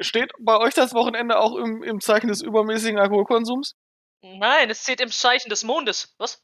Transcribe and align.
Steht 0.00 0.32
bei 0.40 0.58
euch 0.58 0.74
das 0.74 0.92
Wochenende 0.92 1.38
auch 1.38 1.56
im, 1.56 1.82
im 1.82 2.00
Zeichen 2.00 2.28
des 2.28 2.42
übermäßigen 2.42 2.98
Alkoholkonsums? 2.98 3.76
Nein, 4.22 4.70
es 4.70 4.82
steht 4.82 5.00
im 5.00 5.10
Zeichen 5.10 5.50
des 5.50 5.62
Mondes. 5.64 6.14
Was? 6.18 6.42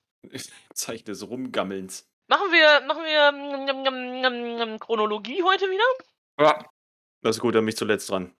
Zeichen 0.74 1.06
des 1.06 1.26
Rumgammelns. 1.28 2.06
Machen 2.28 2.52
wir, 2.52 2.86
machen 2.86 3.02
wir 3.02 3.32
mm, 3.32 4.68
mm, 4.68 4.74
mm, 4.74 4.78
Chronologie 4.78 5.42
heute 5.42 5.64
wieder? 5.64 5.84
Ja. 6.38 6.64
Das 7.22 7.36
ist 7.36 7.42
gut, 7.42 7.54
dann 7.54 7.62
bin 7.62 7.70
ich 7.70 7.76
zuletzt 7.76 8.08
dran. 8.08 8.34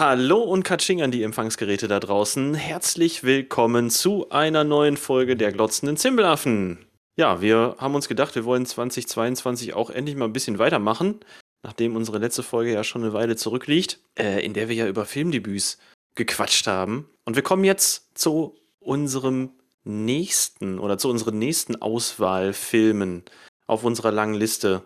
Hallo 0.00 0.38
und 0.38 0.62
Katsching 0.62 1.02
an 1.02 1.10
die 1.10 1.22
Empfangsgeräte 1.24 1.86
da 1.86 2.00
draußen. 2.00 2.54
Herzlich 2.54 3.22
willkommen 3.22 3.90
zu 3.90 4.30
einer 4.30 4.64
neuen 4.64 4.96
Folge 4.96 5.36
der 5.36 5.52
glotzenden 5.52 5.98
Zimbelaffen. 5.98 6.86
Ja, 7.16 7.42
wir 7.42 7.76
haben 7.76 7.94
uns 7.94 8.08
gedacht, 8.08 8.34
wir 8.34 8.46
wollen 8.46 8.64
2022 8.64 9.74
auch 9.74 9.90
endlich 9.90 10.16
mal 10.16 10.24
ein 10.24 10.32
bisschen 10.32 10.58
weitermachen, 10.58 11.20
nachdem 11.62 11.96
unsere 11.96 12.16
letzte 12.16 12.42
Folge 12.42 12.72
ja 12.72 12.82
schon 12.82 13.02
eine 13.02 13.12
Weile 13.12 13.36
zurückliegt, 13.36 14.00
äh, 14.18 14.42
in 14.42 14.54
der 14.54 14.70
wir 14.70 14.74
ja 14.74 14.88
über 14.88 15.04
Filmdebüts 15.04 15.76
gequatscht 16.14 16.66
haben. 16.66 17.06
Und 17.26 17.36
wir 17.36 17.42
kommen 17.42 17.64
jetzt 17.64 18.18
zu 18.18 18.56
unserem 18.78 19.50
nächsten 19.84 20.78
oder 20.78 20.96
zu 20.96 21.10
unseren 21.10 21.38
nächsten 21.38 21.76
Auswahlfilmen 21.76 23.24
auf 23.66 23.84
unserer 23.84 24.12
langen 24.12 24.32
Liste. 24.32 24.82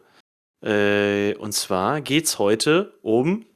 Äh, 0.60 1.36
und 1.36 1.52
zwar 1.52 2.00
geht's 2.00 2.40
heute 2.40 2.98
um 3.02 3.46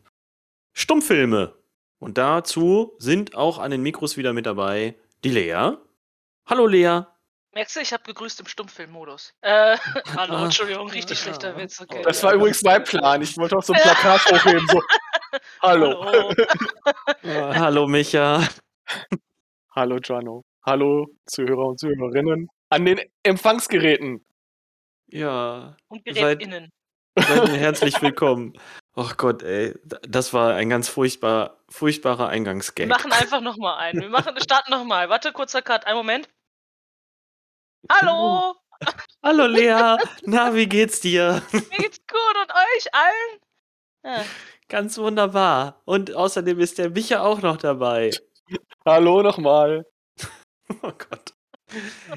Stummfilme. 0.79 1.55
Und 1.99 2.19
dazu 2.19 2.95
sind 2.99 3.35
auch 3.35 3.59
an 3.59 3.73
den 3.73 3.83
Mikros 3.83 4.17
wieder 4.17 4.33
mit 4.33 4.47
dabei 4.47 4.95
die 5.25 5.31
Lea. 5.31 5.73
Hallo 6.47 6.67
Lea. 6.69 7.01
Merkst 7.53 7.75
du, 7.75 7.81
ich 7.81 7.93
habe 7.93 8.05
gegrüßt 8.05 8.39
im 8.39 8.47
Stummfilmmodus. 8.47 9.35
Äh, 9.41 9.77
hallo, 10.17 10.35
Ah. 10.37 10.45
Entschuldigung, 10.45 10.89
richtig 10.91 11.19
schlechter 11.19 11.57
Witz. 11.57 11.81
Okay. 11.81 12.03
Das 12.05 12.23
war 12.23 12.33
übrigens 12.35 12.63
mein 12.63 12.85
Plan. 12.85 13.21
Ich 13.21 13.37
wollte 13.37 13.57
auch 13.57 13.63
so 13.65 13.73
ein 13.73 13.81
Plakat 13.81 14.25
hochheben. 14.31 14.69
So, 14.69 14.81
hallo. 15.63 16.05
Hallo. 16.05 16.33
Ah, 17.25 17.55
hallo 17.59 17.87
Micha. 17.89 18.47
Hallo, 19.75 19.99
Gianno. 20.01 20.45
Hallo, 20.65 21.09
Zuhörer 21.27 21.67
und 21.67 21.81
Zuhörerinnen. 21.81 22.49
An 22.71 22.85
den 22.85 23.01
Empfangsgeräten. 23.25 24.25
Ja, 25.09 25.77
Und 25.89 26.05
GerätInnen. 26.05 26.71
Herzlich 27.21 28.01
willkommen. 28.03 28.53
Ach 28.95 29.17
Gott, 29.17 29.43
ey, 29.43 29.75
das 29.85 30.33
war 30.33 30.55
ein 30.55 30.69
ganz 30.69 30.89
furchtbar, 30.89 31.63
furchtbarer 31.69 32.25
Wir 32.25 32.29
Eingangsgag. 32.29 32.89
machen 32.89 33.13
einfach 33.13 33.41
nochmal 33.41 33.79
einen. 33.79 34.01
Wir 34.03 34.09
machen, 34.09 34.35
starten 34.41 34.71
nochmal. 34.71 35.09
Warte, 35.09 35.33
kurzer 35.33 35.63
Cut. 35.63 35.87
Einen 35.87 35.97
Moment. 35.99 36.29
Hallo! 37.91 38.55
Hallo 39.25 39.47
Lea, 39.47 39.97
na, 40.23 40.55
wie 40.55 40.67
geht's 40.69 41.01
dir? 41.01 41.43
Mir 41.53 41.61
geht's 41.79 41.99
gut 42.07 42.37
und 42.43 42.51
euch 42.53 42.95
allen? 42.95 43.41
Ja. 44.05 44.25
Ganz 44.69 44.99
wunderbar. 44.99 45.81
Und 45.85 46.15
außerdem 46.15 46.61
ist 46.61 46.79
der 46.79 46.91
Micha 46.91 47.21
auch 47.21 47.41
noch 47.43 47.57
dabei. 47.57 48.11
Hallo 48.87 49.23
nochmal. 49.23 49.87
Oh 50.83 50.93
Gott. 50.93 51.33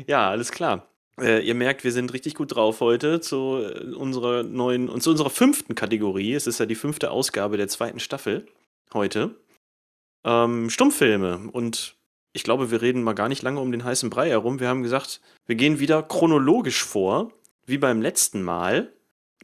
Ja, 0.08 0.30
alles 0.30 0.52
klar. 0.52 0.91
Äh, 1.22 1.46
ihr 1.46 1.54
merkt, 1.54 1.84
wir 1.84 1.92
sind 1.92 2.14
richtig 2.14 2.34
gut 2.34 2.56
drauf 2.56 2.80
heute 2.80 3.22
zu 3.22 3.58
äh, 3.58 3.94
unserer 3.94 4.42
neuen 4.42 4.90
und 4.90 5.04
zu 5.04 5.12
unserer 5.12 5.30
fünften 5.30 5.76
Kategorie. 5.76 6.34
Es 6.34 6.48
ist 6.48 6.60
ja 6.60 6.66
die 6.66 6.76
fünfte 6.76 7.12
Ausgabe 7.12 7.58
der 7.58 7.68
zweiten 7.68 8.00
Staffel 8.00 8.48
heute. 8.94 9.36
Ähm, 10.24 10.72
Stummfilme. 10.72 11.50
Und 11.52 11.96
ich 12.34 12.44
glaube, 12.44 12.72
wir 12.72 12.82
reden 12.82 13.04
mal 13.04 13.14
gar 13.14 13.30
nicht 13.30 13.44
lange 13.44 13.60
um 13.60 13.72
den 13.72 13.84
heißen 13.84 14.10
Brei 14.10 14.30
herum. 14.30 14.60
Wir 14.60 14.68
haben 14.68 14.82
gesagt, 14.82 15.22
wir 15.46 15.56
gehen 15.56 15.80
wieder 15.80 16.02
chronologisch 16.02 16.84
vor, 16.84 17.32
wie 17.68 17.78
beim 17.78 18.02
letzten 18.02 18.42
Mal. 18.42 18.92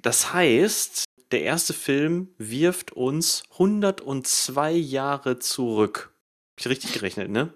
Das 0.02 0.33
heißt, 0.33 1.05
der 1.31 1.44
erste 1.44 1.73
Film 1.73 2.30
wirft 2.39 2.92
uns 2.93 3.43
102 3.52 4.71
Jahre 4.73 5.37
zurück. 5.37 6.11
Hab 6.55 6.61
ich 6.61 6.67
richtig 6.70 6.93
gerechnet, 6.93 7.30
ne? 7.30 7.54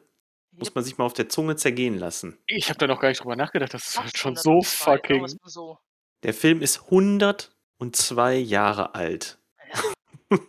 Muss 0.62 0.76
man 0.76 0.84
sich 0.84 0.98
mal 0.98 1.06
auf 1.06 1.14
der 1.14 1.28
Zunge 1.28 1.56
zergehen 1.56 1.98
lassen. 1.98 2.38
Ich 2.46 2.70
habe 2.70 2.78
da 2.78 2.88
noch 2.88 3.00
gar 3.00 3.10
nicht 3.10 3.22
drüber 3.22 3.36
nachgedacht. 3.36 3.74
Das 3.74 3.88
ist 3.88 4.00
halt 4.00 4.16
schon 4.16 4.36
so 4.36 4.52
102, 4.52 4.86
sagen 4.86 5.02
fucking. 5.02 5.40
So. 5.44 5.80
Der 6.24 6.34
Film 6.36 6.62
ist 6.62 6.84
102 6.84 8.36
Jahre 8.36 8.96
alt. 8.96 9.40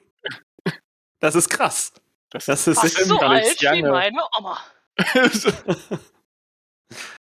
Das 1.18 1.36
ist 1.36 1.48
krass. 1.48 1.92
Das, 2.30 2.46
Das 2.46 2.66
ist 2.66 2.80
Fast 2.80 3.04
so 3.04 3.16
alt 3.18 3.60
wie 3.60 3.82
meine 3.82 4.22
Oma. 4.38 4.58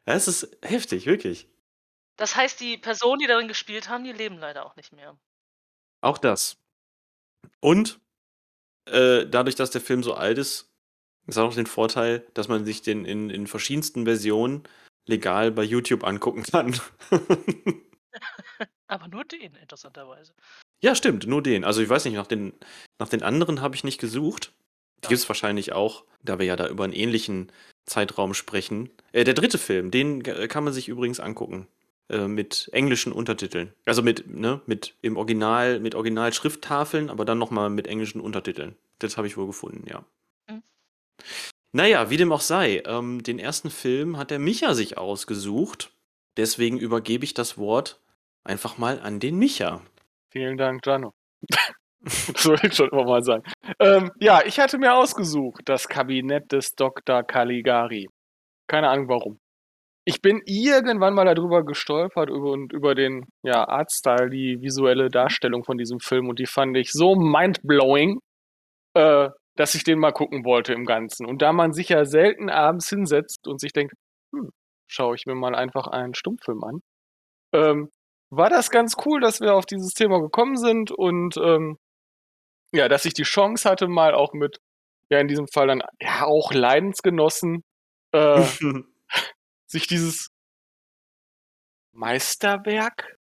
Das 0.05 0.29
ist 0.29 0.57
heftig, 0.61 1.05
wirklich. 1.05 1.49
Das 2.15 2.35
heißt, 2.37 2.61
die 2.61 2.77
Personen, 2.77 3.19
die 3.19 3.27
darin 3.27 3.49
gespielt 3.49 3.89
haben, 3.89 4.05
die 4.05 4.13
leben 4.13 4.37
leider 4.37 4.65
auch 4.65 4.77
nicht 4.77 4.93
mehr. 4.93 5.19
Auch 6.01 6.17
das. 6.17 6.57
Und 7.59 7.99
äh, 8.85 9.25
dadurch, 9.25 9.55
dass 9.55 9.71
der 9.71 9.81
Film 9.81 10.03
so 10.03 10.13
alt 10.13 10.37
ist, 10.37 10.71
ist 11.27 11.37
auch 11.37 11.47
noch 11.47 11.55
den 11.55 11.65
Vorteil, 11.67 12.25
dass 12.33 12.47
man 12.47 12.65
sich 12.65 12.81
den 12.81 13.05
in, 13.05 13.29
in 13.29 13.47
verschiedensten 13.47 14.05
Versionen 14.05 14.63
legal 15.05 15.51
bei 15.51 15.63
YouTube 15.63 16.03
angucken 16.03 16.43
kann. 16.43 16.79
Aber 18.87 19.07
nur 19.07 19.25
den, 19.25 19.53
interessanterweise. 19.55 20.33
ja, 20.81 20.95
stimmt, 20.95 21.27
nur 21.27 21.41
den. 21.43 21.63
Also 21.63 21.81
ich 21.81 21.89
weiß 21.89 22.05
nicht, 22.05 22.13
nach 22.15 22.27
den, 22.27 22.53
nach 22.99 23.09
den 23.09 23.23
anderen 23.23 23.61
habe 23.61 23.75
ich 23.75 23.83
nicht 23.83 23.99
gesucht. 23.99 24.53
Die 25.01 25.05
Ja. 25.05 25.09
gibt 25.09 25.21
es 25.21 25.29
wahrscheinlich 25.29 25.73
auch, 25.73 26.05
da 26.23 26.39
wir 26.39 26.45
ja 26.45 26.55
da 26.55 26.67
über 26.67 26.83
einen 26.85 26.93
ähnlichen 26.93 27.51
Zeitraum 27.85 28.33
sprechen. 28.33 28.89
Äh, 29.11 29.23
der 29.23 29.33
dritte 29.33 29.57
Film, 29.57 29.91
den 29.91 30.23
äh, 30.25 30.47
kann 30.47 30.63
man 30.63 30.73
sich 30.73 30.87
übrigens 30.87 31.19
angucken. 31.19 31.67
Äh, 32.09 32.27
mit 32.29 32.69
englischen 32.71 33.11
Untertiteln. 33.11 33.73
Also 33.85 34.01
mit, 34.01 34.27
ne, 34.33 34.61
mit 34.65 34.95
im 35.01 35.17
Original, 35.17 35.81
mit 35.81 35.93
Original-Schrifttafeln, 35.93 37.09
aber 37.09 37.25
dann 37.25 37.37
nochmal 37.37 37.69
mit 37.69 37.85
englischen 37.87 38.21
Untertiteln. 38.21 38.77
Das 38.99 39.17
habe 39.17 39.27
ich 39.27 39.35
wohl 39.35 39.47
gefunden, 39.47 39.85
ja. 39.89 40.05
Naja, 41.73 42.09
wie 42.09 42.17
dem 42.17 42.31
auch 42.31 42.41
sei, 42.41 42.81
ähm, 42.85 43.21
den 43.23 43.39
ersten 43.39 43.69
Film 43.69 44.17
hat 44.17 44.31
der 44.31 44.39
Micha 44.39 44.73
sich 44.73 44.97
ausgesucht. 44.97 45.91
Deswegen 46.37 46.77
übergebe 46.77 47.25
ich 47.25 47.33
das 47.33 47.57
Wort 47.57 47.99
einfach 48.43 48.77
mal 48.77 48.99
an 48.99 49.19
den 49.19 49.37
Micha. 49.37 49.81
Vielen 50.31 50.57
Dank, 50.57 50.81
Gianno. 50.81 51.13
das 52.01 52.45
wollte 52.45 52.67
ich 52.67 52.75
schon 52.75 52.89
immer 52.89 53.05
mal 53.05 53.23
sagen. 53.23 53.43
Ähm, 53.79 54.11
ja, 54.19 54.41
ich 54.45 54.59
hatte 54.59 54.77
mir 54.77 54.93
ausgesucht, 54.93 55.63
das 55.65 55.87
Kabinett 55.87 56.51
des 56.51 56.75
Dr. 56.75 57.23
Caligari. 57.23 58.07
Keine 58.67 58.89
Ahnung 58.89 59.07
warum. 59.09 59.39
Ich 60.05 60.21
bin 60.21 60.41
irgendwann 60.45 61.13
mal 61.15 61.25
darüber 61.25 61.65
gestolpert 61.65 62.29
über, 62.29 62.51
und 62.51 62.71
über 62.71 62.95
den 62.95 63.25
ja, 63.43 63.67
Artstyle, 63.67 64.29
die 64.29 64.61
visuelle 64.61 65.09
Darstellung 65.09 65.65
von 65.65 65.77
diesem 65.77 65.99
Film 65.99 66.29
und 66.29 66.39
die 66.39 66.45
fand 66.45 66.77
ich 66.77 66.91
so 66.93 67.15
mindblowing, 67.15 68.19
äh, 68.93 69.29
dass 69.57 69.75
ich 69.75 69.83
den 69.83 69.99
mal 69.99 70.13
gucken 70.13 70.45
wollte 70.45 70.73
im 70.73 70.85
Ganzen. 70.85 71.25
Und 71.25 71.41
da 71.41 71.51
man 71.51 71.73
sich 71.73 71.89
ja 71.89 72.05
selten 72.05 72.49
abends 72.49 72.89
hinsetzt 72.89 73.47
und 73.47 73.59
sich 73.59 73.73
denkt, 73.73 73.93
hm, 74.33 74.51
schaue 74.87 75.15
ich 75.15 75.25
mir 75.25 75.35
mal 75.35 75.55
einfach 75.55 75.87
einen 75.87 76.13
Stummfilm 76.13 76.63
an, 76.63 76.81
ähm, 77.53 77.89
war 78.29 78.49
das 78.49 78.69
ganz 78.69 78.95
cool, 79.05 79.19
dass 79.19 79.41
wir 79.41 79.55
auf 79.55 79.65
dieses 79.65 79.93
Thema 79.93 80.21
gekommen 80.21 80.57
sind 80.57 80.91
und 80.91 81.37
ähm, 81.37 81.77
ja, 82.73 82.87
dass 82.87 83.05
ich 83.05 83.13
die 83.13 83.23
Chance 83.23 83.69
hatte, 83.69 83.87
mal 83.87 84.13
auch 84.13 84.33
mit, 84.33 84.59
ja, 85.09 85.19
in 85.19 85.27
diesem 85.27 85.47
Fall 85.47 85.67
dann 85.67 85.81
ja 86.01 86.25
auch 86.25 86.53
Leidensgenossen, 86.53 87.63
äh, 88.11 88.43
sich 89.67 89.87
dieses 89.87 90.29
Meisterwerk, 91.93 93.17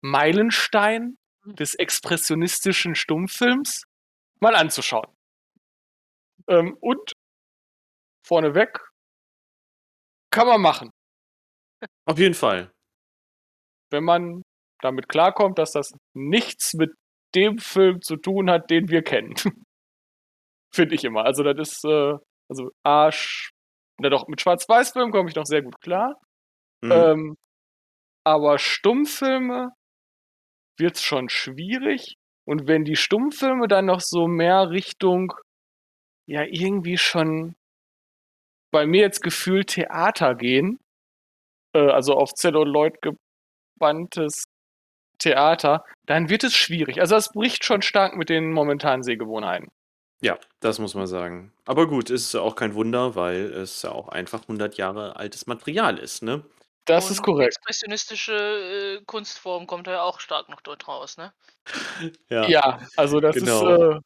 Meilenstein 0.00 1.18
des 1.44 1.74
expressionistischen 1.74 2.94
Stummfilms 2.94 3.87
mal 4.40 4.54
anzuschauen. 4.54 5.06
Ähm, 6.48 6.76
und 6.80 7.12
vorneweg 8.26 8.78
kann 10.30 10.46
man 10.46 10.60
machen, 10.60 10.90
Auf 12.06 12.18
jeden 12.18 12.34
Fall. 12.34 12.70
wenn 13.90 14.04
man 14.04 14.42
damit 14.82 15.08
klarkommt, 15.08 15.58
dass 15.58 15.72
das 15.72 15.92
nichts 16.14 16.74
mit 16.74 16.90
dem 17.34 17.58
Film 17.58 18.00
zu 18.00 18.16
tun 18.16 18.50
hat, 18.50 18.70
den 18.70 18.88
wir 18.88 19.02
kennen. 19.02 19.34
Finde 20.74 20.94
ich 20.94 21.04
immer. 21.04 21.24
Also 21.24 21.42
das 21.42 21.56
ist, 21.68 21.84
äh, 21.84 22.14
also 22.48 22.70
Arsch, 22.84 23.50
na 24.00 24.08
doch, 24.10 24.28
mit 24.28 24.40
Schwarz-Weiß-Filmen 24.40 25.10
komme 25.12 25.28
ich 25.28 25.34
noch 25.34 25.46
sehr 25.46 25.62
gut 25.62 25.80
klar. 25.80 26.20
Mhm. 26.82 26.92
Ähm, 26.92 27.36
aber 28.24 28.58
Stummfilme 28.58 29.70
wird's 30.78 31.02
schon 31.02 31.28
schwierig. 31.28 32.14
Und 32.48 32.66
wenn 32.66 32.86
die 32.86 32.96
Stummfilme 32.96 33.68
dann 33.68 33.84
noch 33.84 34.00
so 34.00 34.26
mehr 34.26 34.70
Richtung, 34.70 35.34
ja, 36.26 36.44
irgendwie 36.44 36.96
schon 36.96 37.56
bei 38.70 38.86
mir 38.86 39.02
jetzt 39.02 39.20
gefühlt 39.20 39.68
Theater 39.68 40.34
gehen, 40.34 40.78
äh, 41.74 41.90
also 41.90 42.14
auf 42.14 42.32
Celluloid 42.32 43.02
gebanntes 43.02 44.44
Theater, 45.18 45.84
dann 46.06 46.30
wird 46.30 46.42
es 46.42 46.54
schwierig. 46.54 47.02
Also 47.02 47.16
das 47.16 47.32
bricht 47.32 47.66
schon 47.66 47.82
stark 47.82 48.16
mit 48.16 48.30
den 48.30 48.50
momentanen 48.52 49.02
Sehgewohnheiten. 49.02 49.68
Ja, 50.22 50.38
das 50.60 50.78
muss 50.78 50.94
man 50.94 51.06
sagen. 51.06 51.52
Aber 51.66 51.86
gut, 51.86 52.08
ist 52.08 52.34
auch 52.34 52.56
kein 52.56 52.74
Wunder, 52.74 53.14
weil 53.14 53.52
es 53.52 53.82
ja 53.82 53.92
auch 53.92 54.08
einfach 54.08 54.40
100 54.44 54.78
Jahre 54.78 55.16
altes 55.16 55.46
Material 55.46 55.98
ist, 55.98 56.22
ne? 56.22 56.46
Das 56.88 57.10
ist 57.10 57.22
korrekt. 57.22 57.56
Expressionistische 57.56 58.98
äh, 59.00 59.04
Kunstform 59.06 59.66
kommt 59.66 59.86
ja 59.86 60.02
auch 60.02 60.20
stark 60.20 60.48
noch 60.48 60.60
dort 60.60 60.86
raus, 60.88 61.16
ne? 61.16 61.32
Ja, 62.28 62.80
also 62.96 63.20
das 63.20 63.36
Genau. 63.36 63.68
ist, 63.74 63.80
äh, 63.96 64.00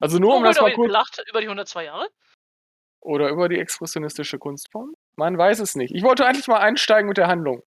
also 0.00 0.18
nur 0.18 0.36
um 0.36 0.42
Oh, 0.42 0.46
das 0.46 0.56
gut, 0.58 0.68
mal 0.68 0.74
kurz, 0.74 0.86
gelacht 0.86 1.22
über 1.28 1.40
die 1.40 1.48
102 1.48 1.84
Jahre? 1.84 2.08
oder 3.00 3.28
über 3.30 3.48
die 3.48 3.58
expressionistische 3.58 4.38
Kunstform? 4.38 4.94
Man 5.16 5.38
weiß 5.38 5.60
es 5.60 5.74
nicht. 5.76 5.94
Ich 5.94 6.02
wollte 6.02 6.26
eigentlich 6.26 6.46
mal 6.48 6.58
einsteigen 6.58 7.08
mit 7.08 7.16
der 7.16 7.28
Handlung. 7.28 7.62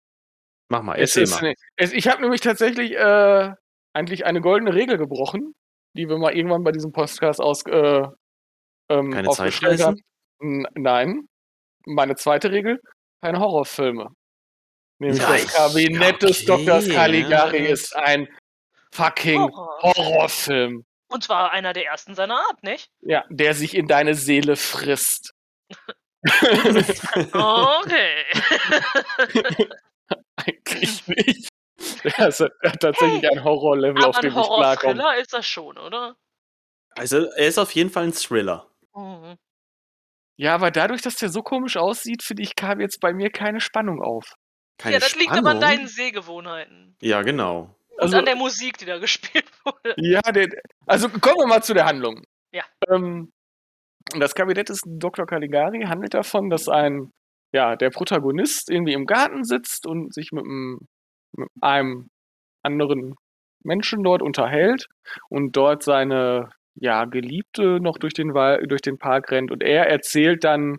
Mach 0.70 0.84
mal, 0.84 0.96
Es 0.96 1.16
erzähl 1.16 1.24
ist, 1.24 1.42
mal. 1.42 1.54
es, 1.78 1.92
ich 1.94 2.08
habe 2.08 2.22
nämlich 2.22 2.42
tatsächlich 2.42 2.94
äh, 2.94 3.52
eigentlich 3.94 4.26
eine 4.26 4.42
goldene 4.42 4.74
Regel 4.74 4.98
gebrochen, 4.98 5.54
die 5.98 6.08
wir 6.08 6.18
mal 6.18 6.34
irgendwann 6.36 6.64
bei 6.64 6.72
diesem 6.72 6.92
Podcast 6.94 7.42
aus, 7.42 7.66
äh, 7.66 8.08
ähm, 8.90 9.12
Keine 9.12 9.30
Zeitreisen? 9.30 9.86
haben. 10.40 10.66
Nein. 10.76 11.28
Meine 11.86 12.16
zweite 12.16 12.52
Regel, 12.52 12.80
keine 13.22 13.40
Horrorfilme. 13.40 14.10
Nämlich 15.02 15.20
Ja, 15.20 15.30
das 15.32 15.44
ich- 15.46 15.52
Kabinett 15.52 16.22
des 16.22 16.38
okay, 16.38 16.46
Doktors 16.46 16.88
Caligari 16.88 17.64
ja. 17.66 17.72
ist 17.72 17.96
ein 17.96 18.28
fucking 18.94 19.42
Horror. 19.42 19.80
Horrorfilm. 19.82 20.86
Und 21.08 21.24
zwar 21.24 21.52
einer 21.52 21.74
der 21.74 21.86
ersten 21.88 22.14
seiner 22.14 22.36
Art, 22.36 22.62
nicht? 22.62 22.88
Ja, 23.02 23.26
der 23.30 23.56
sich 23.56 23.76
in 23.76 23.88
deine 23.88 24.14
Seele 24.14 24.56
frisst. 24.56 25.34
Okay. 27.34 28.26
Eigentlich 30.36 31.08
nicht. 31.08 31.50
Der, 32.04 32.28
ist, 32.28 32.40
der 32.42 32.52
hat 32.64 32.80
tatsächlich 32.80 33.28
ein 33.32 33.44
Horrorlevel, 33.44 34.04
auf 34.04 34.20
dem 34.20 34.36
ein 34.36 34.40
ich 34.40 34.48
klarkomme. 34.48 35.02
Horror-Thriller 35.02 35.18
ist 35.20 35.34
das 35.34 35.48
schon, 35.48 35.80
oder? 35.80 36.16
also, 36.96 37.26
er 37.32 37.48
ist 37.48 37.58
auf 37.58 37.72
jeden 37.72 37.90
Fall 37.90 38.04
ein 38.04 38.14
Thriller. 38.14 38.70
Mhm. 38.94 39.36
Ja, 40.38 40.54
aber 40.54 40.70
dadurch, 40.70 41.02
dass 41.02 41.16
der 41.16 41.30
so 41.30 41.42
komisch 41.42 41.76
aussieht, 41.76 42.22
finde 42.22 42.44
ich, 42.44 42.56
kam 42.56 42.80
jetzt 42.80 43.00
bei 43.00 43.14
mir 43.14 43.32
keine 43.32 43.60
Spannung 43.60 44.00
auf. 44.04 44.36
Keine 44.82 44.94
ja, 44.96 45.00
das 45.00 45.16
liegt 45.16 45.30
aber 45.30 45.38
an 45.52 45.58
Spannung. 45.58 45.62
deinen 45.62 45.88
Sehgewohnheiten. 45.88 46.96
Ja, 47.02 47.22
genau. 47.22 47.76
Und 47.92 48.00
Also, 48.02 48.18
an 48.18 48.26
der 48.26 48.36
Musik, 48.36 48.78
die 48.80 48.86
da 48.86 48.98
gespielt 49.00 49.46
wurde. 49.64 49.94
ja, 49.98 50.22
der, 50.22 50.50
also 50.88 51.08
kommen 51.10 51.38
wir 51.38 51.48
mal 51.48 51.62
zu 51.64 51.74
der 51.74 51.86
Handlung. 51.86 52.24
Ja. 52.52 52.64
Ähm, 52.90 53.32
das 54.18 54.34
Kabinett 54.34 54.70
des 54.70 54.82
Dr. 54.86 55.26
Caligari 55.26 55.82
handelt 55.84 56.14
davon, 56.16 56.50
dass 56.50 56.68
ein, 56.68 57.12
ja, 57.54 57.76
der 57.76 57.92
Protagonist 57.92 58.70
irgendwie 58.70 58.94
im 58.94 59.06
Garten 59.06 59.44
sitzt 59.44 59.86
und 59.86 60.14
sich 60.14 60.32
mit 60.32 60.44
einem, 60.44 60.80
mit 61.38 61.50
einem 61.62 62.10
anderen 62.64 63.16
Menschen 63.64 64.04
dort 64.04 64.22
unterhält 64.24 64.88
und 65.30 65.56
dort 65.56 65.84
seine, 65.84 66.50
ja, 66.76 67.06
Geliebte 67.06 67.80
noch 67.80 67.98
durch 68.00 68.14
den, 68.16 68.34
Wal 68.34 68.66
durch 68.66 68.82
den 68.82 68.98
Park 68.98 69.30
rennt 69.32 69.52
und 69.52 69.62
er 69.62 69.88
erzählt 69.88 70.44
dann 70.44 70.78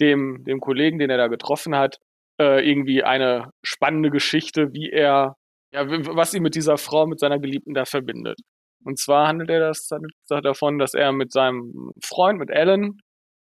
dem, 0.00 0.44
dem 0.44 0.60
Kollegen, 0.60 0.98
den 0.98 1.10
er 1.10 1.18
da 1.18 1.28
getroffen 1.28 1.76
hat, 1.76 1.98
äh, 2.40 2.68
irgendwie 2.68 3.02
eine 3.04 3.50
spannende 3.64 4.10
Geschichte, 4.10 4.72
wie 4.72 4.90
er, 4.90 5.36
ja, 5.72 5.84
was 5.88 6.34
ihn 6.34 6.42
mit 6.42 6.54
dieser 6.54 6.76
Frau, 6.78 7.06
mit 7.06 7.20
seiner 7.20 7.38
Geliebten 7.38 7.74
da 7.74 7.84
verbindet. 7.84 8.38
Und 8.84 8.98
zwar 8.98 9.28
handelt 9.28 9.50
er 9.50 9.60
das 9.60 9.88
davon, 10.28 10.78
dass 10.78 10.94
er 10.94 11.12
mit 11.12 11.32
seinem 11.32 11.92
Freund, 12.02 12.38
mit 12.38 12.50
Alan, 12.50 12.98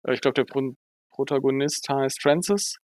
äh, 0.06 0.14
ich 0.14 0.20
glaube, 0.20 0.34
der 0.34 0.44
Pro 0.44 0.72
Protagonist 1.10 1.88
heißt 1.90 2.22
Francis, 2.22 2.76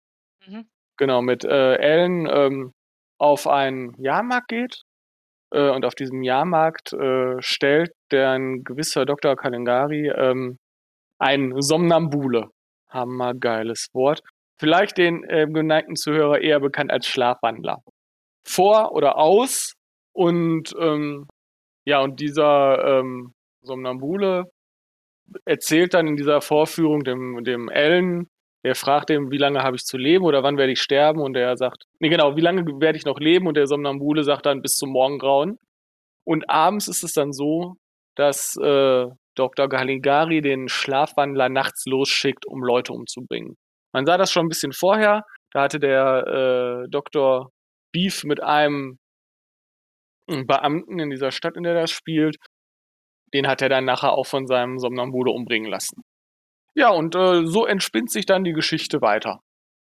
Mhm. 0.47 0.65
genau, 0.97 1.21
mit 1.21 1.45
äh, 1.45 1.49
Alan 1.49 2.27
ähm, 2.29 2.73
auf 3.19 3.47
einen 3.47 3.93
Jahrmarkt 4.01 4.49
geht. 4.49 4.81
Äh, 5.51 5.69
und 5.69 5.85
auf 5.85 5.95
diesem 5.95 6.23
Jahrmarkt 6.23 6.93
äh, 6.93 7.41
stellt 7.41 7.91
der 8.11 8.31
ein 8.31 8.63
gewisser 8.63 9.05
Dr. 9.05 9.35
Kalengari 9.35 10.09
ähm, 10.09 10.57
ein 11.19 11.53
Somnambule. 11.61 12.49
Hammergeiles 12.89 13.87
Wort. 13.93 14.21
Vielleicht 14.59 14.97
den 14.97 15.23
äh, 15.23 15.47
geneigten 15.47 15.95
Zuhörer 15.95 16.41
eher 16.41 16.59
bekannt 16.59 16.91
als 16.91 17.07
Schlafwandler. 17.07 17.83
Vor 18.47 18.91
oder 18.93 19.17
aus 19.17 19.73
und 20.13 20.73
ähm, 20.79 21.27
ja, 21.85 22.01
und 22.01 22.19
dieser 22.19 22.99
ähm, 22.99 23.33
Somnambule 23.61 24.45
erzählt 25.45 25.93
dann 25.93 26.07
in 26.07 26.15
dieser 26.15 26.41
Vorführung 26.41 27.03
dem, 27.03 27.43
dem 27.43 27.69
Ellen, 27.69 28.27
der 28.63 28.75
fragt 28.75 29.09
ihm, 29.09 29.31
wie 29.31 29.37
lange 29.37 29.63
habe 29.63 29.75
ich 29.75 29.83
zu 29.83 29.97
leben 29.97 30.25
oder 30.25 30.43
wann 30.43 30.57
werde 30.57 30.73
ich 30.73 30.81
sterben? 30.81 31.21
Und 31.21 31.37
er 31.37 31.55
sagt, 31.57 31.85
nee, 31.99 32.09
genau, 32.09 32.35
wie 32.35 32.41
lange 32.41 32.65
werde 32.81 32.97
ich 32.97 33.05
noch 33.05 33.19
leben? 33.19 33.47
Und 33.47 33.55
der 33.55 33.67
Somnambule 33.67 34.23
sagt 34.23 34.45
dann 34.45 34.61
bis 34.61 34.73
zum 34.73 34.89
Morgengrauen. 34.89 35.57
Und 36.25 36.49
abends 36.49 36.87
ist 36.87 37.03
es 37.03 37.13
dann 37.13 37.31
so, 37.31 37.75
dass 38.15 38.57
äh, 38.57 39.05
Dr. 39.35 39.69
Caligari 39.69 40.41
den 40.41 40.67
Schlafwandler 40.67 41.47
nachts 41.49 41.85
losschickt, 41.85 42.45
um 42.45 42.63
Leute 42.63 42.91
umzubringen. 42.91 43.55
Man 43.93 44.05
sah 44.05 44.17
das 44.17 44.31
schon 44.31 44.45
ein 44.45 44.49
bisschen 44.49 44.73
vorher. 44.73 45.23
Da 45.51 45.63
hatte 45.63 45.79
der 45.79 46.83
äh, 46.85 46.89
Dr. 46.89 47.51
Beef 47.93 48.23
mit 48.23 48.43
einem 48.43 48.97
Beamten 50.27 50.99
in 50.99 51.09
dieser 51.09 51.31
Stadt, 51.31 51.55
in 51.55 51.63
der 51.63 51.73
das 51.73 51.91
spielt. 51.91 52.37
Den 53.33 53.47
hat 53.47 53.61
er 53.61 53.69
dann 53.69 53.85
nachher 53.85 54.11
auch 54.11 54.25
von 54.25 54.45
seinem 54.45 54.77
Somnambule 54.77 55.31
umbringen 55.31 55.69
lassen. 55.69 56.01
Ja, 56.75 56.89
und 56.89 57.15
äh, 57.15 57.45
so 57.45 57.65
entspinnt 57.65 58.11
sich 58.11 58.25
dann 58.25 58.43
die 58.43 58.53
Geschichte 58.53 59.01
weiter. 59.01 59.39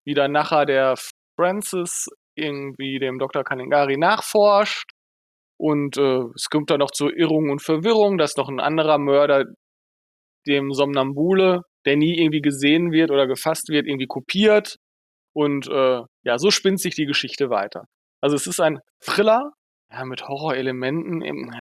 Wie 0.06 0.14
dann 0.14 0.32
nachher 0.32 0.66
der 0.66 0.96
Francis 1.40 2.08
irgendwie 2.36 3.00
dem 3.00 3.20
Dr. 3.20 3.44
Caligari 3.44 3.98
nachforscht. 3.98 4.92
Und 5.58 5.98
äh, 5.98 6.24
es 6.36 6.50
kommt 6.50 6.70
dann 6.72 6.80
noch 6.80 6.92
zur 6.92 7.16
Irrung 7.16 7.50
und 7.50 7.62
Verwirrung, 7.62 8.18
dass 8.18 8.36
noch 8.36 8.50
ein 8.50 8.60
anderer 8.60 8.98
Mörder 8.98 9.46
dem 10.48 10.74
Somnambule, 10.74 11.62
der 11.86 11.98
nie 11.98 12.18
irgendwie 12.20 12.42
gesehen 12.42 12.92
wird 12.92 13.12
oder 13.12 13.28
gefasst 13.28 13.70
wird, 13.70 13.88
irgendwie 13.88 14.08
kopiert. 14.08 14.78
Und 15.36 15.68
äh, 15.68 16.02
ja, 16.24 16.38
so 16.38 16.52
spinnt 16.52 16.80
sich 16.80 16.96
die 16.96 17.06
Geschichte 17.06 17.50
weiter. 17.50 17.86
Also 18.22 18.36
es 18.36 18.48
ist 18.48 18.60
ein 18.60 18.80
Thriller, 19.02 19.52
ja, 19.92 20.06
mit 20.06 20.28
Horrorelementen. 20.28 21.60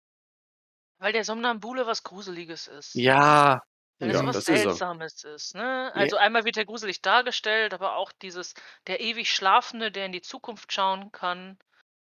Weil 1.00 1.14
der 1.14 1.24
Somnambule 1.24 1.88
was 1.88 2.04
Gruseliges 2.04 2.68
ist. 2.68 2.94
ja, 2.94 3.62
Weil 4.00 4.12
Ja, 4.12 4.14
das 4.22 4.26
was 4.26 4.36
das 4.46 4.50
ist. 4.50 4.62
Seltsames 4.64 5.24
ist, 5.24 5.56
ne? 5.56 5.92
Also 5.96 6.18
einmal 6.18 6.46
wird 6.46 6.58
er 6.58 6.66
gruselig 6.66 7.02
dargestellt, 7.02 7.74
aber 7.74 7.96
auch 7.96 8.12
dieses, 8.12 8.54
der 8.88 9.00
ewig 9.00 9.32
Schlafende, 9.32 9.92
der 9.92 10.06
in 10.06 10.12
die 10.12 10.22
Zukunft 10.22 10.72
schauen 10.74 11.12
kann. 11.12 11.58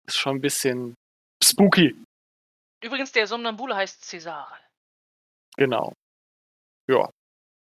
ist 0.07 0.17
schon 0.17 0.37
ein 0.37 0.41
bisschen 0.41 0.95
spooky. 1.43 1.95
Übrigens, 2.83 3.13
der 3.13 3.27
Somnambule 3.27 3.75
heißt 3.75 4.05
Cesare. 4.05 4.55
Genau. 5.57 5.93
Ja, 6.89 7.11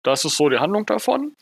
das 0.03 0.25
ist 0.25 0.37
so 0.37 0.49
die 0.49 0.59
Handlung 0.59 0.85
davon. 0.85 1.35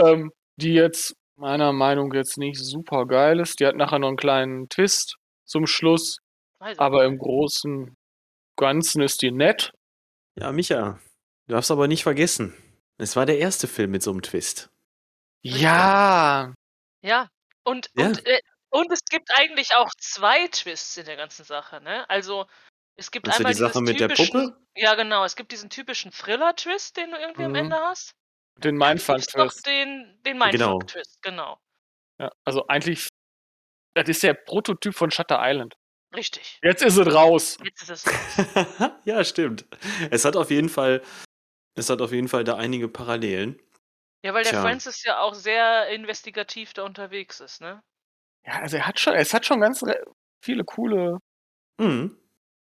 Ähm, 0.00 0.32
die 0.56 0.72
jetzt 0.72 1.14
meiner 1.36 1.72
Meinung 1.72 2.12
jetzt 2.14 2.36
nicht 2.36 2.58
super 2.58 3.06
geil 3.06 3.40
ist. 3.40 3.60
Die 3.60 3.66
hat 3.66 3.76
nachher 3.76 3.98
noch 3.98 4.08
einen 4.08 4.16
kleinen 4.16 4.68
Twist 4.68 5.16
zum 5.44 5.66
Schluss, 5.66 6.18
Weiß 6.60 6.78
aber 6.78 7.04
im 7.04 7.18
Großen 7.18 7.96
Ganzen 8.56 9.02
ist 9.02 9.22
die 9.22 9.30
nett. 9.30 9.72
Ja, 10.34 10.50
Micha, 10.52 10.98
du 11.46 11.54
darfst 11.54 11.70
aber 11.70 11.86
nicht 11.86 12.02
vergessen. 12.02 12.54
Es 12.98 13.14
war 13.14 13.24
der 13.24 13.38
erste 13.38 13.68
Film 13.68 13.92
mit 13.92 14.02
so 14.02 14.10
einem 14.10 14.22
Twist. 14.22 14.68
Ja, 15.42 16.52
Ja, 17.02 17.28
und, 17.62 17.88
Ja. 17.94 18.06
Und, 18.06 18.26
äh, 18.26 18.40
und 18.70 18.92
es 18.92 19.04
gibt 19.08 19.30
eigentlich 19.34 19.74
auch 19.76 19.88
zwei 19.98 20.48
Twists 20.48 20.96
in 20.96 21.06
der 21.06 21.16
ganzen 21.16 21.44
Sache, 21.44 21.80
ne? 21.80 22.08
Also, 22.10 22.46
es 22.98 23.10
gibt 23.10 23.28
einmal 23.28 23.52
die 23.52 23.58
Sache 23.58 23.80
mit 23.80 23.98
der 24.00 24.08
Puppe? 24.08 24.56
Ja, 24.76 24.94
genau. 24.94 25.24
Es 25.24 25.34
gibt 25.36 25.52
diesen 25.52 25.70
typischen 25.70 26.10
Thriller-Twist, 26.12 26.96
den 26.96 27.10
du 27.12 27.16
irgendwie 27.18 27.44
am 27.44 27.52
Mhm. 27.52 27.56
Ende 27.56 27.76
hast. 27.76 28.12
den 28.58 28.76
Mindfuck-Twist. 28.76 29.64
den, 29.66 30.20
den 30.26 30.38
Genau. 30.50 30.78
Mindfuck-Twist, 30.78 31.22
genau. 31.22 31.58
Ja, 32.20 32.30
also 32.44 32.66
eigentlich, 32.66 33.08
das 33.94 34.08
ist 34.08 34.22
der 34.24 34.34
Prototyp 34.34 34.94
von 34.94 35.10
Shutter 35.12 35.38
Island. 35.40 35.76
Richtig. 36.14 36.58
Jetzt 36.62 36.82
ist 36.82 36.96
es 36.96 37.14
raus. 37.14 37.58
Jetzt 37.64 37.82
ist 37.82 37.90
es. 37.90 38.04
ja, 39.04 39.22
stimmt. 39.24 39.64
Es 40.10 40.24
hat 40.24 40.36
auf 40.36 40.50
jeden 40.50 40.68
Fall, 40.68 41.02
es 41.76 41.88
hat 41.90 42.00
auf 42.02 42.10
jeden 42.12 42.28
Fall 42.28 42.42
da 42.44 42.56
einige 42.56 42.88
Parallelen. 42.88 43.60
Ja, 44.24 44.34
weil 44.34 44.42
der 44.42 44.52
Tja. 44.52 44.62
Francis 44.62 45.04
ja 45.04 45.20
auch 45.20 45.34
sehr 45.34 45.88
investigativ 45.90 46.72
da 46.74 46.82
unterwegs 46.82 47.38
ist, 47.40 47.60
ne? 47.60 47.80
Ja, 48.44 48.54
also 48.60 48.78
er 48.78 48.86
hat 48.88 48.98
schon, 48.98 49.14
es 49.14 49.32
hat 49.34 49.46
schon 49.46 49.60
ganz 49.60 49.84
viele 50.44 50.64
coole 50.64 51.18
Mhm. 51.80 52.18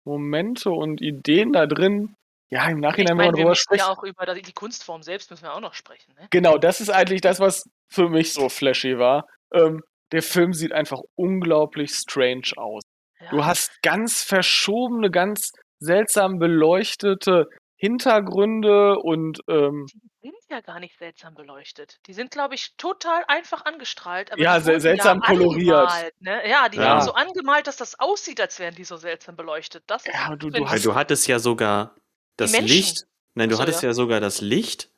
Momente 0.05 0.71
und 0.71 1.01
Ideen 1.01 1.53
da 1.53 1.65
drin. 1.65 2.15
Ja, 2.51 2.67
im 2.67 2.77
Ich 2.77 2.81
Nachhinein, 2.81 3.17
wenn 3.17 3.17
meine, 3.17 3.27
man 3.27 3.35
wir 3.35 3.41
drüber 3.41 3.49
müssen 3.51 3.61
spricht. 3.61 3.83
ja 3.83 3.91
auch 3.91 4.03
über 4.03 4.33
die 4.33 4.41
die 4.41 4.53
Kunstform 4.53 5.03
selbst 5.03 5.29
müssen 5.29 5.43
wir 5.43 5.53
auch 5.53 5.59
noch 5.59 5.73
sprechen, 5.75 6.13
ne? 6.19 6.27
Genau, 6.31 6.57
das 6.57 6.81
ist 6.81 6.89
eigentlich 6.89 7.21
das, 7.21 7.39
was 7.39 7.63
für 7.91 8.09
mich 8.09 8.33
so 8.33 8.49
flashy 8.49 8.97
war. 8.97 9.27
Ähm, 9.53 9.83
der 10.11 10.23
Film 10.23 10.53
sieht 10.53 10.71
einfach 10.71 11.01
unglaublich 11.15 11.91
strange 11.91 12.51
aus. 12.55 12.81
Ja. 13.21 13.29
Du 13.29 13.45
hast 13.45 13.81
ganz 13.83 14.23
verschobene, 14.23 15.11
ganz 15.11 15.51
seltsam 15.79 16.39
beleuchtete 16.39 17.47
Hintergründe 17.79 18.99
und 18.99 19.39
ähm, 19.47 19.87
Die 20.21 20.29
sind 20.29 20.43
ja 20.49 20.59
gar 20.61 20.79
nicht 20.81 20.97
seltsam 20.99 21.33
beleuchtet. 21.33 21.99
Die 22.07 22.13
sind, 22.13 22.29
glaube 22.31 22.55
ich, 22.55 22.73
total 22.77 23.23
einfach 23.27 23.63
angestrahlt. 23.65 24.31
Aber 24.31 24.41
Ja, 24.41 24.59
sel- 24.59 24.81
seltsam 24.81 25.21
ja 25.21 25.27
koloriert. 25.33 25.75
Angemalt, 25.89 26.21
ne? 26.21 26.49
Ja, 26.49 26.67
die 26.69 26.77
Ja. 26.77 26.83
werden 26.83 27.01
so 27.03 27.13
angemalt, 27.13 27.67
dass 27.67 27.77
das 27.77 27.99
aussieht, 27.99 28.41
als 28.41 28.59
wären 28.59 28.75
die 28.75 28.83
so 28.83 28.97
seltsam 28.97 29.35
beleuchtet. 29.37 29.83
Das 29.87 30.03
ja, 30.05 30.35
du, 30.35 30.47
finde 30.47 30.59
du 30.59 30.65
Weil 30.65 30.71
hast 30.71 30.85
du 30.85 30.93
hattest 30.95 31.27
ja 31.27 31.39
sogar 31.39 31.95
das. 32.37 32.59
Licht. 32.59 33.05
Nein, 33.35 33.49
du 33.49 33.55
So, 33.55 33.61
hattest 33.61 33.81
ja. 33.83 33.89
ja 33.89 33.93
sogar 33.93 34.19
das 34.19 34.41
Licht 34.41 34.89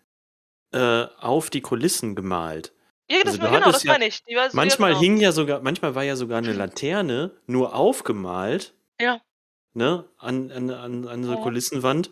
äh, 0.73 1.05
auf 1.19 1.49
die 1.49 1.61
Kulissen 1.61 2.15
gemalt. 2.15 2.73
Ja, 3.09 3.17
das, 3.23 3.33
Also, 3.33 3.39
du 3.45 3.51
genau, 3.51 3.71
das 3.71 3.83
ja- 3.83 3.91
meine 3.91 4.07
ich. 4.07 4.23
Die 4.23 4.35
war, 4.35 4.49
Manchmal 4.53 4.91
genau. 4.91 5.01
hing 5.01 5.17
ja 5.17 5.31
sogar, 5.33 5.61
manchmal 5.61 5.93
war 5.95 6.03
ja 6.03 6.15
sogar 6.15 6.37
eine 6.39 6.53
Laterne 6.53 7.31
nur 7.45 7.75
aufgemalt, 7.75 8.73
Ja, 8.99 9.21
ne, 9.73 10.05
an, 10.17 10.49
an, 10.51 10.69
an, 10.71 11.07
an 11.07 11.23
so 11.23 11.33
Ja. 11.33 11.39
Kulissenwand. 11.41 12.09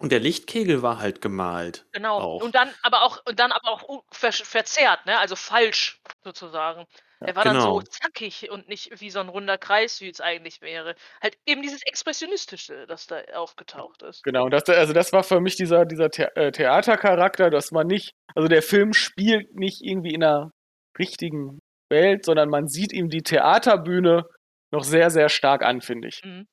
Und 0.00 0.12
der 0.12 0.20
Lichtkegel 0.20 0.82
war 0.82 0.98
halt 0.98 1.20
gemalt. 1.20 1.86
genau. 1.92 2.18
Auch. 2.18 2.42
Und 2.42 2.54
dann 2.54 2.70
aber 2.82 3.02
auch, 3.02 3.20
und 3.26 3.38
dann 3.40 3.52
aber 3.52 3.68
auch 3.70 4.04
ver 4.12 4.32
verzerrt, 4.32 5.04
ne? 5.06 5.18
Also 5.18 5.36
falsch 5.36 6.00
sozusagen. 6.24 6.86
Der 7.20 7.34
war 7.34 7.42
dann 7.42 7.60
so 7.60 7.78
genau. 7.78 7.82
zackig 7.90 8.48
und 8.48 8.68
nicht 8.68 9.00
wie 9.00 9.10
so 9.10 9.18
ein 9.18 9.28
runder 9.28 9.58
Kreis, 9.58 10.00
wie 10.00 10.08
es 10.08 10.20
eigentlich 10.20 10.60
wäre. 10.60 10.94
Halt 11.20 11.36
eben 11.46 11.62
dieses 11.62 11.82
Expressionistische, 11.82 12.86
das 12.86 13.08
da 13.08 13.20
aufgetaucht 13.34 14.02
ist. 14.02 14.22
Genau, 14.22 14.44
und 14.44 14.52
das, 14.52 14.68
also 14.68 14.92
das 14.92 15.12
war 15.12 15.24
für 15.24 15.40
mich 15.40 15.56
dieser, 15.56 15.84
dieser 15.84 16.10
The 16.12 16.22
äh, 16.36 16.52
Theatercharakter, 16.52 17.50
dass 17.50 17.72
man 17.72 17.88
nicht, 17.88 18.12
also 18.36 18.46
der 18.46 18.62
Film 18.62 18.92
spielt 18.92 19.56
nicht 19.56 19.82
irgendwie 19.82 20.14
in 20.14 20.22
einer 20.22 20.52
richtigen 20.96 21.58
Welt, 21.90 22.24
sondern 22.24 22.50
man 22.50 22.68
sieht 22.68 22.92
ihm 22.92 23.08
die 23.08 23.22
Theaterbühne 23.22 24.24
noch 24.70 24.84
sehr, 24.84 25.10
sehr 25.10 25.28
stark 25.28 25.64
an, 25.64 25.80
finde 25.80 26.08
ich. 26.08 26.22
Mhm. 26.24 26.46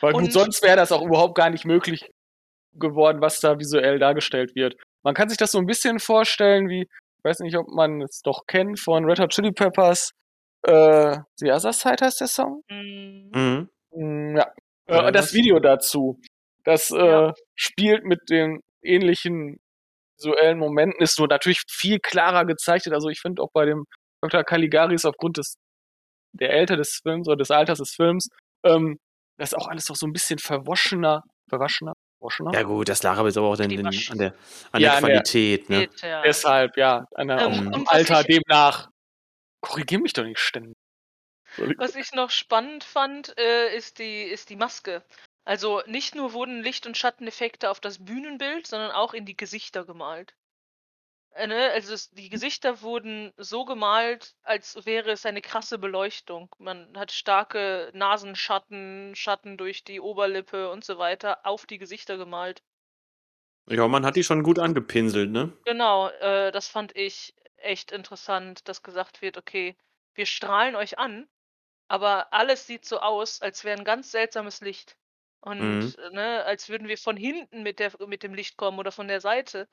Weil 0.00 0.12
gut, 0.12 0.22
Und- 0.22 0.32
sonst 0.32 0.62
wäre 0.62 0.76
das 0.76 0.92
auch 0.92 1.02
überhaupt 1.02 1.34
gar 1.34 1.50
nicht 1.50 1.64
möglich 1.64 2.08
geworden, 2.74 3.20
was 3.20 3.40
da 3.40 3.58
visuell 3.58 3.98
dargestellt 3.98 4.54
wird. 4.54 4.76
Man 5.02 5.14
kann 5.14 5.28
sich 5.28 5.38
das 5.38 5.50
so 5.52 5.58
ein 5.58 5.66
bisschen 5.66 5.98
vorstellen, 5.98 6.68
wie, 6.68 6.82
ich 6.82 7.24
weiß 7.24 7.40
nicht, 7.40 7.56
ob 7.56 7.68
man 7.68 8.02
es 8.02 8.22
doch 8.22 8.46
kennt, 8.46 8.78
von 8.80 9.04
Red 9.04 9.20
Hot 9.20 9.30
Chili 9.30 9.52
Peppers, 9.52 10.12
äh, 10.62 11.18
The 11.36 11.50
Other 11.52 11.72
Side 11.72 11.96
heißt 12.04 12.20
der 12.20 12.28
Song? 12.28 12.62
Mhm. 12.70 13.30
Mhm. 13.34 13.68
Mm, 13.92 14.36
Ja. 14.36 14.52
Ja, 14.88 15.08
Äh, 15.08 15.12
das 15.12 15.32
Video 15.32 15.58
dazu, 15.60 16.20
das 16.64 16.90
äh, 16.90 16.96
Ja. 16.96 17.34
spielt 17.54 18.04
mit 18.04 18.20
den 18.30 18.60
ähnlichen 18.82 19.58
visuellen 20.18 20.58
Momenten, 20.58 21.00
ist 21.02 21.18
nur 21.18 21.28
natürlich 21.28 21.62
viel 21.68 21.98
klarer 22.00 22.44
gezeichnet. 22.44 22.94
Also 22.94 23.08
ich 23.08 23.20
finde 23.20 23.42
auch 23.42 23.50
bei 23.52 23.64
dem 23.64 23.84
Dr. 24.22 24.44
Caligari 24.44 24.94
ist 24.94 25.04
aufgrund 25.04 25.36
des 25.38 25.54
der 26.34 26.50
Älter 26.50 26.76
des 26.76 27.00
Films 27.02 27.28
oder 27.28 27.36
des 27.36 27.50
Alters 27.50 27.78
des 27.78 27.92
Films, 27.94 28.28
ähm, 28.64 28.98
das 29.38 29.52
ist 29.52 29.58
auch 29.58 29.68
alles 29.68 29.88
noch 29.88 29.96
so 29.96 30.06
ein 30.06 30.12
bisschen 30.12 30.38
verwaschener, 30.38 31.22
verwaschener, 31.48 31.92
Ja 32.52 32.62
gut, 32.62 32.88
das 32.88 33.02
lag 33.02 33.16
aber 33.18 33.28
jetzt 33.28 33.36
aber 33.36 33.48
auch 33.48 33.56
den, 33.56 33.70
Wasch- 33.86 34.10
an 34.10 34.18
der, 34.18 34.34
an 34.72 34.80
Ja, 34.80 34.90
der 34.90 34.96
an 34.98 35.04
der- 35.04 35.10
Qualität, 35.14 35.68
ne? 35.70 35.88
Ja. 36.00 36.22
Deshalb, 36.22 36.76
ja, 36.76 37.06
an 37.14 37.28
der, 37.28 37.38
Ähm, 37.40 37.72
im 37.72 37.82
was 37.86 37.88
Alter 37.92 38.20
ich- 38.20 38.26
demnach. 38.26 38.88
Korrigier 39.60 40.00
mich 40.00 40.12
doch 40.12 40.24
nicht 40.24 40.40
ständig. 40.40 40.74
Was 41.76 41.94
ich 41.96 42.12
noch 42.12 42.30
spannend 42.30 42.82
fand, 42.84 43.36
äh, 43.38 43.76
ist, 43.76 43.98
die, 43.98 44.22
ist 44.22 44.48
die 44.50 44.56
Maske. 44.56 45.02
Also 45.44 45.82
nicht 45.86 46.14
nur 46.14 46.32
wurden 46.32 46.62
Licht- 46.62 46.86
und 46.86 46.96
Schatteneffekte 46.96 47.68
auf 47.70 47.78
das 47.80 48.04
Bühnenbild, 48.04 48.66
sondern 48.66 48.90
auch 48.92 49.12
in 49.14 49.26
die 49.26 49.36
Gesichter 49.36 49.84
gemalt. 49.84 50.34
Äh, 51.34 51.46
ne? 51.46 51.70
Also 51.72 51.92
es, 51.94 52.08
die 52.10 52.28
Gesichter 52.30 52.80
wurden 52.82 53.32
so 53.36 53.64
gemalt, 53.66 54.34
als 54.42 54.86
wäre 54.86 55.10
es 55.10 55.26
eine 55.26 55.42
krasse 55.42 55.78
Beleuchtung. 55.78 56.54
Man 56.58 56.96
hat 56.98 57.12
starke 57.12 57.90
Nasenschatten, 57.94 59.14
Schatten 59.14 59.56
durch 59.58 59.84
die 59.84 60.00
Oberlippe 60.00 60.70
und 60.70 60.84
so 60.84 60.96
weiter 60.98 61.44
auf 61.46 61.66
die 61.66 61.78
Gesichter 61.78 62.16
gemalt. 62.16 62.62
Ja, 63.68 63.88
man 63.88 64.06
hat 64.06 64.14
die 64.14 64.22
schon 64.22 64.44
gut 64.44 64.60
angepinselt, 64.60 65.32
ne? 65.32 65.52
Genau, 65.64 66.08
äh, 66.08 66.50
das 66.52 66.68
fand 66.68 66.94
ich 66.96 67.34
echt 67.56 67.90
interessant, 67.92 68.68
dass 68.68 68.82
gesagt 68.82 69.22
wird, 69.22 69.36
okay, 69.36 69.76
wir 70.14 70.26
strahlen 70.26 70.74
euch 70.76 70.98
an, 70.98 71.28
aber 71.88 72.32
alles 72.32 72.66
sieht 72.66 72.84
so 72.86 73.00
aus, 73.00 73.42
als 73.42 73.64
wäre 73.64 73.78
ein 73.78 73.84
ganz 73.84 74.10
seltsames 74.12 74.60
Licht. 74.62 74.96
Und 75.40 75.80
Mhm. 75.80 75.94
äh, 75.98 76.10
ne, 76.10 76.44
als 76.44 76.68
würden 76.70 76.88
wir 76.88 76.98
von 76.98 77.16
hinten 77.16 77.62
mit, 77.64 77.78
der, 77.80 77.92
mit 78.06 78.22
dem 78.24 78.34
Licht 78.34 78.56
kommen 78.58 78.78
oder 78.80 78.92
von 78.92 79.08
der 79.08 79.20
Seite. 79.22 79.68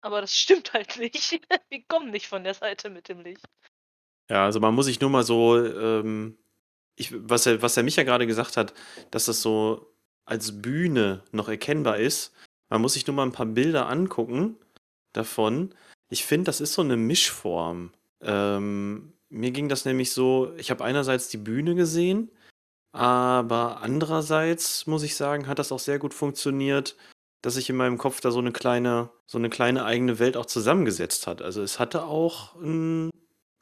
Aber 0.00 0.20
das 0.20 0.34
stimmt 0.34 0.72
halt 0.72 0.98
nicht. 0.98 1.40
wir 1.68 1.82
kommen 1.88 2.10
nicht 2.10 2.28
von 2.28 2.44
der 2.44 2.54
Seite 2.54 2.90
mit 2.90 3.08
dem 3.08 3.20
Licht. 3.20 3.44
Ja, 4.28 4.44
also 4.44 4.60
man 4.60 4.74
muss 4.74 4.86
sich 4.86 5.00
nur 5.00 5.10
mal 5.10 5.24
so, 5.24 5.58
ähm, 5.58 6.38
ich, 6.96 7.12
was, 7.12 7.46
er, 7.46 7.62
was 7.62 7.76
er 7.76 7.82
mich 7.82 7.96
ja 7.96 8.04
gerade 8.04 8.26
gesagt 8.26 8.56
hat, 8.56 8.74
dass 9.10 9.24
das 9.24 9.42
so 9.42 9.92
als 10.24 10.62
Bühne 10.62 11.24
noch 11.32 11.48
erkennbar 11.48 11.98
ist. 11.98 12.32
Man 12.68 12.80
muss 12.80 12.92
sich 12.92 13.06
nur 13.06 13.16
mal 13.16 13.24
ein 13.24 13.32
paar 13.32 13.46
Bilder 13.46 13.88
angucken 13.88 14.56
davon. 15.12 15.74
Ich 16.08 16.24
finde, 16.24 16.44
das 16.44 16.60
ist 16.60 16.74
so 16.74 16.82
eine 16.82 16.96
Mischform. 16.96 17.92
Ähm, 18.20 19.12
mir 19.28 19.50
ging 19.50 19.68
das 19.68 19.84
nämlich 19.84 20.12
so, 20.12 20.52
ich 20.56 20.70
habe 20.70 20.84
einerseits 20.84 21.28
die 21.28 21.36
Bühne 21.36 21.74
gesehen, 21.74 22.30
aber 22.92 23.80
andererseits 23.82 24.86
muss 24.86 25.02
ich 25.02 25.16
sagen, 25.16 25.46
hat 25.46 25.58
das 25.58 25.72
auch 25.72 25.78
sehr 25.78 25.98
gut 25.98 26.14
funktioniert, 26.14 26.96
dass 27.42 27.54
sich 27.54 27.70
in 27.70 27.76
meinem 27.76 27.98
Kopf 27.98 28.20
da 28.20 28.30
so 28.30 28.38
eine 28.40 28.52
kleine, 28.52 29.10
so 29.26 29.38
eine 29.38 29.50
kleine 29.50 29.84
eigene 29.84 30.18
Welt 30.18 30.36
auch 30.36 30.46
zusammengesetzt 30.46 31.26
hat. 31.26 31.42
Also 31.42 31.62
es 31.62 31.78
hatte 31.78 32.04
auch 32.04 32.56
einen 32.56 33.10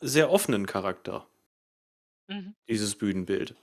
sehr 0.00 0.30
offenen 0.30 0.66
Charakter, 0.66 1.26
Mhm. 2.28 2.54
dieses 2.68 2.96
Bühnenbild. 2.96 3.54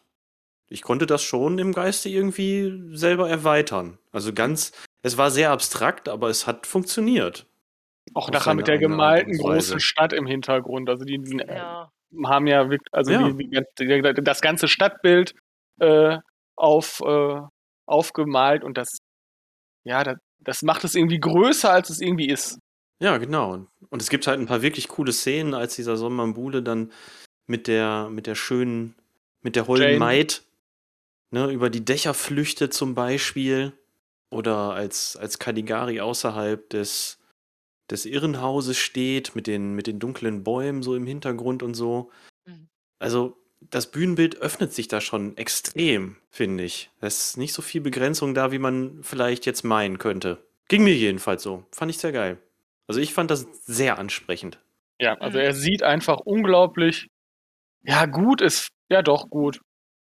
Ich 0.69 0.81
konnte 0.81 1.05
das 1.05 1.21
schon 1.23 1.59
im 1.59 1.73
Geiste 1.73 2.09
irgendwie 2.09 2.95
selber 2.97 3.29
erweitern. 3.29 3.99
Also 4.11 4.33
ganz, 4.33 4.71
es 5.03 5.17
war 5.17 5.31
sehr 5.31 5.51
abstrakt, 5.51 6.09
aber 6.09 6.29
es 6.29 6.47
hat 6.47 6.65
funktioniert. 6.67 7.45
Auch 8.15 8.29
nachher 8.31 8.55
mit 8.55 8.67
der 8.67 8.79
gemalten 8.79 9.37
großen 9.37 9.79
Stadt 9.79 10.13
im 10.13 10.25
Hintergrund. 10.27 10.89
Also 10.89 11.05
die, 11.05 11.19
die 11.19 11.37
Ja. 11.37 11.91
haben 12.25 12.47
ja 12.47 12.69
wirklich, 12.69 12.93
also 12.93 13.11
Ja. 13.11 13.29
Die, 13.29 13.49
die, 13.49 13.63
die, 14.13 14.23
das 14.23 14.41
ganze 14.41 14.67
Stadtbild 14.67 15.35
äh, 15.79 16.17
auf, 16.55 17.01
äh, 17.05 17.41
aufgemalt 17.87 18.63
und 18.63 18.77
das, 18.77 18.97
ja, 19.85 20.03
das, 20.03 20.17
das 20.39 20.61
macht 20.63 20.83
es 20.83 20.95
irgendwie 20.95 21.19
größer, 21.19 21.71
als 21.71 21.89
es 21.89 22.01
irgendwie 22.01 22.27
ist. 22.27 22.59
Ja, 22.99 23.17
genau. 23.17 23.67
Und 23.89 24.01
es 24.01 24.09
gibt 24.09 24.27
halt 24.27 24.39
ein 24.39 24.47
paar 24.47 24.61
wirklich 24.61 24.87
coole 24.87 25.13
Szenen, 25.13 25.53
als 25.53 25.75
dieser 25.75 25.95
Sonnenbule 25.95 26.63
dann 26.63 26.91
mit 27.47 27.67
der, 27.67 28.09
mit 28.09 28.27
der 28.27 28.35
schönen, 28.35 28.95
mit 29.41 29.55
der 29.55 29.67
holden 29.67 29.87
Jane. 29.87 29.99
Maid 29.99 30.43
ne, 31.31 31.51
über 31.51 31.69
die 31.69 31.85
Dächer 31.85 32.13
flüchtet 32.13 32.73
zum 32.73 32.95
Beispiel. 32.95 33.73
Oder 34.31 34.73
als, 34.73 35.15
als 35.15 35.39
Caligari 35.39 36.01
außerhalb 36.01 36.67
des, 36.69 37.19
des 37.89 38.05
Irrenhauses 38.05 38.77
steht, 38.77 39.35
mit 39.35 39.45
den, 39.47 39.75
mit 39.75 39.87
den 39.87 39.99
dunklen 39.99 40.43
Bäumen 40.43 40.81
so 40.81 40.95
im 40.95 41.05
Hintergrund 41.05 41.61
und 41.63 41.75
so. 41.75 42.11
Mhm. 42.45 42.67
Also 42.99 43.37
das 43.61 43.91
Bühnenbild 43.91 44.37
öffnet 44.37 44.73
sich 44.73 44.87
da 44.87 45.01
schon 45.01 45.37
extrem, 45.37 46.17
finde 46.29 46.63
ich. 46.63 46.91
Es 47.01 47.29
ist 47.29 47.37
nicht 47.37 47.53
so 47.53 47.61
viel 47.61 47.81
Begrenzung 47.81 48.33
da, 48.33 48.51
wie 48.51 48.59
man 48.59 48.99
vielleicht 49.01 49.45
jetzt 49.45 49.63
meinen 49.63 49.97
könnte. 49.97 50.45
Ging 50.67 50.83
mir 50.83 50.93
jedenfalls 50.93 51.43
so. 51.43 51.65
Fand 51.71 51.91
ich 51.91 51.97
sehr 51.97 52.11
geil. 52.11 52.37
Also 52.87 52.99
ich 52.99 53.13
fand 53.13 53.31
das 53.31 53.47
sehr 53.65 53.97
ansprechend. 53.97 54.59
Ja, 54.99 55.15
also 55.15 55.39
er 55.39 55.53
sieht 55.53 55.83
einfach 55.83 56.19
unglaublich, 56.19 57.07
ja, 57.83 58.05
gut 58.05 58.41
ist, 58.41 58.69
ja 58.89 59.01
doch, 59.01 59.29
gut. 59.29 59.59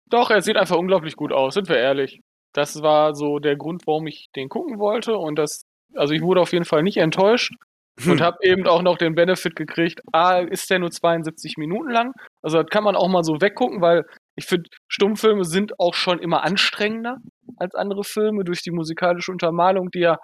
Doch, 0.10 0.30
er 0.32 0.42
sieht 0.42 0.58
einfach 0.58 0.78
unglaublich 0.78 1.16
gut 1.16 1.32
aus, 1.32 1.54
sind 1.54 1.70
wir 1.70 1.78
ehrlich. 1.78 2.20
Das 2.54 2.82
war 2.82 3.16
so 3.16 3.40
der 3.40 3.56
Grund, 3.56 3.88
warum 3.88 4.08
ich 4.08 4.28
den 4.36 4.50
gucken 4.50 4.80
wollte 4.80 5.16
und 5.18 5.36
das, 5.38 5.64
also 5.96 6.14
ich 6.14 6.22
wurde 6.22 6.42
auf 6.42 6.52
jeden 6.52 6.66
Fall 6.66 6.84
nicht 6.84 6.98
enttäuscht 6.98 7.54
Hm. 8.00 8.14
und 8.14 8.22
habe 8.22 8.38
eben 8.42 8.68
auch 8.68 8.82
noch 8.82 8.98
den 8.98 9.16
Benefit 9.16 9.56
gekriegt, 9.56 10.02
ah, 10.12 10.40
ist 10.40 10.70
der 10.70 10.80
nur 10.80 10.92
72 10.92 11.58
Minuten 11.58 11.90
lang? 11.90 12.14
Also 12.44 12.62
das 12.62 12.70
kann 12.70 12.84
man 12.84 12.96
auch 12.96 13.08
mal 13.08 13.24
so 13.24 13.40
weggucken, 13.40 13.82
weil 13.82 14.04
ich 14.36 14.46
finde, 14.46 14.70
Stummfilme 14.88 15.46
sind 15.46 15.80
auch 15.80 15.94
schon 15.94 16.20
immer 16.20 16.44
anstrengender 16.44 17.18
als 17.58 17.76
andere 17.76 18.04
Filme 18.04 18.44
durch 18.44 18.62
die 18.62 18.72
musikalische 18.72 19.32
Untermalung, 19.32 19.92
die 19.92 20.00
ja 20.00 20.18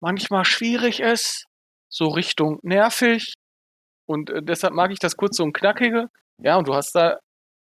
manchmal 0.00 0.44
schwierig 0.44 1.00
ist, 1.00 1.46
so 1.88 2.08
Richtung 2.08 2.58
nervig. 2.62 3.34
Und 4.06 4.30
äh, 4.30 4.42
deshalb 4.42 4.74
mag 4.74 4.90
ich 4.90 4.98
das 4.98 5.16
kurz 5.16 5.36
so 5.36 5.44
ein 5.44 5.52
knackige. 5.52 6.08
Ja, 6.38 6.56
und 6.56 6.68
du 6.68 6.74
hast 6.74 6.94
da 6.94 7.18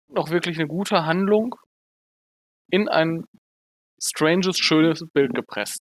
noch 0.10 0.30
wirklich 0.30 0.58
eine 0.58 0.68
gute 0.68 1.06
Handlung 1.06 1.56
in 2.70 2.88
ein 2.88 3.26
stranges, 4.02 4.58
schönes 4.58 5.04
Bild 5.14 5.34
gepresst. 5.34 5.80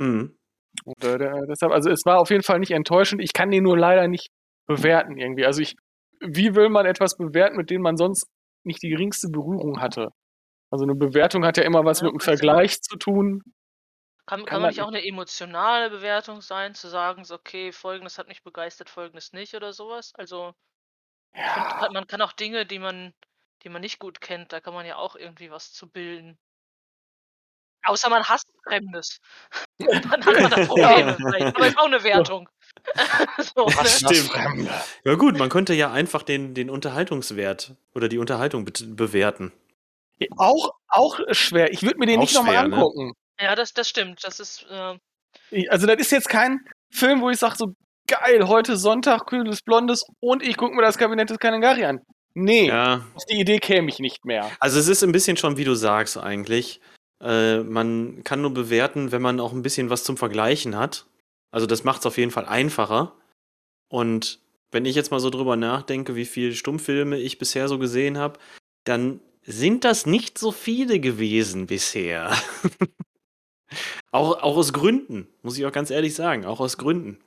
Hm. 0.00 0.36
Und 0.84 1.04
äh, 1.04 1.46
deshalb, 1.48 1.72
also 1.72 1.90
es 1.90 2.04
war 2.04 2.20
auf 2.20 2.30
jeden 2.30 2.42
Fall 2.44 2.60
nicht 2.60 2.70
enttäuschend. 2.70 3.22
Ich 3.22 3.32
kann 3.32 3.50
den 3.50 3.64
nur 3.64 3.76
leider 3.76 4.06
nicht 4.06 4.28
bewerten 4.66 5.16
irgendwie. 5.16 5.44
Also 5.44 5.60
ich, 5.62 5.74
wie 6.20 6.54
will 6.54 6.68
man 6.68 6.86
etwas 6.86 7.16
bewerten, 7.16 7.56
mit 7.56 7.70
dem 7.70 7.82
man 7.82 7.96
sonst 7.96 8.26
nicht 8.64 8.82
die 8.82 8.88
geringste 8.90 9.28
Berührung 9.28 9.80
hatte? 9.80 10.10
Also 10.70 10.84
eine 10.84 10.94
Bewertung 10.94 11.44
hat 11.44 11.56
ja 11.58 11.64
immer 11.64 11.84
was 11.84 12.00
Ja, 12.00 12.06
mit 12.06 12.12
einem 12.12 12.20
Vergleich 12.20 12.80
zu 12.82 12.96
tun. 12.96 13.42
Kann, 14.26 14.40
Kann 14.40 14.46
kann 14.46 14.60
man 14.62 14.68
nicht 14.70 14.82
auch 14.82 14.88
eine 14.88 15.04
emotionale 15.04 15.90
Bewertung 15.90 16.40
sein, 16.42 16.74
zu 16.74 16.88
sagen, 16.88 17.24
so, 17.24 17.34
okay, 17.36 17.72
folgendes 17.72 18.18
hat 18.18 18.28
mich 18.28 18.42
begeistert, 18.42 18.90
folgendes 18.90 19.32
nicht 19.32 19.54
oder 19.54 19.72
sowas? 19.72 20.12
Also, 20.14 20.54
find, 21.52 21.66
Ja, 21.66 21.78
kann- 21.78 21.92
man 21.92 22.06
kann 22.06 22.22
auch 22.22 22.32
Dinge, 22.32 22.66
die 22.66 22.78
man, 22.78 23.14
die 23.62 23.68
man 23.70 23.80
nicht 23.82 23.98
gut 23.98 24.20
kennt, 24.20 24.52
da 24.52 24.60
kann 24.60 24.74
man 24.74 24.86
ja 24.86 24.96
auch 24.96 25.16
irgendwie 25.16 25.50
was 25.50 25.72
zu 25.72 25.88
bilden. 25.90 26.38
Außer 27.88 28.08
man 28.10 28.24
hasst 28.24 28.46
Fremdes. 28.66 29.18
Dann 29.78 30.04
hat 30.04 30.24
man 30.26 30.50
da 30.50 30.56
Probleme 30.66 31.16
vielleicht. 31.16 31.56
Aber 31.56 31.66
ist 31.66 31.78
auch 31.78 31.86
eine 31.86 32.02
Wertung. 32.04 32.48
so, 33.56 33.66
Das 33.66 34.02
ne? 34.02 34.14
stimmt. 34.14 34.68
Ja 35.04 35.14
gut, 35.14 35.36
man 35.38 35.48
könnte 35.48 35.74
ja 35.74 35.90
einfach 35.92 36.22
den, 36.22 36.54
den 36.54 36.70
Unterhaltungswert 36.70 37.74
oder 37.94 38.08
die 38.08 38.18
Unterhaltung 38.18 38.64
bet- 38.64 38.96
bewerten. 38.96 39.52
auch, 40.36 40.70
auch 40.88 41.18
schwer. 41.32 41.72
Ich 41.72 41.82
würde 41.82 41.98
mir 41.98 42.06
den 42.06 42.18
Auch 42.18 42.22
nicht 42.22 42.34
nochmal 42.34 42.54
ne? 42.68 42.76
angucken. 42.76 43.12
Ja, 43.40 43.54
das, 43.54 43.72
das 43.72 43.88
stimmt. 43.88 44.22
Das 44.24 44.40
ist, 44.40 44.66
äh, 44.70 45.68
also, 45.68 45.86
das 45.86 45.96
ist 45.98 46.10
jetzt 46.12 46.28
kein 46.28 46.60
Film, 46.92 47.20
wo 47.20 47.30
ich 47.30 47.38
sage, 47.38 47.56
so 47.56 47.74
geil, 48.06 48.48
heute 48.48 48.76
Sonntag, 48.76 49.26
kühles 49.26 49.62
Blondes 49.62 50.04
und 50.20 50.42
ich 50.42 50.56
gucke 50.56 50.74
mir 50.74 50.82
das 50.82 50.98
Kabinett 50.98 51.30
des 51.30 51.38
Kanengari 51.38 51.84
an. 51.84 52.00
Nee, 52.34 52.68
Ja, 52.68 53.04
auf 53.14 53.24
die 53.26 53.40
Idee 53.40 53.58
käme 53.58 53.88
ich 53.88 53.98
nicht 53.98 54.24
mehr. 54.24 54.50
also 54.60 54.78
es 54.78 54.88
ist 54.88 55.02
ein 55.02 55.12
bisschen 55.12 55.36
schon, 55.36 55.56
wie 55.56 55.64
du 55.64 55.74
sagst, 55.74 56.16
eigentlich. 56.16 56.80
Äh, 57.20 57.60
man 57.60 58.22
kann 58.24 58.40
nur 58.40 58.54
bewerten, 58.54 59.12
wenn 59.12 59.22
man 59.22 59.40
auch 59.40 59.52
ein 59.52 59.62
bisschen 59.62 59.90
was 59.90 60.04
zum 60.04 60.16
Vergleichen 60.16 60.76
hat. 60.76 61.06
Also 61.50 61.66
das 61.66 61.84
macht 61.84 62.00
es 62.00 62.06
auf 62.06 62.18
jeden 62.18 62.30
Fall 62.30 62.46
einfacher. 62.46 63.14
Und 63.88 64.40
wenn 64.70 64.84
ich 64.84 64.94
jetzt 64.94 65.10
mal 65.10 65.20
so 65.20 65.30
drüber 65.30 65.56
nachdenke, 65.56 66.14
wie 66.14 66.26
viele 66.26 66.54
Stummfilme 66.54 67.18
ich 67.18 67.38
bisher 67.38 67.68
so 67.68 67.78
gesehen 67.78 68.18
habe, 68.18 68.38
dann 68.84 69.20
sind 69.42 69.84
das 69.84 70.04
nicht 70.04 70.38
so 70.38 70.52
viele 70.52 71.00
gewesen 71.00 71.66
bisher. 71.66 72.32
auch, 74.12 74.42
auch 74.42 74.56
aus 74.56 74.72
Gründen, 74.72 75.26
muss 75.42 75.58
ich 75.58 75.64
auch 75.64 75.72
ganz 75.72 75.90
ehrlich 75.90 76.14
sagen, 76.14 76.44
auch 76.44 76.60
aus 76.60 76.76
Gründen. 76.76 77.18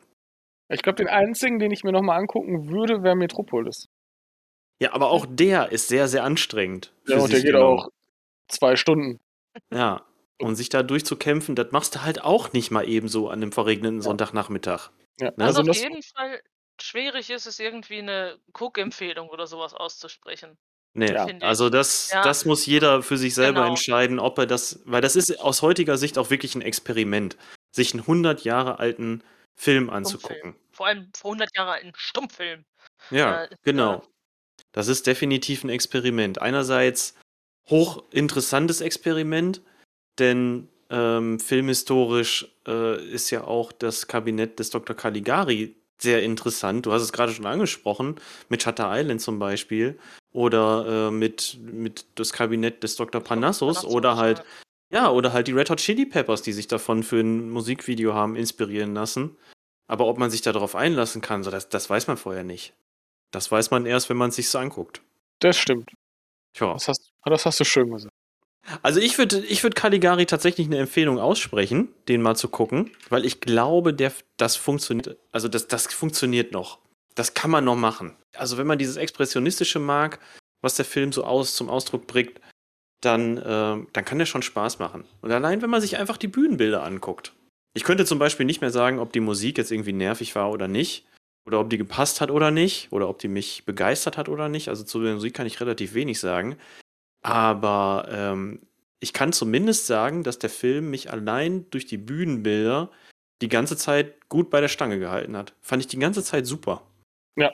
Ich 0.70 0.84
glaube, 0.84 0.98
den 0.98 1.08
einzigen, 1.08 1.60
den 1.60 1.72
ich 1.72 1.84
mir 1.84 1.92
nochmal 1.92 2.20
angucken 2.20 2.70
würde, 2.70 3.04
wäre 3.04 3.16
Metropolis. 3.16 3.90
Ja, 4.80 4.94
aber 4.94 5.12
auch 5.12 5.26
der 5.30 5.72
ist 5.72 5.90
sehr, 5.90 6.08
sehr 6.08 6.24
anstrengend. 6.24 6.94
Ja, 7.08 7.18
und 7.18 7.32
der 7.32 7.42
geht 7.42 7.52
genommen. 7.52 7.80
auch 7.80 7.90
zwei 8.48 8.76
Stunden. 8.76 9.20
Ja. 9.74 10.06
Und 10.40 10.56
sich 10.56 10.70
da 10.70 10.82
durchzukämpfen, 10.84 11.56
das 11.56 11.72
machst 11.72 11.96
du 11.96 12.02
halt 12.02 12.24
auch 12.24 12.52
nicht 12.54 12.72
mal 12.72 12.88
eben 12.88 13.08
so 13.08 13.30
an 13.30 13.42
einem 13.42 13.52
verregneten 13.52 14.02
Sonntagnachmittag. 14.02 14.90
Ja. 15.20 15.28
Ne? 15.28 15.34
Was 15.38 15.58
Also 15.58 15.70
auf 15.72 15.78
jeden 15.78 16.02
Fall 16.02 16.42
schwierig 16.82 17.30
ist, 17.30 17.46
ist 17.46 17.60
irgendwie 17.60 18.00
eine 18.00 18.40
Cook-Empfehlung 18.58 19.30
oder 19.30 19.46
sowas 19.46 19.74
auszusprechen. 19.76 20.58
Nee, 20.94 21.12
Ja. 21.14 21.28
Also 21.42 21.70
das, 21.70 22.10
Ja. 22.12 22.24
das 22.24 22.46
muss 22.46 22.66
jeder 22.66 23.04
für 23.04 23.18
sich 23.18 23.36
selber 23.36 23.62
Genau. 23.62 23.72
entscheiden, 23.74 24.20
ob 24.20 24.38
er 24.40 24.48
das, 24.48 24.82
weil 24.86 25.02
das 25.02 25.16
ist 25.16 25.40
aus 25.40 25.62
heutiger 25.62 25.98
Sicht 25.98 26.18
auch 26.18 26.32
wirklich 26.32 26.56
ein 26.56 26.62
Experiment, 26.64 27.38
sich 27.72 27.94
einen 27.94 28.06
100 28.08 28.44
Jahre 28.44 28.80
alten 28.80 29.24
Film 29.56 29.90
anzugucken. 29.92 30.56
Vor 30.72 30.88
allem 30.88 31.12
vor 31.16 31.32
100 31.32 31.56
Jahren 31.56 31.70
alten 31.70 31.92
Stummfilm. 31.96 32.66
Ja, 33.12 33.44
Äh, 33.44 33.50
genau. 33.64 34.04
Das 34.74 34.88
ist 34.88 35.06
definitiv 35.08 35.64
ein 35.64 35.70
Experiment. 35.70 36.42
Einerseits 36.42 37.16
hochinteressantes 37.72 38.82
Experiment, 38.82 39.62
denn 40.20 40.68
ähm, 40.92 41.40
filmhistorisch 41.40 42.54
äh, 42.68 43.04
ist 43.12 43.32
ja 43.32 43.46
auch 43.46 43.72
das 43.72 44.08
Kabinett 44.08 44.60
des 44.60 44.70
Dr. 44.70 44.96
Caligari 44.96 45.76
sehr 46.02 46.24
interessant. 46.24 46.86
Du 46.86 46.92
hast 46.92 47.02
es 47.02 47.14
gerade 47.14 47.32
schon 47.32 47.46
angesprochen, 47.46 48.16
mit 48.50 48.64
Shutter 48.64 48.90
Island 48.92 49.22
zum 49.22 49.40
Beispiel. 49.40 49.98
Oder 50.34 51.08
äh, 51.08 51.12
mit, 51.12 51.58
mit 51.62 52.06
das 52.16 52.34
Kabinett 52.34 52.84
des 52.84 52.96
Dr. 52.96 53.22
Panassus, 53.22 53.84
oder 53.84 54.16
halt 54.16 54.44
ja. 54.92 55.10
oder 55.10 55.34
halt 55.34 55.48
die 55.48 55.52
Red 55.52 55.70
Hot 55.70 55.80
Chili 55.80 56.06
Peppers, 56.06 56.42
die 56.42 56.54
sich 56.54 56.68
davon 56.68 57.04
für 57.04 57.20
ein 57.20 57.50
Musikvideo 57.50 58.14
haben 58.14 58.36
inspirieren 58.36 58.94
lassen. 58.94 59.38
Aber 59.88 60.08
ob 60.08 60.18
man 60.18 60.32
sich 60.32 60.42
darauf 60.42 60.76
einlassen 60.76 61.22
kann, 61.22 61.44
so 61.44 61.52
das, 61.52 61.68
das 61.68 61.90
weiß 61.90 62.08
man 62.08 62.18
vorher 62.18 62.44
nicht. 62.44 62.74
Das 63.32 63.52
weiß 63.52 63.72
man 63.72 63.86
erst, 63.86 64.10
wenn 64.10 64.18
man 64.18 64.30
es 64.30 64.36
sich 64.36 64.50
so 64.50 64.58
anguckt. 64.58 65.02
das 65.40 65.58
stimmt. 65.58 65.90
Tja. 66.54 66.74
Das 66.74 66.88
hast, 66.88 67.12
das 67.26 67.46
hast 67.46 67.60
du 67.60 67.64
schön 67.64 67.92
gesagt. 67.92 68.14
Also 68.84 69.00
ich 69.00 69.18
würde 69.18 69.40
ich 69.40 69.64
würd 69.64 69.76
Caligari 69.76 70.26
tatsächlich 70.26 70.68
eine 70.68 70.78
Empfehlung 70.78 71.20
aussprechen, 71.20 71.90
den 72.08 72.22
mal 72.22 72.36
zu 72.36 72.48
gucken, 72.48 72.92
weil 73.10 73.26
ich 73.26 73.42
glaube, 73.42 73.94
der, 73.94 74.14
das 74.38 74.56
funktioniert, 74.56 75.18
also 75.32 75.48
das, 75.48 75.68
das 75.68 75.88
funktioniert 75.88 76.52
noch. 76.52 76.80
Das 77.16 77.34
kann 77.34 77.52
man 77.52 77.66
noch 77.66 77.76
machen. 77.76 78.16
Also 78.36 78.58
wenn 78.58 78.68
man 78.68 78.78
dieses 78.78 78.98
Expressionistische 78.98 79.80
mag, 79.80 80.20
was 80.62 80.76
der 80.76 80.86
Film 80.86 81.12
so 81.12 81.24
aus, 81.24 81.56
zum 81.56 81.70
Ausdruck 81.70 82.08
bringt, 82.08 82.40
dann, 83.02 83.38
äh, 83.38 83.86
dann 83.92 84.06
kann 84.06 84.20
der 84.20 84.26
schon 84.26 84.44
Spaß 84.44 84.80
machen. 84.80 85.06
Und 85.22 85.32
allein, 85.32 85.62
wenn 85.62 85.70
man 85.70 85.82
sich 85.82 85.98
einfach 85.98 86.18
die 86.18 86.28
Bühnenbilder 86.28 86.84
anguckt. 86.84 87.34
Ich 87.74 87.84
könnte 87.84 88.06
zum 88.06 88.20
Beispiel 88.20 88.46
nicht 88.46 88.62
mehr 88.62 88.70
sagen, 88.70 89.00
ob 89.00 89.12
die 89.12 89.22
Musik 89.22 89.58
jetzt 89.58 89.72
irgendwie 89.72 89.94
nervig 89.94 90.36
war 90.36 90.52
oder 90.52 90.68
nicht. 90.68 91.06
Oder 91.46 91.60
ob 91.60 91.70
die 91.70 91.78
gepasst 91.78 92.22
hat 92.22 92.32
oder 92.32 92.52
nicht. 92.52 92.92
Oder 92.92 93.10
ob 93.10 93.20
die 93.20 93.28
mich 93.28 93.66
begeistert 93.66 94.18
hat 94.18 94.30
oder 94.30 94.50
nicht. 94.50 94.70
Also 94.70 94.84
zu 94.84 95.02
der 95.02 95.14
Musik 95.14 95.34
kann 95.34 95.48
ich 95.48 95.60
relativ 95.60 95.94
wenig 95.94 96.20
sagen. 96.20 96.58
Aber 97.24 98.08
ähm, 98.12 98.62
ich 99.00 99.14
kann 99.14 99.34
zumindest 99.34 99.88
sagen, 99.88 100.24
dass 100.24 100.40
der 100.40 100.50
Film 100.50 100.92
mich 100.92 101.12
allein 101.12 101.70
durch 101.72 101.86
die 101.86 101.98
Bühnenbilder 101.98 102.92
die 103.42 103.50
ganze 103.50 103.76
Zeit 103.76 104.30
gut 104.30 104.50
bei 104.50 104.62
der 104.62 104.68
Stange 104.68 105.00
gehalten 105.00 105.36
hat. 105.36 105.56
Fand 105.62 105.82
ich 105.82 105.88
die 105.88 106.00
ganze 106.00 106.24
Zeit 106.24 106.46
super. 106.46 106.84
Ja, 107.36 107.52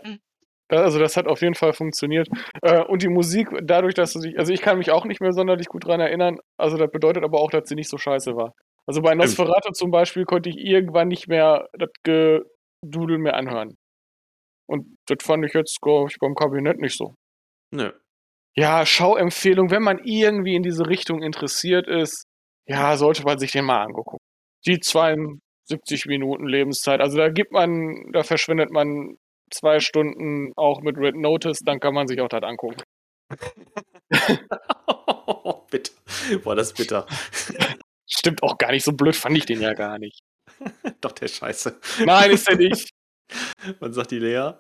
Also 0.70 1.00
das 1.00 1.16
hat 1.16 1.28
auf 1.28 1.42
jeden 1.42 1.56
Fall 1.56 1.74
funktioniert. 1.74 2.28
Äh, 2.62 2.84
und 2.84 3.02
die 3.02 3.08
Musik, 3.08 3.50
dadurch, 3.64 3.94
dass 3.94 4.14
du 4.14 4.20
dich, 4.20 4.38
also 4.38 4.52
ich 4.52 4.62
kann 4.62 4.78
mich 4.78 4.92
auch 4.92 5.06
nicht 5.06 5.22
mehr 5.22 5.32
sonderlich 5.32 5.68
gut 5.68 5.86
dran 5.86 6.02
erinnern, 6.02 6.40
also 6.58 6.78
das 6.78 6.92
bedeutet 6.92 7.24
aber 7.24 7.40
auch, 7.40 7.52
dass 7.52 7.70
sie 7.70 7.76
nicht 7.76 7.90
so 7.90 7.98
scheiße 7.98 8.36
war. 8.36 8.54
Also 8.86 9.02
bei 9.02 9.16
Nosferatu 9.16 9.72
zum 9.72 9.92
Beispiel 9.92 10.26
konnte 10.26 10.50
ich 10.50 10.58
irgendwann 10.58 11.08
nicht 11.10 11.28
mehr 11.28 11.70
das 11.74 11.90
Gedudel 12.82 13.18
mehr 13.18 13.36
anhören. 13.36 13.76
Und 14.70 14.98
das 15.08 15.18
fand 15.24 15.46
ich 15.46 15.54
jetzt, 15.54 15.80
glaube 15.82 16.10
ich, 16.12 16.18
beim 16.20 16.36
Kabinett 16.36 16.80
nicht 16.80 16.98
so. 16.98 17.16
Nö. 17.72 17.92
Ja, 18.56 18.86
Schauempfehlung, 18.86 19.72
wenn 19.72 19.84
man 19.84 20.00
irgendwie 20.04 20.56
in 20.56 20.64
diese 20.64 20.88
Richtung 20.88 21.22
interessiert 21.22 21.88
ist, 21.88 22.26
ja, 22.68 22.98
sollte 22.98 23.24
man 23.24 23.40
sich 23.40 23.52
den 23.52 23.66
mal 23.66 23.84
angucken. 23.84 24.18
Die 24.66 24.80
72 24.80 26.08
Minuten 26.08 26.48
Lebenszeit, 26.48 27.00
also 27.00 27.18
da 27.18 27.30
gibt 27.30 27.52
man, 27.52 28.12
da 28.12 28.24
verschwendet 28.24 28.72
man 28.72 29.18
zwei 29.52 29.80
Stunden 29.80 30.52
auch 30.56 30.82
mit 30.82 30.98
Red 30.98 31.16
Notice, 31.16 31.60
dann 31.60 31.80
kann 31.80 31.94
man 31.94 32.08
sich 32.08 32.20
auch 32.20 32.28
das 32.28 32.44
angucken. 32.44 32.82
bitter. 35.70 35.94
Boah, 36.44 36.56
das 36.56 36.70
ist 36.70 36.78
bitter. 36.78 37.06
Stimmt 38.10 38.44
auch 38.44 38.58
gar 38.58 38.72
nicht, 38.72 38.84
so 38.84 38.94
blöd 38.94 39.16
fand 39.16 39.38
ich 39.38 39.46
den 39.46 39.62
ja 39.62 39.74
gar 39.74 40.00
nicht. 40.00 40.22
Doch, 41.02 41.12
der 41.12 41.28
Scheiße. 41.28 41.80
Nein, 42.06 42.32
ist 42.32 42.48
er 42.48 42.56
nicht. 42.56 42.90
Was 43.80 43.96
sagt 43.96 44.12
die 44.12 44.20
Lea? 44.20 44.54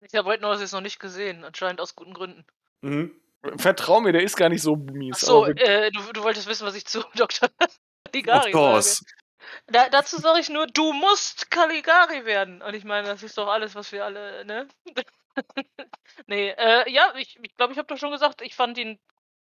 Ich 0.00 0.14
habe 0.14 0.28
heute 0.28 0.42
noch 0.42 0.58
jetzt 0.58 0.72
noch 0.72 0.80
nicht 0.80 0.98
gesehen, 0.98 1.44
anscheinend 1.44 1.80
aus 1.80 1.94
guten 1.94 2.14
Gründen. 2.14 2.46
Mhm. 2.80 3.14
Vertrau 3.56 4.00
mir, 4.00 4.12
der 4.12 4.22
ist 4.22 4.36
gar 4.36 4.48
nicht 4.48 4.62
so 4.62 4.76
mies. 4.76 5.16
Achso, 5.16 5.46
äh, 5.46 5.90
du, 5.90 6.12
du 6.12 6.22
wolltest 6.22 6.46
wissen, 6.46 6.66
was 6.66 6.74
ich 6.74 6.86
zu 6.86 7.02
Dr. 7.14 7.48
Caligari 8.04 8.48
Of 8.48 8.52
course. 8.52 8.94
sage. 8.96 9.12
Da, 9.66 9.88
dazu 9.88 10.18
sage 10.18 10.40
ich 10.40 10.48
nur, 10.48 10.66
du 10.66 10.92
musst 10.92 11.50
Caligari 11.50 12.24
werden. 12.24 12.62
Und 12.62 12.74
ich 12.74 12.84
meine, 12.84 13.08
das 13.08 13.22
ist 13.22 13.38
doch 13.38 13.48
alles, 13.48 13.74
was 13.74 13.92
wir 13.92 14.04
alle, 14.04 14.44
ne? 14.44 14.68
nee, 16.26 16.50
äh, 16.50 16.90
ja, 16.90 17.14
ich 17.16 17.34
glaube, 17.34 17.46
ich, 17.46 17.56
glaub, 17.56 17.70
ich 17.70 17.78
habe 17.78 17.88
doch 17.88 17.98
schon 17.98 18.12
gesagt, 18.12 18.42
ich 18.42 18.54
fand 18.54 18.78
ihn 18.78 18.98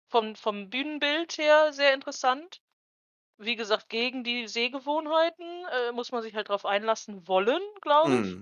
vom, 0.10 0.36
vom 0.36 0.70
Bühnenbild 0.70 1.38
her 1.38 1.74
sehr 1.74 1.94
interessant. 1.94 2.62
Wie 3.38 3.56
gesagt, 3.56 3.90
gegen 3.90 4.24
die 4.24 4.48
Sehgewohnheiten 4.48 5.66
äh, 5.66 5.92
muss 5.92 6.12
man 6.12 6.24
sich 6.24 6.36
halt 6.36 6.50
drauf 6.50 6.66
einlassen 6.66 7.28
wollen, 7.28 7.62
glaube 7.82 8.14
ich. 8.14 8.36
Mhm. 8.36 8.42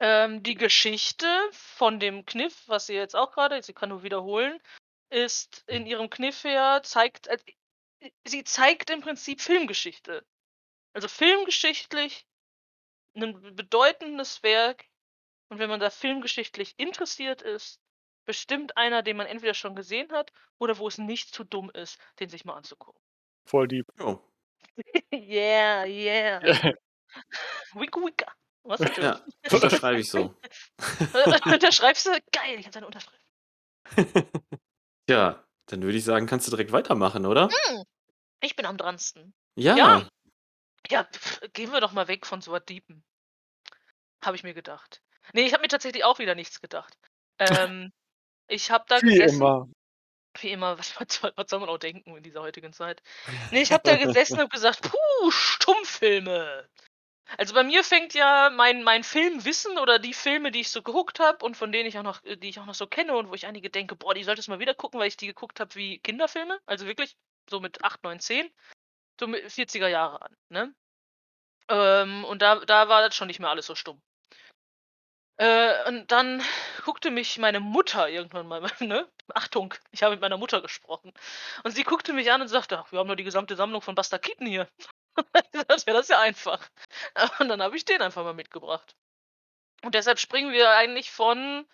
Ähm, 0.00 0.42
die 0.42 0.54
Geschichte 0.54 1.26
von 1.52 1.98
dem 1.98 2.24
Kniff, 2.24 2.64
was 2.66 2.86
sie 2.86 2.94
jetzt 2.94 3.16
auch 3.16 3.32
gerade, 3.32 3.62
sie 3.62 3.72
kann 3.72 3.88
nur 3.88 4.02
wiederholen, 4.02 4.60
ist 5.10 5.64
in 5.66 5.86
ihrem 5.86 6.10
Kniff 6.10 6.44
her, 6.44 6.82
zeigt, 6.84 7.26
äh, 7.26 7.38
sie 8.24 8.44
zeigt 8.44 8.90
im 8.90 9.00
Prinzip 9.00 9.40
Filmgeschichte. 9.40 10.24
Also 10.92 11.08
filmgeschichtlich 11.08 12.26
ein 13.14 13.56
bedeutendes 13.56 14.42
Werk. 14.42 14.84
Und 15.48 15.58
wenn 15.58 15.70
man 15.70 15.80
da 15.80 15.90
filmgeschichtlich 15.90 16.74
interessiert 16.78 17.42
ist, 17.42 17.80
bestimmt 18.26 18.76
einer, 18.76 19.02
den 19.02 19.16
man 19.16 19.26
entweder 19.26 19.54
schon 19.54 19.74
gesehen 19.74 20.12
hat 20.12 20.32
oder 20.58 20.78
wo 20.78 20.86
es 20.86 20.98
nicht 20.98 21.34
zu 21.34 21.44
dumm 21.44 21.70
ist, 21.70 21.98
den 22.20 22.28
sich 22.28 22.44
mal 22.44 22.54
anzugucken. 22.54 23.00
Voll 23.48 23.66
deep. 23.68 23.86
Jo. 23.98 24.22
yeah, 25.12 25.84
yeah. 25.84 26.40
Wicka 27.74 28.00
wicka. 28.00 28.32
Was? 28.64 28.80
Ja, 28.98 29.20
unterschreibe 29.50 30.00
ich 30.00 30.10
so. 30.10 30.34
Unterschreibst 31.44 32.06
du? 32.06 32.10
Geil, 32.32 32.58
ich 32.58 32.66
habe 32.66 32.72
deine 32.72 32.86
Unterschrift. 32.86 33.18
Ja, 35.08 35.42
dann 35.66 35.82
würde 35.82 35.96
ich 35.96 36.04
sagen, 36.04 36.26
kannst 36.26 36.46
du 36.46 36.50
direkt 36.50 36.72
weitermachen, 36.72 37.24
oder? 37.24 37.48
Ich 38.40 38.56
bin 38.56 38.66
am 38.66 38.76
dransten. 38.76 39.32
Ja. 39.56 39.76
Ja. 39.76 40.08
Ja, 40.90 41.04
pff, 41.04 41.40
gehen 41.54 41.72
wir 41.72 41.80
doch 41.80 41.92
mal 41.92 42.08
weg 42.08 42.26
von 42.26 42.40
so 42.42 42.52
was 42.52 42.64
Diepen. 42.66 43.02
Habe 44.22 44.36
ich 44.36 44.42
mir 44.42 44.54
gedacht. 44.54 45.02
Nee, 45.32 45.46
ich 45.46 45.52
habe 45.52 45.62
mir 45.62 45.68
tatsächlich 45.68 46.04
auch 46.04 46.18
wieder 46.18 46.34
nichts 46.34 46.60
gedacht. 46.60 46.94
Ähm, 47.38 47.92
ich 48.48 48.70
habe 48.70 48.84
da 48.88 49.00
Wie 49.00 49.14
gesessen. 49.14 49.36
immer. 49.36 49.68
Wie 50.40 50.50
immer, 50.52 50.78
was, 50.78 50.94
was, 51.00 51.48
soll- 51.48 51.60
man 51.60 51.68
auch 51.68 51.78
denken 51.78 52.16
in 52.16 52.22
dieser 52.22 52.42
heutigen 52.42 52.72
Zeit? 52.72 53.02
Nee, 53.50 53.62
ich 53.62 53.72
habe 53.72 53.82
da 53.84 53.96
gesessen 53.96 54.40
und 54.40 54.52
gesagt, 54.52 54.82
puh, 54.82 55.30
Stummfilme. 55.30 56.68
Also 57.36 57.52
bei 57.54 57.62
mir 57.62 57.84
fängt 57.84 58.14
ja 58.14 58.48
mein, 58.50 58.82
mein 58.82 59.04
Filmwissen 59.04 59.76
oder 59.78 59.98
die 59.98 60.14
Filme, 60.14 60.50
die 60.50 60.60
ich 60.60 60.70
so 60.70 60.82
geguckt 60.82 61.20
habe 61.20 61.44
und 61.44 61.56
von 61.56 61.72
denen 61.72 61.86
ich 61.86 61.98
auch 61.98 62.02
noch, 62.02 62.24
äh, 62.24 62.36
die 62.36 62.48
ich 62.48 62.58
auch 62.58 62.66
noch 62.66 62.74
so 62.74 62.86
kenne 62.86 63.14
und 63.16 63.28
wo 63.28 63.34
ich 63.34 63.46
einige 63.46 63.68
denke, 63.68 63.96
boah, 63.96 64.14
die 64.14 64.24
solltest 64.24 64.48
du 64.48 64.52
mal 64.52 64.60
wieder 64.60 64.74
gucken, 64.74 64.98
weil 64.98 65.08
ich 65.08 65.16
die 65.16 65.26
geguckt 65.26 65.60
habe 65.60 65.74
wie 65.74 65.98
Kinderfilme. 65.98 66.58
Also 66.66 66.86
wirklich 66.86 67.16
so 67.50 67.60
mit 67.60 67.84
8, 67.84 68.02
9, 68.02 68.20
10. 68.20 68.50
So 69.20 69.26
mit 69.26 69.44
40er 69.44 69.88
Jahre 69.88 70.22
an, 70.22 70.36
ne? 70.48 70.74
Ähm, 71.68 72.24
und 72.24 72.40
da, 72.40 72.56
da 72.64 72.88
war 72.88 73.02
das 73.02 73.14
schon 73.14 73.26
nicht 73.26 73.40
mehr 73.40 73.50
alles 73.50 73.66
so 73.66 73.74
stumm. 73.74 74.00
Äh, 75.38 75.88
und 75.88 76.10
dann 76.10 76.42
guckte 76.84 77.12
mich 77.12 77.38
meine 77.38 77.60
Mutter 77.60 78.08
irgendwann 78.08 78.48
mal, 78.48 78.60
ne? 78.80 79.08
Achtung, 79.34 79.74
ich 79.92 80.02
habe 80.02 80.14
mit 80.14 80.20
meiner 80.20 80.36
Mutter 80.36 80.60
gesprochen. 80.60 81.12
Und 81.62 81.70
sie 81.72 81.84
guckte 81.84 82.12
mich 82.12 82.30
an 82.32 82.42
und 82.42 82.48
sagte, 82.48 82.78
ach, 82.78 82.90
wir 82.92 82.98
haben 82.98 83.06
nur 83.06 83.16
die 83.16 83.24
gesamte 83.24 83.54
Sammlung 83.56 83.80
von 83.80 83.94
Buster 83.94 84.18
Keaton 84.18 84.46
hier. 84.46 84.68
das 85.68 85.86
wäre 85.86 85.96
das 85.98 86.08
ja 86.08 86.20
einfach. 86.20 86.68
Und 87.40 87.48
dann 87.48 87.62
habe 87.62 87.76
ich 87.76 87.84
den 87.84 88.02
einfach 88.02 88.24
mal 88.24 88.34
mitgebracht. 88.34 88.96
Und 89.82 89.94
deshalb 89.94 90.18
springen 90.18 90.52
wir 90.52 90.70
eigentlich 90.70 91.10
von 91.10 91.66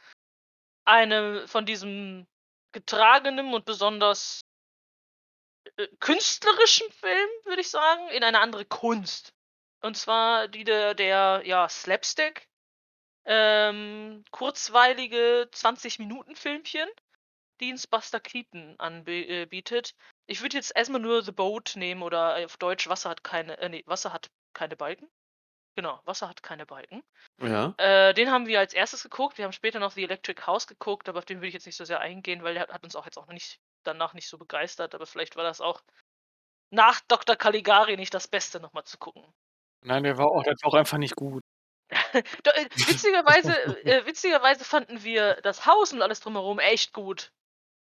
einem, 0.84 1.46
von 1.48 1.64
diesem 1.64 2.26
getragenem 2.72 3.54
und 3.54 3.64
besonders 3.64 4.42
äh, 5.76 5.86
künstlerischen 6.00 6.90
Film, 6.92 7.30
würde 7.44 7.62
ich 7.62 7.70
sagen, 7.70 8.08
in 8.10 8.24
eine 8.24 8.40
andere 8.40 8.66
Kunst. 8.66 9.32
Und 9.80 9.96
zwar 9.96 10.48
die 10.48 10.64
der, 10.64 10.94
der 10.94 11.42
ja, 11.44 11.68
Slapstick. 11.68 12.46
Ähm, 13.26 14.24
kurzweilige 14.30 15.48
20-Minuten-Filmchen, 15.52 16.88
die 17.60 17.72
uns 17.72 17.86
Buster 17.86 18.20
Keaton 18.20 18.74
anbietet. 18.78 19.90
Äh, 19.90 20.04
ich 20.26 20.42
würde 20.42 20.56
jetzt 20.56 20.74
erstmal 20.74 21.00
nur 21.00 21.22
The 21.22 21.32
Boat 21.32 21.74
nehmen 21.76 22.02
oder 22.02 22.44
auf 22.44 22.56
Deutsch 22.56 22.88
Wasser 22.88 23.10
hat 23.10 23.24
keine, 23.24 23.58
äh, 23.58 23.68
nee, 23.68 23.82
Wasser 23.86 24.12
hat 24.12 24.30
keine 24.52 24.76
Balken. 24.76 25.08
Genau, 25.76 26.00
Wasser 26.04 26.28
hat 26.28 26.42
keine 26.42 26.66
Balken. 26.66 27.02
Ja. 27.40 27.74
Äh, 27.78 28.14
den 28.14 28.30
haben 28.30 28.46
wir 28.46 28.60
als 28.60 28.74
erstes 28.74 29.02
geguckt. 29.02 29.38
Wir 29.38 29.44
haben 29.44 29.52
später 29.52 29.80
noch 29.80 29.90
The 29.90 30.04
Electric 30.04 30.42
House 30.46 30.66
geguckt, 30.66 31.08
aber 31.08 31.18
auf 31.18 31.24
den 31.24 31.38
würde 31.38 31.48
ich 31.48 31.54
jetzt 31.54 31.66
nicht 31.66 31.76
so 31.76 31.84
sehr 31.84 32.00
eingehen, 32.00 32.44
weil 32.44 32.54
der 32.54 32.68
hat 32.68 32.84
uns 32.84 32.94
auch 32.94 33.06
jetzt 33.06 33.18
auch 33.18 33.26
nicht 33.26 33.58
danach 33.82 34.14
nicht 34.14 34.28
so 34.28 34.38
begeistert. 34.38 34.94
Aber 34.94 35.06
vielleicht 35.06 35.34
war 35.34 35.42
das 35.42 35.60
auch 35.60 35.82
nach 36.70 37.00
Dr. 37.08 37.34
Caligari 37.34 37.96
nicht 37.96 38.14
das 38.14 38.28
Beste 38.28 38.60
nochmal 38.60 38.84
zu 38.84 38.98
gucken. 38.98 39.24
Nein, 39.82 40.04
der 40.04 40.16
war 40.16 40.26
auch, 40.26 40.42
der 40.44 40.54
war 40.62 40.72
auch 40.72 40.74
einfach 40.74 40.98
nicht 40.98 41.16
gut. 41.16 41.42
Äh, 42.14 42.68
witzigerweise, 42.86 43.52
äh, 43.84 44.06
witzigerweise 44.06 44.64
fanden 44.64 45.02
wir 45.04 45.34
das 45.42 45.66
Haus 45.66 45.92
und 45.92 46.02
alles 46.02 46.20
drumherum 46.20 46.58
echt 46.58 46.92
gut. 46.92 47.32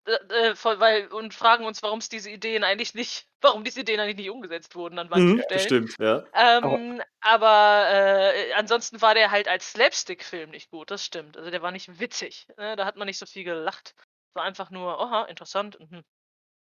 Äh, 0.05 0.53
voll- 0.55 0.79
weil, 0.79 1.07
und 1.07 1.33
fragen 1.33 1.65
uns, 1.65 1.81
warum 1.81 1.97
es 1.97 2.09
diese 2.09 2.29
Ideen 2.29 2.63
eigentlich 2.63 2.93
nicht, 2.93 3.27
warum 3.41 3.63
diese 3.63 3.81
Ideen 3.81 3.99
eigentlich 3.99 4.17
nicht 4.17 4.29
umgesetzt 4.29 4.75
wurden 4.75 4.99
an 4.99 5.09
manchen 5.09 5.37
Mhm, 5.37 5.41
Stellen. 5.43 5.59
stimmt, 5.61 5.95
ja. 5.99 6.23
Ähm, 6.33 7.01
aber 7.21 7.87
äh, 7.89 8.53
ansonsten 8.53 9.01
war 9.01 9.15
der 9.15 9.31
halt 9.31 9.47
als 9.47 9.71
Slapstick-Film 9.71 10.51
nicht 10.51 10.69
gut, 10.69 10.91
das 10.91 11.03
stimmt. 11.03 11.37
Also 11.37 11.49
der 11.49 11.61
war 11.63 11.71
nicht 11.71 11.99
witzig. 11.99 12.47
Ne? 12.57 12.75
Da 12.75 12.85
hat 12.85 12.97
man 12.97 13.07
nicht 13.07 13.17
so 13.17 13.25
viel 13.25 13.43
gelacht. 13.43 13.95
Es 14.29 14.35
war 14.35 14.43
einfach 14.43 14.69
nur, 14.69 14.99
oha, 14.99 15.23
interessant. 15.23 15.79
Mhm. 15.79 16.03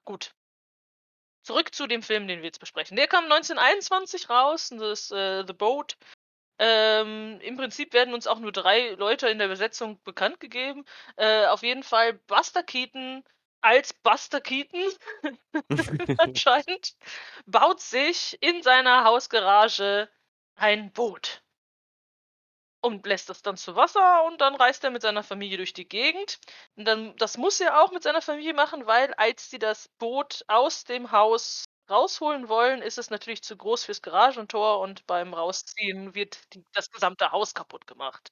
Gut. 0.06 0.32
Zurück 1.44 1.74
zu 1.74 1.88
dem 1.88 2.04
Film, 2.04 2.28
den 2.28 2.40
wir 2.40 2.46
jetzt 2.46 2.60
besprechen. 2.60 2.96
Der 2.98 3.08
kam 3.08 3.24
1921 3.26 4.30
raus, 4.30 4.72
und 4.72 4.78
das 4.78 5.02
ist 5.06 5.12
äh, 5.12 5.44
The 5.46 5.54
Boat. 5.54 5.98
Ähm, 6.60 7.40
Im 7.42 7.58
Prinzip 7.58 7.94
werden 7.94 8.14
uns 8.14 8.28
auch 8.28 8.40
nur 8.40 8.52
drei 8.52 8.92
Leute 8.92 9.28
in 9.30 9.40
der 9.40 9.48
Besetzung 9.48 10.02
bekannt 10.04 10.40
gegeben. 10.40 10.86
Äh, 11.16 11.46
auf 11.48 11.64
jeden 11.64 11.84
Fall 11.84 12.14
Buster 12.14 12.64
Keaton 12.64 13.24
als 13.62 13.94
Buster 13.94 14.42
Keaton 14.42 14.82
anscheinend 16.18 16.96
baut 17.46 17.80
sich 17.80 18.38
in 18.42 18.62
seiner 18.62 19.06
Hausgarage 19.06 20.10
ein 20.56 20.92
Boot 20.92 21.42
und 22.82 23.06
lässt 23.06 23.30
es 23.30 23.42
dann 23.42 23.56
zu 23.56 23.76
Wasser 23.76 24.26
und 24.26 24.42
dann 24.42 24.56
reist 24.56 24.84
er 24.84 24.92
mit 24.92 25.02
seiner 25.02 25.24
Familie 25.24 25.58
durch 25.58 25.72
die 25.72 25.88
Gegend. 25.88 26.40
Und 26.76 26.86
dann, 26.86 27.16
das 27.16 27.38
muss 27.38 27.62
er 27.62 27.82
auch 27.82 27.92
mit 27.92 28.04
seiner 28.04 28.22
Familie 28.22 28.54
machen, 28.54 28.86
weil 28.86 29.14
als 29.14 29.50
sie 29.50 29.60
das 29.60 29.88
Boot 29.98 30.44
aus 30.48 30.84
dem 30.84 31.12
Haus 31.12 31.64
rausholen 31.90 32.50
wollen, 32.50 32.82
ist 32.82 32.98
es 32.98 33.10
natürlich 33.10 33.44
zu 33.44 33.58
groß 33.58 33.84
fürs 33.86 34.02
Garagentor 34.02 34.80
und 34.80 35.06
beim 35.08 35.34
Rausziehen 35.34 36.16
wird 36.16 36.54
die, 36.54 36.64
das 36.74 36.90
gesamte 36.92 37.32
Haus 37.32 37.54
kaputt 37.54 37.88
gemacht. 37.88 38.32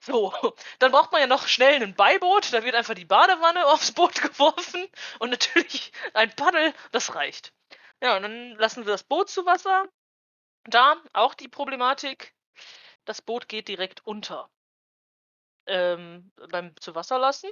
So, 0.00 0.32
dann 0.78 0.92
braucht 0.92 1.12
man 1.12 1.20
ja 1.20 1.26
noch 1.26 1.46
schnell 1.48 1.82
ein 1.82 1.94
Beiboot, 1.94 2.52
da 2.52 2.64
wird 2.64 2.74
einfach 2.74 2.94
die 2.94 3.04
Badewanne 3.04 3.66
aufs 3.68 3.92
Boot 3.92 4.20
geworfen 4.20 4.88
und 5.18 5.30
natürlich 5.30 5.92
ein 6.14 6.34
Paddel, 6.36 6.74
das 6.92 7.14
reicht. 7.14 7.52
Ja, 8.02 8.16
und 8.16 8.22
dann 8.22 8.56
lassen 8.56 8.84
wir 8.86 8.92
das 8.92 9.04
Boot 9.04 9.30
zu 9.30 9.46
Wasser. 9.46 9.86
Da 10.64 10.96
auch 11.12 11.34
die 11.34 11.48
Problematik, 11.48 12.34
das 13.06 13.22
Boot 13.22 13.48
geht 13.48 13.68
direkt 13.68 14.06
unter. 14.06 14.50
Ähm, 15.66 16.30
beim 16.50 16.74
zu 16.80 16.94
Wasser 16.94 17.18
lassen. 17.18 17.50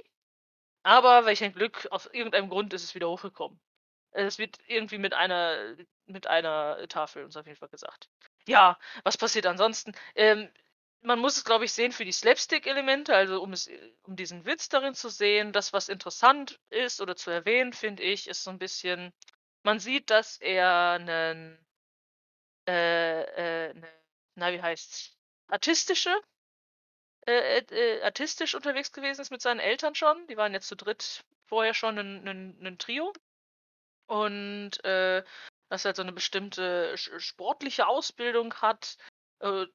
Aber 0.83 1.25
welch 1.25 1.43
ein 1.43 1.53
Glück, 1.53 1.87
aus 1.91 2.07
irgendeinem 2.07 2.49
Grund 2.49 2.73
ist 2.73 2.83
es 2.83 2.95
wieder 2.95 3.09
hochgekommen. 3.09 3.59
Es 4.11 4.37
wird 4.37 4.57
irgendwie 4.67 4.97
mit 4.97 5.13
einer, 5.13 5.75
mit 6.05 6.27
einer 6.27 6.87
Tafel 6.87 7.23
uns 7.23 7.37
auf 7.37 7.45
jeden 7.45 7.57
Fall 7.57 7.69
gesagt. 7.69 8.09
Ja, 8.47 8.77
was 9.03 9.17
passiert 9.17 9.45
ansonsten? 9.45 9.93
Ähm, 10.15 10.49
man 11.01 11.19
muss 11.19 11.37
es, 11.37 11.43
glaube 11.45 11.65
ich, 11.65 11.73
sehen 11.73 11.91
für 11.91 12.05
die 12.05 12.11
Slapstick-Elemente, 12.11 13.15
also 13.15 13.41
um, 13.41 13.53
es, 13.53 13.69
um 14.03 14.15
diesen 14.15 14.45
Witz 14.45 14.69
darin 14.69 14.93
zu 14.93 15.09
sehen. 15.09 15.51
Das, 15.51 15.73
was 15.73 15.89
interessant 15.89 16.59
ist 16.69 17.01
oder 17.01 17.15
zu 17.15 17.31
erwähnen, 17.31 17.73
finde 17.73 18.03
ich, 18.03 18.27
ist 18.27 18.43
so 18.43 18.51
ein 18.51 18.59
bisschen, 18.59 19.13
man 19.63 19.79
sieht, 19.79 20.09
dass 20.09 20.37
er 20.37 20.91
einen, 20.99 21.57
äh, 22.67 23.69
äh, 23.69 23.73
ne, 23.73 23.87
na, 24.35 24.51
wie 24.53 24.61
heißt's? 24.61 25.17
Artistische, 25.47 26.13
äh, 27.27 27.59
äh, 27.59 28.01
artistisch 28.03 28.55
unterwegs 28.55 28.91
gewesen 28.91 29.21
ist 29.21 29.31
mit 29.31 29.41
seinen 29.41 29.59
Eltern 29.59 29.95
schon. 29.95 30.27
Die 30.27 30.37
waren 30.37 30.53
jetzt 30.53 30.67
zu 30.67 30.75
dritt 30.75 31.23
vorher 31.45 31.73
schon 31.73 31.97
ein, 31.97 32.27
ein, 32.27 32.65
ein 32.65 32.77
Trio. 32.77 33.11
Und 34.11 34.83
äh, 34.83 35.23
dass 35.69 35.85
er 35.85 35.89
halt 35.89 35.95
so 35.95 36.01
eine 36.01 36.11
bestimmte 36.11 36.97
sportliche 36.97 37.87
Ausbildung 37.87 38.53
hat, 38.55 38.97
äh, 39.39 39.65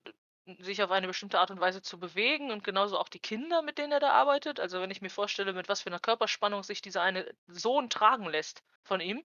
sich 0.58 0.82
auf 0.82 0.90
eine 0.90 1.06
bestimmte 1.06 1.40
Art 1.40 1.50
und 1.50 1.58
Weise 1.58 1.80
zu 1.80 1.98
bewegen 1.98 2.50
und 2.50 2.62
genauso 2.62 2.98
auch 2.98 3.08
die 3.08 3.18
Kinder, 3.18 3.62
mit 3.62 3.78
denen 3.78 3.92
er 3.92 4.00
da 4.00 4.10
arbeitet. 4.10 4.60
Also 4.60 4.78
wenn 4.82 4.90
ich 4.90 5.00
mir 5.00 5.08
vorstelle, 5.08 5.54
mit 5.54 5.70
was 5.70 5.80
für 5.80 5.88
einer 5.88 6.00
Körperspannung 6.00 6.62
sich 6.64 6.82
dieser 6.82 7.00
eine 7.00 7.34
Sohn 7.46 7.88
tragen 7.88 8.26
lässt 8.26 8.62
von 8.82 9.00
ihm, 9.00 9.24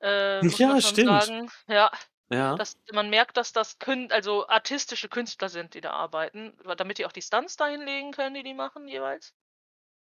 äh, 0.00 0.42
muss 0.42 0.58
Ja, 0.58 0.80
stimmt. 0.80 1.06
sagen, 1.06 1.50
ja, 1.68 1.92
Ja. 2.30 2.56
dass 2.56 2.76
man 2.92 3.10
merkt, 3.10 3.36
dass 3.36 3.52
das 3.52 3.78
Kün 3.78 4.10
also 4.10 4.48
artistische 4.48 5.08
Künstler 5.08 5.50
sind, 5.50 5.74
die 5.74 5.80
da 5.80 5.92
arbeiten, 5.92 6.52
damit 6.76 6.98
die 6.98 7.06
auch 7.06 7.12
die 7.12 7.22
Stunts 7.22 7.56
da 7.56 7.68
hinlegen 7.68 8.10
können, 8.10 8.34
die 8.34 8.42
die 8.42 8.54
machen 8.54 8.88
jeweils. 8.88 9.34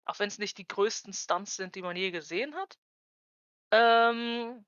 Auch 0.03 0.19
wenn 0.19 0.27
es 0.27 0.39
nicht 0.39 0.57
die 0.57 0.67
größten 0.67 1.13
Stunts 1.13 1.55
sind, 1.55 1.75
die 1.75 1.81
man 1.81 1.95
je 1.95 2.11
gesehen 2.11 2.53
hat. 2.55 2.77
Ähm, 3.71 4.65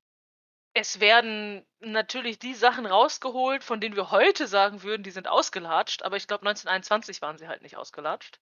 es 0.74 1.00
werden 1.00 1.66
natürlich 1.80 2.38
die 2.40 2.54
Sachen 2.54 2.86
rausgeholt, 2.86 3.64
von 3.64 3.80
denen 3.80 3.96
wir 3.96 4.10
heute 4.12 4.46
sagen 4.48 4.82
würden, 4.84 5.02
die 5.04 5.10
sind 5.12 5.28
ausgelatscht, 5.28 6.02
aber 6.04 6.16
ich 6.16 6.28
glaube 6.28 6.44
1921 6.44 7.22
waren 7.22 7.38
sie 7.38 7.48
halt 7.48 7.62
nicht 7.62 7.76
ausgelatscht. 7.78 8.40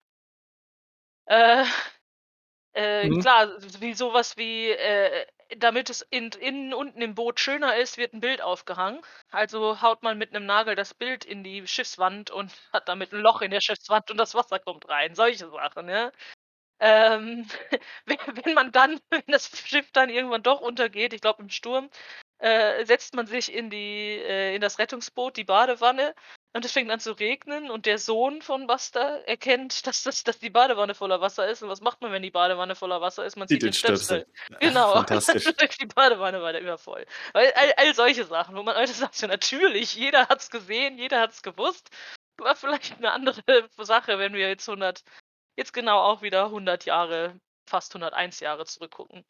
Äh, 1.26 1.64
äh, 2.74 3.08
Mhm. 3.08 3.20
klar, 3.20 3.50
wie 3.80 3.94
sowas 3.94 4.36
wie, 4.36 4.70
äh, 4.70 5.26
damit 5.58 5.90
es 5.90 6.02
in, 6.10 6.30
innen 6.32 6.74
unten 6.74 7.00
im 7.02 7.14
Boot 7.14 7.40
schöner 7.40 7.76
ist, 7.76 7.98
wird 7.98 8.14
ein 8.14 8.20
Bild 8.20 8.42
aufgehangen. 8.42 9.02
Also 9.30 9.80
haut 9.82 10.02
man 10.02 10.18
mit 10.18 10.34
einem 10.34 10.46
Nagel 10.46 10.74
das 10.74 10.94
Bild 10.94 11.24
in 11.24 11.44
die 11.44 11.66
Schiffswand 11.66 12.30
und 12.30 12.52
hat 12.72 12.88
damit 12.88 13.12
ein 13.12 13.20
Loch 13.20 13.42
in 13.42 13.50
der 13.50 13.60
Schiffswand 13.60 14.10
und 14.10 14.18
das 14.18 14.34
Wasser 14.34 14.58
kommt 14.60 14.88
rein. 14.88 15.14
Solche 15.14 15.50
Sachen, 15.50 15.88
ja. 15.88 16.12
Ähm, 16.78 17.46
wenn, 18.06 18.54
man 18.54 18.72
dann, 18.72 19.00
wenn 19.10 19.22
das 19.28 19.50
Schiff 19.64 19.90
dann 19.92 20.10
irgendwann 20.10 20.42
doch 20.42 20.60
untergeht, 20.60 21.12
ich 21.12 21.20
glaube 21.20 21.42
im 21.42 21.50
Sturm, 21.50 21.90
äh, 22.38 22.84
setzt 22.84 23.14
man 23.14 23.26
sich 23.26 23.52
in 23.52 23.70
die, 23.70 24.18
äh, 24.18 24.54
in 24.54 24.60
das 24.60 24.78
Rettungsboot, 24.78 25.36
die 25.36 25.44
Badewanne, 25.44 26.14
und 26.56 26.64
es 26.64 26.72
fängt 26.72 26.90
an 26.90 27.00
zu 27.00 27.12
regnen 27.12 27.70
und 27.70 27.84
der 27.84 27.98
Sohn 27.98 28.40
von 28.40 28.66
Buster 28.66 29.22
erkennt, 29.28 29.86
dass, 29.86 30.02
das, 30.02 30.24
dass 30.24 30.38
die 30.38 30.48
Badewanne 30.48 30.94
voller 30.94 31.20
Wasser 31.20 31.46
ist. 31.46 31.62
Und 31.62 31.68
was 31.68 31.82
macht 31.82 32.00
man, 32.00 32.12
wenn 32.12 32.22
die 32.22 32.30
Badewanne 32.30 32.74
voller 32.74 33.02
Wasser 33.02 33.26
ist? 33.26 33.36
Man 33.36 33.46
zieht 33.46 33.62
den 33.62 33.74
Stöpsel. 33.74 34.26
Genau. 34.60 34.94
Fantastisch. 34.94 35.44
Dann 35.44 35.68
ist 35.68 35.80
die 35.80 35.86
Badewanne 35.86 36.40
weiter 36.40 36.60
übervoll. 36.60 37.04
Weil 37.34 37.52
all, 37.52 37.74
all 37.76 37.94
solche 37.94 38.24
Sachen, 38.24 38.56
wo 38.56 38.62
man 38.62 38.74
heute 38.74 38.92
sagt, 38.92 39.20
ja 39.20 39.28
natürlich, 39.28 39.94
jeder 39.94 40.28
hat's 40.28 40.50
gesehen, 40.50 40.96
jeder 40.96 41.20
hat's 41.20 41.42
gewusst. 41.42 41.90
War 42.38 42.56
vielleicht 42.56 42.96
eine 42.96 43.12
andere 43.12 43.42
Sache, 43.76 44.18
wenn 44.18 44.32
wir 44.32 44.48
jetzt 44.48 44.66
100, 44.66 45.02
jetzt 45.56 45.72
genau 45.72 46.00
auch 46.00 46.22
wieder 46.22 46.44
100 46.46 46.84
Jahre, 46.84 47.40
fast 47.66 47.94
101 47.94 48.40
Jahre 48.40 48.64
zurückgucken. 48.66 49.24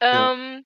Ja. 0.00 0.32
Ähm, 0.32 0.64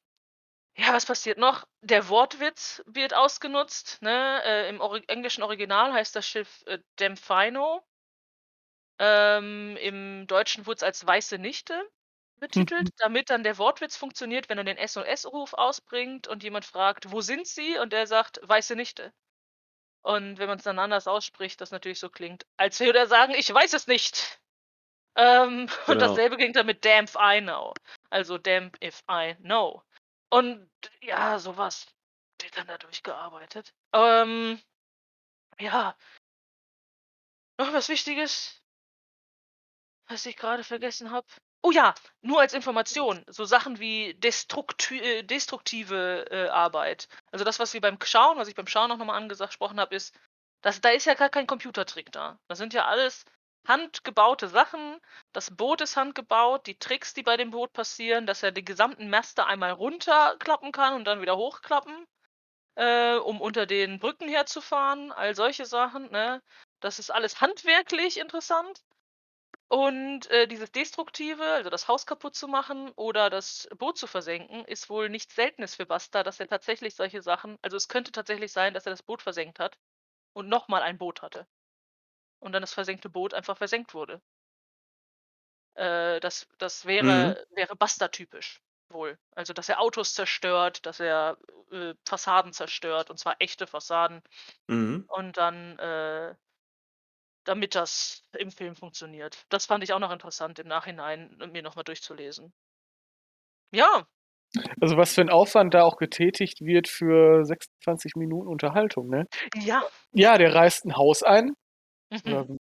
ja, 0.77 0.93
was 0.95 1.07
passiert 1.07 1.39
noch? 1.39 1.67
Der 1.83 2.09
Wortwitz 2.09 2.83
wird 2.87 3.15
ausgenutzt. 3.15 4.01
Ne? 4.03 4.43
Äh, 4.45 4.69
Im 4.69 4.81
Ori 4.81 5.03
englischen 5.09 5.43
Original 5.43 5.93
heißt 5.93 6.17
das 6.17 6.27
Schiff 6.27 6.63
äh, 6.67 6.79
Damfino. 6.97 7.83
Ähm, 8.99 9.77
Im 9.79 10.27
Deutschen 10.27 10.67
wurde 10.67 10.77
es 10.77 10.83
als 10.83 11.07
Weiße 11.07 11.39
Nichte 11.39 11.83
betitelt, 12.39 12.89
damit 12.99 13.31
dann 13.31 13.45
der 13.45 13.59
Wortwitz 13.59 13.97
funktioniert, 13.97 14.49
wenn 14.49 14.59
er 14.59 14.65
den 14.65 14.79
SOS-Ruf 14.79 15.55
ausbringt 15.55 16.27
und 16.29 16.43
jemand 16.43 16.65
fragt, 16.65 17.13
wo 17.13 17.21
sind 17.21 17.47
sie? 17.47 17.79
Und 17.79 17.93
der 17.93 18.07
sagt, 18.07 18.41
Weiße 18.43 18.77
Nichte. 18.77 19.13
Und 20.03 20.39
wenn 20.39 20.49
man 20.49 20.59
es 20.59 20.65
dann 20.65 20.79
anders 20.79 21.07
ausspricht, 21.07 21.61
das 21.61 21.71
natürlich 21.71 22.01
so 22.01 22.11
klingt, 22.11 22.45
als 22.57 22.81
würde 22.81 22.99
er 22.99 23.07
sagen, 23.07 23.35
ich 23.35 23.53
weiß 23.53 23.73
es 23.73 23.87
nicht. 23.87 24.41
Ähm, 25.17 25.69
Und 25.87 25.99
Genau. 25.99 26.09
dasselbe 26.09 26.37
klingt 26.37 26.57
dann 26.57 26.67
mit 26.67 26.85
damn 26.85 27.05
if 27.05 27.17
I 27.17 27.41
know. 27.41 27.73
Also 28.11 28.39
damn 28.39 28.73
if 28.83 29.03
I 29.11 29.35
know. 29.37 29.83
Und 30.31 30.69
ja, 31.03 31.39
sowas 31.39 31.87
wird 32.41 32.57
dann 32.57 32.67
da 32.67 32.79
durchgearbeitet. 32.79 33.73
Ähm, 33.93 34.61
ja. 35.59 35.97
Noch 37.59 37.73
was 37.73 37.89
Wichtiges? 37.89 38.61
Was 40.09 40.27
ich 40.27 40.37
gerade 40.37 40.65
vergessen 40.65 41.11
habe. 41.11 41.27
Oh 41.65 41.71
ja, 41.71 41.95
nur 42.23 42.41
als 42.41 42.55
Information. 42.55 43.25
So 43.29 43.45
Sachen 43.45 43.79
wie 43.79 44.15
destrukti 44.15 44.99
äh, 45.01 45.23
destruktive 45.23 46.27
äh, 46.31 46.49
Arbeit. 46.49 47.09
Also 47.31 47.45
das, 47.45 47.59
was 47.61 47.73
wir 47.73 47.81
beim 47.81 47.99
Schauen, 48.03 48.37
was 48.39 48.49
ich 48.49 48.55
beim 48.57 48.67
Schauen 48.67 48.91
auch 48.91 48.97
nochmal 48.97 49.17
angesprochen 49.17 49.79
habe, 49.79 49.95
ist, 49.95 50.15
dass 50.63 50.81
da 50.81 50.91
ist 50.91 51.07
ja 51.07 51.15
gar 51.15 51.29
kein 51.31 51.47
Computertrick 51.47 52.11
da. 52.13 52.39
Das 52.49 52.59
sind 52.59 52.75
ja 52.75 52.87
alles 52.87 53.25
handgebaute 53.67 54.49
Sachen. 54.49 54.99
Das 55.33 55.55
Boot 55.57 55.81
ist 55.81 55.97
handgebaut, 55.97 56.67
die 56.67 56.79
Tricks, 56.79 57.15
die 57.15 57.23
bei 57.23 57.37
dem 57.37 57.51
Boot 57.51 57.73
passieren, 57.73 58.27
dass 58.27 58.43
er 58.43 58.51
die 58.51 58.65
gesamten 58.65 59.09
Master 59.09 59.47
einmal 59.47 59.73
runterklappen 59.73 60.73
kann 60.73 60.95
und 60.95 61.05
dann 61.05 61.21
wieder 61.23 61.37
hochklappen, 61.37 62.07
äh, 62.77 63.17
um 63.17 63.41
unter 63.41 63.67
den 63.67 64.01
Brücken 64.01 64.29
herzufahren. 64.29 65.13
All 65.13 65.35
solche 65.37 65.67
Sachen, 65.67 66.11
ne? 66.11 66.43
Das 66.81 66.99
ist 66.99 67.11
alles 67.11 67.41
handwerklich 67.41 68.19
interessant. 68.19 68.81
Und 69.73 70.31
äh, 70.31 70.47
dieses 70.47 70.71
Destruktive, 70.71 71.43
also 71.45 71.69
das 71.71 71.89
Haus 71.89 72.07
kaputt 72.07 72.37
zu 72.37 72.47
machen 72.47 72.91
oder 72.93 73.29
das 73.31 73.69
Boot 73.77 73.99
zu 73.99 74.07
versenken, 74.07 74.65
ist 74.67 74.89
wohl 74.91 75.09
nichts 75.09 75.35
Seltenes 75.35 75.75
für 75.75 75.85
Buster, 75.87 76.23
dass 76.23 76.39
er 76.41 76.47
tatsächlich 76.47 76.95
solche 76.95 77.23
Sachen, 77.23 77.59
also 77.63 77.77
es 77.77 77.89
könnte 77.89 78.13
tatsächlich 78.13 78.53
sein, 78.53 78.73
dass 78.75 78.87
er 78.87 78.91
das 78.93 79.03
Boot 79.03 79.21
versenkt 79.23 79.59
hat 79.59 79.79
und 80.35 80.49
nochmal 80.49 80.83
ein 80.83 80.99
Boot 80.99 81.23
hatte. 81.23 81.49
Und 82.41 82.53
dann 82.53 82.63
das 82.63 82.75
versenkte 82.75 83.11
Boot 83.11 83.35
einfach 83.35 83.59
versenkt 83.59 83.95
wurde. 83.95 84.23
Äh, 85.75 86.21
das 86.21 86.49
das 86.59 86.85
wäre, 86.87 87.35
Mhm. 87.35 87.37
wäre 87.51 87.77
Buster-typisch 87.77 88.61
wohl. 88.91 89.19
Also, 89.35 89.53
dass 89.55 89.69
er 89.69 89.81
Autos 89.81 90.15
zerstört, 90.15 90.85
dass 90.87 91.01
er 91.01 91.39
äh, 91.71 91.95
Fassaden 92.07 92.53
zerstört, 92.53 93.11
und 93.11 93.19
zwar 93.19 93.37
echte 93.41 93.67
Fassaden. 93.67 94.23
Mhm. 94.69 95.07
Und 95.09 95.37
dann, 95.39 95.79
äh, 95.79 96.37
damit 97.45 97.75
das 97.75 98.23
im 98.39 98.51
Film 98.51 98.75
funktioniert. 98.77 99.45
Das 99.49 99.67
fand 99.67 99.83
ich 99.85 99.93
auch 99.93 99.99
noch 99.99 100.13
interessant 100.13 100.59
im 100.59 100.69
Nachhinein, 100.69 101.39
äh, 101.41 101.47
mir 101.47 101.63
nochmal 101.63 101.85
durchzulesen. 101.85 102.53
Ja. 103.73 104.07
Also 104.81 104.97
was 104.99 105.15
für 105.15 105.23
ein 105.23 105.31
Aufwand 105.31 105.73
da 105.75 105.83
auch 105.83 105.97
getätigt 105.97 106.61
wird 106.61 106.87
für 106.89 107.45
26 107.45 108.17
Minuten 108.17 108.49
Unterhaltung, 108.49 109.09
ne? 109.09 109.27
Ja. 109.57 109.83
Ja, 110.13 110.37
der 110.37 110.55
reißt 110.55 110.85
ein 110.85 110.97
Haus 110.97 111.23
ein. 111.23 111.55
Mhm. 112.11 112.21
Ähm, 112.27 112.59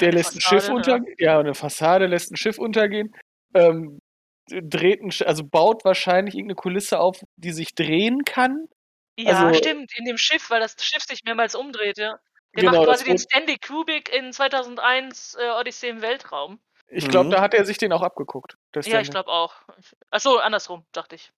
der 0.00 0.12
lässt 0.12 0.34
ein 0.36 0.40
Schiff 0.40 0.64
Fassade, 0.64 0.74
untergehen. 0.76 1.14
Ja, 1.18 1.38
eine 1.40 1.54
Fassade 1.54 2.06
lässt 2.06 2.30
ein 2.30 2.36
Schiff 2.36 2.58
untergehen. 2.58 3.14
Ähm, 3.54 3.98
dreht 4.50 5.00
ein, 5.00 5.10
also 5.26 5.44
baut 5.44 5.84
wahrscheinlich 5.84 6.34
irgendeine 6.34 6.56
Kulisse 6.56 6.98
auf, 7.00 7.22
die 7.36 7.52
sich 7.52 7.74
drehen 7.74 8.24
kann. 8.24 8.66
Ja, 9.18 9.46
Also- 9.46 9.58
stimmt, 9.58 9.92
in 9.96 10.04
dem 10.04 10.18
Schiff, 10.18 10.50
weil 10.50 10.60
das 10.60 10.76
Schiff 10.80 11.02
sich 11.04 11.20
mehrmals 11.24 11.54
umdreht, 11.54 11.98
ja. 11.98 12.18
Der 12.56 12.64
Genau, 12.64 12.78
macht 12.78 12.86
quasi 12.88 13.04
den 13.04 13.18
Stanley 13.18 13.56
Kubrick 13.58 14.12
in 14.14 14.32
2001 14.32 15.36
äh, 15.40 15.50
Odyssee 15.50 15.88
im 15.88 16.02
Weltraum. 16.02 16.58
Ich 16.88 17.08
glaube, 17.08 17.28
Mhm. 17.28 17.32
da 17.32 17.40
hat 17.40 17.54
er 17.54 17.64
sich 17.64 17.78
den 17.78 17.92
auch 17.92 18.02
abgeguckt. 18.02 18.56
Ja, 18.74 18.80
ich 18.80 18.86
Stanley. 18.86 19.08
glaube 19.10 19.30
auch. 19.30 19.54
Achso, 20.10 20.38
andersrum, 20.38 20.84
dachte 20.92 21.14
ich. 21.14 21.32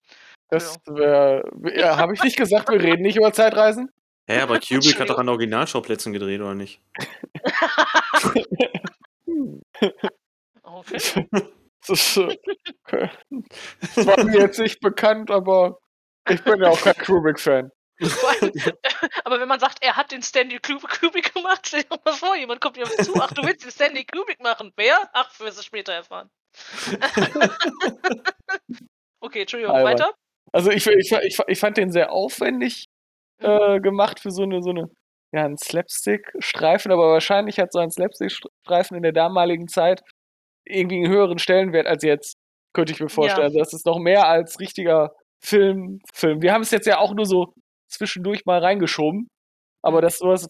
Das 0.49 0.79
wäre. 0.87 1.43
Ja, 1.77 1.97
habe 1.99 2.15
ich 2.15 2.23
nicht 2.23 2.37
gesagt, 2.37 2.69
wir 2.71 2.83
reden 2.83 3.03
nicht 3.03 3.17
über 3.17 3.33
Zeitreisen? 3.33 3.91
Hä, 4.29 4.41
aber 4.41 4.59
Kubrick 4.61 4.99
hat 5.01 5.11
doch 5.11 5.19
an 5.19 5.29
Originalschauplätzen 5.29 6.13
gedreht, 6.13 6.41
oder 6.41 6.55
nicht? 6.55 6.81
Okay. 10.63 11.29
Das, 11.85 11.99
ist, 11.99 12.17
äh, 12.17 12.37
okay. 12.87 13.11
das 13.97 14.07
war 14.07 14.23
mir 14.23 14.39
jetzt 14.39 14.61
nicht 14.61 14.79
bekannt, 14.81 15.33
aber 15.33 15.81
ich 16.29 16.41
bin 16.45 16.63
ja 16.63 16.69
auch 16.69 16.81
kein 16.81 16.95
Kubrick-Fan. 16.95 17.73
Aber 19.25 19.41
wenn 19.41 19.49
man 19.49 19.61
sagt, 19.61 19.79
er 19.83 19.97
hat 19.97 20.13
den 20.13 20.23
Stanley 20.23 20.57
Kub- 20.59 20.87
Kubrick 21.01 21.35
gemacht, 21.35 21.67
stell 21.67 21.83
dir 21.83 21.89
doch 21.91 22.05
mal 22.05 22.15
vor, 22.15 22.37
jemand 22.37 22.61
kommt 22.61 22.77
dir 22.77 22.85
zu, 22.85 23.15
ach, 23.21 23.33
du 23.33 23.43
willst 23.43 23.65
den 23.65 23.71
Stanley 23.71 24.05
Kubrick 24.05 24.41
machen. 24.41 24.73
Wer? 24.77 24.99
Ach, 25.13 25.31
wir 25.39 25.47
wirst 25.47 25.59
es 25.59 25.65
später 25.65 25.93
erfahren. 25.93 26.31
okay, 29.21 29.43
Entschuldigung, 29.43 29.75
Albern. 29.75 29.93
weiter? 29.93 30.15
Also 30.53 30.71
ich, 30.71 30.87
ich, 30.87 31.13
ich, 31.13 31.39
ich 31.47 31.59
fand 31.59 31.77
den 31.77 31.91
sehr 31.91 32.13
aufwendig 32.13 32.87
äh, 33.39 33.81
gemacht 33.81 34.21
für 34.21 34.31
so 34.31 34.43
eine, 34.43 34.63
so 34.63 34.71
eine, 34.71 34.91
ja, 35.33 35.45
einen 35.45 35.57
Slapstick-Streifen, 35.57 36.93
aber 36.93 37.11
wahrscheinlich 37.11 37.59
hat 37.59 37.73
so 37.73 37.79
ein 37.79 37.91
Slapstick-Streifen 37.91 38.97
in 38.97 39.03
der 39.03 39.13
damaligen 39.13 39.69
Zeit 39.69 40.03
irgendwie 40.65 40.97
einen 40.97 41.09
höheren 41.09 41.39
Stellenwert 41.39 41.87
als 41.87 42.03
jetzt, 42.05 42.37
könnte 42.75 42.93
ich 42.93 43.01
mir 43.01 43.09
vorstellen. 43.09 43.47
Also 43.47 43.59
das 43.59 43.73
ist 43.73 43.87
noch 43.87 43.99
mehr 43.99 44.29
als 44.29 44.61
richtiger 44.61 45.13
Film. 45.45 46.01
Film. 46.13 46.43
Wir 46.43 46.53
haben 46.53 46.63
es 46.63 46.71
jetzt 46.71 46.87
ja 46.87 46.99
auch 46.99 47.15
nur 47.15 47.27
so 47.27 47.55
zwischendurch 47.93 48.45
mal 48.47 48.61
reingeschoben, 48.61 49.29
aber 49.83 49.99
Mhm. 49.99 50.03
dass 50.03 50.19
sowas 50.19 50.49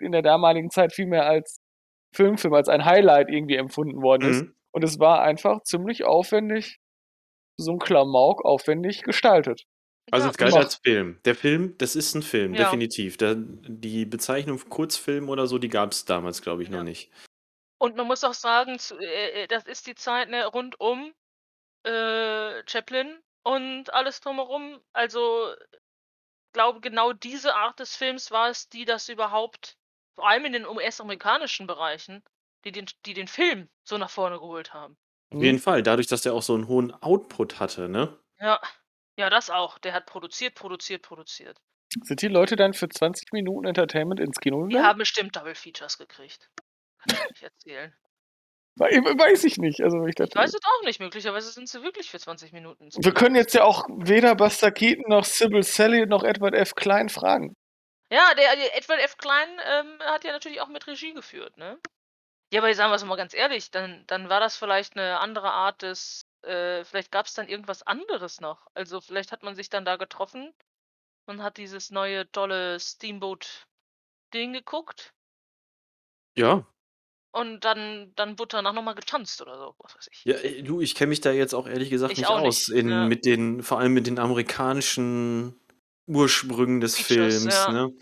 in 0.00 0.12
der 0.12 0.22
damaligen 0.22 0.70
Zeit 0.70 0.92
viel 0.92 1.06
mehr 1.06 1.26
als 1.26 1.56
Filmfilm, 2.14 2.54
als 2.54 2.68
ein 2.68 2.84
Highlight 2.84 3.28
irgendwie 3.28 3.56
empfunden 3.56 4.02
worden 4.02 4.28
ist. 4.30 4.42
Mhm. 4.42 4.54
Und 4.72 4.84
es 4.84 4.98
war 4.98 5.22
einfach 5.22 5.62
ziemlich 5.62 6.04
aufwendig, 6.04 6.78
so 7.56 7.72
ein 7.72 7.78
Klamauk 7.78 8.44
aufwendig 8.44 9.02
gestaltet. 9.02 9.62
Also 10.10 10.26
Ja, 10.26 10.30
es 10.32 10.36
galt 10.36 10.54
als 10.54 10.76
Film. 10.84 11.20
Der 11.24 11.34
Film, 11.34 11.76
das 11.78 11.96
ist 11.96 12.14
ein 12.14 12.22
Film, 12.22 12.54
Ja. 12.54 12.64
definitiv. 12.64 13.16
Da, 13.16 13.34
die 13.36 14.04
Bezeichnung 14.04 14.58
Kurzfilm 14.68 15.28
oder 15.28 15.46
so, 15.46 15.58
die 15.58 15.68
gab 15.68 15.92
es 15.92 16.04
damals, 16.04 16.42
glaube 16.42 16.62
ich, 16.62 16.68
Ja. 16.68 16.76
noch 16.78 16.84
nicht. 16.84 17.10
Und 17.78 17.96
man 17.96 18.06
muss 18.06 18.22
auch 18.24 18.34
sagen, 18.34 18.76
äh, 19.00 19.44
äh, 19.44 19.46
das 19.46 19.64
ist 19.66 19.86
die 19.86 19.94
Zeit 19.94 20.28
ne, 20.28 20.46
rund 20.46 20.78
um 20.80 21.12
äh, 21.84 22.62
Chaplin 22.66 23.18
und 23.44 23.92
alles 23.92 24.20
drumherum. 24.20 24.80
Also, 24.92 25.52
glaube 26.54 26.80
genau 26.80 27.12
diese 27.12 27.54
Art 27.54 27.78
des 27.80 27.96
Films 27.96 28.30
war 28.30 28.48
es, 28.48 28.70
die 28.70 28.86
das 28.86 29.10
überhaupt, 29.10 29.76
vor 30.14 30.26
allem 30.28 30.46
in 30.46 30.54
den 30.54 30.66
US-amerikanischen 30.66 31.66
Bereichen, 31.66 32.24
die 32.64 32.72
den, 32.72 32.86
die 33.04 33.12
den 33.14 33.28
Film 33.28 33.68
so 33.84 33.98
nach 33.98 34.10
vorne 34.10 34.38
geholt 34.38 34.72
haben. 34.72 34.96
Auf 35.34 35.42
jeden 35.42 35.58
Fall, 35.58 35.82
dadurch, 35.82 36.06
dass 36.06 36.22
der 36.22 36.32
auch 36.32 36.42
so 36.42 36.54
einen 36.54 36.66
hohen 36.68 36.92
Output 37.02 37.60
hatte, 37.60 37.88
ne? 37.90 38.18
Ja, 38.38 38.60
ja, 39.18 39.28
das 39.30 39.50
auch. 39.50 39.78
Der 39.78 39.92
hat 39.92 40.06
produziert, 40.06 40.54
produziert, 40.54 41.02
produziert. 41.02 41.60
Sind 42.02 42.22
die 42.22 42.28
Leute 42.28 42.56
dann 42.56 42.74
für 42.74 42.88
20 42.88 43.32
Minuten 43.32 43.66
Entertainment 43.66 44.20
ins 44.20 44.38
Kino 44.40 44.66
Die 44.68 44.68
gegangen? 44.68 44.86
haben 44.86 44.98
bestimmt 44.98 45.36
Double 45.36 45.54
Features 45.54 45.98
gekriegt. 45.98 46.50
Kann 46.98 47.14
ich 47.16 47.30
nicht 47.30 47.42
erzählen. 47.42 47.94
We- 48.76 48.86
Weiß 49.18 49.44
ich 49.44 49.56
nicht. 49.58 49.80
Also 49.82 50.02
ich 50.04 50.10
Ich 50.10 50.14
dachte, 50.16 50.34
weiß 50.36 50.52
es 50.54 50.60
auch 50.64 50.84
nicht. 50.84 50.98
Möglicherweise 51.00 51.50
sind 51.50 51.68
sie 51.68 51.82
wirklich 51.82 52.10
für 52.10 52.18
20 52.18 52.52
Minuten. 52.52 52.88
wir 52.92 53.14
können 53.14 53.36
jetzt 53.36 53.54
ja 53.54 53.62
auch 53.64 53.86
weder 53.88 54.34
Buster 54.34 54.72
Keaton 54.72 55.04
noch 55.08 55.24
Sybil 55.24 55.62
Sally 55.62 56.06
noch 56.06 56.24
Edward 56.24 56.54
F. 56.54 56.74
Klein 56.74 57.08
fragen. 57.08 57.54
Ja, 58.12 58.34
der, 58.34 58.56
der 58.56 58.76
Edward 58.76 59.00
F. 59.00 59.16
Klein 59.16 59.48
ähm, 59.64 59.98
hat 60.00 60.24
ja 60.24 60.32
natürlich 60.32 60.60
auch 60.60 60.68
mit 60.68 60.86
Regie 60.86 61.14
geführt, 61.14 61.56
ne? 61.56 61.78
Ja, 62.52 62.60
aber 62.60 62.72
sagen 62.74 62.90
wir 62.90 62.96
es 62.96 63.04
mal 63.04 63.16
ganz 63.16 63.34
ehrlich, 63.34 63.70
dann, 63.70 64.04
dann 64.06 64.28
war 64.28 64.38
das 64.40 64.56
vielleicht 64.56 64.96
eine 64.96 65.18
andere 65.18 65.50
Art 65.52 65.82
des, 65.82 66.22
äh, 66.42 66.84
vielleicht 66.84 67.10
gab 67.10 67.26
es 67.26 67.34
dann 67.34 67.48
irgendwas 67.48 67.82
anderes 67.82 68.40
noch. 68.40 68.66
Also 68.74 69.00
vielleicht 69.00 69.32
hat 69.32 69.42
man 69.42 69.54
sich 69.56 69.70
dann 69.70 69.84
da 69.84 69.96
getroffen 69.96 70.52
und 71.26 71.42
hat 71.42 71.56
dieses 71.56 71.90
neue 71.90 72.30
tolle 72.30 72.78
Steamboat-Ding 72.78 74.52
geguckt 74.52 75.12
Ja. 76.36 76.66
Und 77.34 77.64
dann, 77.64 78.12
dann 78.14 78.38
wurde 78.38 78.50
danach 78.52 78.72
nochmal 78.72 78.94
getanzt 78.94 79.42
oder 79.42 79.58
so, 79.58 79.74
was 79.78 79.96
weiß 79.96 80.08
ich. 80.12 80.24
Ja, 80.24 80.34
ey, 80.36 80.62
du, 80.62 80.80
ich 80.80 80.94
kenne 80.94 81.08
mich 81.08 81.20
da 81.20 81.32
jetzt 81.32 81.52
auch 81.52 81.66
ehrlich 81.66 81.90
gesagt 81.90 82.12
Ich 82.12 82.18
nicht 82.18 82.28
auch 82.28 82.40
aus. 82.40 82.68
nicht, 82.68 82.78
In, 82.78 82.88
ja. 82.88 83.06
mit 83.06 83.26
den, 83.26 83.62
vor 83.62 83.80
allem 83.80 83.92
mit 83.92 84.06
den 84.06 84.20
amerikanischen 84.20 85.54
Ursprüngen 86.06 86.80
des 86.80 86.96
Features, 86.96 87.38
Films, 87.38 87.54
ja. 87.54 87.72
ne? 87.72 87.92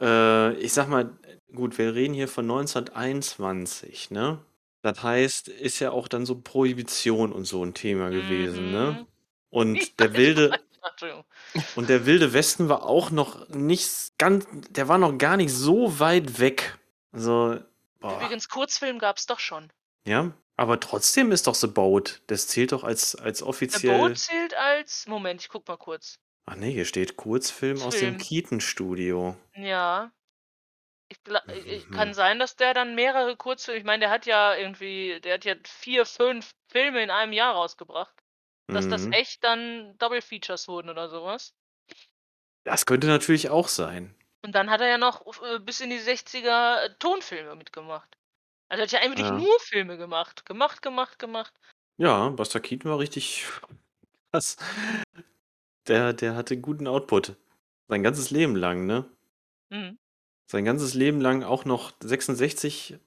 Äh, 0.00 0.54
ich 0.58 0.72
sag 0.72 0.88
mal, 0.88 1.16
gut, 1.54 1.78
wir 1.78 1.94
reden 1.94 2.14
hier 2.14 2.26
von 2.26 2.46
1921, 2.46 4.10
ne? 4.10 4.40
Das 4.82 5.02
heißt, 5.04 5.48
ist 5.48 5.78
ja 5.78 5.92
auch 5.92 6.08
dann 6.08 6.26
so 6.26 6.34
Prohibition 6.40 7.32
und 7.32 7.44
so 7.44 7.64
ein 7.64 7.74
Thema 7.74 8.10
gewesen, 8.10 8.72
ne? 8.72 8.98
Mhm. 8.98 9.06
Und 9.50 9.78
der 10.00 10.16
wilde, 10.16 10.50
Entschuldigung. 10.90 11.24
und 11.76 11.88
der 11.88 12.06
wilde 12.06 12.32
Westen 12.32 12.68
war 12.68 12.84
auch 12.84 13.12
noch 13.12 13.48
nicht 13.50 14.18
ganz, 14.18 14.48
der 14.70 14.88
war 14.88 14.98
noch 14.98 15.16
gar 15.16 15.36
nicht 15.36 15.52
so 15.52 16.00
weit 16.00 16.40
weg. 16.40 16.76
Also, 17.12 17.60
boah. 18.08 18.16
Übrigens, 18.20 18.48
Kurzfilm 18.48 18.98
gab 18.98 19.16
es 19.16 19.26
doch 19.26 19.38
schon. 19.40 19.72
Ja, 20.06 20.32
aber 20.56 20.78
trotzdem 20.80 21.32
ist 21.32 21.46
doch 21.46 21.54
The 21.54 21.66
Boat. 21.66 22.22
Das 22.26 22.46
zählt 22.46 22.72
doch 22.72 22.84
als, 22.84 23.14
als 23.16 23.42
offiziell. 23.42 23.98
Boot 23.98 24.18
zählt 24.18 24.54
als. 24.54 25.06
Moment, 25.06 25.40
ich 25.40 25.48
guck 25.48 25.66
mal 25.66 25.76
kurz. 25.76 26.18
Ach 26.46 26.56
nee, 26.56 26.72
hier 26.72 26.84
steht 26.84 27.16
Kurzfilm 27.16 27.80
aus 27.82 27.94
dem 27.94 28.00
Film. 28.00 28.18
Keaton-Studio. 28.18 29.36
Ja. 29.54 30.12
Ich, 31.08 31.18
gla- 31.18 31.46
ich 31.52 31.88
Mhm. 31.88 31.94
kann 31.94 32.14
sein, 32.14 32.38
dass 32.38 32.56
der 32.56 32.74
dann 32.74 32.94
mehrere 32.94 33.36
Kurzfilme. 33.36 33.78
Ich 33.78 33.84
meine, 33.84 34.00
der 34.00 34.10
hat 34.10 34.26
ja 34.26 34.54
irgendwie, 34.54 35.20
der 35.22 35.34
hat 35.34 35.44
ja 35.44 35.54
vier, 35.64 36.04
fünf 36.06 36.50
Filme 36.70 37.02
in 37.02 37.10
einem 37.10 37.32
Jahr 37.32 37.54
rausgebracht. 37.54 38.14
Dass 38.66 38.88
das 38.88 39.02
Mhm. 39.02 39.12
echt 39.12 39.44
dann 39.44 39.96
Double 39.98 40.22
Features 40.22 40.68
wurden 40.68 40.88
oder 40.88 41.08
sowas. 41.10 41.54
Das 42.64 42.86
könnte 42.86 43.06
natürlich 43.06 43.50
auch 43.50 43.68
sein. 43.68 44.14
Und 44.44 44.52
dann 44.52 44.68
hat 44.70 44.80
er 44.82 44.88
ja 44.88 44.98
noch 44.98 45.24
äh, 45.42 45.58
bis 45.58 45.80
in 45.80 45.88
die 45.90 45.98
60er 45.98 46.98
Tonfilme 46.98 47.54
mitgemacht. 47.56 48.16
Also 48.68 48.80
er 48.82 48.84
hat 48.84 48.92
ja 48.92 49.00
eigentlich 49.00 49.26
Ja. 49.26 49.32
nur 49.32 49.58
Filme 49.60 49.96
gemacht. 49.96 50.44
Gemacht, 50.44 50.82
gemacht, 50.82 51.18
gemacht. 51.18 51.54
Ja, 51.96 52.28
Buster 52.28 52.60
Keaton 52.60 52.90
war 52.90 52.98
richtig 52.98 53.46
krass. 54.32 54.56
Der, 55.86 56.12
der 56.12 56.34
hatte 56.36 56.58
guten 56.58 56.86
Output. 56.86 57.36
Sein 57.88 58.02
ganzes 58.02 58.30
Leben 58.30 58.54
lang, 58.56 58.86
ne? 58.86 59.08
Mhm. 59.70 59.98
Sein 60.50 60.64
ganzes 60.64 60.94
Leben 60.94 61.20
lang 61.20 61.42
auch 61.42 61.64
noch 61.64 61.92
66 62.02 62.98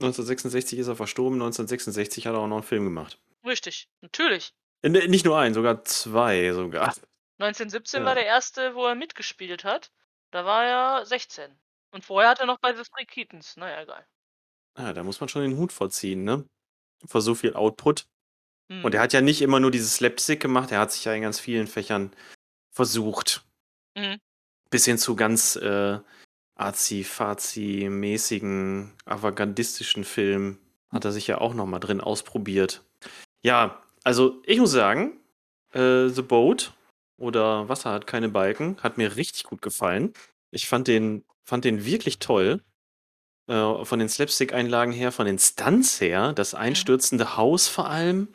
1966 0.00 0.78
ist 0.78 0.88
er 0.88 0.96
verstorben, 0.96 1.36
1966 1.40 2.26
hat 2.26 2.34
er 2.34 2.40
auch 2.40 2.46
noch 2.48 2.56
einen 2.56 2.62
Film 2.64 2.84
gemacht. 2.84 3.18
Richtig, 3.46 3.88
natürlich. 4.02 4.52
Äh, 4.82 4.90
Nicht 4.90 5.24
nur 5.24 5.38
einen, 5.38 5.54
sogar 5.54 5.84
zwei 5.84 6.52
sogar. 6.52 6.94
1917 7.38 8.00
Ja. 8.02 8.06
war 8.06 8.14
der 8.14 8.26
erste, 8.26 8.74
wo 8.74 8.84
er 8.86 8.94
mitgespielt 8.94 9.64
hat. 9.64 9.90
Da 10.30 10.44
war 10.44 10.64
er 10.64 11.06
16. 11.06 11.50
Und 11.90 12.04
vorher 12.04 12.30
hat 12.30 12.40
er 12.40 12.46
noch 12.46 12.58
bei 12.58 12.74
The 12.74 12.82
Three 12.82 13.06
Keatons. 13.06 13.56
Naja, 13.56 13.82
egal. 13.82 14.06
Ja, 14.76 14.92
da 14.92 15.02
muss 15.02 15.20
man 15.20 15.28
schon 15.28 15.42
den 15.42 15.56
Hut 15.56 15.72
vorziehen, 15.72 16.24
ne? 16.24 16.44
Vor 17.06 17.22
so 17.22 17.34
viel 17.34 17.54
Output. 17.54 18.06
Hm. 18.70 18.84
Und 18.84 18.94
er 18.94 19.00
hat 19.00 19.12
ja 19.12 19.20
nicht 19.20 19.42
immer 19.42 19.60
nur 19.60 19.70
dieses 19.70 19.96
Slapstick 19.96 20.40
gemacht, 20.40 20.72
er 20.72 20.80
hat 20.80 20.90
sich 20.92 21.04
ja 21.04 21.12
in 21.14 21.22
ganz 21.22 21.40
vielen 21.40 21.66
Fächern 21.66 22.12
versucht. 22.70 23.44
Mhm. 23.96 24.18
Bis 24.70 24.84
hin 24.84 24.98
zu 24.98 25.16
ganz 25.16 25.56
äh, 25.56 25.98
arzi-fazi-mäßigen, 26.56 28.92
avantgardistischen 29.04 30.04
Filmen 30.04 30.58
hat 30.90 31.04
er 31.04 31.12
sich 31.12 31.26
ja 31.26 31.38
auch 31.38 31.54
nochmal 31.54 31.80
drin 31.80 32.00
ausprobiert. 32.00 32.84
Ja, 33.42 33.82
also 34.04 34.40
ich 34.44 34.58
muss 34.58 34.70
sagen, 34.72 35.20
äh, 35.72 36.08
The 36.08 36.22
Boat 36.22 36.72
oder 37.18 37.68
Wasser 37.68 37.92
hat 37.92 38.06
keine 38.06 38.28
Balken 38.28 38.76
hat 38.82 38.98
mir 38.98 39.16
richtig 39.16 39.44
gut 39.44 39.62
gefallen. 39.62 40.12
Ich 40.50 40.68
fand 40.68 40.88
den, 40.88 41.24
fand 41.44 41.64
den 41.64 41.84
wirklich 41.84 42.18
toll. 42.18 42.62
Äh, 43.48 43.84
von 43.84 43.98
den 43.98 44.08
Slapstick-Einlagen 44.08 44.92
her, 44.92 45.12
von 45.12 45.26
den 45.26 45.38
Stunts 45.38 46.00
her, 46.00 46.32
das 46.32 46.54
einstürzende 46.54 47.36
Haus 47.36 47.68
vor 47.68 47.88
allem. 47.88 48.28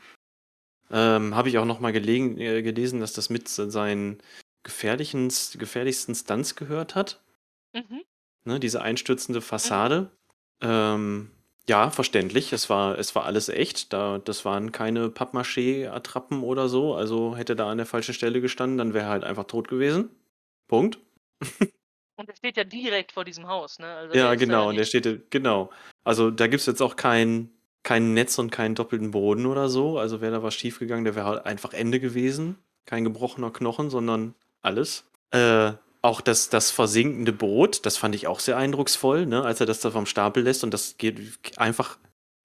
Ähm, 0.90 1.36
Habe 1.36 1.50
ich 1.50 1.58
auch 1.58 1.66
nochmal 1.66 1.96
äh, 1.96 2.62
gelesen, 2.62 3.00
dass 3.00 3.14
das 3.14 3.30
mit 3.30 3.48
seinen 3.48 4.22
gefährlichen, 4.64 5.32
gefährlichsten 5.58 6.16
Stunts 6.16 6.56
gehört 6.56 6.96
hat. 6.96 7.22
Mhm. 7.74 8.02
Ne, 8.44 8.60
diese 8.60 8.82
einstürzende 8.82 9.42
Fassade. 9.42 10.12
Ähm, 10.62 11.32
ja, 11.68 11.90
verständlich. 11.90 12.54
Es 12.54 12.70
war, 12.70 12.98
es 12.98 13.16
war 13.16 13.26
alles 13.26 13.50
echt. 13.50 13.94
Da, 13.94 14.18
das 14.20 14.46
waren 14.46 14.72
keine 14.72 15.10
Pappmaché-Attrappen 15.10 16.44
oder 16.44 16.70
so. 16.70 16.96
Also 16.96 17.36
hätte 17.36 17.56
da 17.56 17.70
an 17.70 17.78
der 17.78 17.86
falschen 17.86 18.14
Stelle 18.14 18.42
gestanden, 18.42 18.78
dann 18.78 18.94
wäre 18.94 19.06
er 19.06 19.12
halt 19.12 19.24
einfach 19.24 19.46
tot 19.46 19.68
gewesen. 19.68 20.10
Punkt. 20.68 21.00
Und 22.18 22.30
er 22.30 22.36
steht 22.36 22.58
ja 22.58 22.64
direkt 22.64 23.14
vor 23.14 23.26
diesem 23.26 23.48
Haus, 23.48 23.80
ne? 23.80 23.88
Also 23.88 24.16
Ja, 24.16 24.26
der 24.26 24.34
ist 24.34 24.42
da 24.42 24.46
genau. 24.46 24.68
Und 24.70 24.76
der 24.76 24.82
nicht- 24.82 24.90
steht, 24.90 25.32
genau. 25.32 25.72
Also 26.04 26.30
da 26.30 26.48
gibt 26.48 26.62
es 26.62 26.68
jetzt 26.68 26.82
auch 26.82 26.96
kein, 26.96 27.50
kein 27.84 28.14
Netz 28.14 28.38
und 28.38 28.52
keinen 28.52 28.76
doppelten 28.76 29.12
Boden 29.12 29.46
oder 29.46 29.70
so. 29.70 29.98
Also 29.98 30.22
wäre 30.22 30.32
da 30.34 30.44
was 30.44 30.54
schiefgegangen, 30.54 31.04
der 31.06 31.16
wäre 31.16 31.26
halt 31.26 31.46
einfach 31.46 31.74
Ende 31.74 32.00
gewesen. 32.00 32.58
Kein 32.86 33.04
gebrochener 33.04 33.52
Knochen, 33.52 33.90
sondern 33.90 34.36
alles. 34.62 35.06
Äh, 35.32 35.74
auch 36.02 36.22
das, 36.22 36.50
das 36.50 36.72
versinkende 36.72 37.32
Boot, 37.32 37.86
das 37.86 37.98
fand 37.98 38.16
ich 38.16 38.28
auch 38.28 38.40
sehr 38.40 38.58
eindrucksvoll, 38.58 39.26
ne? 39.26 39.44
als 39.44 39.60
er 39.60 39.66
das 39.68 39.82
da 39.82 39.92
vom 39.92 40.06
Stapel 40.06 40.44
lässt 40.44 40.64
und 40.64 40.74
das 40.74 40.98
geht 40.98 41.20
einfach 41.58 41.98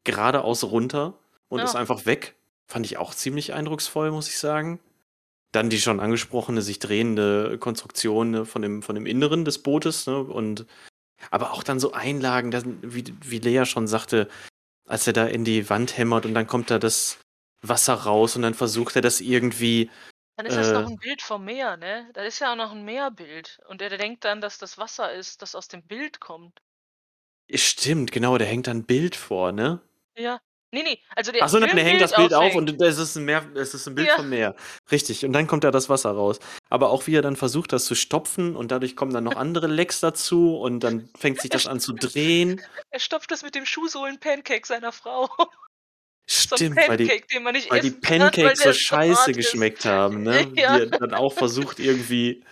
geradeaus 0.05 0.65
runter 0.65 1.15
und 1.49 1.61
Ja. 1.61 1.65
ist 1.65 1.75
einfach 1.75 2.07
weg. 2.07 2.35
Fand 2.69 2.85
ich 2.85 2.99
auch 2.99 3.15
ziemlich 3.15 3.55
eindrucksvoll, 3.55 4.11
muss 4.11 4.29
ich 4.29 4.39
sagen. 4.39 4.81
Dann 5.53 5.71
die 5.71 5.81
schon 5.81 6.01
angesprochene, 6.01 6.61
sich 6.61 6.81
drehende 6.81 7.57
Konstruktion 7.59 8.31
ne, 8.31 8.45
von, 8.45 8.61
dem, 8.61 8.83
von 8.83 8.95
dem 8.95 9.07
Inneren 9.07 9.45
des 9.45 9.59
Bootes. 9.59 10.07
Ne? 10.07 10.19
Und, 10.19 10.67
aber 11.31 11.53
auch 11.53 11.63
dann 11.63 11.81
so 11.81 11.93
Einlagen, 11.93 12.51
das, 12.51 12.65
wie, 12.83 13.05
wie 13.23 13.39
Lea 13.39 13.65
schon 13.65 13.87
sagte, 13.87 14.29
als 14.87 15.07
er 15.07 15.13
da 15.13 15.27
in 15.27 15.45
die 15.45 15.71
Wand 15.71 15.97
hämmert 15.97 16.27
und 16.27 16.35
dann 16.35 16.47
kommt 16.47 16.71
da 16.71 16.79
das 16.79 17.19
Wasser 17.63 17.95
raus 17.95 18.37
und 18.37 18.43
dann 18.43 18.55
versucht 18.55 18.97
er 18.97 19.03
das 19.03 19.21
irgendwie. 19.21 19.89
Dann 20.37 20.47
ist 20.47 20.57
das 20.57 20.69
äh, 20.69 20.73
noch 20.75 20.87
ein 20.87 20.97
Bild 20.99 21.23
vom 21.23 21.45
Meer, 21.45 21.77
ne? 21.77 22.11
Da 22.13 22.23
ist 22.23 22.39
ja 22.41 22.53
auch 22.53 22.57
noch 22.57 22.73
ein 22.73 22.85
Meerbild. 22.85 23.59
Und 23.69 23.81
er 23.81 23.97
denkt 23.97 24.25
dann, 24.25 24.41
dass 24.41 24.59
das 24.59 24.77
Wasser 24.77 25.13
ist, 25.13 25.41
das 25.43 25.55
aus 25.55 25.69
dem 25.69 25.83
Bild 25.87 26.21
kommt. 26.21 26.61
Stimmt, 27.53 28.13
genau, 28.13 28.37
der 28.39 28.47
hängt 28.47 28.67
da 28.67 28.73
ein 28.73 28.85
Bild 28.85 29.17
vor, 29.17 29.53
ne? 29.53 29.81
Ja. 30.17 30.41
Nee, 30.73 30.83
nee, 30.83 31.01
also 31.15 31.31
der 31.33 31.43
Achso, 31.43 31.59
nein, 31.59 31.75
der 31.75 31.85
hängt 31.85 32.01
das 32.03 32.15
Bild 32.15 32.35
auf 32.35 32.55
und 32.55 32.83
es 32.83 32.99
ist 32.99 33.17
ein, 33.17 33.25
Meer, 33.25 33.49
es 33.55 33.73
ist 33.73 33.87
ein 33.87 33.95
Bild 33.95 34.09
Ja. 34.09 34.17
vom 34.17 34.29
Meer. 34.29 34.57
Richtig, 34.91 35.25
und 35.25 35.33
dann 35.33 35.47
kommt 35.47 35.65
da 35.65 35.71
das 35.71 35.89
Wasser 35.89 36.11
raus. 36.11 36.39
Aber 36.69 36.91
auch 36.91 37.07
wie 37.07 37.15
er 37.15 37.23
dann 37.23 37.37
versucht, 37.37 37.73
das 37.73 37.85
zu 37.87 37.95
stopfen 37.95 38.57
und 38.57 38.73
dadurch 38.73 38.97
kommen 38.97 39.15
dann 39.15 39.25
noch 39.25 39.37
andere 39.37 39.69
Lecks 39.69 40.01
dazu 40.01 40.59
und 40.59 40.81
dann 40.81 41.09
fängt 41.17 41.41
sich 41.41 41.51
das 41.51 41.67
an 41.67 41.81
zu 41.81 41.95
drehen. 41.95 42.61
Er 42.91 42.99
stopft 43.01 43.31
das 43.31 43.43
mit 43.43 43.55
dem 43.55 43.65
Schuhsohlen-Pancake 43.65 44.67
seiner 44.67 44.93
Frau. 44.93 45.29
So 46.29 46.55
ein 46.55 46.59
Stimmt, 46.59 46.77
weil 46.89 46.97
die, 46.97 47.07
Pancake, 47.07 47.27
den 47.29 47.43
man 47.43 47.53
nicht 47.53 47.71
weil 47.71 47.81
die 47.81 47.89
essen 47.89 48.01
kann, 48.01 48.19
Pancakes 48.19 48.61
der 48.61 48.73
so 48.73 48.79
so 48.79 48.85
scheiße 48.85 49.31
ist. 49.31 49.37
geschmeckt 49.37 49.85
haben, 49.85 50.23
ne? 50.23 50.51
Ja. 50.57 50.79
Die 50.79 50.91
dann 50.91 51.15
auch 51.15 51.33
versucht, 51.33 51.79
irgendwie 51.79 52.45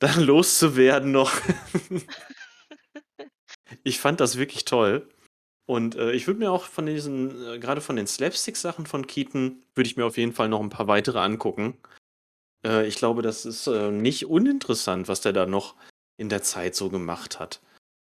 dann 0.00 0.20
loszuwerden 0.24 1.12
noch. 1.12 1.32
ich 3.84 4.00
fand 4.00 4.20
das 4.20 4.38
wirklich 4.38 4.64
toll. 4.64 5.08
Und 5.66 5.94
äh, 5.94 6.10
ich 6.12 6.26
würde 6.26 6.40
mir 6.40 6.50
auch 6.50 6.64
von 6.64 6.86
diesen, 6.86 7.54
äh, 7.54 7.58
gerade 7.60 7.80
von 7.80 7.94
den 7.94 8.08
Slapstick-Sachen 8.08 8.86
von 8.86 9.06
Keaton, 9.06 9.62
würde 9.74 9.88
ich 9.88 9.96
mir 9.96 10.04
auf 10.04 10.16
jeden 10.16 10.32
Fall 10.32 10.48
noch 10.48 10.60
ein 10.60 10.70
paar 10.70 10.88
weitere 10.88 11.20
angucken. 11.20 11.78
Äh, 12.66 12.86
ich 12.88 12.96
glaube, 12.96 13.22
das 13.22 13.44
ist 13.44 13.68
äh, 13.68 13.92
nicht 13.92 14.26
uninteressant, 14.26 15.06
was 15.06 15.20
der 15.20 15.32
da 15.32 15.46
noch 15.46 15.76
in 16.16 16.28
der 16.28 16.42
Zeit 16.42 16.74
so 16.74 16.90
gemacht 16.90 17.38
hat. 17.38 17.60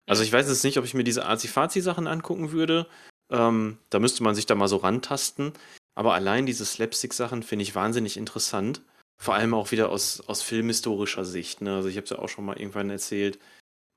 Also 0.07 0.22
ich 0.22 0.33
weiß 0.33 0.48
jetzt 0.48 0.64
nicht, 0.64 0.79
ob 0.79 0.85
ich 0.85 0.94
mir 0.94 1.05
diese 1.05 1.27
Azi-Fazi-Sachen 1.27 2.07
angucken 2.07 2.53
würde. 2.53 2.87
Ähm, 3.33 3.79
da 3.90 3.99
müsste 3.99 4.23
man 4.23 4.35
sich 4.35 4.47
da 4.47 4.55
mal 4.55 4.68
so 4.68 4.77
rantasten. 4.77 5.53
Aber 5.95 6.14
allein 6.14 6.47
diese 6.47 6.64
Slapstick-Sachen 6.64 7.42
finde 7.42 7.64
ich 7.64 7.75
wahnsinnig 7.75 8.16
interessant. 8.16 8.83
Vor 9.21 9.35
allem 9.35 9.55
auch 9.55 9.73
wieder 9.73 9.90
aus, 9.90 10.21
aus 10.21 10.42
filmhistorischer 10.42 11.25
Sicht. 11.25 11.61
Ne? 11.61 11.77
Also 11.77 11.88
ich 11.88 11.97
habe 11.97 12.05
es 12.05 12.11
ja 12.11 12.18
auch 12.18 12.29
schon 12.29 12.45
mal 12.45 12.59
irgendwann 12.59 12.90
erzählt. 12.90 13.38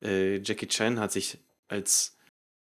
Äh, 0.04 0.38
Jackie 0.38 0.68
Chan 0.68 1.00
hat 1.00 1.12
sich 1.12 1.38
als 1.68 2.16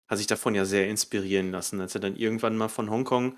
hat 0.09 0.17
sich 0.17 0.27
davon 0.27 0.53
ja 0.53 0.65
sehr 0.65 0.89
inspirieren 0.89 1.51
lassen, 1.51 1.81
als 1.81 1.95
er 1.95 2.01
dann 2.01 2.15
irgendwann 2.15 2.57
mal 2.57 2.67
von 2.67 2.89
Hongkong 2.89 3.37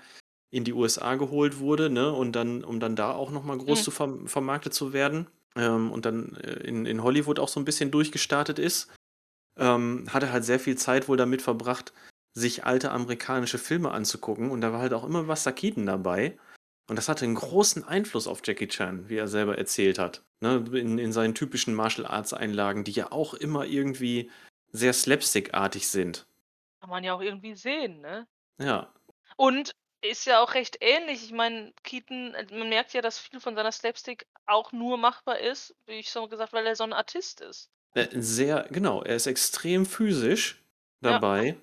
in 0.50 0.64
die 0.64 0.72
USA 0.72 1.14
geholt 1.14 1.58
wurde, 1.58 1.90
ne? 1.90 2.12
Und 2.12 2.32
dann, 2.32 2.64
um 2.64 2.80
dann 2.80 2.96
da 2.96 3.12
auch 3.12 3.30
nochmal 3.30 3.58
groß 3.58 3.80
Mhm. 3.80 3.84
zu 3.84 3.90
verm 3.90 4.26
vermarktet 4.28 4.74
zu 4.74 4.92
werden. 4.92 5.26
Ähm, 5.56 5.90
und 5.90 6.04
dann 6.04 6.36
äh, 6.36 6.54
in, 6.64 6.84
in 6.86 7.02
Hollywood 7.02 7.38
auch 7.38 7.48
so 7.48 7.58
ein 7.60 7.64
bisschen 7.64 7.90
durchgestartet 7.90 8.58
ist. 8.58 8.92
Ähm, 9.58 10.06
hat 10.10 10.22
er 10.22 10.32
halt 10.32 10.44
sehr 10.44 10.60
viel 10.60 10.76
Zeit 10.76 11.08
wohl 11.08 11.16
damit 11.16 11.40
verbracht, 11.40 11.92
sich 12.36 12.64
alte 12.64 12.90
amerikanische 12.90 13.58
Filme 13.58 13.90
anzugucken. 13.92 14.50
Und 14.50 14.60
da 14.60 14.72
war 14.72 14.80
halt 14.80 14.92
auch 14.92 15.04
immer 15.04 15.24
Buster 15.24 15.52
Keaton 15.52 15.86
dabei. 15.86 16.38
Und 16.88 16.96
das 16.96 17.08
hatte 17.08 17.24
einen 17.24 17.34
großen 17.34 17.82
Einfluss 17.82 18.28
auf 18.28 18.42
Jackie 18.44 18.68
Chan, 18.68 19.08
wie 19.08 19.16
er 19.16 19.26
selber 19.26 19.56
erzählt 19.56 19.98
hat. 19.98 20.22
Ne? 20.40 20.64
In, 20.74 20.98
in 20.98 21.12
seinen 21.12 21.34
typischen 21.34 21.74
Martial 21.74 22.06
Arts 22.06 22.34
Einlagen, 22.34 22.84
die 22.84 22.92
ja 22.92 23.10
auch 23.10 23.34
immer 23.34 23.64
irgendwie 23.64 24.30
sehr 24.70 24.92
slapstick-artig 24.92 25.88
sind. 25.88 26.26
Kann 26.80 26.90
man 26.90 27.02
ja 27.02 27.14
auch 27.14 27.22
irgendwie 27.22 27.54
sehen, 27.54 28.02
ne? 28.02 28.26
Ja, 28.58 28.92
Und 29.36 29.74
ist 30.02 30.26
ja 30.26 30.42
auch 30.42 30.54
recht 30.54 30.78
ähnlich. 30.82 31.24
Ich 31.24 31.32
meine, 31.32 31.72
Keaton, 31.82 32.36
man 32.50 32.68
merkt 32.68 32.92
ja, 32.92 33.00
dass 33.00 33.18
viel 33.18 33.40
von 33.40 33.54
seiner 33.54 33.72
Slapstick 33.72 34.26
auch 34.44 34.72
nur 34.72 34.98
machbar 34.98 35.38
ist, 35.38 35.74
wie 35.86 35.94
ich 35.94 36.10
schon 36.10 36.28
gesagt, 36.28 36.52
weil 36.52 36.66
er 36.66 36.76
so 36.76 36.84
ein 36.84 36.92
Artist 36.92 37.40
ist. 37.40 37.70
Äh, 37.94 38.08
Sehr, 38.20 38.66
genau, 38.70 39.02
er 39.02 39.16
ist 39.16 39.26
extrem 39.26 39.86
physisch 39.86 40.62
Ja. 41.02 41.56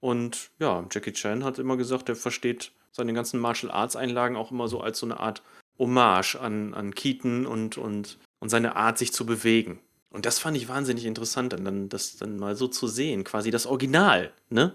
Und 0.00 0.50
ja, 0.58 0.86
Jackie 0.90 1.12
Chan 1.12 1.44
hat 1.44 1.58
immer 1.58 1.76
gesagt, 1.76 2.08
er 2.08 2.16
versteht 2.16 2.72
seine 2.92 3.12
ganzen 3.12 3.40
Martial 3.40 3.72
Arts 3.72 3.96
Einlagen 3.96 4.36
auch 4.36 4.50
immer 4.50 4.68
so 4.68 4.80
als 4.80 4.98
so 4.98 5.06
eine 5.06 5.20
Art 5.20 5.42
Hommage 5.78 6.36
an, 6.36 6.74
an 6.74 6.94
Keaton 6.94 7.46
und, 7.46 7.76
und, 7.76 8.18
und 8.40 8.48
seine 8.48 8.76
Art, 8.76 8.98
sich 8.98 9.12
zu 9.12 9.26
bewegen. 9.26 9.80
Und 10.10 10.24
das 10.24 10.38
fand 10.38 10.56
ich 10.56 10.68
wahnsinnig 10.68 11.04
interessant, 11.04 11.52
dann, 11.52 11.88
das 11.88 12.16
dann 12.16 12.38
mal 12.38 12.56
so 12.56 12.68
zu 12.68 12.86
sehen, 12.86 13.24
quasi 13.24 13.50
das 13.50 13.66
Original, 13.66 14.32
ne? 14.48 14.74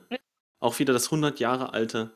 Auch 0.60 0.78
wieder 0.78 0.94
das 0.94 1.06
100 1.06 1.40
Jahre 1.40 1.74
alte 1.74 2.12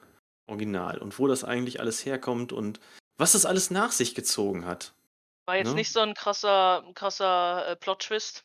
Original 0.47 0.99
und 0.99 1.17
wo 1.17 1.27
das 1.27 1.43
eigentlich 1.43 1.79
alles 1.79 2.05
herkommt 2.05 2.53
und 2.53 2.79
was 3.17 3.31
das 3.31 3.45
alles 3.45 3.71
nach 3.71 3.91
sich 3.91 4.13
gezogen 4.13 4.65
hat. 4.65 4.93
War 5.47 5.57
jetzt 5.57 5.69
Ne? 5.69 5.75
nicht 5.75 5.91
so 5.91 6.01
ein 6.01 6.13
krasser, 6.13 6.83
krasser 6.93 7.67
äh, 7.67 7.75
Plot-Twist 7.75 8.43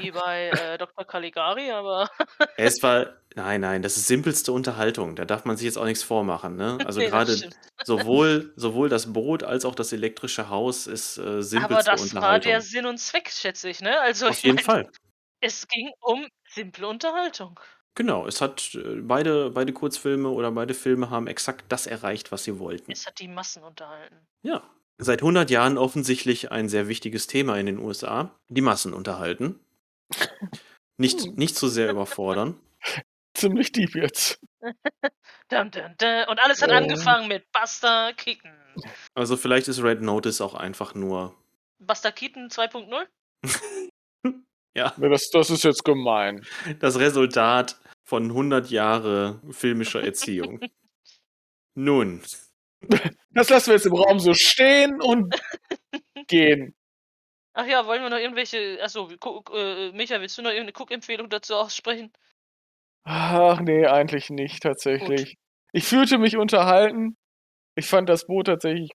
wie 0.00 0.10
bei 0.10 0.50
äh, 0.50 0.78
Dr. 0.78 1.04
Caligari, 1.04 1.70
aber 1.70 2.10
Es 2.56 2.82
war, 2.82 3.14
nein, 3.34 3.60
nein, 3.60 3.82
das 3.82 3.96
ist 3.96 4.06
simpelste 4.06 4.52
Unterhaltung. 4.52 5.16
Da 5.16 5.24
darf 5.24 5.44
man 5.44 5.56
sich 5.56 5.64
jetzt 5.66 5.78
auch 5.78 5.84
nichts 5.84 6.02
vormachen. 6.02 6.56
Ne? 6.56 6.78
Also 6.84 7.00
Nee, 7.00 7.10
das 7.10 7.12
gerade 7.12 7.50
sowohl, 7.84 8.52
sowohl 8.56 8.88
das 8.88 9.12
Boot 9.12 9.42
als 9.42 9.64
auch 9.64 9.74
das 9.74 9.92
elektrische 9.92 10.48
Haus 10.48 10.86
ist 10.86 11.18
äh, 11.18 11.22
aber 11.22 11.42
simpelste 11.42 11.90
das 11.90 12.00
war 12.00 12.16
Unterhaltung. 12.16 12.50
der 12.50 12.60
Sinn 12.60 12.86
und 12.86 12.98
Zweck, 12.98 13.30
schätze 13.30 13.68
ich, 13.68 13.80
ne? 13.80 14.00
Also 14.00 14.26
Auf 14.28 14.36
ich 14.38 14.42
jeden 14.44 14.56
mein, 14.56 14.64
Fall. 14.64 14.90
es 15.40 15.66
ging 15.68 15.90
um 16.00 16.26
simple 16.48 16.86
Unterhaltung. 16.88 17.58
Genau, 17.94 18.26
es 18.26 18.40
hat 18.40 18.74
äh, 18.74 19.00
beide, 19.02 19.50
beide 19.50 19.72
Kurzfilme 19.72 20.28
oder 20.30 20.50
beide 20.52 20.74
Filme 20.74 21.10
haben 21.10 21.26
exakt 21.26 21.66
das 21.68 21.86
erreicht, 21.86 22.32
was 22.32 22.44
sie 22.44 22.58
wollten. 22.58 22.90
Es 22.90 23.06
hat 23.06 23.18
die 23.20 23.28
Massen 23.28 23.62
unterhalten. 23.62 24.16
Ja. 24.42 24.62
Seit 24.98 25.20
100 25.20 25.50
Jahren 25.50 25.78
offensichtlich 25.78 26.52
ein 26.52 26.68
sehr 26.68 26.86
wichtiges 26.86 27.26
Thema 27.26 27.58
in 27.58 27.66
den 27.66 27.78
USA. 27.78 28.38
Die 28.48 28.60
Massen 28.60 28.94
unterhalten. 28.94 29.58
Nicht, 30.98 31.36
nicht 31.36 31.56
zu 31.56 31.68
sehr 31.68 31.90
überfordern. 31.92 32.60
Ziemlich 33.34 33.72
deep 33.72 33.94
jetzt. 33.94 34.38
Dum, 35.48 35.70
dum, 35.70 35.94
dum. 35.98 36.24
Und 36.28 36.38
alles 36.38 36.62
hat 36.62 36.70
Oh. 36.70 36.74
angefangen 36.74 37.28
mit 37.28 37.44
Buster 37.52 38.12
Keaton. 38.16 38.52
Also 39.14 39.36
vielleicht 39.36 39.68
ist 39.68 39.82
Red 39.82 40.00
Notice 40.00 40.40
auch 40.40 40.54
einfach 40.54 40.94
nur. 40.94 41.36
Buster 41.78 42.10
Keaton 42.12 42.48
2.0? 42.48 43.06
Ja, 44.74 44.94
Ja, 44.98 45.08
das, 45.10 45.28
das 45.30 45.50
ist 45.50 45.64
jetzt 45.64 45.84
gemein. 45.84 46.46
das 46.78 46.98
Resultat 46.98 47.78
von 48.08 48.24
100 48.30 48.70
Jahre 48.70 49.42
filmischer 49.50 50.02
Erziehung. 50.02 50.60
Nun, 51.74 52.22
Das 53.30 53.50
lassen 53.50 53.66
wir 53.68 53.74
jetzt 53.74 53.84
im 53.86 53.94
Raum 53.94 54.18
so 54.18 54.32
stehen 54.32 55.02
und 55.02 55.38
gehen. 56.28 56.74
Ach 57.54 57.66
ja, 57.66 57.86
wollen 57.86 58.02
wir 58.02 58.10
noch 58.10 58.18
irgendwelche. 58.18 58.78
Achso, 58.82 59.08
guck, 59.20 59.50
äh, 59.54 59.92
Micha, 59.92 60.20
willst 60.20 60.38
du 60.38 60.42
noch 60.42 60.50
irgendeine 60.50 60.72
Cook-Empfehlung 60.78 61.28
dazu 61.28 61.54
aussprechen? 61.54 62.12
Ach 63.04 63.60
nee, 63.60 63.86
eigentlich 63.86 64.30
nicht 64.30 64.62
tatsächlich. 64.62 65.36
Ich 65.72 65.84
fühlte 65.84 66.18
mich 66.18 66.36
unterhalten. 66.36 67.16
Ich 67.74 67.86
fand 67.86 68.08
das 68.08 68.26
Boot 68.26 68.46
tatsächlich 68.46 68.92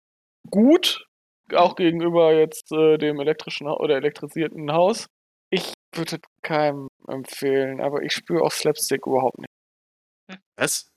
gut, 0.49 1.05
auch 1.53 1.75
gegenüber 1.75 2.33
jetzt 2.33 2.71
äh, 2.71 2.97
dem 2.97 3.19
elektrischen 3.19 3.67
oder 3.67 3.95
elektrisierten 3.97 4.71
Haus. 4.71 5.07
Ich 5.49 5.73
würde 5.95 6.19
keinem 6.41 6.87
empfehlen, 7.07 7.81
aber 7.81 8.01
ich 8.03 8.13
spüre 8.13 8.43
auch 8.43 8.51
Slapstick 8.51 9.05
überhaupt 9.05 9.39
nicht. 9.39 10.39
was? 10.57 10.89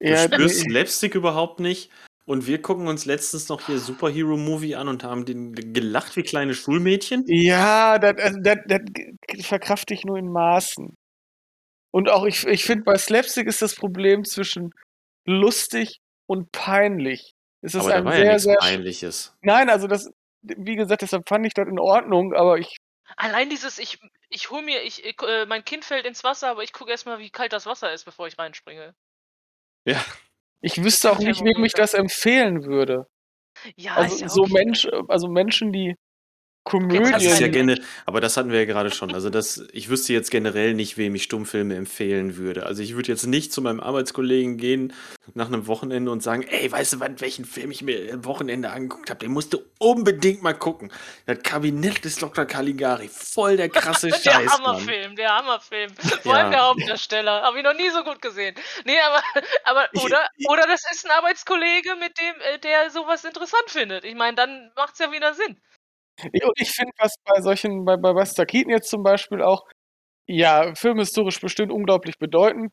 Du 0.00 0.08
Ja, 0.10 0.24
spürst. 0.24 0.60
Slapstick 0.60 1.14
überhaupt 1.14 1.60
nicht? 1.60 1.90
Und 2.26 2.46
wir 2.46 2.62
gucken 2.62 2.88
uns 2.88 3.04
letztens 3.04 3.48
noch 3.48 3.66
hier 3.66 3.78
Superhero-Movie 3.78 4.76
an 4.76 4.88
und 4.88 5.04
haben 5.04 5.26
den 5.26 5.52
gelacht 5.54 6.16
wie 6.16 6.22
kleine 6.22 6.54
Schulmädchen. 6.54 7.24
Ja, 7.26 7.98
das, 7.98 8.16
also 8.18 8.40
das, 8.40 8.58
das 8.66 9.46
verkrafte 9.46 9.92
ich 9.92 10.04
nur 10.04 10.16
in 10.16 10.32
Maßen. 10.32 10.96
Und 11.90 12.08
auch 12.08 12.24
ich, 12.24 12.46
ich 12.46 12.64
finde, 12.64 12.84
bei 12.84 12.96
Slapstick 12.96 13.46
ist 13.46 13.60
das 13.62 13.74
Problem 13.74 14.24
zwischen 14.24 14.70
lustig 15.26 16.00
und 16.26 16.50
peinlich. 16.50 17.34
Es 17.60 17.74
ist 17.74 17.82
Aber 17.82 17.90
da 17.90 17.96
ein 17.96 18.04
war 18.04 18.12
sehr, 18.12 18.24
ja 18.24 18.32
nichts 18.32 18.44
sehr. 18.44 18.56
Peinliches. 18.56 19.36
Nein, 19.42 19.68
also 19.68 19.86
das, 19.86 20.10
wie 20.42 20.76
gesagt, 20.76 21.02
deshalb 21.02 21.28
fand 21.28 21.46
ich 21.46 21.54
das 21.54 21.68
in 21.68 21.78
Ordnung, 21.78 22.32
aber 22.32 22.58
ich, 22.58 22.76
Allein 23.16 23.48
dieses, 23.50 23.78
ich, 23.78 23.98
ich 24.28 24.50
hol 24.50 24.62
mir, 24.62 24.82
ich, 24.82 25.04
ich, 25.04 25.20
äh, 25.22 25.46
mein 25.46 25.64
Kind 25.64 25.84
fällt 25.84 26.06
ins 26.06 26.24
Wasser, 26.24 26.48
aber 26.48 26.62
ich 26.62 26.72
gucke 26.72 26.90
erstmal, 26.90 27.18
wie 27.18 27.30
kalt 27.30 27.52
das 27.52 27.66
Wasser 27.66 27.92
ist, 27.92 28.04
bevor 28.04 28.26
ich 28.26 28.38
reinspringe. 28.38 28.94
Ja. 29.84 30.02
Ich 30.64 30.82
wüsste 30.82 31.12
auch 31.12 31.18
nicht, 31.18 31.44
wem 31.44 31.64
ich 31.64 31.74
das 31.74 31.94
empfehlen 31.94 32.64
würde. 32.64 33.06
Ja, 33.76 33.94
Also 33.96 34.26
so. 34.28 34.46
Mensch, 34.46 34.88
also 35.08 35.28
Menschen, 35.28 35.72
die 35.72 35.96
Das 36.64 36.70
Komödien. 36.72 37.14
ist 37.14 37.40
ja 37.40 37.48
gerne, 37.48 37.78
aber 38.06 38.22
das 38.22 38.38
hatten 38.38 38.50
wir 38.50 38.58
ja 38.60 38.64
gerade 38.64 38.90
schon. 38.90 39.12
Also 39.12 39.28
das, 39.28 39.62
ich 39.72 39.90
wüsste 39.90 40.14
jetzt 40.14 40.30
generell 40.30 40.72
nicht, 40.72 40.96
wem 40.96 41.14
ich 41.14 41.24
Stummfilme 41.24 41.76
empfehlen 41.76 42.38
würde. 42.38 42.64
Also 42.64 42.82
ich 42.82 42.96
würde 42.96 43.08
jetzt 43.12 43.26
nicht 43.26 43.52
zu 43.52 43.60
meinem 43.60 43.80
Arbeitskollegen 43.80 44.56
gehen 44.56 44.94
nach 45.34 45.48
einem 45.48 45.66
Wochenende 45.66 46.10
und 46.10 46.22
sagen, 46.22 46.42
ey, 46.42 46.72
weißt 46.72 46.94
du, 46.94 47.00
wann, 47.00 47.20
welchen 47.20 47.44
Film 47.44 47.70
ich 47.70 47.82
mir 47.82 48.14
am 48.14 48.24
Wochenende 48.24 48.70
angeguckt 48.70 49.10
habe? 49.10 49.20
Den 49.20 49.32
musst 49.32 49.52
du 49.52 49.58
unbedingt 49.78 50.42
mal 50.42 50.54
gucken. 50.54 50.90
Das 51.26 51.38
Kabinett 51.42 52.02
des 52.02 52.16
Dr. 52.16 52.46
Caligari, 52.46 53.08
voll 53.08 53.58
der 53.58 53.68
krasse 53.68 54.08
Der 54.08 54.16
Scheiß, 54.16 54.46
Mann. 54.46 54.76
Hammerfilm, 54.76 55.16
der 55.16 55.36
Hammerfilm. 55.36 55.92
Vor 56.22 56.34
allem 56.34 56.46
Ja. 56.46 56.50
der 56.50 56.66
Hauptdarsteller. 56.68 57.42
Habe 57.42 57.58
ich 57.58 57.64
noch 57.64 57.74
nie 57.74 57.90
so 57.90 58.02
gut 58.04 58.22
gesehen. 58.22 58.54
Nee, 58.86 58.98
aber, 59.06 59.22
aber 59.64 59.88
oder, 60.02 60.26
oder 60.48 60.66
das 60.66 60.80
ist 60.90 61.04
ein 61.04 61.10
Arbeitskollege, 61.10 61.90
mit 62.00 62.16
dem, 62.18 62.34
äh, 62.54 62.58
der 62.58 62.88
sowas 62.90 63.22
interessant 63.24 63.64
findet. 63.68 64.04
Ich 64.04 64.14
meine, 64.14 64.34
dann 64.34 64.72
macht's 64.76 64.98
ja 64.98 65.12
wieder 65.12 65.34
Sinn. 65.34 65.58
Und 66.22 66.60
ich 66.60 66.70
finde, 66.70 66.92
was 66.98 67.14
bei 67.24 67.40
solchen, 67.40 67.84
bei, 67.84 67.96
bei 67.96 68.12
Buster 68.12 68.46
Keaton 68.46 68.70
jetzt 68.70 68.90
zum 68.90 69.02
Beispiel 69.02 69.42
auch, 69.42 69.62
ja, 70.28 70.74
filmhistorisch 70.74 71.40
bestimmt 71.40 71.72
unglaublich 71.72 72.18
bedeutend, 72.18 72.72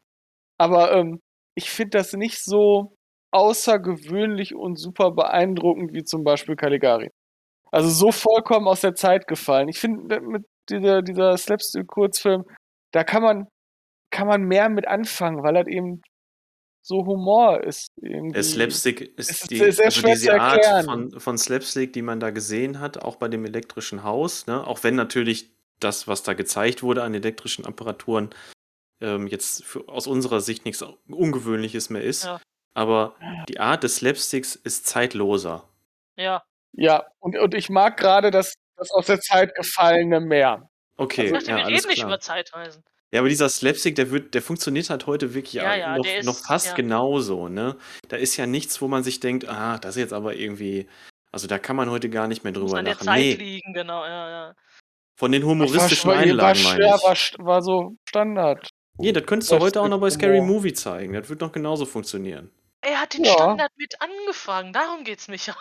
aber 0.57 0.93
ähm, 0.93 1.21
ich 1.55 1.69
finde 1.69 1.97
das 1.99 2.13
nicht 2.13 2.43
so 2.43 2.95
außergewöhnlich 3.31 4.55
und 4.55 4.77
super 4.77 5.11
beeindruckend 5.11 5.93
wie 5.93 6.03
zum 6.03 6.23
Beispiel 6.23 6.55
Caligari. 6.55 7.09
Also 7.71 7.89
so 7.89 8.11
vollkommen 8.11 8.67
aus 8.67 8.81
der 8.81 8.95
Zeit 8.95 9.27
gefallen. 9.27 9.69
Ich 9.69 9.79
finde, 9.79 10.21
mit 10.21 10.45
dieser, 10.69 11.01
dieser 11.01 11.37
Slapstick-Kurzfilm, 11.37 12.43
da 12.93 13.03
kann 13.03 13.23
man, 13.23 13.47
kann 14.11 14.27
man 14.27 14.43
mehr 14.43 14.69
mit 14.69 14.87
anfangen, 14.87 15.43
weil 15.43 15.53
das 15.55 15.67
eben 15.67 16.01
so 16.81 17.05
Humor 17.05 17.63
ist. 17.63 17.91
Irgendwie. 18.01 18.33
Der 18.33 18.43
Slapstick 18.43 19.01
ist, 19.01 19.29
Es 19.29 19.41
ist 19.41 19.51
die, 19.51 19.57
sehr, 19.57 19.71
sehr 19.71 19.85
also 19.85 20.07
diese 20.07 20.39
Art 20.39 20.85
von, 20.85 21.19
von 21.19 21.37
Slapstick, 21.37 21.93
die 21.93 22.01
man 22.01 22.19
da 22.19 22.31
gesehen 22.31 22.79
hat, 22.79 22.97
auch 22.97 23.15
bei 23.15 23.27
dem 23.27 23.45
elektrischen 23.45 24.03
Haus, 24.03 24.47
ne? 24.47 24.65
auch 24.65 24.83
wenn 24.83 24.95
natürlich 24.95 25.49
das, 25.79 26.07
was 26.07 26.23
da 26.23 26.33
gezeigt 26.33 26.83
wurde 26.83 27.03
an 27.03 27.13
elektrischen 27.13 27.65
Apparaturen, 27.65 28.29
ähm, 29.01 29.27
jetzt 29.27 29.63
für, 29.63 29.87
aus 29.87 30.07
unserer 30.07 30.41
Sicht 30.41 30.65
nichts 30.65 30.83
Ungewöhnliches 31.07 31.89
mehr 31.89 32.03
ist. 32.03 32.25
Ja. 32.25 32.39
Aber 32.73 33.15
die 33.49 33.59
Art 33.59 33.83
des 33.83 33.97
Slapsticks 33.97 34.55
ist 34.55 34.87
zeitloser. 34.87 35.67
Ja. 36.17 36.43
Ja, 36.73 37.05
und, 37.19 37.37
und 37.37 37.53
ich 37.53 37.69
mag 37.69 37.97
gerade 37.97 38.31
das, 38.31 38.53
das 38.77 38.91
aus 38.91 39.07
der 39.07 39.19
Zeit 39.19 39.55
gefallene 39.55 40.21
mehr. 40.21 40.69
Okay, 40.95 41.25
Ich 41.25 41.31
dachte, 41.33 41.51
ja, 41.51 41.57
wir 41.57 41.67
reden 41.67 41.87
nicht 41.87 41.95
klar. 41.97 42.07
über 42.07 42.19
Zeitreisen. 42.19 42.83
Ja, 43.13 43.19
aber 43.19 43.29
dieser 43.29 43.49
Slapstick, 43.49 43.95
der 43.95 44.09
wird, 44.11 44.33
der 44.33 44.41
funktioniert 44.41 44.89
halt 44.89 45.05
heute 45.05 45.33
wirklich 45.33 45.53
Ja, 45.53 45.71
auch 45.71 45.75
ja, 45.75 45.97
noch, 45.97 46.05
ist- 46.05 46.25
noch 46.25 46.37
fast 46.37 46.67
ja. 46.67 46.73
genauso, 46.75 47.49
ne? 47.49 47.75
Da 48.07 48.15
ist 48.17 48.37
ja 48.37 48.45
nichts, 48.47 48.81
wo 48.81 48.87
man 48.87 49.03
sich 49.03 49.19
denkt, 49.19 49.47
ah, 49.49 49.77
das 49.79 49.95
ist 49.97 50.01
jetzt 50.01 50.13
aber 50.13 50.35
irgendwie, 50.35 50.87
also 51.31 51.47
da 51.47 51.59
kann 51.59 51.75
man 51.75 51.89
heute 51.89 52.09
gar 52.09 52.27
nicht 52.27 52.43
mehr 52.45 52.53
drüber 52.53 52.77
an 52.77 52.85
lachen. 52.85 53.07
Nee, 53.13 53.33
liegen, 53.33 53.73
genau, 53.73 54.05
ja, 54.05 54.29
ja. 54.29 54.53
von 55.19 55.31
den 55.33 55.43
humoristischen 55.43 56.09
war, 56.09 56.17
Einlagen 56.17 56.63
war, 56.63 56.71
meine 56.77 56.83
schwer, 56.99 57.13
ich. 57.13 57.37
war, 57.39 57.45
war 57.45 57.61
so 57.61 57.95
Standard. 58.07 58.69
Nee, 58.97 59.11
das 59.11 59.25
könntest 59.25 59.51
du 59.51 59.59
heute 59.59 59.81
auch 59.81 59.87
noch 59.89 59.99
bei 59.99 60.09
Scary 60.09 60.37
Humor. 60.39 60.55
Movie 60.57 60.73
zeigen. 60.73 61.13
Das 61.13 61.27
wird 61.29 61.41
noch 61.41 61.51
genauso 61.51 61.85
funktionieren. 61.85 62.49
Er 62.81 63.01
hat 63.01 63.13
den 63.13 63.23
Ja. 63.25 63.33
Standard 63.33 63.71
mit 63.77 63.93
angefangen, 64.01 64.73
darum 64.73 65.03
geht's 65.03 65.27
mich. 65.27 65.47
Ja, 65.47 65.53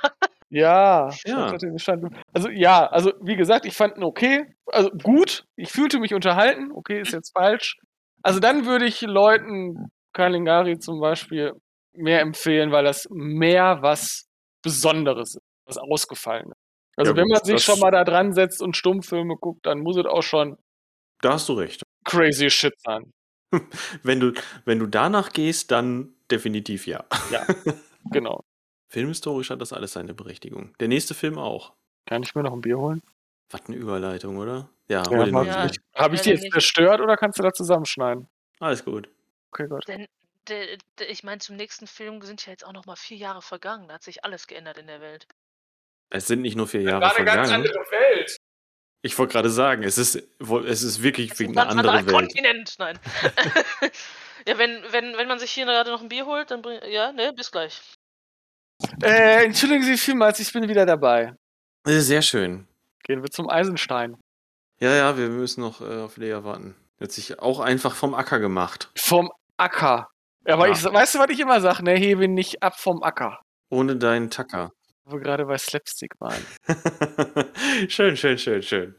Ja. 0.51 1.11
das 1.25 1.53
hat 1.53 1.63
den 1.63 1.79
Stand- 1.79 2.13
Also 2.33 2.49
ja, 2.49 2.87
also 2.87 3.13
wie 3.23 3.37
gesagt, 3.37 3.67
ich 3.67 3.75
fand 3.77 3.97
ihn 3.99 4.03
okay, 4.05 4.47
also 4.73 4.91
gut. 4.91 5.45
Ich 5.57 5.71
fühlte 5.71 5.99
mich 6.01 6.15
unterhalten. 6.15 6.71
Okay, 6.73 7.01
ist 7.01 7.13
jetzt 7.13 7.33
falsch. 7.33 7.77
Also 8.23 8.41
dann 8.41 8.67
würde 8.67 8.87
ich 8.87 9.01
Leuten 9.03 9.91
Kalingari 10.13 10.79
zum 10.79 11.01
Beispiel 11.01 11.53
mehr 11.95 12.21
empfehlen, 12.21 12.71
weil 12.73 12.85
das 12.85 13.07
mehr 13.11 13.79
was 13.83 14.27
Besonderes 14.63 15.37
ist, 15.37 15.43
was 15.67 15.79
Ausgefallenes. 15.79 16.57
Also 16.97 17.13
Ja, 17.13 17.17
wenn 17.17 17.29
man 17.29 17.43
sich 17.45 17.63
schon 17.63 17.79
mal 17.81 17.91
da 17.91 18.05
dran 18.05 18.33
setzt 18.35 18.61
und 18.63 18.77
Stummfilme 18.77 19.37
guckt, 19.37 19.65
dann 19.67 19.81
muss 19.81 19.97
es 19.97 20.07
auch 20.07 20.23
schon 20.23 20.57
Da 21.23 21.33
hast 21.35 21.49
du 21.49 21.55
recht. 21.55 21.83
crazy 22.05 22.51
shit 22.51 22.75
sein. 22.81 23.13
Wenn 24.05 24.21
du, 24.21 24.33
wenn 24.65 24.79
du 24.79 24.87
danach 24.87 25.33
gehst, 25.33 25.73
dann 25.73 26.15
definitiv 26.31 26.87
ja. 26.87 27.05
Ja, 27.33 27.45
genau. 28.13 28.45
Filmhistorisch 28.89 29.51
hat 29.51 29.61
das 29.61 29.73
alles 29.73 29.93
seine 29.93 30.15
Berechtigung. 30.15 30.73
Der 30.79 30.87
nächste 30.87 31.15
Film 31.15 31.37
auch. 31.37 31.73
Kann 32.07 32.23
ich 32.23 32.33
mir 32.37 32.45
noch 32.45 32.53
ein 32.53 32.61
Bier 32.61 32.79
holen? 32.79 33.03
Was 33.51 33.67
eine 33.67 33.77
Überleitung, 33.77 34.39
oder? 34.39 34.69
Ja, 34.89 35.03
Ja. 35.11 35.43
Ja. 35.43 35.67
ich. 35.67 35.79
Habe 35.95 36.15
ich 36.15 36.21
die 36.23 36.31
jetzt 36.31 36.51
zerstört 36.53 37.01
oder 37.01 37.17
kannst 37.17 37.39
du 37.39 37.43
da 37.43 37.53
zusammenschneiden? 37.53 38.29
Alles 38.61 38.85
gut. 38.85 39.09
Okay, 39.53 39.67
gut. 39.69 39.87
Denn, 39.89 40.07
de, 40.49 40.79
de, 40.99 41.07
ich 41.09 41.25
meine, 41.25 41.39
zum 41.39 41.57
nächsten 41.57 41.87
Film 41.87 42.23
sind 42.23 42.45
ja 42.47 42.53
jetzt 42.53 42.65
auch 42.65 42.73
noch 42.73 42.87
mal 42.87 42.97
vier 42.97 43.17
Jahre 43.17 43.43
vergangen. 43.43 43.89
Da 43.89 43.95
hat 43.95 44.03
sich 44.03 44.25
alles 44.25 44.47
geändert 44.47 44.79
in 44.79 44.87
der 44.87 45.01
Welt. 45.01 45.27
Es 46.11 46.27
sind 46.27 46.43
nicht 46.43 46.57
nur 46.57 46.67
vier 46.67 46.83
Jahre 46.83 47.11
vergangen. 47.11 47.65
Welt. 47.65 48.37
Ich 49.03 49.19
wollte 49.19 49.33
gerade 49.33 49.51
sagen, 49.51 49.83
es 49.83 49.97
ist, 49.97 50.17
es 50.17 50.83
ist 50.83 51.03
wirklich 51.03 51.31
Das 51.31 51.41
wie 51.41 51.45
ist 51.45 51.51
ein 51.51 51.59
eine 51.59 51.69
ganz 51.69 51.79
andere 51.79 51.99
anderer 51.99 52.19
Welt. 52.19 52.29
Kontinent. 52.29 52.75
Nein. 52.79 52.99
ja, 54.47 54.59
wenn, 54.59 54.83
wenn, 54.91 55.17
wenn 55.17 55.29
man 55.29 55.39
sich 55.39 55.51
hier 55.51 55.65
gerade 55.65 55.91
noch 55.91 56.03
ein 56.03 56.09
Bier 56.09 56.27
holt, 56.27 56.51
dann 56.51 56.63
bring, 56.63 56.81
ja, 56.89 57.13
ne, 57.13 57.33
bis 57.33 57.51
gleich. 57.51 57.81
Äh, 59.03 59.45
entschuldigen 59.45 59.85
Sie 59.85 59.97
vielmals, 59.97 60.41
ich 60.41 60.53
bin 60.53 60.69
wieder 60.69 60.85
dabei. 60.85 61.35
Sehr 61.87 62.23
schön. 62.23 62.67
Gehen 63.11 63.25
wir 63.25 63.31
zum 63.33 63.51
Eisenstein. 63.51 64.17
Ja, 64.79 64.95
ja, 64.95 65.19
wir 65.19 65.31
müssen 65.31 65.63
noch 65.63 65.81
äh, 65.81 65.99
auf 66.03 66.17
Lea 66.17 66.45
warten. 66.45 66.77
Hat 67.01 67.11
sich 67.11 67.41
auch 67.41 67.59
einfach 67.59 67.93
vom 67.97 68.15
Acker 68.15 68.39
gemacht. 68.39 68.89
Vom 68.97 69.33
Acker. 69.57 70.07
Aber 70.45 70.69
Ja. 70.69 70.73
ich, 70.75 70.85
weißt 70.85 71.17
du, 71.17 71.19
was 71.19 71.29
ich 71.31 71.41
immer 71.41 71.61
sage? 71.61 71.83
Ne, 71.83 71.95
hebe 71.97 72.29
nicht 72.29 72.63
ab 72.63 72.79
vom 72.79 73.03
Acker. 73.03 73.41
Ohne 73.69 73.97
deinen 73.97 74.31
Tacker. 74.31 74.71
Wo 75.07 75.15
wir 75.17 75.19
gerade 75.23 75.45
bei 75.47 75.59
Slapstick 75.59 76.13
waren. 76.21 76.41
schön, 77.89 78.17
schön, 78.17 78.39
schön, 78.39 78.63
schön. 78.63 78.95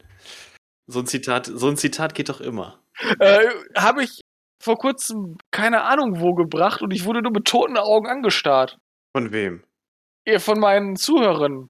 So 0.86 0.98
ein 0.98 1.06
Zitat, 1.06 1.46
so 1.46 1.68
ein 1.68 1.78
Zitat 1.78 2.14
geht 2.14 2.28
doch 2.28 2.42
immer. 2.42 2.82
äh, 3.18 3.48
Habe 3.78 4.04
ich 4.04 4.20
vor 4.62 4.76
kurzem 4.76 5.38
keine 5.50 5.84
Ahnung 5.84 6.20
wo 6.20 6.34
gebracht 6.34 6.82
und 6.82 6.90
ich 6.90 7.06
wurde 7.06 7.22
nur 7.22 7.32
mit 7.32 7.46
toten 7.46 7.78
Augen 7.78 8.08
angestarrt. 8.08 8.76
Von 9.16 9.32
wem? 9.32 9.64
Von 10.36 10.60
meinen 10.60 10.96
Zuhörern. 10.96 11.68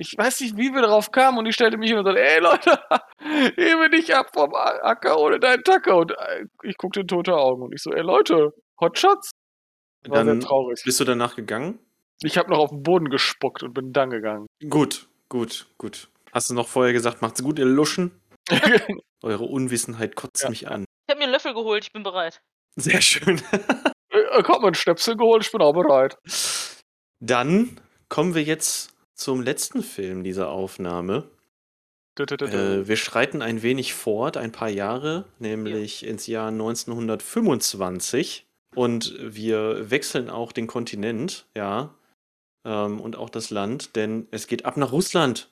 Ich 0.00 0.14
weiß 0.16 0.40
nicht, 0.40 0.56
wie 0.56 0.72
wir 0.72 0.82
darauf 0.82 1.10
kamen 1.10 1.38
und 1.38 1.46
ich 1.46 1.54
stellte 1.54 1.76
mich 1.76 1.90
hin 1.90 1.98
und 1.98 2.04
sagte, 2.04 2.22
ey 2.22 2.38
Leute, 2.40 2.78
hebe 3.56 3.88
nicht 3.90 4.12
ab 4.14 4.30
vom 4.32 4.54
Acker 4.54 5.18
ohne 5.18 5.40
deinen 5.40 5.64
Tacker. 5.64 5.96
Und 5.96 6.12
äh, 6.12 6.44
ich 6.62 6.76
guckte 6.76 7.00
in 7.00 7.08
tote 7.08 7.34
Augen 7.36 7.62
und 7.62 7.74
ich 7.74 7.82
so, 7.82 7.92
ey 7.92 8.02
Leute, 8.02 8.52
Hotshots? 8.80 9.30
War 10.06 10.18
Dann 10.24 10.40
sehr 10.40 10.48
traurig. 10.48 10.80
bist 10.84 11.00
du 11.00 11.04
danach 11.04 11.34
gegangen? 11.34 11.80
Ich 12.22 12.38
habe 12.38 12.50
noch 12.50 12.58
auf 12.58 12.70
den 12.70 12.82
Boden 12.82 13.10
gespuckt 13.10 13.62
und 13.64 13.74
bin 13.74 13.92
dann 13.92 14.10
gegangen. 14.10 14.46
Gut, 14.68 15.08
gut, 15.28 15.66
gut. 15.78 16.08
Hast 16.32 16.50
du 16.50 16.54
noch 16.54 16.68
vorher 16.68 16.92
gesagt, 16.92 17.20
macht's 17.22 17.42
gut, 17.42 17.58
ihr 17.58 17.64
Luschen? 17.64 18.12
Eure 19.22 19.44
Unwissenheit 19.44 20.14
kotzt 20.14 20.42
Ja. 20.44 20.50
mich 20.50 20.68
an. 20.68 20.84
Ich 21.06 21.10
habe 21.12 21.18
mir 21.18 21.24
einen 21.24 21.32
Löffel 21.32 21.54
geholt, 21.54 21.84
ich 21.84 21.92
bin 21.92 22.02
bereit. 22.04 22.40
Sehr 22.76 23.00
schön. 23.00 23.40
Äh, 24.10 24.42
Komm, 24.44 24.64
ein 24.64 24.74
Stöpsel 24.74 25.16
geholt, 25.16 25.44
ich 25.44 25.50
bin 25.52 25.60
auch 25.60 25.72
bereit. 25.72 26.16
Dann 27.20 27.80
kommen 28.08 28.34
wir 28.34 28.42
jetzt 28.42 28.94
zum 29.18 29.42
letzten 29.42 29.82
Film 29.82 30.24
dieser 30.24 30.48
Aufnahme. 30.48 31.28
Dö, 32.18 32.24
dö, 32.24 32.36
dö. 32.36 32.46
Äh, 32.46 32.88
wir 32.88 32.96
schreiten 32.96 33.42
ein 33.42 33.62
wenig 33.62 33.92
fort, 33.94 34.36
ein 34.36 34.52
paar 34.52 34.68
Jahre, 34.70 35.24
nämlich 35.38 36.06
ins 36.06 36.26
Jahr 36.26 36.48
1925. 36.48 38.46
Und 38.74 39.14
wir 39.20 39.90
wechseln 39.90 40.30
auch 40.30 40.52
den 40.52 40.66
Kontinent, 40.66 41.46
ja, 41.56 41.94
ähm, 42.64 43.00
und 43.00 43.16
auch 43.16 43.30
das 43.30 43.50
Land, 43.50 43.96
denn 43.96 44.28
es 44.30 44.46
geht 44.46 44.64
ab 44.64 44.76
nach 44.76 44.92
Russland. 44.92 45.50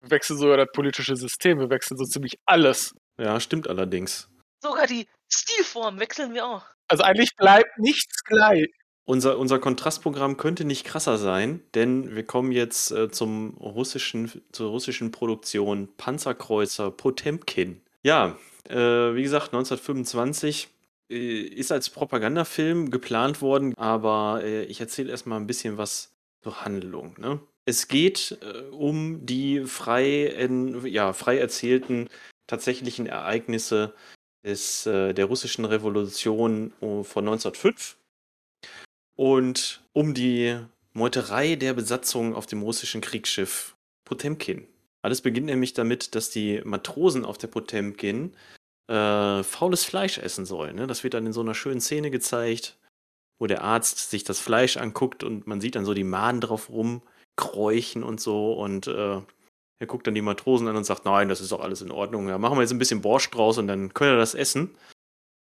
Wir 0.00 0.10
wechseln 0.10 0.38
sogar 0.38 0.56
das 0.56 0.68
politische 0.72 1.16
System, 1.16 1.58
wir 1.58 1.70
wechseln 1.70 1.96
so 1.96 2.04
ziemlich 2.04 2.38
alles. 2.46 2.94
Ja, 3.18 3.40
stimmt 3.40 3.68
allerdings. 3.68 4.28
Sogar 4.62 4.86
die 4.86 5.06
Stilform 5.28 5.98
wechseln 6.00 6.34
wir 6.34 6.46
auch. 6.46 6.64
Also 6.88 7.02
eigentlich 7.02 7.34
bleibt 7.36 7.78
nichts 7.78 8.22
gleich. 8.24 8.68
Unser, 9.10 9.40
unser 9.40 9.58
Kontrastprogramm 9.58 10.36
könnte 10.36 10.64
nicht 10.64 10.84
krasser 10.84 11.18
sein, 11.18 11.64
denn 11.74 12.14
wir 12.14 12.22
kommen 12.22 12.52
jetzt 12.52 12.92
äh, 12.92 13.10
zum 13.10 13.56
russischen, 13.58 14.30
zur 14.52 14.70
russischen 14.70 15.10
Produktion 15.10 15.88
Panzerkreuzer 15.96 16.92
Potemkin. 16.92 17.80
Ja, 18.04 18.38
äh, 18.68 18.76
wie 18.76 19.24
gesagt, 19.24 19.46
1925 19.46 20.68
äh, 21.10 21.40
ist 21.40 21.72
als 21.72 21.90
Propagandafilm 21.90 22.92
geplant 22.92 23.42
worden, 23.42 23.74
aber 23.76 24.42
äh, 24.44 24.62
ich 24.66 24.80
erzähle 24.80 25.10
erstmal 25.10 25.40
ein 25.40 25.48
bisschen 25.48 25.76
was 25.76 26.12
zur 26.44 26.64
Handlung. 26.64 27.16
Ne? 27.18 27.40
Es 27.64 27.88
geht 27.88 28.38
äh, 28.42 28.60
um 28.70 29.26
die 29.26 29.64
frei, 29.64 30.28
en, 30.28 30.86
ja, 30.86 31.14
frei 31.14 31.38
erzählten 31.38 32.08
tatsächlichen 32.46 33.06
Ereignisse 33.06 33.92
des, 34.44 34.86
äh, 34.86 35.14
der 35.14 35.24
russischen 35.24 35.64
Revolution 35.64 36.72
äh, 36.80 37.02
von 37.02 37.26
1905 37.26 37.96
und 39.20 39.82
um 39.92 40.14
die 40.14 40.58
Meuterei 40.94 41.54
der 41.54 41.74
Besatzung 41.74 42.34
auf 42.34 42.46
dem 42.46 42.62
russischen 42.62 43.02
Kriegsschiff 43.02 43.76
Potemkin. 44.06 44.66
Alles 45.02 45.20
beginnt 45.20 45.44
nämlich 45.44 45.74
damit, 45.74 46.14
dass 46.14 46.30
die 46.30 46.62
Matrosen 46.64 47.26
auf 47.26 47.36
der 47.36 47.48
Potemkin 47.48 48.34
äh, 48.88 49.42
faules 49.42 49.84
Fleisch 49.84 50.16
essen 50.16 50.46
sollen. 50.46 50.76
Ne? 50.76 50.86
Das 50.86 51.04
wird 51.04 51.12
dann 51.12 51.26
in 51.26 51.34
so 51.34 51.42
einer 51.42 51.54
schönen 51.54 51.82
Szene 51.82 52.10
gezeigt, 52.10 52.78
wo 53.38 53.46
der 53.46 53.62
Arzt 53.62 54.08
sich 54.08 54.24
das 54.24 54.40
Fleisch 54.40 54.78
anguckt 54.78 55.22
und 55.22 55.46
man 55.46 55.60
sieht 55.60 55.74
dann 55.74 55.84
so 55.84 55.92
die 55.92 56.02
Maden 56.02 56.40
drauf 56.40 56.70
rumkräuchen 56.70 58.02
und 58.02 58.22
so 58.22 58.54
und 58.54 58.86
äh, 58.86 59.20
er 59.80 59.86
guckt 59.86 60.06
dann 60.06 60.14
die 60.14 60.22
Matrosen 60.22 60.66
an 60.66 60.76
und 60.76 60.84
sagt, 60.84 61.04
nein, 61.04 61.28
das 61.28 61.42
ist 61.42 61.52
doch 61.52 61.60
alles 61.60 61.82
in 61.82 61.90
Ordnung. 61.90 62.26
Ja, 62.26 62.38
machen 62.38 62.56
wir 62.56 62.62
jetzt 62.62 62.72
ein 62.72 62.78
bisschen 62.78 63.02
Borscht 63.02 63.34
draus 63.34 63.58
und 63.58 63.66
dann 63.66 63.92
können 63.92 64.12
wir 64.12 64.18
das 64.18 64.34
essen. 64.34 64.74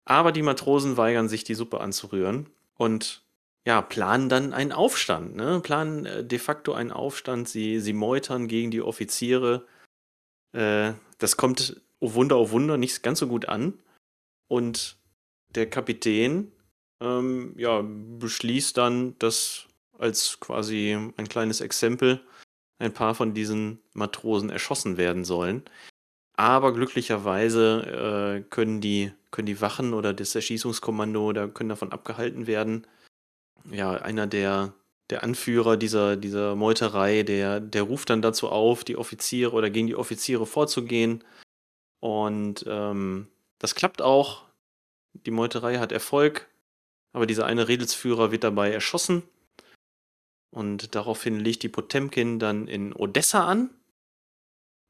Aber 0.07 0.33
die 0.33 0.43
Matrosen 0.43 0.97
weigern 0.97 1.29
sich, 1.29 1.45
die 1.45 1.55
Suppe 1.55 1.81
anzurühren 1.81 2.51
und 2.77 3.23
ja, 3.67 3.83
planen 3.83 4.29
dann 4.29 4.53
einen 4.55 4.73
Aufstand, 4.73 5.37
ne? 5.37 5.61
Planen 5.61 6.07
äh, 6.07 6.25
de 6.25 6.39
facto 6.39 6.73
einen 6.73 6.93
Aufstand. 6.93 7.49
Sie, 7.49 7.81
sie 7.81 7.93
meutern 7.93 8.49
gegen 8.49 8.71
die 8.71 8.83
Offiziere. 8.83 9.67
Äh, 10.53 10.95
das 11.19 11.37
kommt, 11.37 11.81
oh 12.01 12.15
Wunder, 12.15 12.39
oh 12.39 12.51
Wunder, 12.51 12.77
nicht 12.77 13.03
ganz 13.03 13.19
so 13.19 13.27
gut 13.27 13.47
an. 13.49 13.79
Und 14.49 14.97
der 15.55 15.69
Kapitän, 15.69 16.53
ähm, 17.01 17.55
ja, 17.57 17.83
beschließt 17.85 18.77
dann, 18.77 19.19
dass 19.19 19.67
als 19.99 20.41
quasi 20.41 20.97
ein 21.17 21.29
kleines 21.29 21.61
Exempel 21.61 22.21
ein 22.79 22.95
paar 22.95 23.15
von 23.15 23.35
diesen 23.35 23.81
Matrosen 23.93 24.49
erschossen 24.49 24.97
werden 24.97 25.25
sollen. 25.25 25.63
Aber 26.37 26.73
glücklicherweise 26.73 28.41
äh, 28.41 28.49
können, 28.49 28.81
die, 28.81 29.13
können 29.31 29.47
die 29.47 29.61
Wachen 29.61 29.93
oder 29.93 30.15
das 30.15 30.35
Erschießungskommando 30.35 31.33
da 31.35 31.49
können 31.49 31.69
davon 31.69 31.93
abgehalten 31.93 32.47
werden. 32.47 32.87
Ja, 33.71 33.93
einer 33.93 34.27
der, 34.27 34.73
der 35.11 35.23
Anführer 35.23 35.77
dieser, 35.77 36.17
dieser 36.17 36.57
Meuterei, 36.57 37.23
der, 37.23 37.61
der 37.61 37.83
ruft 37.83 38.11
dann 38.11 38.23
dazu 38.23 38.49
auf, 38.49 38.85
die 38.85 38.97
Offiziere 38.97 39.53
oder 39.53 39.71
gegen 39.71 39.87
die 39.87 39.97
Offiziere 39.97 40.47
vorzugehen. 40.47 41.25
Und 42.01 42.65
ähm, 42.67 43.29
das 43.59 43.75
klappt 43.75 44.01
auch. 44.03 44.45
Die 45.13 45.31
Meuterei 45.31 45.79
hat 45.79 45.93
Erfolg, 45.93 46.49
aber 47.13 47.27
dieser 47.27 47.47
eine 47.47 47.69
Redelsführer 47.69 48.31
wird 48.31 48.45
dabei 48.45 48.73
erschossen. 48.73 49.23
Und 50.51 50.95
daraufhin 50.95 51.39
legt 51.39 51.63
die 51.63 51.69
Potemkin 51.69 52.39
dann 52.39 52.67
in 52.67 52.93
Odessa 52.93 53.47
an, 53.47 53.71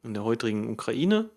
in 0.02 0.14
der 0.14 0.24
heutigen 0.24 0.70
Ukraine. 0.70 1.30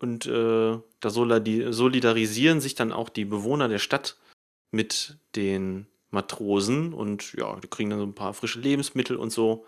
Und 0.00 0.26
äh, 0.26 0.78
da 1.00 1.10
solidarisieren 1.10 2.60
sich 2.60 2.74
dann 2.74 2.92
auch 2.92 3.08
die 3.08 3.24
Bewohner 3.24 3.68
der 3.68 3.78
Stadt 3.78 4.18
mit 4.72 5.16
den 5.36 5.86
Matrosen 6.12 6.92
und 6.92 7.32
ja, 7.32 7.58
die 7.60 7.68
kriegen 7.68 7.90
dann 7.90 7.98
so 7.98 8.06
ein 8.06 8.14
paar 8.14 8.34
frische 8.34 8.60
Lebensmittel 8.60 9.16
und 9.16 9.30
so. 9.30 9.66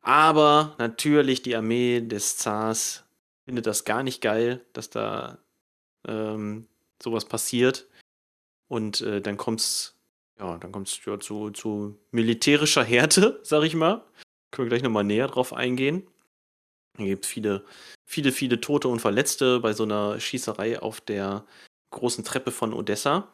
Aber 0.00 0.74
natürlich 0.78 1.42
die 1.42 1.56
Armee 1.56 2.00
des 2.00 2.36
Zars 2.36 3.04
findet 3.44 3.66
das 3.66 3.84
gar 3.84 4.02
nicht 4.02 4.20
geil, 4.20 4.64
dass 4.72 4.90
da 4.90 5.38
ähm, 6.06 6.66
sowas 7.02 7.24
passiert. 7.24 7.88
Und 8.68 9.00
äh, 9.00 9.20
dann 9.20 9.36
kommt's, 9.36 9.96
ja, 10.38 10.58
dann 10.58 10.72
kommt's 10.72 11.00
ja, 11.06 11.18
zu, 11.20 11.50
zu 11.50 11.98
militärischer 12.10 12.84
Härte, 12.84 13.40
sag 13.44 13.64
ich 13.64 13.74
mal. 13.74 14.04
Können 14.50 14.66
wir 14.66 14.70
gleich 14.70 14.82
nochmal 14.82 15.04
näher 15.04 15.28
drauf 15.28 15.52
eingehen. 15.52 16.06
Hier 16.96 17.06
gibt 17.06 17.26
viele, 17.26 17.64
viele, 18.04 18.32
viele 18.32 18.60
Tote 18.60 18.88
und 18.88 19.00
Verletzte 19.00 19.60
bei 19.60 19.72
so 19.72 19.84
einer 19.84 20.18
Schießerei 20.18 20.80
auf 20.80 21.00
der 21.00 21.44
großen 21.90 22.24
Treppe 22.24 22.50
von 22.50 22.72
Odessa. 22.72 23.32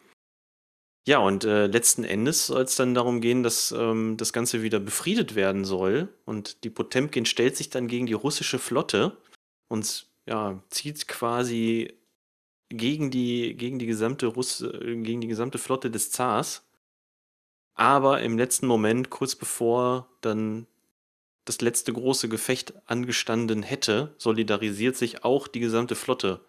Ja, 1.05 1.19
und 1.19 1.45
äh, 1.45 1.67
letzten 1.67 2.05
Endes 2.05 2.47
soll 2.47 2.63
es 2.63 2.77
dann 2.77 2.95
darum 2.95 3.21
gehen, 3.21 3.43
dass 3.43 3.73
ähm, 3.73 4.17
das 4.17 4.33
Ganze 4.33 4.63
wieder 4.63 4.79
befriedet 4.79 5.35
werden 5.35 5.65
soll. 5.65 6.09
Und 6.25 6.63
die 6.63 6.71
Potemkin 6.71 7.27
stellt 7.27 7.57
sich 7.57 7.71
dann 7.71 7.89
gegen 7.89 8.07
die 8.07 8.13
russische 8.13 8.61
Flotte 8.61 9.17
und 9.69 10.07
ja, 10.27 10.63
zieht 10.71 11.09
quasi 11.09 11.93
gegen 12.69 13.11
die, 13.11 13.55
gegen 13.57 13.79
die 13.81 13.87
gesamte 13.87 14.27
Russ 14.27 14.61
äh, 14.61 14.97
gegen 15.03 15.21
die 15.21 15.29
gesamte 15.29 15.59
Flotte 15.59 15.91
des 15.91 16.13
Zars. 16.13 16.65
Aber 17.75 18.21
im 18.21 18.39
letzten 18.39 18.67
Moment, 18.67 19.11
kurz 19.11 19.35
bevor 19.35 20.09
dann 20.21 20.67
das 21.45 21.61
letzte 21.61 21.93
große 21.93 22.29
Gefecht 22.29 22.75
angestanden 22.87 23.63
hätte, 23.63 24.15
solidarisiert 24.19 24.97
sich 24.97 25.25
auch 25.25 25.49
die 25.49 25.61
gesamte 25.61 25.97
Flotte 25.97 26.45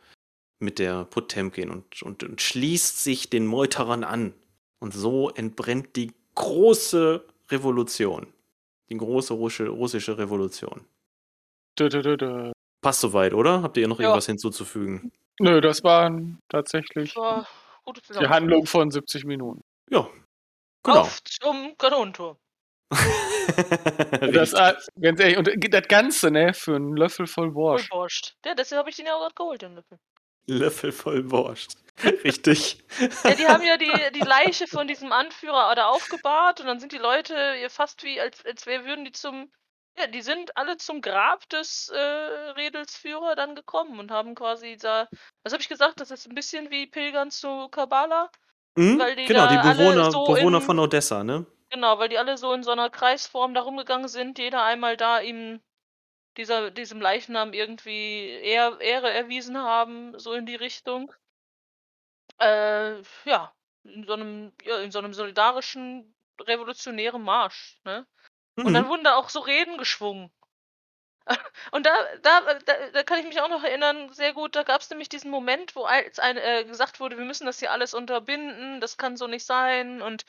mit 0.60 0.80
der 0.80 1.06
Potemkin 1.06 1.72
und, 1.72 2.04
und, 2.04 2.24
und 2.24 2.42
schließt 2.42 3.04
sich 3.04 3.30
den 3.30 3.48
Meuterern 3.48 4.04
an. 4.04 4.34
Und 4.84 4.94
so 4.94 5.30
entbrennt 5.30 5.96
die 5.96 6.12
große 6.36 7.26
Revolution. 7.50 8.28
Die 8.90 8.98
große 8.98 9.34
russische, 9.34 10.18
Revolution. 10.18 10.86
Dö, 11.80 11.88
dö, 11.88 12.18
dö. 12.18 12.52
Passt 12.82 13.00
soweit, 13.00 13.34
oder? 13.34 13.62
Habt 13.64 13.78
ihr 13.78 13.88
noch 13.88 13.98
Ja. 14.00 14.08
irgendwas 14.08 14.26
hinzuzufügen? 14.26 15.14
Nö, 15.40 15.62
das 15.62 15.86
waren 15.86 16.40
tatsächlich 16.50 17.16
War 17.16 17.48
gute 17.86 18.02
die. 18.20 18.28
Handlung 18.28 18.66
von 18.66 18.92
70 18.92 19.24
Minuten. 19.24 19.62
Ja. 19.90 20.10
Genau. 20.84 21.00
Auf 21.00 21.24
zum 21.24 21.76
Kanonenturm. 21.78 22.36
Das, 24.34 24.52
ganz 25.00 25.20
ehrlich, 25.20 25.38
und 25.38 25.50
das 25.74 25.88
Ganze, 25.88 26.30
ne, 26.30 26.54
für 26.54 26.76
einen 26.76 26.96
Löffel 26.98 27.26
voll 27.28 27.46
Voll 27.46 27.54
Borscht. 27.54 27.90
Borscht. 27.90 28.36
Ja, 28.46 28.54
deshalb 28.54 28.80
habe 28.80 28.90
ich 28.90 28.98
den 28.98 29.06
ja 29.06 29.16
auch 29.16 29.20
gerade 29.22 29.36
geholt, 29.36 29.62
den 29.62 29.76
Löffel. 29.76 29.98
Löffel 30.48 30.92
voll 30.92 31.24
Borscht. 31.24 31.76
Richtig. 32.24 32.84
Ja, 33.24 33.36
die 33.36 33.48
haben 33.48 33.64
ja 33.64 33.78
die, 33.78 34.12
die 34.14 34.26
Leiche 34.26 34.68
von 34.68 34.88
diesem 34.88 35.12
Anführer 35.12 35.74
da 35.76 35.88
aufgebahrt 35.88 36.60
und 36.60 36.68
dann 36.68 36.80
sind 36.80 36.92
die 36.92 36.98
Leute 36.98 37.34
ja 37.62 37.70
fast 37.70 38.04
wie, 38.04 38.20
als, 38.20 38.44
als 38.46 38.66
wär, 38.66 38.86
würden 38.86 39.06
die 39.06 39.12
zum. 39.12 39.52
Ja, 39.98 40.08
die 40.08 40.24
sind 40.24 40.58
alle 40.58 40.78
zum 40.78 41.02
Grab 41.02 41.48
des 41.50 41.88
äh, 41.90 41.98
Redelsführer 42.00 43.36
dann 43.36 43.54
gekommen 43.54 44.00
und 44.00 44.10
haben 44.10 44.34
quasi 44.34 44.76
da. 44.76 45.08
Was 45.44 45.54
habe 45.54 45.62
ich 45.62 45.70
gesagt? 45.70 46.02
Das 46.02 46.10
ist 46.10 46.28
ein 46.28 46.34
bisschen 46.34 46.72
wie 46.72 46.88
Pilgern 46.88 47.30
zu 47.30 47.70
Kabbala. 47.70 48.32
Mhm, 48.76 48.98
Weil 48.98 49.16
die 49.16 49.26
genau, 49.26 49.46
die 49.48 49.58
Bewohner, 49.58 50.10
so 50.12 50.24
Bewohner 50.24 50.58
in- 50.58 50.64
von 50.64 50.80
Odessa, 50.80 51.24
ne? 51.24 51.46
Genau, 51.70 52.00
weil 52.00 52.10
die 52.10 52.18
alle 52.18 52.38
so 52.38 52.54
in 52.54 52.64
so 52.64 52.72
einer 52.72 52.90
Kreisform 52.90 53.54
da 53.54 53.62
rumgegangen 53.62 54.08
sind, 54.08 54.40
jeder 54.40 54.64
einmal 54.64 54.98
da 54.98 55.20
ihm 55.20 55.62
dieser, 56.38 56.72
diesem 56.72 57.00
Leichnam 57.02 57.54
irgendwie 57.54 58.30
Ehr, 58.30 58.80
Ehre 58.82 59.12
erwiesen 59.12 59.58
haben, 59.58 60.18
so 60.18 60.34
in 60.34 60.46
die 60.48 60.56
Richtung. 60.56 61.14
Äh, 62.40 63.02
ja, 63.26 63.54
in 63.84 64.06
so 64.06 64.14
einem, 64.14 64.52
ja, 64.64 64.80
in 64.80 64.92
so 64.92 65.00
einem 65.00 65.14
solidarischen, 65.14 66.14
revolutionären 66.42 67.22
Marsch, 67.22 67.80
ne? 67.86 68.06
Und 68.58 68.70
Mhm. 68.72 68.74
dann 68.74 68.88
wurden 68.90 69.04
da 69.04 69.16
auch 69.18 69.30
so 69.30 69.40
Reden 69.42 69.78
geschwungen. 69.78 70.32
Und 71.72 71.86
da, 71.86 71.92
da, 72.22 72.42
da, 72.66 72.74
da 72.94 73.04
kann 73.04 73.20
ich 73.20 73.26
mich 73.26 73.40
auch 73.42 73.50
noch 73.50 73.64
erinnern, 73.64 74.12
sehr 74.14 74.34
gut, 74.34 74.56
da 74.56 74.64
gab 74.64 74.82
es 74.82 74.90
nämlich 74.90 75.10
diesen 75.10 75.32
Moment, 75.32 75.76
wo 75.76 75.84
als 75.86 76.20
ein, 76.20 76.38
äh, 76.38 76.64
gesagt 76.66 77.00
wurde, 77.00 77.18
wir 77.18 77.26
müssen 77.26 77.46
das 77.46 77.60
hier 77.60 77.72
alles 77.72 77.94
unterbinden, 77.94 78.82
das 78.82 78.98
kann 78.98 79.16
so 79.18 79.28
nicht 79.28 79.46
sein 79.46 80.02
und 80.02 80.26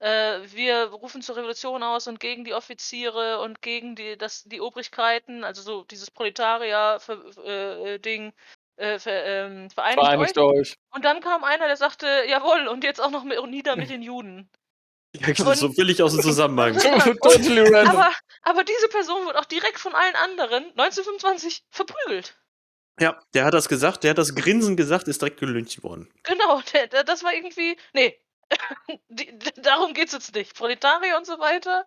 äh, 0.00 0.40
wir 0.46 0.86
rufen 0.88 1.22
zur 1.22 1.36
Revolution 1.36 1.82
aus 1.82 2.06
und 2.08 2.20
gegen 2.20 2.44
die 2.44 2.54
Offiziere 2.54 3.40
und 3.40 3.62
gegen 3.62 3.96
die, 3.96 4.16
das, 4.18 4.44
die 4.44 4.60
Obrigkeiten, 4.60 5.44
also 5.44 5.62
so 5.62 5.84
dieses 5.84 6.10
Proletarier-Ding, 6.10 8.32
äh, 8.76 8.98
ver, 8.98 9.24
ähm, 9.24 9.70
vereinigt, 9.70 10.00
Vereinigt 10.00 10.38
euch. 10.38 10.58
euch. 10.58 10.74
Und 10.90 11.04
dann 11.04 11.20
kam 11.20 11.44
einer, 11.44 11.66
der 11.66 11.76
sagte, 11.76 12.06
jawohl, 12.28 12.68
und 12.68 12.84
jetzt 12.84 13.00
auch 13.00 13.10
noch 13.10 13.24
mit, 13.24 13.38
nieder 13.46 13.76
mit 13.76 13.90
den 13.90 14.02
Juden. 14.02 14.50
Ja, 15.16 15.28
das 15.28 15.38
ist 15.38 15.60
so 15.60 15.72
völlig 15.72 16.02
aus 16.02 16.12
dem 16.12 16.22
Zusammenhang. 16.22 16.74
totally 17.22 17.60
random. 17.60 17.96
Aber, 17.96 18.12
aber 18.42 18.64
diese 18.64 18.88
Person 18.88 19.26
wurde 19.26 19.38
auch 19.38 19.44
direkt 19.44 19.78
von 19.78 19.94
allen 19.94 20.16
anderen 20.16 20.64
1925 20.70 21.64
verprügelt. 21.70 22.36
Ja, 23.00 23.20
der 23.32 23.44
hat 23.44 23.54
das 23.54 23.68
gesagt, 23.68 24.04
der 24.04 24.10
hat 24.10 24.18
das 24.18 24.34
Grinsen 24.34 24.76
gesagt, 24.76 25.08
ist 25.08 25.20
direkt 25.20 25.40
gelüncht 25.40 25.82
worden. 25.82 26.12
Genau, 26.22 26.60
der, 26.72 26.86
der, 26.88 27.04
das 27.04 27.22
war 27.24 27.32
irgendwie. 27.32 27.76
Nee. 27.92 28.18
Die, 29.08 29.36
darum 29.56 29.94
geht's 29.94 30.12
jetzt 30.12 30.34
nicht. 30.34 30.54
Proletarier 30.54 31.16
und 31.16 31.26
so 31.26 31.38
weiter. 31.38 31.84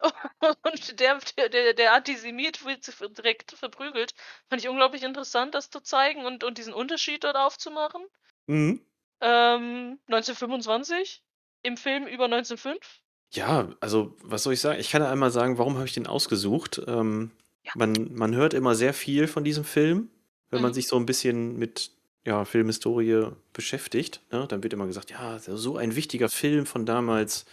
Und 0.64 1.00
der, 1.00 1.18
der, 1.48 1.74
der 1.74 1.92
Antisemit 1.92 2.64
wird 2.64 3.18
direkt 3.18 3.52
verprügelt. 3.52 4.14
Fand 4.48 4.62
ich 4.62 4.68
unglaublich 4.68 5.02
interessant, 5.02 5.54
das 5.54 5.70
zu 5.70 5.80
zeigen 5.80 6.24
und, 6.24 6.44
und 6.44 6.58
diesen 6.58 6.72
Unterschied 6.72 7.24
dort 7.24 7.36
aufzumachen. 7.36 8.02
Mhm. 8.46 8.80
Ähm, 9.20 9.98
1925 10.06 11.22
im 11.62 11.76
Film 11.76 12.06
über 12.06 12.24
1905. 12.24 13.00
Ja, 13.32 13.68
also 13.80 14.16
was 14.22 14.44
soll 14.44 14.54
ich 14.54 14.60
sagen? 14.60 14.80
Ich 14.80 14.90
kann 14.90 15.02
ja 15.02 15.10
einmal 15.10 15.30
sagen, 15.30 15.58
warum 15.58 15.76
habe 15.76 15.86
ich 15.86 15.92
den 15.94 16.06
ausgesucht? 16.06 16.80
Ähm, 16.86 17.32
Ja. 17.64 17.72
man, 17.74 18.14
man 18.14 18.34
hört 18.34 18.54
immer 18.54 18.74
sehr 18.74 18.94
viel 18.94 19.26
von 19.28 19.44
diesem 19.44 19.64
Film, 19.64 20.10
wenn 20.50 20.62
man 20.62 20.70
Mhm. 20.70 20.74
sich 20.74 20.88
so 20.88 20.96
ein 20.96 21.04
bisschen 21.06 21.58
mit 21.58 21.90
ja, 22.24 22.44
Filmhistorie 22.44 23.32
beschäftigt. 23.52 24.20
Ne? 24.30 24.46
Dann 24.48 24.62
wird 24.62 24.72
immer 24.72 24.86
gesagt, 24.86 25.10
ja, 25.10 25.38
so 25.38 25.76
ein 25.76 25.94
wichtiger 25.96 26.28
Film 26.28 26.64
von 26.64 26.86
damals, 26.86 27.44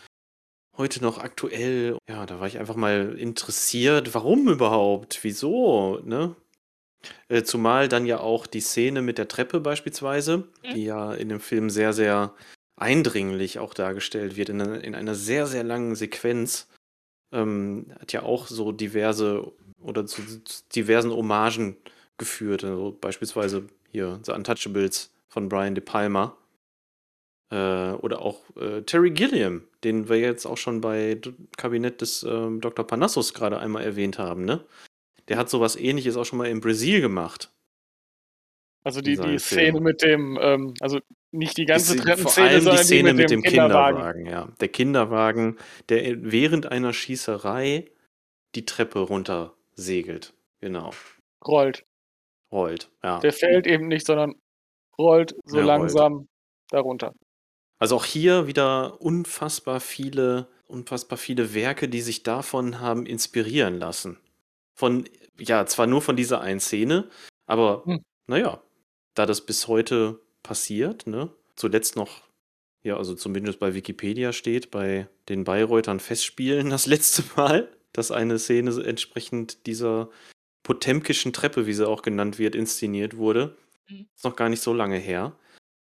heute 0.78 1.02
noch 1.02 1.18
aktuell. 1.18 1.98
Ja, 2.10 2.26
da 2.26 2.40
war 2.40 2.48
ich 2.48 2.60
einfach 2.60 2.76
mal 2.76 3.18
interessiert, 3.18 4.14
warum 4.14 4.48
überhaupt? 4.50 5.20
Wieso? 5.24 6.00
Ne? 6.04 6.36
Äh, 7.28 7.44
zumal 7.44 7.88
dann 7.88 8.06
ja 8.06 8.20
auch 8.20 8.48
die 8.48 8.62
Szene 8.62 9.02
mit 9.02 9.18
der 9.18 9.28
Treppe 9.28 9.60
beispielsweise, 9.60 10.48
Mhm. 10.64 10.74
die 10.74 10.86
ja 10.86 11.14
in 11.14 11.30
dem 11.30 11.40
Film 11.40 11.70
sehr, 11.70 11.94
sehr 11.94 12.34
eindringlich 12.78 13.60
auch 13.60 13.74
dargestellt 13.74 14.36
wird, 14.36 14.50
in 14.50 14.62
einer, 14.62 14.84
in 14.84 14.96
einer 14.96 15.16
sehr, 15.16 15.48
sehr 15.48 15.64
langen 15.64 15.96
Sequenz, 15.96 16.68
ähm, 17.32 17.88
hat 18.00 18.12
ja 18.14 18.24
auch 18.24 18.48
so 18.48 18.72
diverse 18.72 19.52
oder 19.82 20.06
zu, 20.06 20.22
zu 20.44 20.64
diversen 20.76 21.12
Hommagen 21.12 21.78
geführt. 22.18 22.64
Also 22.64 22.98
beispielsweise 23.00 23.68
hier 23.92 24.20
The 24.24 24.32
Untouchables 24.34 25.12
von 25.30 25.48
Brian 25.50 25.76
De 25.76 25.84
Palma. 25.84 26.36
Äh, 27.56 27.94
oder 28.02 28.22
auch 28.22 28.42
äh, 28.58 28.82
Terry 28.82 29.12
Gilliam, 29.12 29.66
den 29.86 30.10
wir 30.10 30.20
jetzt 30.20 30.46
auch 30.46 30.58
schon 30.58 30.82
bei 30.82 31.16
D 31.16 31.32
Kabinett 31.56 32.02
des 32.02 32.22
ähm, 32.24 32.60
Dr. 32.60 32.86
Panassus 32.86 33.34
gerade 33.34 33.60
einmal 33.60 33.86
erwähnt 33.86 34.20
haben, 34.20 34.44
ne? 34.44 34.66
Der 35.30 35.38
hat 35.38 35.50
sowas 35.50 35.78
ähnliches 35.78 36.18
auch 36.18 36.26
schon 36.26 36.38
mal 36.38 36.50
in 36.50 36.60
Brasil 36.60 37.00
gemacht. 37.00 37.54
Also 38.84 39.00
die, 39.00 39.16
die 39.16 39.40
Szene 39.40 39.80
mit 39.80 40.02
dem, 40.02 40.38
ähm, 40.42 40.74
also 40.82 41.00
nicht 41.32 41.56
die 41.58 41.66
ganze 41.66 41.96
Treppenszene, 41.96 42.30
vor 42.30 42.44
allem 42.44 42.62
sondern 42.62 42.82
die 42.82 42.86
Szene 42.86 43.10
die 43.12 43.16
mit, 43.16 43.30
dem 43.30 43.42
Kinderwagen. 43.42 43.98
Kinderwagen, 43.98 44.26
ja. 44.26 44.54
Der 44.60 44.68
Kinderwagen, 44.68 45.58
der 45.88 46.30
während 46.30 46.66
einer 46.66 46.92
Schießerei 46.92 47.90
die 48.54 48.66
Treppe 48.66 49.00
runter 49.00 49.54
segelt. 49.76 50.34
Genau. 50.60 50.92
rollt. 51.48 51.86
Rollt, 52.52 52.92
ja. 53.02 53.20
Der 53.20 53.32
fällt 53.32 53.66
eben 53.66 53.88
nicht, 53.88 54.06
sondern 54.06 54.36
rollt 55.00 55.36
so 55.46 55.58
Ja, 55.58 55.64
rollt. 55.64 55.80
langsam 55.80 56.28
darunter. 56.70 57.14
Also 57.80 57.96
auch 57.96 58.06
hier 58.06 58.48
wieder 58.48 59.02
unfassbar 59.02 59.80
viele, 59.80 60.48
unfassbar 60.68 61.18
viele 61.18 61.54
Werke, 61.54 61.90
die 61.90 62.02
sich 62.02 62.24
davon 62.24 62.80
haben 62.80 63.06
inspirieren 63.06 63.78
lassen. 63.80 64.18
Von, 64.74 65.06
ja, 65.40 65.66
zwar 65.66 65.88
nur 65.88 66.02
von 66.02 66.16
dieser 66.16 66.42
einen 66.42 66.60
Szene, 66.60 67.10
aber 67.46 67.84
Hm. 67.86 68.02
naja, 68.28 68.62
da 69.14 69.26
das 69.26 69.46
bis 69.46 69.68
heute 69.68 70.20
passiert, 70.44 71.08
ne? 71.08 71.30
Zuletzt 71.56 71.96
noch, 71.96 72.24
ja, 72.84 72.98
also 72.98 73.16
zumindest 73.16 73.60
bei 73.60 73.74
Wikipedia 73.74 74.34
steht, 74.34 74.72
bei 74.72 75.08
den 75.30 75.44
Bayreutern 75.44 76.00
Festspielen 76.00 76.70
das 76.70 76.86
letzte 76.86 77.24
Mal, 77.36 77.70
dass 77.94 78.12
eine 78.12 78.40
Szene 78.40 78.72
entsprechend 78.84 79.66
dieser 79.68 80.10
potemkischen 80.64 81.32
Treppe, 81.34 81.68
wie 81.68 81.74
sie 81.74 81.88
auch 81.88 82.02
genannt 82.02 82.40
wird, 82.40 82.56
inszeniert 82.56 83.18
wurde. 83.18 83.56
Mhm. 83.90 84.08
Ist 84.16 84.24
noch 84.24 84.36
gar 84.36 84.50
nicht 84.50 84.62
so 84.62 84.74
lange 84.74 84.98
her. 84.98 85.34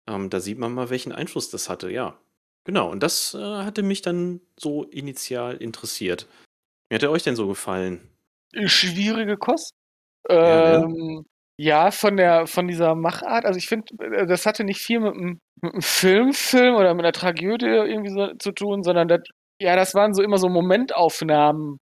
Ähm, 0.06 0.30
da 0.30 0.40
sieht 0.40 0.58
man 0.58 0.74
mal, 0.74 0.90
welchen 0.90 1.12
Einfluss 1.12 1.50
das 1.50 1.68
hatte, 1.68 1.90
ja. 1.90 2.18
Genau, 2.64 2.90
und 2.90 3.02
das 3.02 3.34
äh, 3.34 3.38
hatte 3.38 3.82
mich 3.82 4.02
dann 4.02 4.40
so 4.58 4.84
initial 4.84 5.56
interessiert. 5.56 6.26
Wie 6.88 6.94
hat 6.96 7.02
er 7.02 7.10
euch 7.10 7.22
denn 7.22 7.36
so 7.36 7.46
gefallen? 7.46 8.10
Schwierige 8.66 9.36
Kost. 9.36 9.74
Ja, 10.28 10.36
ne? 10.78 10.84
Ähm, 10.84 11.26
ja, 11.58 11.90
von 11.90 12.16
der 12.16 12.46
von 12.46 12.66
dieser 12.66 12.94
Machart, 12.94 13.44
also 13.44 13.58
ich 13.58 13.68
finde, 13.68 13.86
äh, 14.04 14.26
das 14.26 14.46
hatte 14.46 14.64
nicht 14.64 14.80
viel 14.80 15.00
mit 15.00 15.14
einem, 15.14 15.40
mit 15.62 15.72
einem 15.74 15.82
Filmfilm 15.82 16.74
oder 16.76 16.94
mit 16.94 17.04
einer 17.04 17.12
Tragödie 17.12 17.66
irgendwie 17.66 18.10
so 18.10 18.34
zu 18.38 18.52
tun, 18.52 18.82
sondern 18.82 19.08
das, 19.08 19.20
ja, 19.60 19.76
das 19.76 19.94
waren 19.94 20.14
so 20.14 20.22
immer 20.22 20.38
so 20.38 20.48
Momentaufnahmen, 20.48 21.78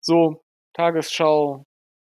so 0.00 0.42
Tagesschau 0.74 1.64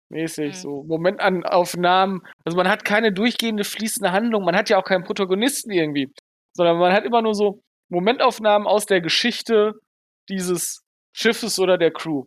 mäßig, 0.10 0.50
Mhm. 0.50 0.54
so 0.54 0.84
Momentaufnahmen. 0.84 2.22
Also 2.46 2.58
man 2.58 2.68
hat 2.68 2.84
keine 2.86 3.12
durchgehende 3.14 3.64
fließende 3.64 4.12
Handlung, 4.12 4.44
man 4.44 4.56
hat 4.56 4.70
ja 4.70 4.78
auch 4.78 4.84
keinen 4.86 5.04
Protagonisten 5.04 5.72
irgendwie, 5.72 6.12
sondern 6.54 6.78
man 6.78 6.94
hat 6.94 7.06
immer 7.06 7.22
nur 7.22 7.36
so 7.36 7.62
Momentaufnahmen 7.90 8.68
aus 8.68 8.86
der 8.86 9.02
Geschichte 9.02 9.74
dieses 10.30 10.84
Schiffes 11.16 11.60
oder 11.60 11.78
der 11.78 11.92
Crew. 11.92 12.26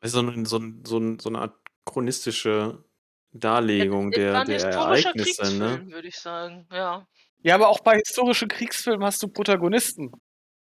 Also 0.00 0.22
so, 0.22 0.44
so, 0.44 0.60
so, 0.84 1.16
so 1.18 1.28
eine 1.28 1.38
Art 1.40 1.54
chronistische 1.86 2.84
Darlegung 3.32 4.06
war 4.06 4.18
der, 4.18 4.40
ein 4.40 4.46
der 4.46 4.54
historischer 4.54 5.08
Ereignisse, 5.08 5.42
ne? 5.58 5.66
Kriegsfilm, 5.66 5.92
würde 5.92 6.08
ich 6.08 6.18
sagen. 6.18 6.66
Ja. 6.72 7.06
Ja, 7.42 7.54
aber 7.54 7.68
auch 7.68 7.80
bei 7.80 7.96
historischen 7.96 8.48
Kriegsfilmen 8.48 9.04
hast 9.04 9.22
du 9.22 9.28
Protagonisten. 9.28 10.10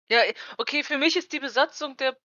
Ja, 0.09 0.21
okay, 0.59 0.83
für 0.83 0.99
mich 0.99 1.17
ist 1.17 1.33
die 1.33 1.41
Besatzung 1.41 1.97
der 1.97 2.17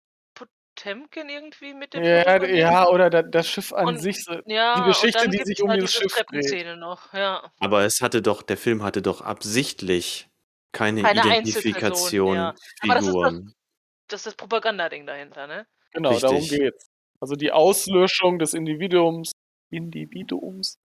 Potemkin 0.74 1.28
irgendwie 1.28 1.74
mit 1.74 1.94
dem 1.94 2.02
Ja, 2.02 2.44
ja, 2.44 2.88
oder 2.88 3.10
da, 3.10 3.22
das 3.22 3.48
Schiff 3.48 3.72
an 3.72 3.86
Und- 3.88 3.98
sich. 3.98 4.24
So, 4.24 4.34
Ja, 4.46 4.80
die 4.80 4.88
Geschichte, 4.88 5.28
die 5.28 5.38
sich 5.44 5.62
um 5.62 5.70
dieses 5.70 5.92
diese 5.92 6.02
Schiff 6.10 6.24
dreht. 6.30 6.76
Noch, 6.78 7.12
ja. 7.12 7.50
Aber 7.60 7.84
es 7.84 8.00
hatte 8.00 8.22
doch, 8.22 8.42
der 8.42 8.56
Film 8.56 8.82
hatte 8.82 9.02
doch 9.02 9.20
absichtlich 9.20 10.28
keine, 10.72 11.02
Keine 11.02 11.20
Identifikation 11.20 12.34
ja. 12.36 12.54
Aber 12.82 12.94
das 12.94 13.06
ist 13.06 13.12
das- 13.14 13.22
Figuren. 13.24 13.54
Das 14.08 14.20
ist 14.20 14.26
das 14.26 14.34
Propagandading 14.34 15.06
dahinter, 15.06 15.46
ne? 15.46 15.66
Genau, 15.92 16.18
darum 16.18 16.36
Richtig. 16.38 16.58
geht's. 16.58 16.86
Also 17.20 17.36
die 17.36 17.52
Auslöschung 17.52 18.38
des 18.38 18.52
Individuums, 18.52 19.32
Individuums 19.70 20.76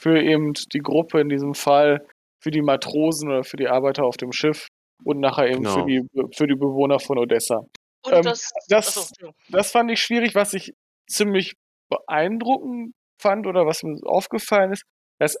für 0.00 0.20
eben 0.22 0.54
die 0.72 0.78
Gruppe 0.78 1.20
in 1.20 1.28
diesem 1.28 1.54
Fall, 1.54 2.06
für 2.40 2.50
die 2.50 2.62
Matrosen 2.62 3.28
oder 3.28 3.44
für 3.44 3.56
die 3.56 3.68
Arbeiter 3.68 4.04
auf 4.04 4.16
dem 4.16 4.32
Schiff 4.32 4.68
und 5.04 5.20
nachher 5.20 5.48
eben 5.48 5.64
für, 5.66 5.84
Genau. 5.84 5.86
die, 5.86 6.02
für 6.36 6.46
die 6.46 6.54
Bewohner 6.54 6.98
von 6.98 7.18
Odessa. 7.18 7.66
Und 8.04 8.12
Ähm, 8.14 8.22
das, 8.22 8.50
das-. 8.68 9.12
Das 9.48 9.70
fand 9.72 9.90
ich 9.90 10.00
schwierig, 10.02 10.34
was 10.34 10.54
ich 10.54 10.74
ziemlich 11.08 11.54
beeindruckend 11.90 12.94
fand 13.20 13.46
oder 13.46 13.66
was 13.66 13.82
mir 13.82 13.98
aufgefallen 14.04 14.72
ist, 14.72 14.84
dass 15.20 15.36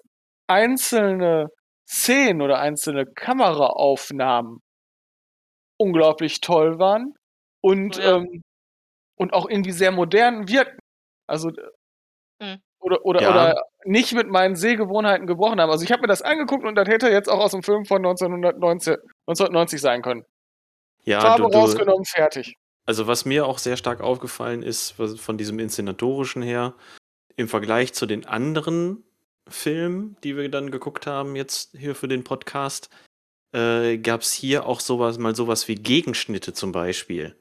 einzelne 0.48 1.48
Szenen 1.88 2.42
oder 2.42 2.60
einzelne 2.60 3.06
Kameraaufnahmen 3.06 4.60
unglaublich 5.78 6.40
toll 6.40 6.78
waren 6.78 7.14
und, 7.62 7.96
Ja. 7.96 8.16
ähm, 8.18 8.42
und 9.18 9.34
auch 9.34 9.48
irgendwie 9.48 9.72
sehr 9.72 9.92
modern 9.92 10.48
wirken. 10.48 10.78
Also 11.28 11.50
Mhm. 12.40 12.60
oder, 12.80 13.04
oder, 13.06 13.22
Ja. 13.22 13.30
oder 13.30 13.62
nicht 13.86 14.12
mit 14.14 14.28
meinen 14.28 14.56
Sehgewohnheiten 14.56 15.26
gebrochen 15.26 15.60
haben. 15.60 15.70
Also 15.70 15.84
ich 15.84 15.92
habe 15.92 16.02
mir 16.02 16.08
das 16.08 16.22
angeguckt 16.22 16.64
und 16.66 16.74
das 16.76 16.88
hätte 16.88 17.08
jetzt 17.10 17.28
auch 17.28 17.40
aus 17.40 17.52
dem 17.52 17.62
Film 17.62 17.84
von 17.86 18.02
1919, 18.02 18.96
1990 19.26 19.80
sein 19.80 20.02
können. 20.02 20.24
Ja, 21.04 21.20
Farbe 21.20 21.44
du, 21.44 21.50
du, 21.50 21.58
rausgenommen, 21.58 22.04
fertig. 22.04 22.56
Also 22.84 23.06
was 23.06 23.24
mir 23.24 23.46
auch 23.46 23.58
sehr 23.58 23.76
stark 23.76 24.00
aufgefallen 24.00 24.62
ist, 24.62 24.92
von 24.92 25.38
diesem 25.38 25.58
Inszenatorischen 25.58 26.42
her, 26.42 26.74
im 27.36 27.48
Vergleich 27.48 27.92
zu 27.92 28.06
den 28.06 28.26
anderen 28.26 29.04
Filmen, 29.48 30.16
die 30.24 30.36
wir 30.36 30.48
dann 30.48 30.70
geguckt 30.70 31.06
haben, 31.06 31.36
jetzt 31.36 31.76
hier 31.76 31.94
für 31.94 32.08
den 32.08 32.24
Podcast, 32.24 32.90
äh, 33.52 33.98
gab 33.98 34.22
es 34.22 34.32
hier 34.32 34.66
auch 34.66 34.80
sowas, 34.80 35.18
mal 35.18 35.34
sowas 35.34 35.68
wie 35.68 35.74
Gegenschnitte 35.76 36.52
zum 36.52 36.72
Beispiel. 36.72 37.36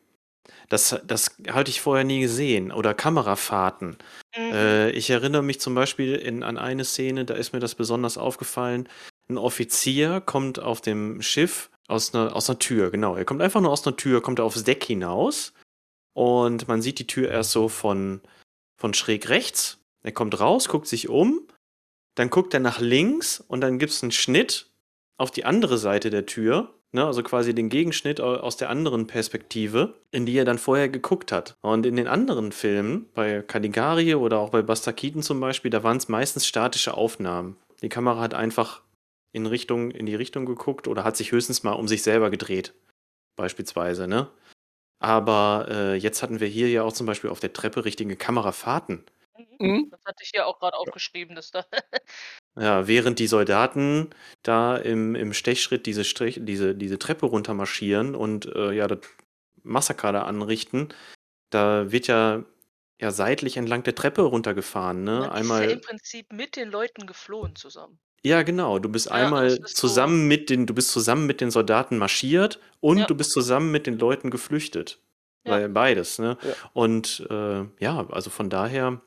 Das, 0.70 0.98
das 1.06 1.36
hatte 1.50 1.70
ich 1.70 1.82
vorher 1.82 2.06
nie 2.06 2.22
gesehen. 2.22 2.72
Oder 2.72 2.94
Kamerafahrten. 2.94 3.98
Mhm. 4.38 4.54
Äh, 4.54 4.92
ich 4.92 5.10
erinnere 5.10 5.44
mich 5.44 5.60
zum 5.60 5.76
Beispiel 5.76 6.16
in, 6.16 6.44
an 6.44 6.58
eine 6.58 6.86
Szene, 6.86 7.26
da 7.26 7.34
ist 7.34 7.52
mir 7.54 7.60
das 7.60 7.76
besonders 7.76 8.18
aufgefallen. 8.18 8.88
Ein 9.28 9.38
Offizier 9.38 10.22
kommt 10.22 10.60
auf 10.60 10.82
dem 10.82 11.22
Schiff 11.22 11.71
aus 11.88 12.14
einer, 12.14 12.36
aus 12.36 12.50
einer 12.50 12.60
Tür, 12.60 12.92
genau. 12.92 13.16
Er 13.16 13.26
kommt 13.26 13.42
einfach 13.42 13.62
nur 13.62 13.72
aus 13.72 13.86
einer 13.86 13.96
Tür, 13.96 14.22
kommt 14.22 14.40
aufs 14.40 14.64
Deck 14.64 14.84
hinaus 14.84 15.54
und 16.14 16.68
man 16.68 16.82
sieht 16.82 17.00
die 17.00 17.08
Tür 17.08 17.30
erst 17.30 17.52
so 17.52 17.68
von, 17.70 18.22
von 18.80 18.94
schräg 18.94 19.30
rechts. 19.30 19.80
Er 20.04 20.12
kommt 20.12 20.40
raus, 20.40 20.68
guckt 20.70 20.88
sich 20.88 21.10
um, 21.10 21.48
dann 22.16 22.30
guckt 22.30 22.54
er 22.54 22.60
nach 22.60 22.80
links 22.80 23.40
und 23.40 23.62
dann 23.62 23.80
gibt 23.80 23.92
es 23.92 24.02
einen 24.04 24.12
Schnitt 24.12 24.72
auf 25.18 25.32
die 25.32 25.46
andere 25.46 25.78
Seite 25.78 26.10
der 26.10 26.26
Tür. 26.26 26.74
Ne, 26.94 27.06
also 27.06 27.24
quasi 27.24 27.56
den 27.56 27.70
Gegenschnitt 27.70 28.20
au- 28.20 28.36
aus 28.36 28.58
der 28.58 28.70
anderen 28.70 29.08
Perspektive, 29.08 29.94
in 30.12 30.26
die 30.26 30.36
er 30.36 30.44
dann 30.44 30.58
vorher 30.58 30.90
geguckt 30.90 31.32
hat. 31.32 31.56
Und 31.62 31.86
in 31.86 31.96
den 31.96 32.10
anderen 32.10 32.52
Filmen, 32.52 33.10
bei 33.14 33.42
Caligari 33.44 34.14
oder 34.14 34.40
auch 34.40 34.50
bei 34.50 34.62
Buster 34.62 34.92
Keaton 34.92 35.24
zum 35.24 35.40
Beispiel, 35.40 35.72
da 35.72 35.84
waren 35.84 35.96
es 35.96 36.10
meistens 36.10 36.46
statische 36.46 36.96
Aufnahmen. 36.96 37.56
Die 37.82 37.88
Kamera 37.88 38.20
hat 38.20 38.34
einfach 38.34 38.82
in 39.32 39.46
Richtung, 39.46 39.92
in 39.92 40.06
die 40.06 40.16
Richtung 40.16 40.46
geguckt 40.46 40.88
oder 40.88 41.04
hat 41.04 41.18
sich 41.18 41.32
höchstens 41.32 41.64
mal 41.64 41.74
um 41.74 41.88
sich 41.88 42.04
selber 42.04 42.30
gedreht. 42.30 42.74
Beispielsweise, 43.36 44.08
ne? 44.08 44.30
Aber 45.00 45.68
äh, 45.70 45.96
jetzt 45.96 46.22
hatten 46.22 46.40
wir 46.40 46.48
hier 46.48 46.70
ja 46.70 46.84
auch 46.84 46.94
zum 46.94 47.08
Beispiel 47.08 47.30
auf 47.30 47.40
der 47.40 47.54
Treppe 47.54 47.86
richtige 47.86 48.16
Kamerafahrten. 48.16 49.06
Mhm. 49.60 49.88
Das 49.90 50.02
hatte 50.06 50.24
ich 50.24 50.32
ja 50.34 50.46
auch 50.46 50.60
gerade 50.60 50.78
aufgeschrieben, 50.78 51.36
dass 51.36 51.52
da 51.52 51.66
Ja, 52.60 52.88
während 52.88 53.20
die 53.20 53.28
Soldaten 53.28 54.10
da 54.44 54.76
im, 54.76 55.16
im 55.16 55.34
Stechschritt 55.34 55.86
diese, 55.86 56.04
Strich, 56.04 56.40
diese, 56.42 56.76
diese 56.76 57.00
Treppe 57.00 57.26
runter 57.26 57.54
marschieren 57.54 58.14
und 58.14 58.46
äh, 58.46 58.74
ja, 58.74 58.88
das 58.88 59.00
Massaker 59.64 60.12
da 60.12 60.24
anrichten, 60.24 60.90
da 61.50 61.92
wird 61.92 62.08
ja, 62.08 62.44
ja 63.00 63.12
seitlich 63.12 63.56
entlang 63.56 63.84
der 63.84 63.96
Treppe 63.96 64.24
runtergefahren, 64.24 65.04
ne? 65.04 65.12
Man 65.12 65.22
ist 65.22 65.28
ja 65.28 65.32
Einmal. 65.32 65.70
im 65.70 65.82
Prinzip 65.82 66.34
mit 66.34 66.58
den 66.58 66.70
Leuten 66.70 67.08
geflohen 67.08 67.56
zusammen. 67.56 68.00
Ja, 68.24 68.44
genau. 68.44 68.78
Du 68.80 68.90
bist 68.90 69.08
Ja, 69.08 69.14
einmal 69.14 69.50
das 69.58 69.60
ist 69.72 69.78
so- 69.78 69.88
zusammen 69.88 70.28
mit 70.28 70.50
den, 70.50 70.66
du 70.68 70.74
bist 70.74 70.92
zusammen 70.92 71.26
mit 71.26 71.42
den 71.42 71.50
Soldaten 71.52 71.98
marschiert 71.98 72.60
und 72.80 73.00
Ja. 73.00 73.06
du 73.06 73.16
bist 73.16 73.32
zusammen 73.32 73.72
mit 73.72 73.88
den 73.88 73.98
Leuten 73.98 74.30
geflüchtet. 74.30 75.00
Ja. 75.46 75.54
Weil 75.54 75.70
beides, 75.70 76.20
ne? 76.20 76.38
Ja. 76.44 76.54
Und 76.74 77.26
äh, 77.32 77.66
ja, 77.80 78.06
also 78.12 78.30
von 78.30 78.50
daher, 78.50 79.02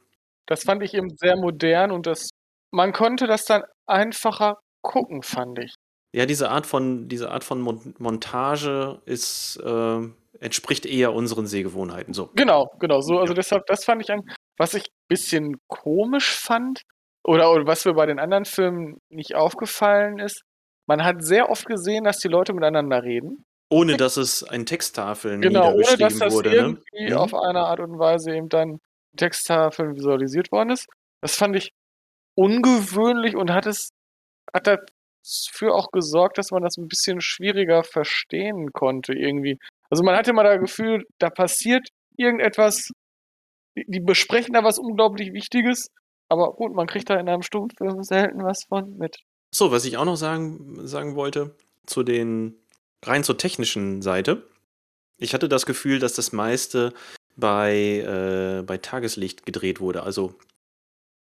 Das 0.46 0.64
fand 0.64 0.82
ich 0.82 0.92
eben 0.94 1.08
sehr 1.16 1.36
modern 1.36 1.90
und 1.92 2.06
das, 2.06 2.28
man 2.72 2.92
konnte 2.92 3.26
das 3.26 3.44
dann 3.44 3.62
einfacher 3.86 4.58
gucken, 4.82 5.22
fand 5.22 5.58
ich. 5.60 5.74
ja, 6.12 6.26
diese 6.26 6.50
Art 6.50 6.66
von, 6.66 7.08
diese 7.08 7.30
Art 7.30 7.44
von 7.44 7.60
Mon 7.60 7.94
Montage 7.98 9.00
ist, 9.06 9.56
äh, 9.64 10.00
entspricht 10.40 10.86
eher 10.86 11.12
unseren 11.14 11.46
Sehgewohnheiten. 11.46 12.12
So. 12.14 12.30
Genau, 12.34 12.70
genau. 12.80 13.00
So, 13.00 13.18
also 13.20 13.32
Ja. 13.32 13.36
deshalb, 13.36 13.66
das 13.66 13.84
fand 13.84 14.02
ich 14.02 14.10
ein, 14.10 14.22
was 14.58 14.74
ich 14.74 14.82
ein 14.84 15.06
bisschen 15.08 15.56
komisch 15.68 16.36
fand, 16.36 16.82
oder, 17.24 17.50
oder 17.52 17.66
was 17.66 17.84
mir 17.84 17.94
bei 17.94 18.06
den 18.06 18.18
anderen 18.18 18.44
Filmen 18.44 18.98
nicht 19.08 19.34
aufgefallen 19.34 20.18
ist, 20.18 20.42
man 20.86 21.04
hat 21.04 21.24
sehr 21.24 21.50
oft 21.50 21.66
gesehen, 21.66 22.04
dass 22.04 22.18
die 22.18 22.28
Leute 22.28 22.52
miteinander 22.52 23.02
reden. 23.02 23.44
Ohne 23.70 23.96
dass 23.96 24.16
es 24.18 24.44
an 24.44 24.66
Texttafeln 24.66 25.40
Genau, 25.40 25.72
ohne 25.72 25.82
dass 25.82 25.92
niedergeschrieben 25.98 26.20
das 26.20 26.34
wurde, 26.34 26.50
ne? 26.50 26.56
irgendwie 26.56 27.12
Mhm. 27.12 27.16
auf 27.18 27.34
eine 27.34 27.60
Art 27.60 27.80
und 27.80 27.98
Weise 27.98 28.36
eben 28.36 28.48
dann 28.48 28.80
Texttafeln 29.16 29.96
visualisiert 29.96 30.52
worden 30.52 30.70
ist. 30.70 30.86
Das 31.22 31.36
fand 31.36 31.56
ich 31.56 31.72
ungewöhnlich 32.36 33.36
und 33.36 33.50
hat 33.50 33.66
es 33.66 33.90
hat 34.52 34.66
dafür 34.66 35.74
auch 35.74 35.90
gesorgt, 35.90 36.36
dass 36.38 36.50
man 36.50 36.62
das 36.62 36.76
ein 36.76 36.88
bisschen 36.88 37.20
schwieriger 37.20 37.82
verstehen 37.82 38.72
konnte 38.72 39.14
irgendwie. 39.14 39.58
Also 39.90 40.02
man 40.04 40.16
hatte 40.16 40.32
mal 40.32 40.44
das 40.44 40.60
Gefühl, 40.60 41.04
da 41.18 41.30
passiert 41.30 41.88
irgendetwas, 42.16 42.90
die 43.76 44.00
besprechen 44.00 44.52
da 44.54 44.62
was 44.62 44.78
unglaublich 44.78 45.32
Wichtiges, 45.32 45.88
aber 46.28 46.52
gut, 46.54 46.74
man 46.74 46.86
kriegt 46.86 47.10
da 47.10 47.14
in 47.18 47.28
einem 47.28 47.42
Stummfilm 47.42 48.02
selten 48.02 48.42
was 48.44 48.64
von 48.68 48.96
mit. 48.96 49.16
So, 49.54 49.70
was 49.70 49.84
ich 49.84 49.96
auch 49.96 50.04
noch 50.04 50.16
sagen, 50.16 50.86
sagen 50.86 51.14
wollte, 51.14 51.54
zu 51.86 52.02
den, 52.02 52.56
rein 53.04 53.22
zur 53.24 53.38
technischen 53.38 54.02
Seite. 54.02 54.48
Ich 55.16 55.32
hatte 55.34 55.48
das 55.48 55.64
Gefühl, 55.66 55.98
dass 56.00 56.14
das 56.14 56.32
meiste 56.32 56.92
bei, 57.36 58.00
äh, 58.60 58.62
bei 58.62 58.78
Tageslicht 58.78 59.46
gedreht 59.46 59.80
wurde, 59.80 60.02
also 60.02 60.34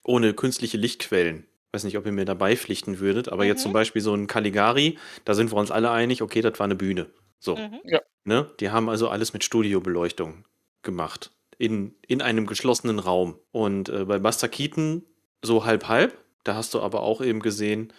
ohne 0.05 0.35
künstliche 0.35 0.77
Lichtquellen. 0.77 1.47
Weiß 1.73 1.85
nicht, 1.85 1.99
ob 1.99 2.07
ihr 2.07 2.13
mir 2.13 2.25
dabei 2.25 2.57
pflichten 2.57 2.99
würdet, 2.99 3.29
aber 3.29 3.45
jetzt 3.45 3.61
Mhm. 3.61 3.65
zum 3.65 3.73
Beispiel 3.75 4.03
so 4.03 4.15
ein 4.15 4.27
Caligari, 4.27 4.99
da 5.25 5.35
sind 5.35 5.53
wir 5.53 5.57
uns 5.57 5.71
alle 5.71 5.91
einig, 5.91 6.23
okay, 6.23 6.41
das 6.41 6.59
war 6.59 6.65
eine 6.65 6.77
Bühne. 6.77 7.11
So, 7.41 7.57
Mhm. 7.57 7.81
ne? 8.25 8.51
Die 8.61 8.71
haben 8.71 8.89
also 8.89 9.09
alles 9.09 9.33
mit 9.33 9.45
Studiobeleuchtung 9.45 10.45
gemacht. 10.83 11.31
In, 11.59 11.95
in 12.07 12.23
einem 12.23 12.47
geschlossenen 12.47 13.01
Raum. 13.01 13.39
Und 13.51 13.89
äh, 13.89 14.05
bei 14.05 14.19
Buster 14.19 14.49
Keaton 14.49 15.05
so 15.43 15.65
halb-halb. 15.65 16.17
Da 16.45 16.55
hast 16.55 16.73
du 16.75 16.81
aber 16.81 17.03
auch 17.03 17.21
eben 17.21 17.41
gesehen, 17.41 17.93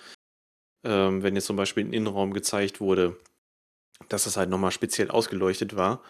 ähm, 0.83 1.23
wenn 1.23 1.35
jetzt 1.35 1.45
zum 1.45 1.55
Beispiel 1.55 1.85
ein 1.85 1.93
Innenraum 1.93 2.33
gezeigt 2.33 2.79
wurde, 2.79 3.17
dass 4.07 4.23
das 4.23 4.37
halt 4.37 4.49
nochmal 4.49 4.71
speziell 4.71 5.11
ausgeleuchtet 5.11 5.75
war. 5.75 6.01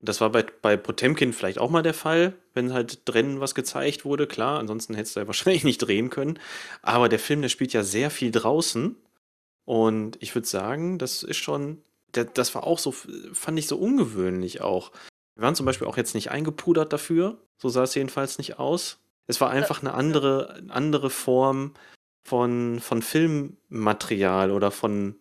Das 0.00 0.20
war 0.20 0.30
bei, 0.30 0.44
bei 0.62 0.76
Potemkin 0.76 1.32
vielleicht 1.32 1.58
auch 1.58 1.70
mal 1.70 1.82
der 1.82 1.94
Fall, 1.94 2.34
wenn 2.54 2.72
halt 2.72 3.00
drinnen 3.04 3.40
was 3.40 3.54
gezeigt 3.54 4.04
wurde, 4.04 4.28
klar, 4.28 4.60
ansonsten 4.60 4.94
hättest 4.94 5.16
du 5.16 5.20
ja 5.20 5.26
wahrscheinlich 5.26 5.64
nicht 5.64 5.78
drehen 5.78 6.10
können. 6.10 6.38
Aber 6.82 7.08
der 7.08 7.18
Film, 7.18 7.42
der 7.42 7.48
spielt 7.48 7.72
ja 7.72 7.82
sehr 7.82 8.10
viel 8.10 8.30
draußen. 8.30 8.96
Und 9.64 10.16
ich 10.22 10.34
würde 10.34 10.46
sagen, 10.46 10.98
das 10.98 11.22
ist 11.22 11.36
schon, 11.36 11.82
das 12.12 12.54
war 12.54 12.64
auch 12.64 12.78
so, 12.78 12.92
fand 12.92 13.58
ich 13.58 13.66
so 13.66 13.76
ungewöhnlich 13.76 14.60
auch. 14.62 14.92
Wir 15.38 15.44
waren 15.44 15.54
zum 15.54 15.66
Beispiel 15.66 15.86
auch 15.86 15.96
jetzt 15.96 16.14
nicht 16.14 16.32
eingepudert 16.32 16.92
dafür, 16.92 17.40
so 17.58 17.68
sah 17.68 17.84
es 17.84 17.94
jedenfalls 17.94 18.38
nicht 18.38 18.58
aus. 18.58 18.98
Es 19.28 19.40
war 19.40 19.50
einfach 19.50 19.80
eine 19.82 19.94
andere, 19.94 20.64
andere 20.68 21.10
Form 21.10 21.74
von, 22.26 22.80
von 22.80 23.02
Filmmaterial 23.02 24.50
oder 24.50 24.72
von, 24.72 25.16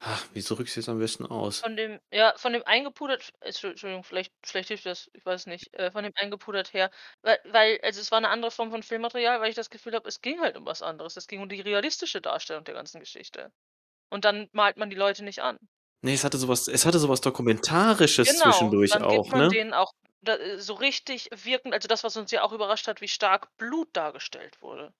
ach, 0.00 0.24
wie 0.34 0.42
drücke 0.42 0.62
ich 0.64 0.70
es 0.70 0.76
jetzt 0.76 0.88
am 0.88 1.00
besten 1.00 1.26
aus? 1.26 1.60
Von 1.60 1.76
dem, 1.76 1.98
ja, 2.12 2.32
von 2.36 2.52
dem 2.52 2.62
eingepudert, 2.64 3.32
Entschu- 3.40 3.70
Entschuldigung, 3.70 4.04
vielleicht, 4.04 4.32
vielleicht 4.44 4.68
hilft 4.68 4.86
das, 4.86 5.10
ich 5.14 5.26
weiß 5.26 5.46
nicht, 5.46 5.74
äh, 5.74 5.90
von 5.90 6.04
dem 6.04 6.12
eingepudert 6.16 6.72
her, 6.72 6.90
weil, 7.22 7.38
weil, 7.50 7.80
also 7.82 8.00
es 8.00 8.12
war 8.12 8.18
eine 8.18 8.28
andere 8.28 8.52
Form 8.52 8.70
von 8.70 8.84
Filmmaterial, 8.84 9.40
weil 9.40 9.50
ich 9.50 9.56
das 9.56 9.70
Gefühl 9.70 9.94
habe, 9.96 10.08
es 10.08 10.20
ging 10.20 10.40
halt 10.40 10.56
um 10.56 10.64
was 10.64 10.80
anderes. 10.82 11.16
Es 11.16 11.26
ging 11.26 11.42
um 11.42 11.48
die 11.48 11.60
realistische 11.60 12.20
Darstellung 12.20 12.64
der 12.64 12.74
ganzen 12.74 13.00
Geschichte. 13.00 13.52
Und 14.10 14.24
dann 14.26 14.48
malt 14.52 14.76
man 14.78 14.90
die 14.90 14.96
Leute 14.96 15.24
nicht 15.24 15.40
an. 15.42 15.58
Nee, 16.02 16.14
es 16.14 16.24
hatte 16.24 16.38
sowas, 16.38 16.66
es 16.68 16.86
hatte 16.86 16.98
sowas 16.98 17.20
Dokumentarisches 17.20 18.28
Genau, 18.28 18.44
zwischendurch 18.44 18.90
dann 18.90 19.02
auch, 19.02 19.24
gibt 19.24 19.32
man 19.32 19.40
ne? 19.42 19.48
denen 19.50 19.74
auch 19.74 19.92
da, 20.22 20.36
äh, 20.36 20.58
so 20.58 20.74
richtig 20.74 21.28
wirkend, 21.44 21.74
also 21.74 21.88
das, 21.88 22.04
was 22.04 22.16
uns 22.16 22.30
ja 22.30 22.42
auch 22.42 22.52
überrascht 22.52 22.88
hat, 22.88 23.00
wie 23.00 23.08
stark 23.08 23.54
Blut 23.58 23.88
dargestellt 23.92 24.60
wurde. 24.62 24.94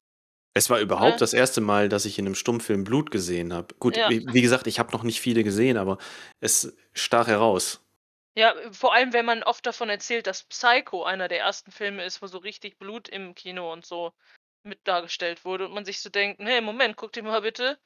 Es 0.53 0.69
war 0.69 0.81
überhaupt 0.81 1.15
Ne? 1.15 1.21
das 1.21 1.33
erste 1.33 1.61
Mal, 1.61 1.89
dass 1.89 2.05
ich 2.05 2.19
in 2.19 2.27
einem 2.27 2.35
Stummfilm 2.35 2.85
Blut 2.85 3.11
gesehen 3.11 3.53
habe. 3.53 3.75
Gut, 3.79 3.97
Ja. 3.97 4.09
wie, 4.11 4.27
wie 4.33 4.43
gesagt, 4.43 4.67
ich 4.67 4.79
habe 4.79 4.93
noch 4.93 5.05
nicht 5.05 5.21
viele 5.21 5.45
gesehen, 5.45 5.77
aber 5.77 5.99
es 6.41 6.77
stach 6.93 7.29
heraus. 7.29 7.81
Ja, 8.37 8.53
äh, 8.53 8.73
vor 8.73 8.93
allem, 8.95 9.13
wenn 9.13 9.25
man 9.25 9.43
oft 9.43 9.65
davon 9.67 9.89
erzählt, 9.89 10.27
dass 10.27 10.43
Psycho 10.45 11.05
einer 11.05 11.29
der 11.29 11.41
ersten 11.41 11.71
Filme 11.71 12.05
ist, 12.05 12.21
wo 12.23 12.27
so 12.27 12.39
richtig 12.39 12.79
Blut 12.79 13.09
im 13.09 13.35
Kino 13.35 13.73
und 13.73 13.87
so 13.87 14.13
mit 14.65 14.87
dargestellt 14.87 15.45
wurde 15.45 15.67
und 15.67 15.75
man 15.75 15.85
sich 15.85 16.01
so 16.01 16.11
denkt, 16.11 16.41
nee, 16.41 16.61
Moment, 16.61 16.97
guck 16.97 17.13
dir 17.13 17.23
mal 17.23 17.43
bitte 17.43 17.79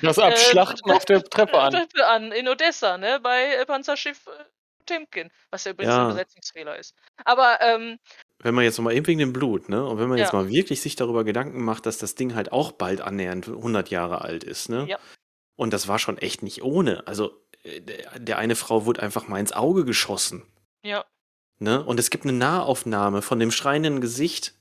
Das 0.00 0.18
Äh, 0.18 0.22
Abschlachten 0.22 0.90
auf 0.90 1.04
der 1.04 1.22
Treppe 1.24 1.58
an. 1.60 1.72
Treppe 1.72 2.06
an 2.06 2.32
in 2.32 2.48
Odessa, 2.48 2.98
ne, 2.98 3.20
bei 3.22 3.54
äh, 3.54 3.66
Panzerschiff 3.66 4.26
äh, 4.26 4.44
Potemkin, 4.78 5.30
was 5.50 5.64
ja 5.64 5.72
übrigens 5.72 5.92
Ja. 5.92 5.98
ein 6.02 6.10
Übersetzungsfehler 6.10 6.76
ist. 6.78 6.94
Aber 7.24 7.60
ähm, 7.60 7.98
Wenn 8.40 8.54
man 8.54 8.64
jetzt 8.64 8.78
noch 8.78 8.84
mal 8.84 8.94
eben 8.94 9.06
wegen 9.06 9.20
dem 9.20 9.32
Blut, 9.32 9.68
ne? 9.68 9.86
Und 9.86 9.98
wenn 10.00 10.08
man 10.08 10.18
jetzt 10.18 10.32
Ja. 10.32 10.40
mal 10.40 10.48
wirklich 10.48 10.82
sich 10.82 10.96
darüber 10.96 11.22
Gedanken 11.24 11.62
macht, 11.62 11.86
dass 11.86 11.98
das 11.98 12.16
Ding 12.16 12.34
halt 12.34 12.50
auch 12.50 12.72
bald 12.72 13.00
annähernd 13.00 13.46
100 13.46 13.90
Jahre 13.90 14.22
alt 14.22 14.42
ist, 14.42 14.68
ne? 14.68 14.86
Ja. 14.88 14.98
Und 15.54 15.72
das 15.72 15.86
war 15.86 15.98
schon 16.00 16.18
echt 16.18 16.42
nicht 16.42 16.62
ohne. 16.62 17.06
Also, 17.06 17.38
der, 17.64 18.18
der 18.18 18.38
eine 18.38 18.56
Frau 18.56 18.84
wurde 18.86 19.02
einfach 19.02 19.28
mal 19.28 19.38
ins 19.38 19.52
Auge 19.52 19.84
geschossen, 19.84 20.42
ja, 20.82 21.04
ne? 21.60 21.84
Und 21.84 22.00
es 22.00 22.10
gibt 22.10 22.24
eine 22.24 22.32
Nahaufnahme 22.32 23.22
von 23.22 23.38
dem 23.38 23.52
schreienden 23.52 24.00
Gesicht. 24.00 24.54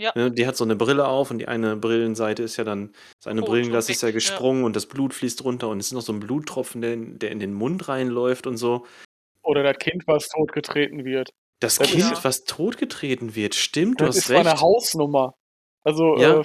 Ja. 0.00 0.12
Ne? 0.14 0.30
Die 0.30 0.46
hat 0.46 0.56
so 0.56 0.64
eine 0.64 0.76
Brille 0.76 1.08
auf 1.08 1.30
und 1.30 1.38
die 1.38 1.48
eine 1.48 1.76
Brillenseite 1.76 2.42
ist 2.44 2.56
ja 2.56 2.64
dann, 2.64 2.92
das 3.18 3.26
eine 3.26 3.40
Rot 3.40 3.50
Brillenglas 3.50 3.88
ist 3.88 4.00
ja 4.02 4.08
dick, 4.08 4.14
ja. 4.14 4.18
gesprungen 4.18 4.64
und 4.64 4.76
das 4.76 4.86
Blut 4.86 5.12
fließt 5.12 5.42
runter 5.44 5.68
und 5.68 5.80
es 5.80 5.86
ist 5.86 5.92
noch 5.92 6.02
so 6.02 6.12
ein 6.12 6.20
Bluttropfen, 6.20 6.80
der, 6.82 6.92
in- 6.94 7.18
der 7.18 7.30
in 7.32 7.40
den 7.40 7.52
Mund 7.52 7.88
reinläuft 7.88 8.46
und 8.46 8.56
so. 8.58 8.86
Oder 9.42 9.62
das 9.64 9.78
Kind, 9.78 10.04
was 10.06 10.28
totgetreten 10.28 11.04
wird. 11.04 11.30
Das 11.60 11.76
Das 11.78 11.88
Kind, 11.90 12.12
ist- 12.12 12.24
was 12.24 12.44
totgetreten 12.44 13.34
wird, 13.34 13.54
stimmt, 13.56 14.00
du 14.00 14.04
Das 14.06 14.16
hast 14.16 14.24
ist 14.24 14.30
mal 14.30 14.40
eine 14.40 14.52
recht. 14.52 14.62
Hausnummer. 14.62 15.34
Also, 15.84 16.16
Ja. 16.16 16.40
äh, 16.40 16.44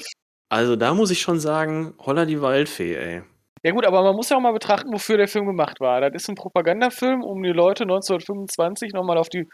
Also 0.49 0.75
da 0.75 0.93
muss 0.93 1.11
ich 1.11 1.21
schon 1.21 1.39
sagen, 1.39 1.93
holla 1.99 2.25
die 2.25 2.41
Waldfee, 2.41 2.95
ey. 2.95 3.23
Ja 3.63 3.71
gut, 3.71 3.85
aber 3.85 4.03
man 4.03 4.15
muss 4.15 4.29
ja 4.29 4.37
auch 4.37 4.41
mal 4.41 4.51
betrachten, 4.53 4.91
wofür 4.91 5.17
der 5.17 5.27
Film 5.27 5.45
gemacht 5.45 5.79
war. 5.79 6.01
Das 6.01 6.13
ist 6.13 6.27
ein 6.29 6.35
Propagandafilm, 6.35 7.23
um 7.23 7.41
die 7.43 7.51
Leute 7.51 7.85
1925 7.85 8.93
nochmal 8.93 9.17
auf 9.17 9.29
die 9.29 9.47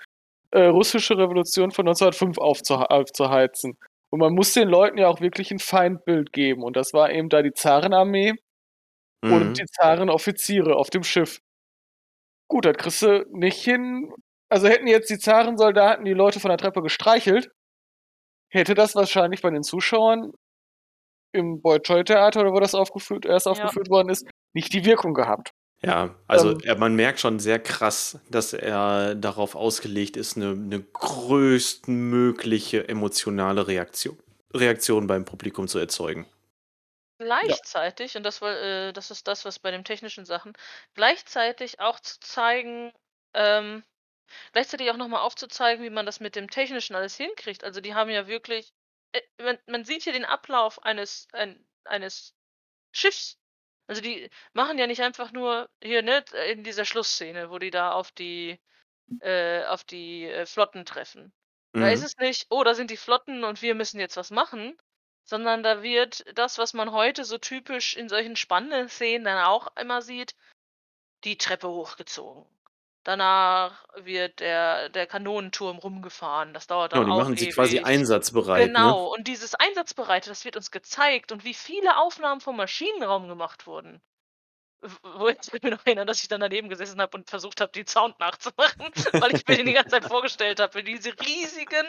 äh, 0.51 0.63
russische 0.65 1.15
Revolution 1.15 1.69
von 1.71 1.85
1905 1.87 2.39
aufzuhe 2.39 2.89
aufzuheizen. 2.89 3.77
Und 4.11 4.19
man 4.19 4.33
muss 4.33 4.53
den 4.53 4.67
Leuten 4.69 4.97
ja 4.97 5.07
auch 5.07 5.21
wirklich 5.21 5.51
ein 5.51 5.59
Feindbild 5.59 6.33
geben. 6.33 6.63
Und 6.63 6.75
das 6.77 6.93
war 6.93 7.11
eben 7.11 7.29
da 7.29 7.41
die 7.43 7.53
Zarenarmee 7.53 8.33
Mhm. 9.23 9.33
und 9.33 9.59
die 9.59 9.65
Zarenoffiziere 9.67 10.75
auf 10.77 10.89
dem 10.91 11.03
Schiff. 11.03 11.39
Gut, 12.51 12.65
das 12.65 12.77
kriegst 12.77 13.01
du 13.03 13.25
nicht 13.31 13.63
hin. 13.63 14.11
Also 14.49 14.67
hätten 14.67 14.87
jetzt 14.87 15.09
die 15.11 15.19
Zarensoldaten 15.19 16.03
die 16.05 16.13
Leute 16.13 16.39
von 16.39 16.49
der 16.49 16.57
Treppe 16.57 16.81
gestreichelt, 16.81 17.51
hätte 18.51 18.75
das 18.75 18.95
wahrscheinlich 18.95 19.41
bei 19.41 19.49
den 19.51 19.63
Zuschauern 19.63 20.31
im 21.33 21.61
Boy-Toy-Theater 21.61 22.41
oder 22.41 22.53
wo 22.53 22.59
das 22.59 22.75
aufgeführt, 22.75 23.25
erst 23.25 23.45
Ja. 23.45 23.51
aufgeführt 23.53 23.89
worden 23.89 24.09
ist, 24.09 24.27
nicht 24.53 24.73
die 24.73 24.85
Wirkung 24.85 25.13
gehabt. 25.13 25.51
Ja, 25.81 26.15
also 26.27 26.51
Ähm, 26.51 26.59
er, 26.63 26.77
man 26.77 26.95
merkt 26.95 27.19
schon 27.21 27.39
sehr 27.39 27.59
krass, 27.59 28.19
dass 28.29 28.51
er 28.53 29.15
darauf 29.15 29.55
ausgelegt 29.55 30.17
ist, 30.17 30.35
eine, 30.35 30.51
eine 30.51 30.81
größtmögliche 30.81 32.87
emotionale 32.89 33.67
Reaktion, 33.67 34.17
Reaktion 34.53 35.07
beim 35.07 35.23
Publikum 35.25 35.67
zu 35.67 35.79
erzeugen. 35.79 36.27
gleichzeitig, 37.19 38.15
und 38.17 38.23
das 38.23 38.41
war, 38.41 38.55
äh, 38.57 38.93
das 38.93 39.11
ist 39.11 39.27
das, 39.27 39.45
was 39.45 39.59
bei 39.59 39.71
den 39.71 39.83
technischen 39.83 40.25
Sachen, 40.25 40.53
gleichzeitig 40.95 41.79
auch 41.79 41.99
zu 41.99 42.19
zeigen, 42.19 42.93
ähm, 43.33 43.83
gleichzeitig 44.53 44.89
auch 44.91 44.97
nochmal 44.97 45.21
aufzuzeigen, 45.21 45.83
wie 45.83 45.89
man 45.89 46.05
das 46.05 46.19
mit 46.19 46.35
dem 46.35 46.49
Technischen 46.49 46.95
alles 46.95 47.15
hinkriegt. 47.17 47.63
Also 47.63 47.81
die 47.81 47.95
haben 47.95 48.09
ja 48.09 48.27
wirklich, 48.27 48.73
äh, 49.13 49.21
man, 49.41 49.57
man 49.67 49.85
sieht 49.85 50.03
hier 50.03 50.13
den 50.13 50.25
Ablauf 50.25 50.83
eines, 50.83 51.27
ein, 51.33 51.65
eines 51.85 52.35
Schiffs. 52.93 53.38
Also 53.89 54.01
die 54.01 54.29
machen 54.53 54.77
ja 54.77 54.87
nicht 54.87 55.01
einfach 55.01 55.31
nur 55.31 55.69
hier, 55.83 56.03
ne, 56.03 56.23
in 56.51 56.63
dieser 56.63 56.85
Schlussszene, 56.85 57.49
wo 57.49 57.57
die 57.59 57.71
da 57.71 57.91
auf 57.91 58.11
die, 58.11 58.59
äh, 59.21 59.65
auf 59.65 59.83
die 59.85 60.25
äh, 60.25 60.45
Flotten 60.45 60.85
treffen. 60.85 61.33
Da 61.73 61.89
ist 61.89 62.01
Mhm. 62.01 62.05
es 62.05 62.17
nicht, 62.17 62.47
oh, 62.51 62.63
da 62.63 62.75
sind 62.75 62.91
die 62.91 62.97
Flotten 62.97 63.43
und 63.43 63.61
wir 63.61 63.75
müssen 63.75 63.99
jetzt 63.99 64.17
was 64.17 64.31
machen, 64.31 64.77
sondern 65.23 65.63
da 65.63 65.83
wird 65.83 66.25
das, 66.37 66.57
was 66.59 66.73
man 66.73 66.91
heute 66.91 67.25
so 67.25 67.37
typisch 67.39 67.95
in 67.97 68.09
solchen 68.09 68.35
spannenden 68.35 68.89
Szenen 68.89 69.25
dann 69.25 69.43
auch 69.45 69.75
immer 69.77 70.01
sieht, 70.03 70.35
die 71.23 71.37
Treppe 71.37 71.69
hochgezogen. 71.69 72.45
Danach 73.09 73.85
wird 73.95 74.39
der, 74.39 74.89
der 74.89 75.07
Kanonenturm 75.07 75.79
rumgefahren. 75.79 76.53
Das 76.53 76.67
dauert 76.67 76.93
dann 76.93 77.05
Genau, 77.05 77.15
die 77.15 77.19
auch 77.21 77.23
machen 77.23 77.37
sie 77.37 77.49
quasi 77.49 77.77
ewig. 77.77 77.87
einsatzbereit. 77.87 78.67
Ne? 78.67 78.67
Genau, 78.67 79.11
und 79.11 79.27
dieses 79.27 79.55
Einsatzbereite, 79.55 80.29
das 80.29 80.45
wird 80.45 80.55
uns 80.55 80.69
gezeigt 80.69 81.31
und 81.31 81.43
wie 81.43 81.55
viele 81.55 81.97
Aufnahmen 81.97 82.39
vom 82.39 82.55
Maschinenraum 82.55 83.27
gemacht 83.27 83.65
wurden. 83.65 83.99
W- 84.81 84.89
Wo 85.01 85.27
ich 85.27 85.51
mich 85.51 85.63
noch 85.63 85.83
erinnern, 85.87 86.05
dass 86.05 86.21
ich 86.21 86.27
dann 86.27 86.39
daneben 86.39 86.69
gesessen 86.69 87.01
habe 87.01 87.17
und 87.17 87.27
versucht 87.31 87.61
habe, 87.61 87.71
den 87.71 87.87
Sound 87.87 88.19
nachzumachen, 88.19 88.91
weil 89.23 89.35
ich 89.35 89.47
mir 89.47 89.55
den 89.57 89.65
die 89.65 89.73
ganze 89.73 89.89
Zeit 89.89 90.05
vorgestellt 90.05 90.59
habe, 90.59 90.75
wie 90.75 90.83
diese 90.83 91.19
riesigen 91.19 91.87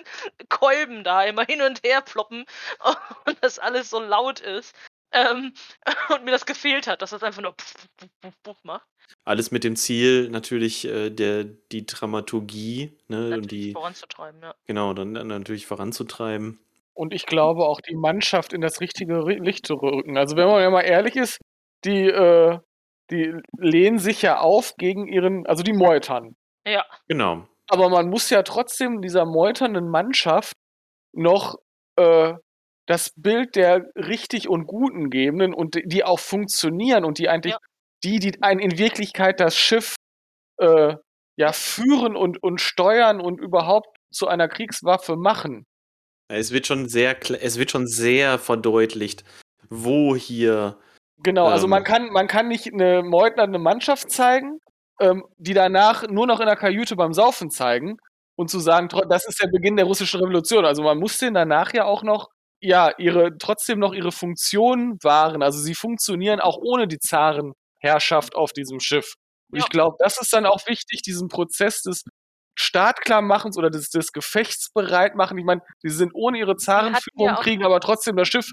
Kolben 0.49 1.05
da 1.05 1.23
immer 1.25 1.45
hin 1.45 1.61
und 1.61 1.83
her 1.85 2.01
ploppen 2.01 2.47
und 3.27 3.37
das 3.43 3.59
alles 3.59 3.91
so 3.91 4.01
laut 4.01 4.41
ist. 4.41 4.75
Ähm, 5.13 5.53
und 6.09 6.25
mir 6.25 6.31
das 6.31 6.47
gefehlt 6.47 6.87
hat, 6.87 7.03
dass 7.03 7.11
das 7.11 7.23
einfach 7.23 7.43
nur 7.43 7.53
puff, 7.53 7.75
puff, 7.99 8.09
puff, 8.23 8.43
puff 8.43 8.65
macht. 8.65 8.87
Alles 9.25 9.51
mit 9.51 9.65
dem 9.65 9.77
Ziel, 9.77 10.29
natürlich 10.31 10.87
äh, 10.87 11.11
der, 11.11 11.45
die 11.45 11.87
Dramaturgie 11.87 12.97
ne, 13.09 13.37
und 13.37 13.51
die, 13.51 13.73
voranzutreiben, 13.73 14.41
ja. 14.43 14.55
genau, 14.67 14.93
dann, 14.95 15.15
dann 15.15 15.27
natürlich 15.29 15.67
voranzutreiben. 15.67 16.59
Und 16.95 17.15
ich 17.15 17.27
glaube 17.27 17.65
auch 17.67 17.81
die 17.81 17.95
Mannschaft 17.95 18.53
in 18.53 18.61
das 18.61 18.81
richtige 18.81 19.15
Ri- 19.21 19.43
Licht 19.43 19.67
zu 19.67 19.75
rücken. 19.75 20.17
Also 20.19 20.37
wenn 20.37 20.47
man 20.49 20.61
ja 20.61 20.71
mal 20.71 20.83
ehrlich 20.83 21.17
ist, 21.17 21.39
die, 21.85 22.07
äh, 22.07 22.59
die 23.11 23.35
lehnen 23.57 23.99
sich 23.99 24.23
ja 24.23 24.39
auf 24.41 24.75
gegen 24.77 25.09
ihren, 25.09 25.47
also 25.47 25.63
die 25.63 25.73
Meutern. 25.73 26.37
Ja, 26.67 26.85
Genau. 27.09 27.47
Aber 27.69 27.89
man 27.89 28.09
muss 28.11 28.29
ja 28.31 28.43
trotzdem 28.43 29.01
dieser 29.01 29.25
meuternden 29.25 29.89
Mannschaft 29.89 30.55
noch 31.13 31.57
äh, 31.97 32.35
das 32.87 33.13
Bild 33.17 33.55
der 33.55 33.87
richtig 33.95 34.49
und 34.49 34.67
guten 34.67 35.09
gebenden 35.11 35.55
und 35.55 35.77
die- 35.77 35.87
die 35.87 36.03
auch 36.05 36.19
funktionieren 36.19 37.05
und 37.05 37.19
die 37.19 37.29
eigentlich 37.29 37.53
Ja. 37.55 37.59
Die, 38.05 38.19
die 38.19 38.43
ein 38.43 38.59
in 38.59 38.79
Wirklichkeit 38.79 39.41
das 39.41 39.57
Schiff 39.57 39.95
äh, 40.59 40.97
ja 41.37 41.53
führen 41.53 42.17
und, 42.17 42.43
und 42.43 42.61
steuern 42.61 43.21
und 43.21 43.41
überhaupt 43.41 43.97
zu 44.13 44.29
einer 44.29 44.49
Kriegswaffe 44.49 45.17
machen. 45.17 45.67
Es 46.29 46.53
wird 46.53 46.67
schon 46.67 46.89
sehr, 46.89 47.17
es 47.43 47.59
wird 47.59 47.71
schon 47.71 47.87
sehr 47.87 48.39
verdeutlicht, 48.39 49.25
wo 49.69 50.15
hier 50.15 50.79
Genau, 51.23 51.47
also 51.47 51.67
Ähm. 51.67 51.71
man 51.71 51.85
kann, 51.85 52.11
man 52.11 52.27
kann 52.29 52.49
nicht 52.49 52.73
eine 52.73 53.03
meuternde 53.03 53.59
Mannschaft 53.59 54.11
zeigen, 54.11 54.59
ähm, 55.01 55.25
die 55.39 55.55
danach 55.55 56.09
nur 56.09 56.27
noch 56.27 56.41
in 56.41 56.47
der 56.47 56.57
Kajüte 56.57 56.97
beim 56.97 57.13
Saufen 57.13 57.51
zeigen 57.51 57.97
und 58.37 58.49
zu 58.51 58.59
sagen, 58.59 58.89
das 59.09 59.27
ist 59.27 59.43
der 59.43 59.49
Beginn 59.49 59.77
der 59.77 59.85
russischen 59.87 60.21
Revolution. 60.21 60.65
Also 60.65 60.83
man 60.83 60.99
muss 60.99 61.19
denen 61.19 61.35
danach 61.35 61.75
ja 61.75 61.85
auch 61.85 62.03
noch, 62.03 62.29
ja, 62.63 62.93
ihre, 62.99 63.37
trotzdem 63.39 63.79
noch 63.79 63.93
ihre 63.93 64.13
Funktion 64.13 64.99
wahren. 65.03 65.43
Also 65.43 65.59
sie 65.59 65.75
funktionieren 65.75 66.41
auch 66.41 66.59
ohne 66.59 66.89
die 66.89 66.99
Zarenherrschaft 67.91 68.35
auf 68.35 68.53
diesem 68.53 68.81
Schiff. 68.81 69.15
Und 69.53 69.59
Ja. 69.59 69.65
ich 69.65 69.71
glaube, 69.71 69.97
das 69.99 70.21
ist 70.21 70.33
dann 70.33 70.47
auch 70.47 70.67
wichtig, 70.67 71.03
diesen 71.03 71.29
Prozess 71.29 71.83
des 71.83 72.05
Startklarmachens 72.59 73.57
oder 73.57 73.71
des, 73.71 73.89
des 73.91 74.13
Gefechts 74.13 74.71
bereit 74.73 75.15
machen. 75.15 75.39
Ich 75.39 75.45
meine, 75.45 75.63
sie 75.83 75.89
sind 75.91 76.13
ohne 76.15 76.39
ihre 76.39 76.57
Zarenführung, 76.57 77.35
kriegen 77.37 77.65
aber 77.65 77.81
trotzdem 77.81 78.17
das 78.17 78.29
Schiff 78.29 78.51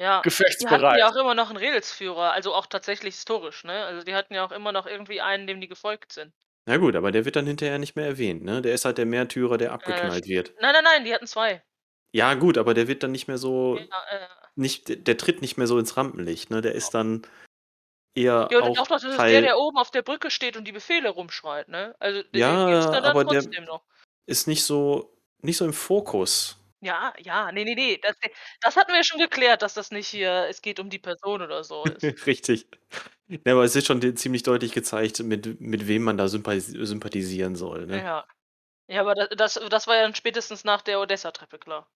ja. 0.00 0.06
Die 0.06 0.16
hatten 0.18 0.22
gefechtsbereit. 0.22 0.98
ja 1.00 1.08
auch 1.10 1.16
immer 1.16 1.34
noch 1.34 1.48
einen 1.48 1.56
Redelsführer, 1.56 2.32
also 2.32 2.54
auch 2.54 2.66
tatsächlich 2.66 3.16
historisch, 3.16 3.64
ne? 3.64 3.84
Also 3.84 4.04
die 4.04 4.14
hatten 4.14 4.32
ja 4.32 4.44
auch 4.44 4.52
immer 4.52 4.70
noch 4.70 4.86
irgendwie 4.86 5.20
einen, 5.20 5.48
dem 5.48 5.60
die 5.60 5.66
gefolgt 5.66 6.12
sind. 6.12 6.32
Na 6.66 6.76
gut, 6.76 6.94
aber 6.94 7.10
der 7.10 7.24
wird 7.24 7.34
dann 7.34 7.46
hinterher 7.48 7.78
nicht 7.80 7.96
mehr 7.96 8.06
erwähnt, 8.06 8.44
ne? 8.44 8.62
Der 8.62 8.74
ist 8.74 8.84
halt 8.84 8.96
der 8.98 9.06
Märtyrer, 9.06 9.58
der 9.58 9.72
abgeknallt 9.72 10.26
wird. 10.28 10.52
Nein, 10.60 10.72
nein, 10.72 10.84
nein, 10.84 11.04
die 11.04 11.12
hatten 11.12 11.26
zwei. 11.26 11.64
Ja, 12.12 12.34
gut, 12.34 12.58
aber 12.58 12.74
der 12.74 12.86
wird 12.86 13.02
dann 13.02 13.10
nicht 13.10 13.26
mehr 13.26 13.38
so, 13.38 13.76
Ja, 13.76 13.84
äh, 14.10 14.28
nicht, 14.54 14.88
der- 14.88 14.96
der 14.96 15.16
tritt 15.16 15.40
nicht 15.40 15.56
mehr 15.56 15.66
so 15.66 15.80
ins 15.80 15.96
Rampenlicht, 15.96 16.50
ne? 16.50 16.60
Der 16.60 16.76
ist 16.76 16.90
dann 16.94 17.22
eher 18.18 18.48
ja 18.50 18.60
auch 18.60 18.74
doch, 18.74 18.86
das 18.86 19.04
ist 19.04 19.16
Teil, 19.16 19.32
der, 19.32 19.40
der 19.42 19.58
oben 19.58 19.78
auf 19.78 19.90
der 19.90 20.02
Brücke 20.02 20.30
steht 20.30 20.56
und 20.56 20.64
die 20.64 20.72
Befehle 20.72 21.08
rumschreit, 21.10 21.68
ne? 21.68 21.94
Also 21.98 22.22
Ja, 22.32 22.66
da 22.90 23.00
dann 23.00 23.04
aber 23.04 23.24
der- 23.24 23.42
trotzdem 23.42 23.64
noch. 23.64 23.82
ist 24.26 24.46
nicht 24.48 24.64
so, 24.64 25.16
nicht 25.40 25.56
so 25.56 25.64
im 25.64 25.72
Fokus. 25.72 26.56
Ja, 26.80 27.12
ja, 27.18 27.50
nee, 27.50 27.64
nee, 27.64 27.74
nee. 27.74 27.98
Das, 28.02 28.16
das 28.60 28.76
hatten 28.76 28.90
wir 28.92 28.98
ja 28.98 29.04
schon 29.04 29.18
geklärt, 29.20 29.62
dass 29.62 29.74
das 29.74 29.90
nicht 29.90 30.06
hier, 30.08 30.46
es 30.48 30.62
geht 30.62 30.78
um 30.78 30.90
die 30.90 31.00
Person 31.00 31.42
oder 31.42 31.64
so 31.64 31.84
ist. 32.00 32.26
Richtig. 32.26 32.66
Ja, 33.26 33.52
aber 33.52 33.64
es 33.64 33.74
ist 33.76 33.86
schon 33.86 34.16
ziemlich 34.16 34.42
deutlich 34.42 34.72
gezeigt, 34.72 35.18
mit, 35.20 35.60
mit 35.60 35.88
wem 35.88 36.02
man 36.02 36.16
da 36.16 36.28
sympathis 36.28 36.66
sympathisieren 36.68 37.56
soll, 37.56 37.86
ne? 37.86 37.98
Ja. 37.98 38.26
Ja, 38.90 39.02
aber 39.02 39.14
das, 39.14 39.28
das, 39.36 39.68
das 39.68 39.86
war 39.86 39.96
ja 39.96 40.02
dann 40.02 40.14
spätestens 40.14 40.64
nach 40.64 40.80
der 40.80 40.98
Odessa-Treppe 41.00 41.58
klar. 41.58 41.90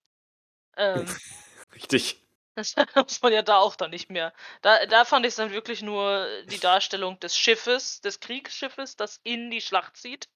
Ähm, 0.77 1.07
Richtig. 1.75 2.21
Das 2.55 2.75
muss 2.97 3.23
man 3.23 3.33
ja 3.33 3.43
da 3.43 3.59
auch 3.59 3.77
dann 3.77 3.91
nicht 3.91 4.11
mehr. 4.11 4.33
Da, 4.61 4.87
da 4.87 5.05
fand 5.05 5.27
ich 5.27 5.31
es 5.31 5.37
dann 5.37 5.53
wirklich 5.53 5.83
nur 5.83 6.27
die 6.47 6.61
Darstellung 6.61 7.19
des 7.21 7.37
Schiffes, 7.37 8.01
des 8.01 8.21
Kriegsschiffes, 8.21 8.97
das 8.97 9.21
in 9.23 9.51
die 9.51 9.61
Schlacht 9.61 9.97
zieht, 9.97 10.29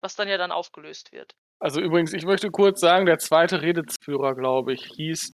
was 0.00 0.16
dann 0.16 0.28
ja 0.28 0.38
dann 0.38 0.52
aufgelöst 0.52 1.12
wird. 1.12 1.34
Also 1.60 1.80
übrigens, 1.80 2.12
ich 2.12 2.24
möchte 2.24 2.50
kurz 2.50 2.80
sagen, 2.80 3.06
der 3.06 3.18
zweite 3.18 3.62
Redelsführer, 3.62 4.34
glaube 4.34 4.72
ich, 4.74 4.84
hieß 4.96 5.32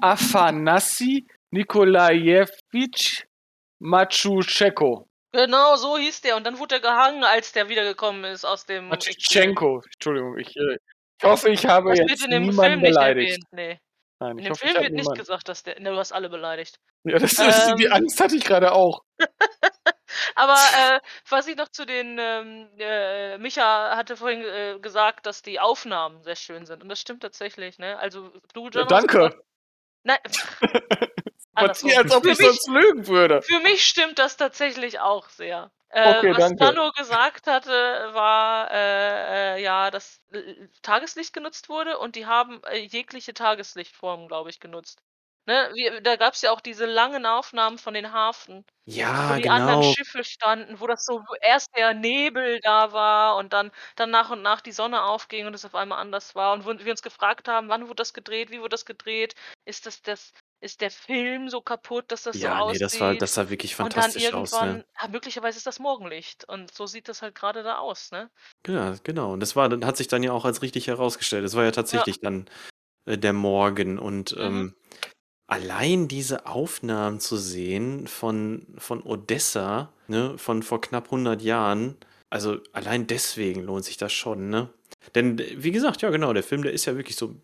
Afanassi 0.00 1.26
Nikolajewitsch 1.52 3.24
Matschuschenko. 3.78 5.08
Genau, 5.32 5.76
so 5.76 5.96
hieß 5.96 6.22
der. 6.22 6.36
Und 6.36 6.44
dann 6.44 6.58
wurde 6.58 6.76
er 6.76 6.80
gehangen, 6.80 7.22
als 7.22 7.52
der 7.52 7.68
wiedergekommen 7.68 8.24
ist 8.24 8.44
aus 8.44 8.66
dem. 8.66 8.88
Matschitschenko, 8.88 9.82
Entschuldigung, 9.94 10.38
ich, 10.38 10.56
äh, 10.56 10.76
ich 11.18 11.24
hoffe, 11.24 11.50
ich 11.50 11.66
habe 11.66 11.90
Das 11.90 12.00
jetzt 12.00 12.28
niemanden 12.28 12.60
Film 12.60 12.80
nicht 12.80 12.90
beleidigt. 12.90 13.30
erwähnt. 13.30 13.44
Nee. 13.52 13.80
Nein, 14.20 14.38
In 14.38 14.44
dem 14.44 14.50
hoffe, 14.52 14.66
Film 14.66 14.74
wird 14.82 14.92
nicht 14.92 15.02
niemanden. 15.02 15.18
gesagt, 15.18 15.48
dass 15.48 15.62
der. 15.62 15.80
Ne, 15.80 15.90
du 15.90 15.96
hast 15.96 16.12
alle 16.12 16.28
beleidigt. 16.28 16.78
Ja, 17.04 17.18
das, 17.18 17.34
das, 17.34 17.74
die 17.76 17.86
Ähm. 17.86 17.92
Angst 17.92 18.20
hatte 18.20 18.36
ich 18.36 18.44
gerade 18.44 18.72
auch. 18.72 19.02
Aber 20.34 20.54
äh, 20.54 21.00
was 21.28 21.46
ich 21.46 21.56
noch 21.56 21.68
zu 21.68 21.86
den, 21.86 22.18
ähm, 22.20 22.68
äh, 22.78 23.38
Micha 23.38 23.96
hatte 23.96 24.16
vorhin 24.16 24.42
äh, 24.42 24.78
gesagt, 24.80 25.26
dass 25.26 25.42
die 25.42 25.58
Aufnahmen 25.60 26.22
sehr 26.22 26.36
schön 26.36 26.66
sind. 26.66 26.82
Und 26.82 26.88
das 26.88 27.00
stimmt 27.00 27.22
tatsächlich, 27.22 27.78
ne? 27.78 27.98
Also 27.98 28.30
du, 28.52 28.68
Ja, 28.74 28.82
John, 28.82 28.82
hast 28.82 28.90
danke. 28.90 29.42
Nein. 30.02 30.18
Als 31.54 31.82
ob 31.84 32.22
für, 32.24 32.30
ich 32.30 32.38
mich, 32.38 32.46
sonst 32.46 32.68
lügen 32.68 33.06
würde. 33.06 33.42
für 33.42 33.60
mich 33.60 33.84
stimmt 33.84 34.18
das 34.18 34.36
tatsächlich 34.36 35.00
auch 35.00 35.28
sehr. 35.28 35.70
Äh, 35.92 36.22
Okay, 36.22 36.32
was 36.32 36.52
danke. 36.52 36.56
Tano 36.56 36.92
gesagt 36.92 37.46
hatte, 37.48 37.70
war, 38.14 38.70
äh, 38.70 39.56
äh, 39.58 39.62
ja, 39.62 39.90
dass 39.90 40.22
Tageslicht 40.82 41.32
genutzt 41.32 41.68
wurde 41.68 41.98
und 41.98 42.14
die 42.16 42.26
haben 42.26 42.62
äh, 42.64 42.76
jegliche 42.78 43.34
Tageslichtformen, 43.34 44.28
glaube 44.28 44.50
ich, 44.50 44.60
genutzt. 44.60 45.02
Ne? 45.46 45.70
Wie, 45.74 46.00
da 46.02 46.14
gab 46.16 46.34
es 46.34 46.42
ja 46.42 46.52
auch 46.52 46.60
diese 46.60 46.86
langen 46.86 47.26
Aufnahmen 47.26 47.78
von 47.78 47.94
den 47.94 48.12
Hafen. 48.12 48.64
wo 49.26 49.34
Ja, 49.34 49.36
die 49.36 49.48
anderen 49.50 49.82
genau. 49.82 49.82
Schiffe 49.82 50.24
standen, 50.24 50.80
wo 50.80 50.86
das 50.88 51.04
so 51.04 51.20
wo 51.20 51.34
erst 51.42 51.76
der 51.76 51.94
Nebel 51.94 52.60
da 52.62 52.92
war 52.92 53.36
und 53.36 53.52
dann, 53.52 53.70
dann 53.96 54.10
nach 54.10 54.30
und 54.30 54.42
nach 54.42 54.60
die 54.60 54.72
Sonne 54.72 55.02
aufging 55.04 55.46
und 55.46 55.54
es 55.54 55.64
auf 55.64 55.74
einmal 55.76 56.00
anders 56.00 56.34
war 56.34 56.52
und 56.54 56.64
wo 56.66 56.78
wir 56.78 56.90
uns 56.92 57.02
gefragt 57.02 57.48
haben, 57.48 57.68
wann 57.68 57.84
wurde 57.88 57.96
das 57.96 58.14
gedreht, 58.14 58.50
wie 58.50 58.60
wurde 58.60 58.70
das 58.70 58.86
gedreht, 58.86 59.34
ist 59.66 59.86
das 59.86 60.02
das 60.02 60.32
ist 60.60 60.80
der 60.80 60.90
Film 60.90 61.48
so 61.48 61.60
kaputt, 61.62 62.10
dass 62.12 62.22
das 62.24 62.40
so 62.40 62.48
Ja, 62.48 62.60
nee, 62.62 62.72
aussieht? 62.72 62.80
das 62.80 63.00
war, 63.00 63.14
das 63.14 63.34
sah 63.34 63.50
wirklich 63.50 63.74
und 63.80 63.96
dann 63.96 64.14
fantastisch 64.14 64.32
aus, 64.32 64.52
irgendwann, 64.52 64.62
ne? 64.62 64.84
ah, 64.96 65.08
möglicherweise 65.08 65.58
ist 65.58 65.66
das 65.66 65.78
Morgenlicht 65.80 66.44
und 66.48 66.72
so 66.74 66.86
sieht 66.86 67.08
das 67.08 67.22
halt 67.22 67.34
gerade 67.34 67.62
da 67.62 67.78
aus, 67.78 68.10
ne? 68.12 68.30
Ja, 68.66 68.94
genau. 69.04 69.32
Und 69.32 69.40
das 69.40 69.56
war, 69.56 69.68
dann 69.68 69.84
hat 69.86 69.96
sich 69.96 70.08
dann 70.08 70.22
ja 70.22 70.32
auch 70.32 70.44
als 70.44 70.62
richtig 70.62 70.86
herausgestellt. 70.86 71.44
Das 71.44 71.54
war 71.56 71.64
ja 71.64 71.70
tatsächlich 71.70 72.20
dann 72.20 72.46
äh, 73.06 73.18
der 73.18 73.32
Morgen. 73.32 73.98
Und 73.98 74.36
Mhm. 74.38 74.46
ähm, 74.46 74.74
allein 75.48 76.08
diese 76.08 76.46
Aufnahmen 76.46 77.20
zu 77.20 77.36
sehen 77.36 78.06
von, 78.08 78.66
von 78.78 79.02
Odessa, 79.02 79.92
ne, 80.08 80.38
von 80.38 80.62
vor 80.62 80.80
knapp 80.80 81.10
100 81.10 81.42
Jahren, 81.42 81.96
also 82.30 82.58
allein 82.72 83.06
deswegen 83.06 83.62
lohnt 83.64 83.84
sich 83.84 83.96
das 83.98 84.12
schon, 84.12 84.50
ne? 84.50 84.70
Denn, 85.14 85.38
wie 85.38 85.72
gesagt, 85.72 86.02
ja, 86.02 86.10
genau, 86.10 86.32
der 86.32 86.42
Film, 86.44 86.62
der 86.62 86.72
ist 86.72 86.86
ja 86.86 86.96
wirklich 86.96 87.16
so, 87.16 87.36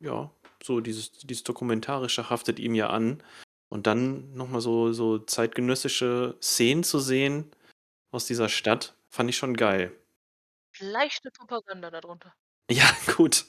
ja, 0.00 0.30
so 0.62 0.80
dieses, 0.80 1.12
dieses 1.12 1.44
Dokumentarische 1.44 2.30
haftet 2.30 2.58
ihm 2.58 2.74
ja 2.74 2.90
an. 2.90 3.22
Und 3.68 3.86
dann 3.86 4.32
nochmal 4.34 4.60
so, 4.60 4.92
so 4.92 5.18
zeitgenössische 5.18 6.36
Szenen 6.40 6.84
zu 6.84 6.98
sehen 6.98 7.50
aus 8.10 8.26
dieser 8.26 8.48
Stadt, 8.48 8.94
fand 9.08 9.28
ich 9.28 9.36
schon 9.36 9.56
geil. 9.56 9.92
Leichte 10.78 11.30
Propaganda 11.30 11.90
darunter. 11.90 12.34
Ja, 12.70 12.84
gut. 13.16 13.46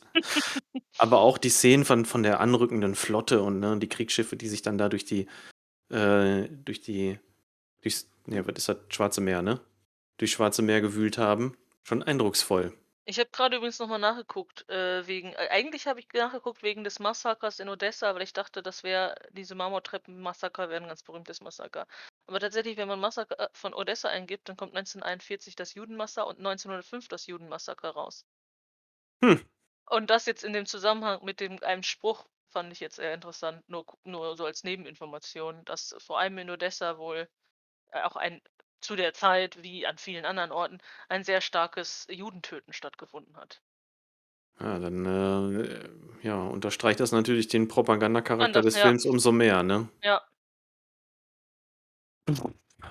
Aber 0.97 1.19
auch 1.19 1.37
die 1.37 1.49
Szenen 1.49 1.85
von, 1.85 2.05
von 2.05 2.23
der 2.23 2.39
anrückenden 2.39 2.95
Flotte 2.95 3.41
und 3.41 3.59
ne, 3.59 3.77
die 3.79 3.89
Kriegsschiffe, 3.89 4.35
die 4.35 4.49
sich 4.49 4.61
dann 4.61 4.77
da 4.77 4.89
durch 4.89 5.05
die, 5.05 5.27
äh, 5.89 6.47
durch 6.49 6.81
die, 6.81 7.19
durchs, 7.81 8.09
ja, 8.27 8.45
was 8.47 8.57
ist 8.57 8.69
das, 8.69 8.77
Schwarze 8.89 9.21
Meer, 9.21 9.41
ne? 9.41 9.61
Durch 10.17 10.31
Schwarze 10.31 10.61
Meer 10.61 10.81
gewühlt 10.81 11.17
haben. 11.17 11.57
Schon 11.83 12.03
eindrucksvoll. 12.03 12.73
Ich 13.09 13.17
habe 13.17 13.31
gerade 13.31 13.55
übrigens 13.55 13.79
nochmal 13.79 13.97
nachgeguckt, 13.97 14.69
äh, 14.69 15.07
wegen, 15.07 15.33
äh, 15.33 15.47
eigentlich 15.49 15.87
habe 15.87 15.99
ich 15.99 16.07
nachgeguckt 16.13 16.61
wegen 16.61 16.83
des 16.83 16.99
Massakers 16.99 17.59
in 17.59 17.67
Odessa, 17.67 18.13
weil 18.13 18.21
ich 18.21 18.33
dachte, 18.33 18.61
das 18.61 18.83
wäre, 18.83 19.15
diese 19.31 19.55
Marmortreppen-Massaker 19.55 20.69
wären 20.69 20.83
ein 20.83 20.89
ganz 20.89 21.01
berühmtes 21.01 21.41
Massaker. 21.41 21.87
Aber 22.27 22.39
tatsächlich, 22.39 22.77
wenn 22.77 22.87
man 22.87 22.99
Massaker 22.99 23.39
äh, 23.39 23.49
von 23.53 23.73
Odessa 23.73 24.09
eingibt, 24.09 24.47
dann 24.47 24.57
kommt 24.57 24.75
1941 24.75 25.55
das 25.55 25.73
Judenmassaker 25.73 26.27
und 26.27 26.37
1905 26.37 27.07
das 27.07 27.25
Judenmassaker 27.25 27.89
raus. 27.89 28.27
Hm. 29.23 29.43
Und 29.87 30.11
das 30.11 30.27
jetzt 30.27 30.43
in 30.43 30.53
dem 30.53 30.67
Zusammenhang 30.67 31.25
mit 31.25 31.39
dem 31.39 31.57
einem 31.63 31.81
Spruch 31.81 32.27
fand 32.49 32.71
ich 32.71 32.79
jetzt 32.79 32.99
eher 32.99 33.15
interessant, 33.15 33.67
nur, 33.67 33.87
nur 34.03 34.37
so 34.37 34.45
als 34.45 34.63
Nebeninformation, 34.63 35.65
dass 35.65 35.95
vor 35.97 36.19
allem 36.19 36.37
in 36.37 36.51
Odessa 36.51 36.99
wohl 36.99 37.27
äh, 37.89 38.03
auch 38.03 38.17
ein 38.17 38.39
zu 38.81 38.95
der 38.95 39.13
Zeit, 39.13 39.61
wie 39.63 39.85
an 39.85 39.97
vielen 39.97 40.25
anderen 40.25 40.51
Orten, 40.51 40.79
ein 41.07 41.23
sehr 41.23 41.41
starkes 41.41 42.07
Judentöten 42.09 42.73
stattgefunden 42.73 43.35
hat. 43.37 43.61
Ja, 44.59 44.77
dann 44.77 45.05
äh, 45.05 45.89
ja, 46.21 46.35
unterstreicht 46.35 46.99
das 46.99 47.11
natürlich 47.11 47.47
den 47.47 47.67
Propagandacharakter 47.67 48.61
des 48.61 48.75
ja. 48.75 48.81
Films 48.81 49.05
umso 49.05 49.31
mehr, 49.31 49.63
ne? 49.63 49.87
Ja. 50.03 50.21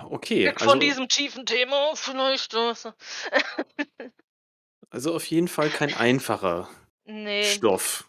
Okay, 0.05 0.47
Weg 0.47 0.55
also, 0.55 0.71
von 0.71 0.81
diesem 0.81 1.09
tiefen 1.09 1.45
Thema 1.45 1.95
vielleicht. 1.95 2.53
so. 2.53 2.75
also 4.91 5.15
auf 5.15 5.27
jeden 5.27 5.49
Fall 5.49 5.69
kein 5.69 5.95
einfacher 5.95 6.69
nee. 7.05 7.45
Stoff. 7.45 8.07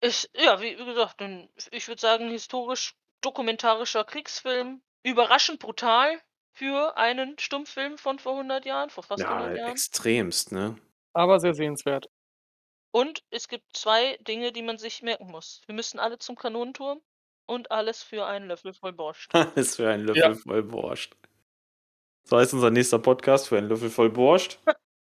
Ich, 0.00 0.30
ja, 0.34 0.60
wie, 0.60 0.76
gesagt, 0.76 1.22
ich 1.70 1.88
würde 1.88 2.00
sagen, 2.00 2.30
historisch-dokumentarischer 2.30 4.04
Kriegsfilm. 4.04 4.82
Überraschend 5.02 5.58
brutal 5.58 6.20
für 6.56 6.96
einen 6.96 7.38
Stummfilm 7.38 7.98
von 7.98 8.18
vor 8.18 8.32
100 8.32 8.64
Jahren, 8.64 8.90
vor 8.90 9.04
fast 9.04 9.22
Ja, 9.22 9.36
100 9.36 9.56
Jahren. 9.58 9.70
extremst, 9.72 10.52
ne? 10.52 10.76
Aber 11.12 11.38
sehr 11.40 11.54
sehenswert. 11.54 12.06
Und 12.92 13.22
es 13.30 13.48
gibt 13.48 13.76
zwei 13.76 14.16
Dinge, 14.26 14.52
die 14.52 14.62
man 14.62 14.78
sich 14.78 15.02
merken 15.02 15.26
muss. 15.30 15.60
Wir 15.66 15.74
müssen 15.74 15.98
alle 15.98 16.18
zum 16.18 16.34
Kanonenturm 16.36 17.02
und 17.46 17.70
alles 17.70 18.02
für 18.02 18.26
einen 18.26 18.48
Löffel 18.48 18.72
voll 18.72 18.92
Borscht. 18.92 19.30
Alles 19.34 19.76
für 19.76 19.88
einen 19.90 20.04
Löffel 20.06 20.22
Ja. 20.22 20.34
voll 20.34 20.62
Borscht. 20.62 21.14
So 22.24 22.38
heißt 22.38 22.54
unser 22.54 22.70
nächster 22.70 22.98
Podcast 22.98 23.48
für 23.48 23.58
einen 23.58 23.68
Löffel 23.68 23.90
voll 23.90 24.10
Borscht. 24.10 24.58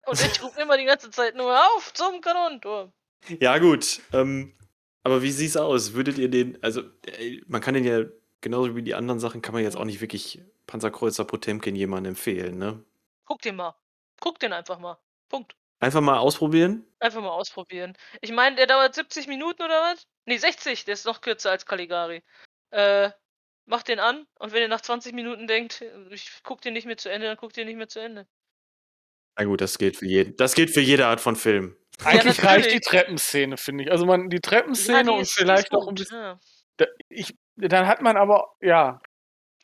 Und 0.05 0.21
ich 0.21 0.43
rufe 0.43 0.59
immer 0.61 0.77
die 0.77 0.85
ganze 0.85 1.09
Zeit 1.09 1.35
nur 1.35 1.57
auf 1.75 1.93
zum 1.93 2.21
Kanonenturm. 2.21 2.91
Ja, 3.39 3.57
gut. 3.57 4.01
Ähm, 4.13 4.55
aber 5.03 5.21
wie 5.21 5.31
sieht's 5.31 5.57
aus? 5.57 5.93
Würdet 5.93 6.17
ihr 6.17 6.29
den, 6.29 6.61
also 6.61 6.81
äh, 7.05 7.41
man 7.47 7.61
kann 7.61 7.73
den 7.73 7.83
ja, 7.85 8.03
genauso 8.41 8.75
wie 8.75 8.83
die 8.83 8.95
anderen 8.95 9.19
Sachen, 9.19 9.41
kann 9.41 9.53
man 9.53 9.63
jetzt 9.63 9.75
auch 9.77 9.85
nicht 9.85 10.01
wirklich 10.01 10.41
Panzerkreuzer 10.67 11.25
Potemkin 11.25 11.75
jemandem 11.75 12.11
empfehlen, 12.11 12.57
ne? 12.57 12.83
Guck 13.25 13.41
den 13.41 13.55
mal. 13.55 13.75
Guck 14.19 14.39
den 14.39 14.53
einfach 14.53 14.79
mal. 14.79 14.97
Punkt. 15.29 15.55
Einfach 15.79 16.01
mal 16.01 16.17
ausprobieren. 16.17 16.85
Einfach 16.99 17.21
mal 17.21 17.29
ausprobieren. 17.29 17.97
Ich 18.21 18.31
meine, 18.31 18.55
der 18.57 18.67
dauert 18.67 18.93
70 18.95 19.27
Minuten 19.27 19.61
oder 19.61 19.79
was? 19.93 20.07
Nee, 20.25 20.37
60. 20.37 20.83
Der 20.85 20.93
ist 20.93 21.05
noch 21.05 21.21
kürzer 21.21 21.51
als 21.51 21.65
Caligari. 21.65 22.21
Äh, 22.71 23.11
macht 23.65 23.87
den 23.87 23.99
an 23.99 24.27
und 24.39 24.51
wenn 24.51 24.61
ihr 24.61 24.67
nach 24.67 24.81
20 24.81 25.13
Minuten 25.13 25.47
denkt, 25.47 25.83
ich 26.09 26.31
guck 26.43 26.61
den 26.61 26.73
nicht 26.73 26.85
mehr 26.85 26.97
zu 26.97 27.09
Ende, 27.09 27.27
dann 27.27 27.37
guckt 27.37 27.55
ihr 27.57 27.65
nicht 27.65 27.77
mehr 27.77 27.87
zu 27.87 27.99
Ende. 27.99 28.27
Na 29.37 29.45
gut, 29.45 29.61
das 29.61 29.77
geht 29.77 29.95
für 29.97 30.05
jeden. 30.05 30.35
Das 30.35 30.53
geht 30.53 30.69
für 30.69 30.81
jede 30.81 31.05
Art 31.07 31.21
von 31.21 31.35
Film. 31.35 31.77
Eigentlich 32.03 32.43
reicht 32.43 32.65
natürlich. 32.65 32.73
die 32.73 32.79
Treppenszene, 32.89 33.57
finde 33.57 33.83
ich. 33.85 33.91
Also 33.91 34.05
man, 34.05 34.29
die 34.29 34.37
Ja, 34.37 34.41
Treppenszene 34.41 35.03
die 35.03 35.09
und 35.11 35.19
ist- 35.21 35.29
die 35.29 35.31
ist 35.33 35.39
vielleicht 35.39 35.71
noch 35.71 35.87
ein 35.87 35.95
bisschen. 35.95 36.17
Ja. 36.17 36.39
Ich, 37.09 37.35
dann 37.59 37.87
hat 37.87 38.01
man 38.01 38.17
aber, 38.17 38.47
ja. 38.61 39.01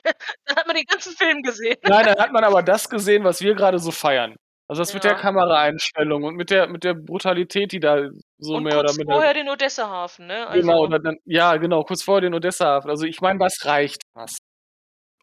Dann 0.45 0.57
hat 0.57 0.67
man 0.67 0.75
den 0.75 0.85
ganzen 0.85 1.13
Film 1.15 1.41
gesehen. 1.41 1.77
Nein, 1.83 2.05
dann 2.05 2.19
hat 2.19 2.31
man 2.31 2.43
aber 2.43 2.61
das 2.63 2.89
gesehen, 2.89 3.23
was 3.23 3.41
wir 3.41 3.55
gerade 3.55 3.79
so 3.79 3.89
feiern. 3.91 4.35
Also 4.67 4.81
das 4.81 4.93
mit 4.93 5.03
der 5.03 5.13
Ja. 5.13 5.17
Kameraeinstellung 5.17 6.23
und 6.23 6.35
mit 6.35 6.49
der 6.51 6.67
mit 6.67 6.83
der 6.83 6.93
Brutalität, 6.95 7.71
die 7.71 7.79
da 7.79 8.09
so 8.37 8.55
und 8.55 8.63
mehr 8.63 8.79
oder 8.79 8.89
kurz 8.89 8.97
minder. 8.97 9.13
vorher 9.13 9.33
den 9.33 9.49
Odessa-Hafen, 9.49 10.27
ne? 10.27 10.47
Also, 10.47 10.61
Genau, 10.61 10.87
dann, 10.87 11.03
dann, 11.03 11.17
ja, 11.25 11.57
genau, 11.57 11.83
kurz 11.83 12.03
vor 12.03 12.21
den 12.21 12.33
Odessa-Hafen. 12.35 12.89
Also 12.89 13.05
ich 13.05 13.21
meine, 13.21 13.39
das 13.39 13.65
reicht 13.65 14.03
fast. 14.13 14.37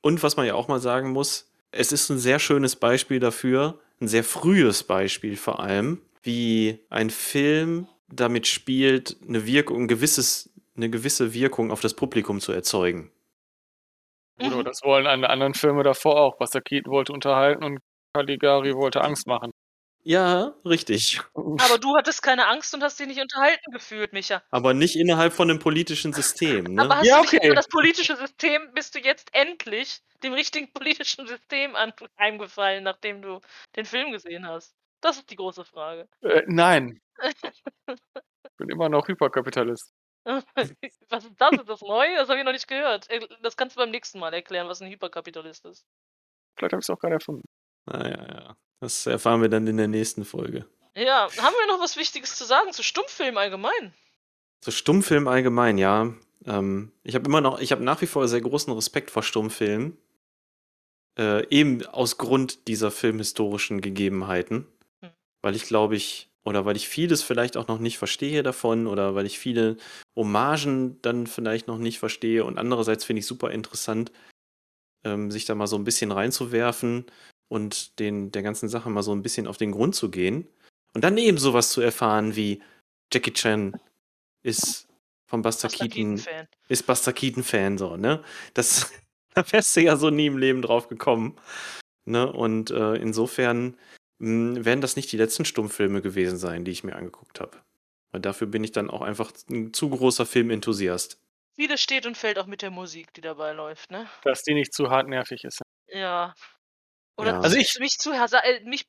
Und 0.00 0.22
was 0.22 0.36
man 0.36 0.46
ja 0.46 0.54
auch 0.54 0.68
mal 0.68 0.80
sagen 0.80 1.10
muss, 1.10 1.48
es 1.72 1.92
ist 1.92 2.10
ein 2.10 2.18
sehr 2.18 2.38
schönes 2.40 2.76
Beispiel 2.76 3.20
dafür, 3.20 3.78
ein 4.00 4.08
sehr 4.08 4.24
frühes 4.24 4.82
Beispiel 4.84 5.36
vor 5.36 5.60
allem, 5.60 6.02
wie 6.22 6.80
ein 6.90 7.10
Film 7.10 7.86
damit 8.08 8.46
spielt, 8.48 9.16
eine 9.28 9.46
Wirkung, 9.46 9.82
ein 9.82 9.88
gewisses, 9.88 10.51
eine 10.76 10.90
gewisse 10.90 11.34
Wirkung 11.34 11.70
auf 11.70 11.80
das 11.80 11.94
Publikum 11.94 12.40
zu 12.40 12.52
erzeugen. 12.52 13.12
Oder 14.40 14.56
Mhm. 14.56 14.64
das 14.64 14.80
wollen 14.82 15.06
alle 15.06 15.28
anderen 15.30 15.54
Filme 15.54 15.82
davor 15.82 16.20
auch. 16.20 16.36
Buster 16.38 16.60
Keaton 16.60 16.92
wollte 16.92 17.12
unterhalten 17.12 17.62
und 17.64 17.78
Caligari 18.14 18.74
wollte 18.74 19.02
Angst 19.02 19.26
machen. 19.26 19.52
Ja, 20.04 20.54
richtig. 20.64 21.20
Aber 21.34 21.78
du 21.78 21.94
hattest 21.96 22.22
keine 22.22 22.48
Angst 22.48 22.74
und 22.74 22.82
hast 22.82 22.98
dich 22.98 23.06
nicht 23.06 23.20
unterhalten 23.20 23.70
gefühlt, 23.70 24.12
Micha. 24.12 24.42
Aber 24.50 24.74
nicht 24.74 24.96
innerhalb 24.96 25.32
von 25.32 25.48
einem 25.48 25.60
politischen 25.60 26.12
System. 26.12 26.64
Ne? 26.74 26.82
Aber 26.82 26.96
hast 26.96 27.06
Ja, 27.06 27.16
du 27.18 27.22
nicht 27.22 27.34
okay. 27.34 27.46
über 27.46 27.54
das 27.54 27.68
politische 27.68 28.16
System, 28.16 28.72
bist 28.74 28.96
du 28.96 28.98
jetzt 28.98 29.28
endlich 29.32 30.00
dem 30.24 30.32
richtigen 30.32 30.72
politischen 30.72 31.28
System 31.28 31.76
anheimgefallen, 31.76 32.82
nachdem 32.82 33.22
du 33.22 33.40
den 33.76 33.84
Film 33.84 34.10
gesehen 34.10 34.46
hast? 34.48 34.74
Das 35.02 35.18
ist 35.18 35.30
die 35.30 35.36
große 35.36 35.64
Frage. 35.64 36.08
Äh, 36.22 36.42
nein. 36.46 37.00
Ich 38.44 38.56
bin 38.58 38.68
immer 38.68 38.88
noch 38.88 39.08
Hyperkapitalist. 39.08 39.92
Was 40.24 40.44
ist 40.80 41.02
das? 41.08 41.24
Ist 41.24 41.40
das 41.68 41.80
neu? 41.82 42.06
Das 42.16 42.28
habe 42.28 42.38
ich 42.38 42.44
noch 42.44 42.52
nicht 42.52 42.68
gehört. 42.68 43.08
Er- 43.10 43.26
Das 43.42 43.56
kannst 43.56 43.76
du 43.76 43.80
beim 43.80 43.90
nächsten 43.90 44.18
Mal 44.18 44.32
erklären, 44.34 44.68
was 44.68 44.80
ein 44.80 44.90
Hyperkapitalist 44.90 45.64
ist. 45.66 45.84
Vielleicht 46.56 46.72
habe 46.72 46.80
ich 46.80 46.84
es 46.86 46.90
auch 46.90 46.98
gerade 46.98 47.14
erfunden. 47.14 47.42
Naja, 47.86 48.26
ja. 48.34 48.56
Das 48.80 49.06
erfahren 49.06 49.42
wir 49.42 49.48
dann 49.48 49.66
in 49.66 49.76
der 49.76 49.88
nächsten 49.88 50.24
Folge. 50.24 50.66
Ja, 50.94 51.22
haben 51.24 51.54
wir 51.54 51.66
noch 51.68 51.80
was 51.80 51.96
Wichtiges 51.96 52.36
zu 52.36 52.44
sagen 52.44 52.72
zu 52.72 52.82
Stummfilm 52.82 53.36
allgemein? 53.38 53.94
So 54.64 54.70
Stummfilm 54.70 55.26
allgemein, 55.28 55.78
ja. 55.78 56.12
Ähm, 56.44 56.92
ich 57.02 57.14
habe 57.14 57.26
immer 57.26 57.40
noch, 57.40 57.60
ich 57.60 57.72
habe 57.72 57.82
nach 57.82 58.00
wie 58.02 58.06
vor 58.06 58.26
sehr 58.28 58.40
großen 58.40 58.72
Respekt 58.72 59.10
vor 59.10 59.22
Stummfilmen. 59.22 59.96
Äh, 61.18 61.46
eben 61.48 61.84
aus 61.86 62.16
Grund 62.18 62.68
dieser 62.68 62.90
filmhistorischen 62.90 63.80
Gegebenheiten. 63.80 64.66
Hm. 65.00 65.10
Weil 65.42 65.54
ich 65.56 65.64
glaube 65.64 65.94
ich, 65.96 66.30
oder 66.44 66.64
weil 66.64 66.76
ich 66.76 66.88
vieles 66.88 67.22
vielleicht 67.22 67.56
auch 67.56 67.68
noch 67.68 67.78
nicht 67.78 67.98
verstehe 67.98 68.42
davon, 68.42 68.86
oder 68.86 69.14
weil 69.14 69.26
ich 69.26 69.38
viele 69.38 69.76
Hommagen 70.16 71.00
dann 71.02 71.26
vielleicht 71.26 71.68
noch 71.68 71.78
nicht 71.78 71.98
verstehe. 71.98 72.44
Und 72.44 72.58
andererseits 72.58 73.04
finde 73.04 73.20
ich 73.20 73.26
super 73.26 73.50
interessant, 73.50 74.12
ähm, 75.04 75.30
sich 75.30 75.44
da 75.44 75.54
mal 75.54 75.66
so 75.66 75.76
ein 75.76 75.84
bisschen 75.84 76.12
reinzuwerfen 76.12 77.06
und 77.48 77.98
den, 77.98 78.32
der 78.32 78.42
ganzen 78.42 78.68
Sache 78.68 78.90
mal 78.90 79.02
so 79.02 79.12
ein 79.12 79.22
bisschen 79.22 79.46
auf 79.46 79.56
den 79.56 79.72
Grund 79.72 79.94
zu 79.94 80.10
gehen. 80.10 80.48
Und 80.94 81.04
dann 81.04 81.16
eben 81.18 81.38
sowas 81.38 81.70
zu 81.70 81.80
erfahren 81.80 82.36
wie 82.36 82.62
Jackie 83.12 83.32
Chan 83.32 83.78
ist 84.42 84.88
von 85.26 85.42
Buster, 85.42 85.68
Buster 85.68 85.84
Keaton, 85.86 86.16
Keaton-Fan. 86.16 86.48
ist 86.68 86.86
Buster 86.86 87.12
Keaton-Fan, 87.12 87.78
so, 87.78 87.96
ne? 87.96 88.22
Das, 88.54 88.92
da 89.34 89.44
wärst 89.52 89.76
du 89.76 89.80
ja 89.80 89.96
so 89.96 90.10
nie 90.10 90.26
im 90.26 90.38
Leben 90.38 90.62
drauf 90.62 90.88
gekommen. 90.88 91.36
Ne? 92.04 92.30
Und 92.30 92.70
äh, 92.70 92.94
insofern 92.96 93.76
werden 94.22 94.80
das 94.80 94.96
nicht 94.96 95.10
die 95.10 95.16
letzten 95.16 95.44
Stummfilme 95.44 96.00
gewesen 96.00 96.38
sein, 96.38 96.64
die 96.64 96.70
ich 96.70 96.84
mir 96.84 96.94
angeguckt 96.94 97.40
habe. 97.40 97.58
Weil 98.12 98.20
dafür 98.20 98.46
bin 98.46 98.62
ich 98.62 98.72
dann 98.72 98.90
auch 98.90 99.02
einfach 99.02 99.32
ein 99.50 99.72
zu 99.72 99.90
großer 99.90 100.26
Filmenthusiast. 100.26 101.18
Vieles 101.54 101.80
steht 101.82 102.06
und 102.06 102.16
fällt 102.16 102.38
auch 102.38 102.46
mit 102.46 102.62
der 102.62 102.70
Musik, 102.70 103.12
die 103.14 103.20
dabei 103.20 103.52
läuft, 103.52 103.90
ne? 103.90 104.08
Dass 104.22 104.42
die 104.42 104.54
nicht 104.54 104.72
zu 104.72 104.90
hartnervig 104.90 105.44
ist. 105.44 105.60
Ja. 105.88 106.34
Oder 107.16 107.32
Ja. 107.32 107.40
Also 107.40 107.56
mich, 107.56 107.76
mich 107.78 107.98
zu, 107.98 108.12
äh, 108.12 108.64
mich, 108.64 108.86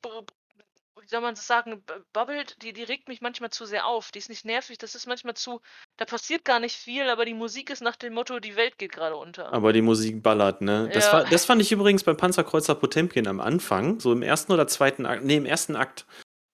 wie 1.04 1.08
soll 1.08 1.20
man 1.20 1.34
das 1.34 1.46
sagen, 1.46 1.82
b- 1.82 1.92
bubbelt, 2.14 2.56
die, 2.62 2.72
die 2.72 2.82
regt 2.82 3.08
mich 3.08 3.20
manchmal 3.20 3.50
zu 3.50 3.66
sehr 3.66 3.86
auf. 3.86 4.10
Die 4.10 4.18
ist 4.18 4.30
nicht 4.30 4.46
nervig, 4.46 4.78
das 4.78 4.94
ist 4.94 5.06
manchmal 5.06 5.34
zu, 5.34 5.60
da 5.98 6.06
passiert 6.06 6.44
gar 6.44 6.60
nicht 6.60 6.76
viel, 6.76 7.10
aber 7.10 7.26
die 7.26 7.34
Musik 7.34 7.68
ist 7.68 7.82
nach 7.82 7.96
dem 7.96 8.14
Motto, 8.14 8.40
die 8.40 8.56
Welt 8.56 8.78
geht 8.78 8.92
gerade 8.92 9.16
unter. 9.16 9.52
Aber 9.52 9.74
die 9.74 9.82
Musik 9.82 10.22
ballert, 10.22 10.62
ne? 10.62 10.90
Das, 10.94 11.04
Ja. 11.06 11.12
war, 11.12 11.24
das 11.24 11.44
fand 11.44 11.60
ich 11.60 11.70
übrigens 11.72 12.02
beim 12.04 12.16
Panzerkreuzer 12.16 12.74
Potemkin 12.74 13.28
am 13.28 13.40
Anfang, 13.40 14.00
so 14.00 14.12
im 14.12 14.22
ersten 14.22 14.52
oder 14.52 14.66
zweiten 14.66 15.04
Akt, 15.04 15.24
nee, 15.24 15.36
im 15.36 15.46
ersten 15.46 15.76
Akt. 15.76 16.06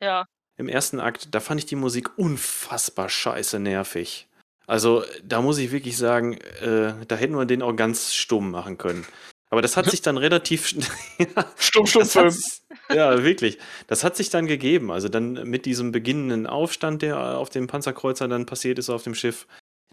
Ja. 0.01 0.25
Im 0.57 0.67
ersten 0.67 0.99
Akt, 0.99 1.33
da 1.33 1.39
fand 1.39 1.59
ich 1.59 1.67
die 1.67 1.75
Musik 1.75 2.17
unfassbar 2.17 3.07
scheiße 3.07 3.59
nervig. 3.59 4.27
Also, 4.67 5.03
da 5.23 5.41
muss 5.41 5.57
ich 5.57 5.71
wirklich 5.71 5.97
sagen, 5.97 6.33
äh, 6.61 6.93
da 7.07 7.15
hätten 7.15 7.35
wir 7.35 7.45
den 7.45 7.61
auch 7.61 7.75
ganz 7.75 8.13
stumm 8.13 8.51
machen 8.51 8.77
können. 8.77 9.05
Aber 9.51 9.61
das 9.63 9.75
hat 9.77 9.89
sich 9.89 10.01
dann 10.01 10.17
relativ. 10.17 10.67
Stumm, 11.57 11.87
stumm, 11.87 12.03
sich- 12.03 12.61
ja, 12.93 13.23
wirklich. 13.23 13.57
Das 13.87 14.03
hat 14.03 14.15
sich 14.15 14.29
dann 14.29 14.45
gegeben. 14.45 14.91
Also 14.91 15.09
dann 15.09 15.33
mit 15.49 15.65
diesem 15.65 15.91
beginnenden 15.91 16.45
Aufstand, 16.45 17.01
der 17.01 17.37
auf 17.37 17.49
dem 17.49 17.65
Panzerkreuzer 17.67 18.27
dann 18.27 18.45
passiert 18.45 18.77
ist 18.77 18.89
auf 18.91 19.03
dem 19.03 19.15
Schiff, 19.15 19.47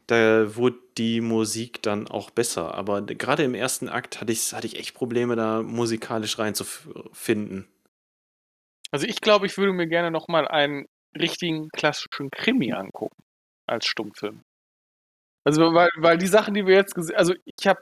da 0.09 0.55
wurde 0.57 0.79
die 0.99 1.21
Musik 1.23 1.83
dann 1.83 2.07
auch 2.07 2.31
besser. 2.31 2.75
Aber 2.75 3.01
gerade 3.03 3.45
im 3.45 3.55
ersten 3.55 3.89
Akt 3.89 4.21
hatte 4.21 4.33
ich, 4.33 4.53
hatte 4.53 4.67
ich 4.67 4.79
echt 4.79 4.95
Probleme, 4.95 5.37
da 5.37 5.63
musikalisch 5.63 6.39
reinzufinden. 6.39 7.67
Also 8.91 9.07
ich 9.07 9.21
glaube, 9.21 9.47
ich 9.47 9.57
würde 9.59 9.73
mir 9.73 9.87
gerne 9.89 10.11
nochmal 10.11 10.47
einen 10.47 10.87
richtigen 11.19 11.69
klassischen 11.71 12.31
Krimi 12.31 12.73
angucken. 12.73 13.17
Als 13.67 13.87
Stummfilm. 13.87 14.43
Also 15.45 15.75
weil, 15.75 15.89
weil 15.97 16.19
die 16.19 16.27
Sachen, 16.29 16.55
die 16.55 16.67
wir 16.67 16.75
jetzt 16.75 16.95
gesehen 16.95 17.17
also 17.17 17.35
ich 17.45 17.67
habe 17.67 17.81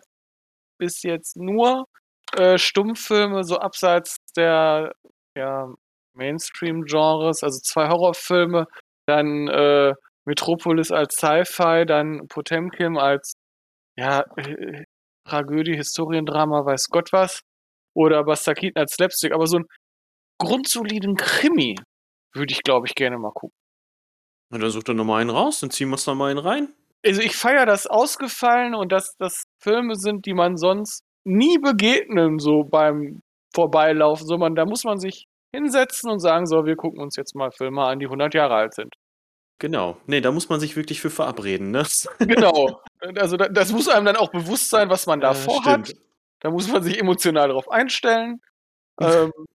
bis 0.79 1.03
jetzt 1.03 1.37
nur 1.37 1.87
äh, 2.33 2.59
Stummfilme 2.59 3.45
so 3.45 3.59
abseits 3.59 4.16
der 4.37 4.93
ja, 5.37 5.72
Mainstream-Genres, 6.14 7.43
also 7.43 7.61
zwei 7.61 7.89
Horrorfilme, 7.89 8.66
dann 9.07 9.49
äh, 9.49 9.95
Metropolis 10.27 10.91
als 10.91 11.14
Sci-Fi, 11.14 11.85
dann 11.87 12.27
Potemkin 12.29 12.97
als 12.97 13.35
ja, 13.97 14.25
äh, 14.37 14.85
Tragödie, 15.29 15.77
Historiendrama, 15.77 16.64
weiß 16.64 16.89
Gott 16.89 17.12
was. 17.12 17.41
Oder 17.97 18.25
Buster 18.25 18.55
Keaton 18.55 18.81
als 18.81 18.95
Slapstick, 18.95 19.33
aber 19.33 19.47
so 19.47 19.59
ein 19.59 19.66
grundsoliden 20.41 21.16
Krimi 21.16 21.77
würde 22.35 22.53
ich, 22.53 22.62
glaube 22.62 22.89
ich, 22.89 22.95
gerne 22.95 23.18
mal 23.18 23.33
gucken. 23.33 23.57
Und 24.53 24.61
dann 24.61 24.70
sucht 24.70 24.89
er 24.89 24.95
nochmal 24.95 25.20
einen 25.20 25.31
raus, 25.31 25.61
dann 25.61 25.70
ziehen 25.70 25.89
wir 25.89 25.95
uns 25.95 26.07
nochmal 26.07 26.31
einen 26.31 26.41
rein. 26.41 26.75
also 27.05 27.20
ich 27.20 27.37
feiere 27.37 27.66
das 27.66 27.87
ausgefallen 27.87 28.75
und 28.75 28.91
dass 28.93 29.16
das 29.18 29.45
Filme 29.65 29.97
sind, 29.97 30.27
die 30.27 30.35
man 30.35 30.57
sonst 30.57 31.03
nie 31.25 31.59
begegnen, 31.59 32.39
so 32.39 32.65
beim 32.65 33.23
Vorbeilaufen, 33.55 34.27
sondern 34.27 34.55
da 34.55 34.67
muss 34.67 34.85
man 34.85 34.99
sich 35.01 35.27
hinsetzen 35.55 36.11
und 36.11 36.21
sagen, 36.21 36.47
so, 36.47 36.67
wir 36.67 36.77
gucken 36.77 37.01
uns 37.01 37.17
jetzt 37.17 37.35
mal 37.35 37.51
Filme 37.51 37.83
an, 37.85 37.99
die 38.01 38.07
100 38.07 38.35
Jahre 38.35 38.55
alt 38.57 38.75
sind. 38.75 38.95
Genau. 39.61 39.97
Nee, 40.07 40.21
da 40.21 40.33
muss 40.33 40.49
man 40.49 40.61
sich 40.61 40.77
wirklich 40.77 41.01
für 41.01 41.11
verabreden, 41.11 41.71
ne? 41.71 41.85
Genau. 42.19 42.81
Also 43.17 43.37
da, 43.37 43.49
das 43.49 43.73
muss 43.73 43.89
einem 43.89 44.07
dann 44.07 44.17
auch 44.17 44.31
bewusst 44.33 44.71
sein, 44.71 44.91
was 44.91 45.07
man 45.07 45.21
da 45.21 45.31
Äh, 45.33 45.35
vorhat. 45.35 45.89
stimmt. 45.89 46.01
Da 46.41 46.51
muss 46.51 46.69
man 46.71 46.83
sich 46.83 46.99
emotional 47.01 47.49
darauf 47.49 47.71
einstellen. 47.71 48.41
ähm, 49.01 49.33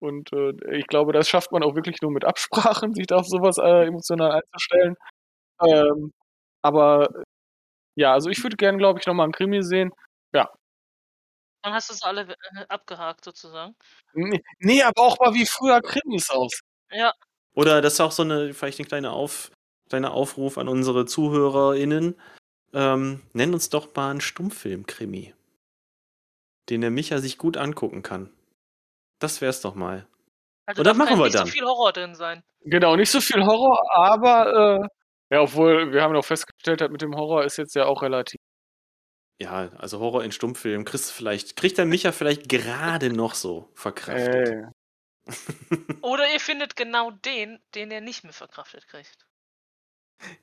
und 0.00 0.32
äh, 0.32 0.52
ich 0.78 0.86
glaube, 0.88 1.12
das 1.12 1.28
schafft 1.28 1.52
man 1.52 1.62
auch 1.64 1.74
wirklich 1.76 2.00
nur 2.02 2.12
mit 2.12 2.24
Absprachen, 2.24 2.94
sich 2.94 3.06
da 3.08 3.16
auf 3.16 3.26
sowas 3.28 3.58
äh, 3.58 3.86
emotional 3.86 4.32
einzustellen. 4.32 4.96
Ähm, 5.66 6.12
aber 6.62 7.08
ja, 7.96 8.12
also 8.12 8.30
ich 8.30 8.42
würde 8.42 8.56
gerne, 8.56 8.78
glaube 8.78 8.98
ich, 9.00 9.06
nochmal 9.06 9.24
einen 9.24 9.32
Krimi 9.32 9.62
sehen. 9.62 9.92
Dann 10.32 11.72
hast 11.72 11.88
du 11.88 11.94
es 11.94 12.02
alle 12.02 12.28
äh, 12.30 12.66
abgehakt 12.68 13.24
sozusagen. 13.24 13.74
Nee, 14.12 14.42
nee, 14.58 14.82
aber 14.82 15.00
auch 15.00 15.18
mal 15.18 15.32
wie 15.32 15.46
früher 15.46 15.80
Krimis 15.80 16.28
aus. 16.28 16.60
Ja, 16.90 17.14
Oder 17.54 17.80
das 17.80 17.94
ist 17.94 18.00
auch 18.00 18.12
so 18.12 18.22
eine, 18.22 18.52
vielleicht 18.52 18.80
ein 18.80 18.86
kleiner 18.86 19.14
Auf, 19.14 19.50
kleiner 19.88 20.12
Aufruf 20.12 20.58
an 20.58 20.68
unsere 20.68 21.06
ZuhörerInnen. 21.06 22.20
Ähm, 22.74 23.22
nenn 23.32 23.54
uns 23.54 23.70
doch 23.70 23.94
mal 23.94 24.10
einen 24.10 24.20
Stummfilm-Krimi, 24.20 25.32
den 26.68 26.80
der 26.82 26.90
Micha 26.90 27.18
sich 27.18 27.38
gut 27.38 27.56
angucken 27.56 28.02
kann. 28.02 28.30
Das 29.20 29.40
wär's 29.40 29.62
doch 29.62 29.74
mal. 29.74 30.06
also 30.66 30.80
Oder 30.82 30.92
machen 30.92 31.08
kein- 31.10 31.18
wir 31.18 31.24
nicht 31.24 31.34
dann. 31.36 31.46
so 31.46 31.52
viel 31.52 31.64
Horror 31.64 31.92
drin 31.94 32.14
sein. 32.14 32.42
Genau, 32.66 32.94
nicht 32.96 33.10
so 33.10 33.20
viel 33.22 33.42
Horror, 33.46 33.80
aber 33.96 34.82
äh, 34.84 34.88
ja, 35.34 35.40
obwohl 35.40 35.92
wir 35.92 36.00
haben 36.00 36.12
noch 36.12 36.24
festgestellt, 36.24 36.80
hat 36.80 36.92
mit 36.92 37.02
dem 37.02 37.16
Horror 37.16 37.44
ist 37.44 37.56
jetzt 37.56 37.74
ja 37.74 37.86
auch 37.86 38.02
relativ. 38.02 38.38
Ja, 39.40 39.68
also 39.78 39.98
Horror 39.98 40.22
in 40.22 40.30
Stummfilm 40.30 40.84
kriegst 40.84 41.10
du 41.10 41.12
vielleicht, 41.12 41.56
kriegt 41.56 41.76
der 41.76 41.86
Micha 41.86 42.12
vielleicht 42.12 42.48
gerade 42.48 43.12
noch 43.12 43.34
so 43.34 43.68
verkraftet. 43.74 44.48
Äh, 44.48 44.66
Oder 46.02 46.32
ihr 46.32 46.38
findet 46.38 46.76
genau 46.76 47.10
den, 47.10 47.58
den 47.74 47.90
ihr 47.90 48.00
nicht 48.00 48.22
mehr 48.22 48.32
verkraftet 48.32 48.86
kriegt. 48.86 49.26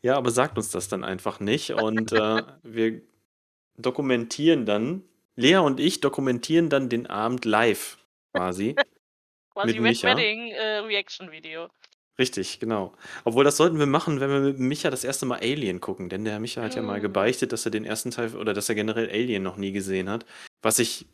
Ja, 0.02 0.18
aber 0.18 0.30
sagt 0.30 0.58
uns 0.58 0.72
das 0.72 0.90
dann 0.90 1.06
einfach 1.06 1.40
nicht. 1.40 1.72
Und 1.72 2.12
äh, 2.12 2.44
wir 2.64 3.02
dokumentieren 3.78 4.66
dann, 4.66 5.06
Lea 5.38 5.58
und 5.58 5.80
ich 5.80 6.02
dokumentieren 6.02 6.70
dann 6.70 6.90
den 6.90 7.08
Abend 7.08 7.46
live 7.46 7.98
quasi. 8.34 8.76
Quasi 9.54 9.68
Mit 9.68 9.76
Red 9.76 9.84
Micha? 9.84 10.08
Wedding 10.10 10.52
äh, 10.52 10.78
Reaction 10.78 11.30
Video. 11.30 11.68
Richtig, 12.22 12.60
genau. 12.60 12.94
Obwohl, 13.24 13.44
das 13.44 13.58
sollten 13.58 13.80
wir 13.80 13.88
machen, 13.88 14.20
wenn 14.20 14.30
wir 14.30 14.42
mit 14.42 14.60
Micha 14.60 14.92
das 14.92 15.04
erste 15.04 15.26
Mal 15.26 15.40
Alien 15.40 15.82
gucken. 15.82 16.08
Denn 16.08 16.24
der 16.24 16.40
Micha 16.40 16.62
hat 16.62 16.76
ja 16.76 16.84
mal 16.84 17.00
Mm. 17.00 17.02
gebeichtet, 17.02 17.52
dass 17.52 17.66
er 17.66 17.72
den 17.72 17.84
ersten 17.84 18.12
Teil 18.12 18.36
oder 18.36 18.54
dass 18.54 18.70
er 18.70 18.76
generell 18.76 19.10
Alien 19.10 19.42
noch 19.42 19.58
nie 19.58 19.72
gesehen 19.72 20.08
hat. 20.08 20.24
Was 20.62 20.78
ich 20.78 21.08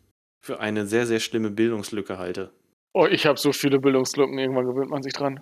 für 0.46 0.60
eine 0.60 0.86
sehr, 0.86 1.06
sehr 1.08 1.22
schlimme 1.22 1.50
Bildungslücke 1.50 2.18
halte. 2.18 2.52
oh, 2.94 3.06
ich 3.06 3.26
habe 3.26 3.40
so 3.40 3.54
viele 3.54 3.80
Bildungslücken, 3.80 4.38
irgendwann 4.38 4.66
gewöhnt 4.66 4.90
man 4.90 5.02
sich 5.02 5.14
dran. 5.14 5.40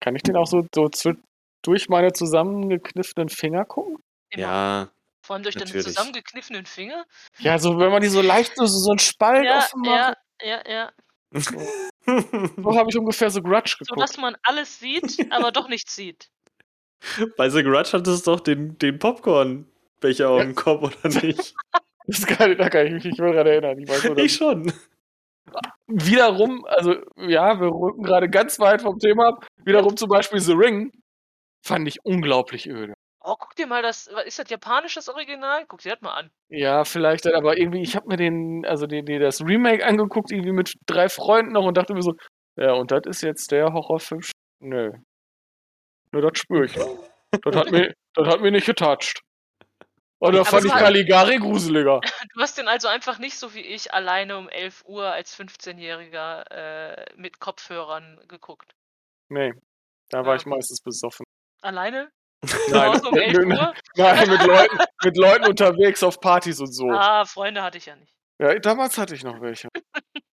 Kann 0.00 0.14
ich 0.14 0.22
den 0.22 0.36
auch 0.36 0.46
so, 0.46 0.64
so 0.74 0.84
zw- 0.84 1.16
durch 1.64 1.88
meine 1.88 2.12
zusammengekniffenen 2.12 3.28
Finger 3.28 3.64
gucken? 3.64 3.96
Immer. 4.30 4.42
Ja, 4.42 4.90
Vor 5.26 5.34
allem 5.34 5.42
durch 5.42 5.54
deine 5.56 5.66
natürlich. 5.66 5.86
zusammengekniffenen 5.86 6.66
Finger. 6.66 7.04
Ja, 7.38 7.58
so 7.58 7.78
wenn 7.80 7.90
man 7.90 8.02
die 8.02 8.08
so 8.08 8.20
leicht 8.22 8.52
so, 8.56 8.66
so 8.66 8.90
einen 8.90 8.98
Spalt 9.00 9.46
Ja, 9.46 9.58
offen 9.58 9.80
macht. 9.80 10.16
ja, 10.42 10.62
ja, 10.64 10.70
ja. 10.70 10.92
So 11.32 11.58
habe 12.06 12.86
ich 12.90 12.98
ungefähr 12.98 13.30
so 13.30 13.42
Grudge 13.42 13.76
So 13.80 13.94
geguckt. 13.94 14.00
dass 14.00 14.16
man 14.18 14.36
alles 14.42 14.78
sieht, 14.78 15.18
aber 15.30 15.52
doch 15.52 15.68
nichts 15.68 15.94
sieht. 15.94 16.28
Bei 17.36 17.48
The 17.50 17.62
Grudge 17.62 17.92
hat 17.92 18.06
es 18.06 18.22
doch 18.22 18.40
den, 18.40 18.78
den 18.78 18.98
Popcorn-Becher 18.98 20.30
auf 20.30 20.40
dem 20.42 20.54
Kopf, 20.54 20.82
oder 21.04 21.22
nicht? 21.22 21.54
Das 22.08 22.24
kann, 22.24 22.56
da 22.56 22.68
kann 22.68 22.86
ich 22.86 22.92
mich 22.92 23.04
nicht 23.04 23.18
mehr 23.18 23.32
dran 23.32 23.48
erinnern. 23.48 23.80
Ich 23.80 23.88
weiß 23.88 24.04
ich 24.16 24.32
schon. 24.32 24.72
wiederum, 25.88 26.64
also 26.66 26.94
ja, 27.16 27.60
wir 27.60 27.66
rücken 27.66 28.04
gerade 28.04 28.30
ganz 28.30 28.60
weit 28.60 28.82
vom 28.82 28.98
Thema 29.00 29.30
ab. 29.30 29.46
Wiederum 29.64 29.96
zum 29.96 30.08
Beispiel 30.08 30.38
The 30.38 30.52
Ring 30.52 30.92
fand 31.66 31.88
ich 31.88 31.98
unglaublich 32.04 32.68
öde. 32.68 32.94
Oh, 33.28 33.34
guck 33.36 33.56
dir 33.56 33.66
mal 33.66 33.82
das. 33.82 34.06
Ist 34.24 34.38
das 34.38 34.48
japanisch 34.50 34.94
das 34.94 35.08
Original? 35.08 35.66
Guck 35.66 35.80
dir 35.80 35.92
das 35.94 36.00
mal 36.00 36.14
an. 36.14 36.30
Ja, 36.48 36.84
vielleicht, 36.84 37.26
aber 37.26 37.58
irgendwie, 37.58 37.82
ich 37.82 37.96
habe 37.96 38.06
mir 38.06 38.16
den, 38.16 38.64
also 38.64 38.86
den, 38.86 39.04
den, 39.04 39.20
das 39.20 39.40
Remake 39.40 39.84
angeguckt, 39.84 40.30
irgendwie 40.30 40.52
mit 40.52 40.74
drei 40.86 41.08
Freunden 41.08 41.52
noch 41.52 41.64
und 41.64 41.76
dachte 41.76 41.92
mir 41.92 42.02
so, 42.02 42.14
ja, 42.56 42.72
und 42.74 42.92
das 42.92 43.02
ist 43.06 43.22
jetzt 43.22 43.50
der 43.50 43.72
Horrorfilm. 43.72 44.20
Nö. 44.60 44.92
Nur 46.12 46.22
das 46.22 46.38
spüre 46.38 46.66
ich. 46.66 46.74
Das 46.74 47.56
hat 47.56 47.72
mir, 47.72 47.92
das 48.14 48.28
hat 48.28 48.40
mir 48.40 48.52
nicht 48.52 48.66
getoucht. 48.66 49.20
Und 50.18 50.32
da 50.34 50.40
Aber 50.40 50.48
fand 50.48 50.64
ich 50.64 50.70
Caligari 50.72 51.36
gruseliger. 51.38 52.00
Du 52.34 52.40
hast 52.40 52.56
den 52.56 52.68
also 52.68 52.86
einfach 52.88 53.18
nicht 53.18 53.36
so 53.38 53.54
wie 53.54 53.60
ich 53.60 53.92
alleine 53.92 54.38
um 54.38 54.48
11 54.48 54.84
Uhr 54.86 55.10
als 55.10 55.36
15-Jähriger 55.38 56.50
äh, 56.50 57.06
mit 57.16 57.40
Kopfhörern 57.40 58.20
geguckt. 58.28 58.72
Nee, 59.28 59.52
da 60.10 60.20
war 60.24 60.34
Ja. 60.34 60.36
ich 60.36 60.46
meistens 60.46 60.80
besoffen. 60.80 61.26
Alleine? 61.60 62.08
Nein, 62.70 63.00
um 63.00 63.14
11 63.16 63.38
Uhr? 63.38 63.74
nein 63.96 64.30
mit, 64.30 64.42
Leuten, 64.44 64.78
mit 65.04 65.16
Leuten 65.16 65.46
unterwegs 65.46 66.02
auf 66.02 66.20
Partys 66.20 66.60
und 66.60 66.72
so. 66.72 66.90
Ah, 66.90 67.24
Freunde 67.24 67.62
hatte 67.62 67.78
ich 67.78 67.86
ja 67.86 67.96
nicht. 67.96 68.12
Ja, 68.38 68.58
damals 68.58 68.98
hatte 68.98 69.14
ich 69.14 69.24
noch 69.24 69.40
welche. 69.40 69.68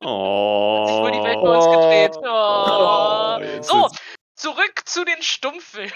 Oh. 0.06 0.86
Sich 0.86 0.95
wohl 0.95 1.12
die 1.14 1.24
Welt 1.24 1.41
bei 1.41 1.49
uns 1.49 1.66
gedreht. 1.66 2.18
Oh. 2.22 3.39
Oh, 3.39 3.62
So, 3.62 3.89
zurück 4.36 4.82
zu 4.84 5.06
den 5.06 5.22
Stummfilmen. 5.22 5.93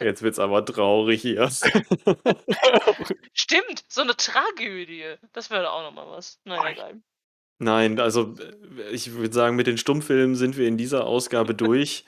Jetzt 0.00 0.22
wird's 0.22 0.38
aber 0.38 0.64
traurig 0.64 1.20
hier. 1.20 1.50
Stimmt, 3.34 3.84
so 3.88 4.00
eine 4.00 4.16
Tragödie. 4.16 5.16
Das 5.34 5.50
wäre 5.50 5.72
auch 5.72 5.82
nochmal 5.82 6.06
was. 6.08 6.40
Naja, 6.44 6.70
egal. 6.70 7.02
Nein, 7.58 8.00
also 8.00 8.34
äh, 8.38 8.90
ich 8.90 9.12
würde 9.12 9.32
sagen, 9.34 9.54
mit 9.56 9.66
den 9.66 9.78
Stummfilmen 9.78 10.34
sind 10.34 10.56
wir 10.56 10.66
in 10.66 10.76
dieser 10.76 11.06
Ausgabe 11.06 11.54
durch. 11.54 12.04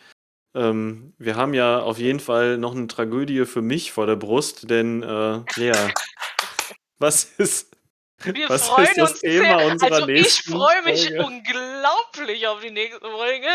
Ähm, 0.54 1.14
wir 1.18 1.36
haben 1.36 1.54
ja 1.54 1.80
auf 1.80 1.98
jeden 1.98 2.20
Fall 2.20 2.58
noch 2.58 2.74
eine 2.74 2.86
Tragödie 2.86 3.44
für 3.46 3.62
mich 3.62 3.92
vor 3.92 4.06
der 4.06 4.16
Brust, 4.16 4.70
denn 4.70 5.02
äh, 5.02 5.40
Lea, 5.56 5.72
was 6.98 7.24
ist, 7.24 7.76
Wir 8.22 8.48
was 8.48 8.68
freuen 8.68 8.86
ist 8.88 8.98
das 8.98 9.10
uns 9.12 9.20
Thema 9.20 9.58
sehr. 9.58 9.66
unserer 9.72 9.92
also 9.96 10.08
ich 10.08 10.42
freue 10.44 10.82
mich 10.84 11.08
Folge? 11.08 11.24
unglaublich 11.24 12.46
auf 12.46 12.60
die 12.60 12.70
nächste 12.70 13.00
Folge. 13.00 13.48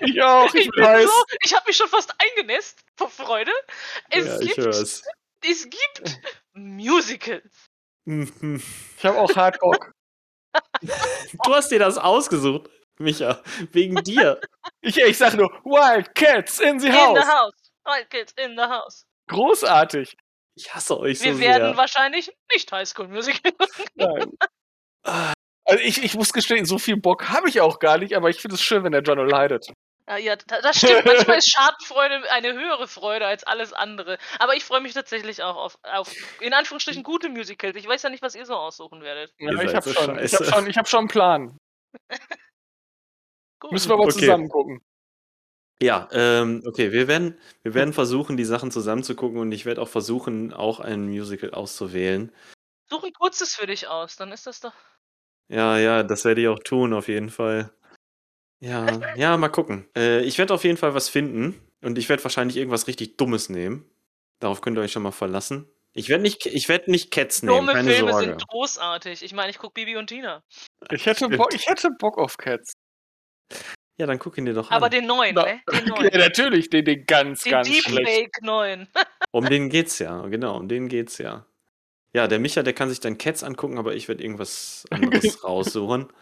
Ich 0.00 0.22
auch, 0.22 0.52
ich 0.54 0.66
Ich 0.66 0.70
bin 0.72 0.84
weiß. 0.84 1.04
so, 1.04 1.24
ich 1.44 1.54
habe 1.54 1.64
mich 1.68 1.76
schon 1.76 1.88
fast 1.88 2.12
eingenässt 2.18 2.80
vor 2.96 3.10
Freude. 3.10 3.52
Es 4.10 4.26
ja, 4.26 4.40
ich 4.40 4.54
gibt, 4.56 4.58
es. 4.58 5.02
gibt 5.70 6.20
Musicals. 6.54 7.66
Mhm. 8.06 8.62
Ich 8.98 9.04
habe 9.04 9.18
auch 9.18 9.34
hart 9.36 9.58
Bock. 9.60 9.92
Du 11.44 11.54
hast 11.54 11.70
dir 11.70 11.78
das 11.78 11.96
ausgesucht, 11.98 12.68
Micha, 13.00 13.42
wegen 13.72 13.96
dir. 14.04 14.40
Ich, 14.82 14.96
ich 14.98 15.16
sag 15.18 15.34
nur, 15.34 15.50
Wild 15.64 16.14
Cats 16.14 16.60
in 16.60 16.78
the 16.78 16.88
In 16.88 16.92
House. 16.94 17.18
the 17.18 17.26
house. 17.26 17.72
Wild 17.84 18.10
Kids 18.10 18.32
in 18.36 18.56
the 18.56 18.64
house. 18.64 19.04
Großartig. 19.28 20.16
Ich 20.54 20.74
hasse 20.74 20.98
euch 20.98 21.20
Wir 21.22 21.34
so 21.34 21.40
werden 21.40 21.68
sehr. 21.68 21.76
wahrscheinlich 21.76 22.30
nicht 22.52 22.70
Highschool 22.70 23.08
Musical. 23.08 23.52
Nein. 23.94 24.30
Also 25.02 25.82
ich, 25.82 26.02
ich 26.04 26.14
muss 26.14 26.32
gestehen, 26.32 26.66
so 26.66 26.78
viel 26.78 26.96
Bock 26.96 27.28
habe 27.30 27.48
ich 27.48 27.60
auch 27.60 27.78
gar 27.78 27.96
nicht, 27.98 28.14
aber 28.14 28.28
ich 28.28 28.40
finde 28.40 28.56
es 28.56 28.62
schön, 28.62 28.84
wenn 28.84 28.92
der 28.92 29.02
Jono 29.02 29.24
leidet. 29.24 29.66
Ja, 30.08 30.16
ja, 30.16 30.36
da- 30.36 30.60
das 30.60 30.76
stimmt. 30.78 31.04
Manchmal 31.06 31.38
ist 31.38 31.50
Schadenfreude 31.52 32.30
eine 32.32 32.52
höhere 32.52 32.88
Freude 32.88 33.26
als 33.26 33.44
alles 33.44 33.72
andere. 33.72 34.18
Aber 34.40 34.54
ich 34.56 34.64
freue 34.64 34.80
mich 34.80 34.92
tatsächlich 34.92 35.42
auch 35.42 35.56
auf, 35.56 35.78
auf, 35.84 36.12
in 36.40 36.52
Anführungsstrichen, 36.52 37.02
gute 37.04 37.28
Musicals. 37.30 37.76
Ich 37.76 37.86
weiß 37.86 38.02
ja 38.02 38.10
nicht, 38.10 38.22
was 38.22 38.34
ihr 38.34 38.44
so 38.44 38.54
aussuchen 38.56 39.00
werdet. 39.02 39.32
Ja, 39.38 39.52
ich 39.62 39.74
habe 39.74 39.88
so 39.88 39.94
schon, 39.94 40.18
ich 40.18 40.34
hab 40.34 40.44
schon, 40.46 40.66
ich 40.66 40.76
hab 40.76 40.88
schon 40.88 40.98
einen 41.00 41.08
Plan. 41.08 41.56
Gut. 43.60 43.72
Müssen 43.72 43.88
wir 43.90 43.94
aber 43.94 44.04
Okay. 44.04 44.12
zusammen 44.20 44.48
gucken. 44.48 44.80
Ja, 45.82 46.08
ähm, 46.12 46.62
okay, 46.66 46.92
wir 46.92 47.08
werden, 47.08 47.38
wir 47.62 47.72
werden 47.72 47.94
versuchen, 47.94 48.36
die 48.36 48.44
Sachen 48.44 48.70
zusammenzugucken 48.70 49.38
und 49.38 49.52
ich 49.52 49.64
werde 49.64 49.80
auch 49.80 49.88
versuchen, 49.88 50.52
auch 50.52 50.78
ein 50.80 51.08
Musical 51.08 51.52
auszuwählen. 51.52 52.32
Such 52.90 53.04
ein 53.04 53.12
kurzes 53.14 53.54
für 53.54 53.66
dich 53.66 53.88
aus, 53.88 54.16
dann 54.16 54.30
ist 54.32 54.46
das 54.46 54.60
doch. 54.60 54.74
Ja, 55.48 55.78
ja, 55.78 56.02
das 56.02 56.24
werde 56.26 56.42
ich 56.42 56.48
auch 56.48 56.58
tun, 56.58 56.92
auf 56.92 57.08
jeden 57.08 57.30
Fall. 57.30 57.72
Ja, 58.60 59.14
ja, 59.16 59.36
mal 59.38 59.48
gucken. 59.48 59.88
Äh, 59.96 60.20
ich 60.24 60.36
werde 60.36 60.52
auf 60.52 60.64
jeden 60.64 60.76
Fall 60.76 60.94
was 60.94 61.08
finden 61.08 61.58
und 61.80 61.96
ich 61.96 62.10
werde 62.10 62.22
wahrscheinlich 62.24 62.58
irgendwas 62.58 62.86
richtig 62.86 63.16
Dummes 63.16 63.48
nehmen. 63.48 63.90
Darauf 64.38 64.60
könnt 64.60 64.76
ihr 64.76 64.82
euch 64.82 64.92
schon 64.92 65.02
mal 65.02 65.12
verlassen. 65.12 65.66
Ich 65.94 66.10
werde 66.10 66.22
nicht, 66.22 66.44
ich 66.44 66.68
werde 66.68 66.90
nicht 66.90 67.10
Cats 67.10 67.42
nehmen, 67.42 67.56
Dumme 67.56 67.72
keine 67.72 67.90
Filme 67.90 68.12
Sorge. 68.12 68.26
sind 68.26 68.48
großartig. 68.48 69.22
Ich 69.22 69.32
meine, 69.32 69.50
ich 69.50 69.58
gucke 69.58 69.72
Bibi 69.74 69.96
und 69.96 70.08
Tina. 70.08 70.42
Ich 70.90 71.06
hätte. 71.06 71.28
Bock, 71.30 71.54
ich 71.54 71.66
hätte 71.66 71.90
Bock 71.98 72.18
auf 72.18 72.36
Cats. 72.36 72.72
Ja, 73.98 74.06
dann 74.06 74.18
guck 74.18 74.38
ihn 74.38 74.46
dir 74.46 74.54
doch 74.54 74.70
Aber 74.70 74.86
an. 74.86 74.90
den 74.92 75.06
neuen, 75.06 75.34
Na, 75.34 75.44
ne? 75.44 75.60
Den 75.72 75.86
Ja, 76.10 76.18
natürlich, 76.18 76.70
den, 76.70 76.86
den 76.86 77.04
ganz, 77.04 77.42
Den 77.42 77.50
ganz 77.52 77.68
schlecht. 77.68 78.08
Deepfake 78.08 78.42
neuen. 78.42 78.88
Um 79.32 79.44
den 79.46 79.68
geht's 79.68 80.00
ja, 80.00 80.26
genau, 80.26 80.56
um 80.56 80.66
den 80.66 80.88
geht's 80.88 81.18
ja. 81.18 81.46
Ja, 82.12 82.26
der 82.26 82.40
Micha, 82.40 82.64
der 82.64 82.72
kann 82.72 82.88
sich 82.88 82.98
dann 82.98 83.16
Cats 83.16 83.44
angucken, 83.44 83.78
aber 83.78 83.94
ich 83.94 84.08
werde 84.08 84.24
irgendwas 84.24 84.84
anderes 84.90 85.44
raussuchen. 85.44 86.12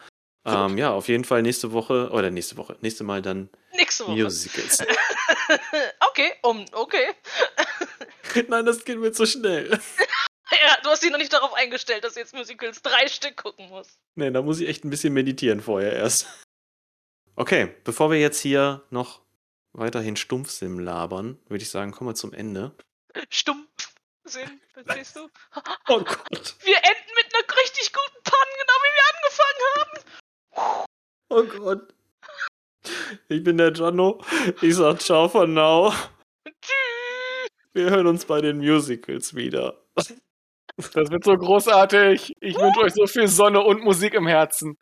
Ähm, 0.45 0.77
ja, 0.77 0.91
auf 0.91 1.09
jeden 1.09 1.25
Fall 1.25 1.41
nächste 1.43 1.73
Woche, 1.73 2.11
oder 2.11 2.31
nächste 2.31 2.57
Woche, 2.59 2.77
nächste 2.81 3.05
Mal 3.05 3.23
dann 3.23 3.49
Nächste 3.75 4.07
Woche. 4.07 4.23
Musicals. 4.25 4.81
okay, 6.11 6.33
um, 6.43 6.65
okay. 6.73 7.15
Nein, 8.49 8.67
das 8.67 8.85
geht 8.85 8.99
mir 8.99 9.13
zu 9.13 9.25
schnell. 9.25 9.71
Ja, 9.71 10.77
du 10.83 10.89
hast 10.91 11.03
dich 11.03 11.11
noch 11.11 11.19
nicht 11.19 11.33
darauf 11.33 11.55
eingestellt, 11.55 12.05
dass 12.05 12.15
du 12.15 12.21
jetzt 12.21 12.35
Musicals 12.35 12.83
drei 12.83 13.07
Stück 13.09 13.37
gucken 13.37 13.69
musst. 13.69 13.99
Nee, 14.17 14.31
da 14.31 14.43
muss 14.43 14.61
ich 14.61 14.69
echt 14.69 14.85
ein 14.85 14.91
bisschen 14.91 15.13
meditieren 15.13 15.61
vorher 15.61 15.93
erst. 15.93 16.27
Okay, 17.39 17.73
bevor 17.85 18.11
wir 18.11 18.19
jetzt 18.19 18.41
hier 18.41 18.83
noch 18.91 19.21
weiterhin 19.73 20.17
Stumpfsim 20.17 20.81
labern, 20.81 21.39
würde 21.47 21.63
ich 21.63 21.71
sagen, 21.71 21.93
kommen 21.93 22.11
wir 22.11 22.17
zum 22.17 22.33
Ende. 22.33 22.75
Stumpf 23.29 23.95
Sinn, 24.25 24.61
verstehst 24.73 25.15
du? 25.15 25.29
Oh 25.89 26.01
Gott. 26.01 26.57
Wir 26.65 26.77
enden 26.79 27.13
mit 27.15 27.33
einer 27.33 27.45
richtig 27.63 27.93
guten 27.93 28.25
Panne, 28.25 28.55
genau 28.59 28.79
wie 28.83 28.93
wir 28.97 29.05
angefangen 29.15 29.63
haben. 29.77 30.85
Oh 31.29 31.45
Gott. 31.61 31.95
Ich 33.29 33.45
bin 33.45 33.57
der 33.57 33.71
Gianno. 33.71 34.21
Ich 34.61 34.75
sag 34.75 35.01
ciao 35.01 35.29
for 35.29 35.47
now. 35.47 35.93
Tschüss. 36.45 37.49
Wir 37.73 37.91
hören 37.91 38.09
uns 38.09 38.25
bei 38.25 38.41
den 38.41 38.59
Musicals 38.59 39.37
wieder. 39.37 39.81
Das 39.95 41.11
wird 41.11 41.23
so 41.23 41.37
großartig. 41.37 42.35
Ich 42.41 42.57
wünsche 42.57 42.81
euch 42.81 42.95
so 42.95 43.07
viel 43.07 43.29
Sonne 43.29 43.61
und 43.61 43.85
Musik 43.85 44.15
im 44.15 44.27
Herzen. 44.27 44.77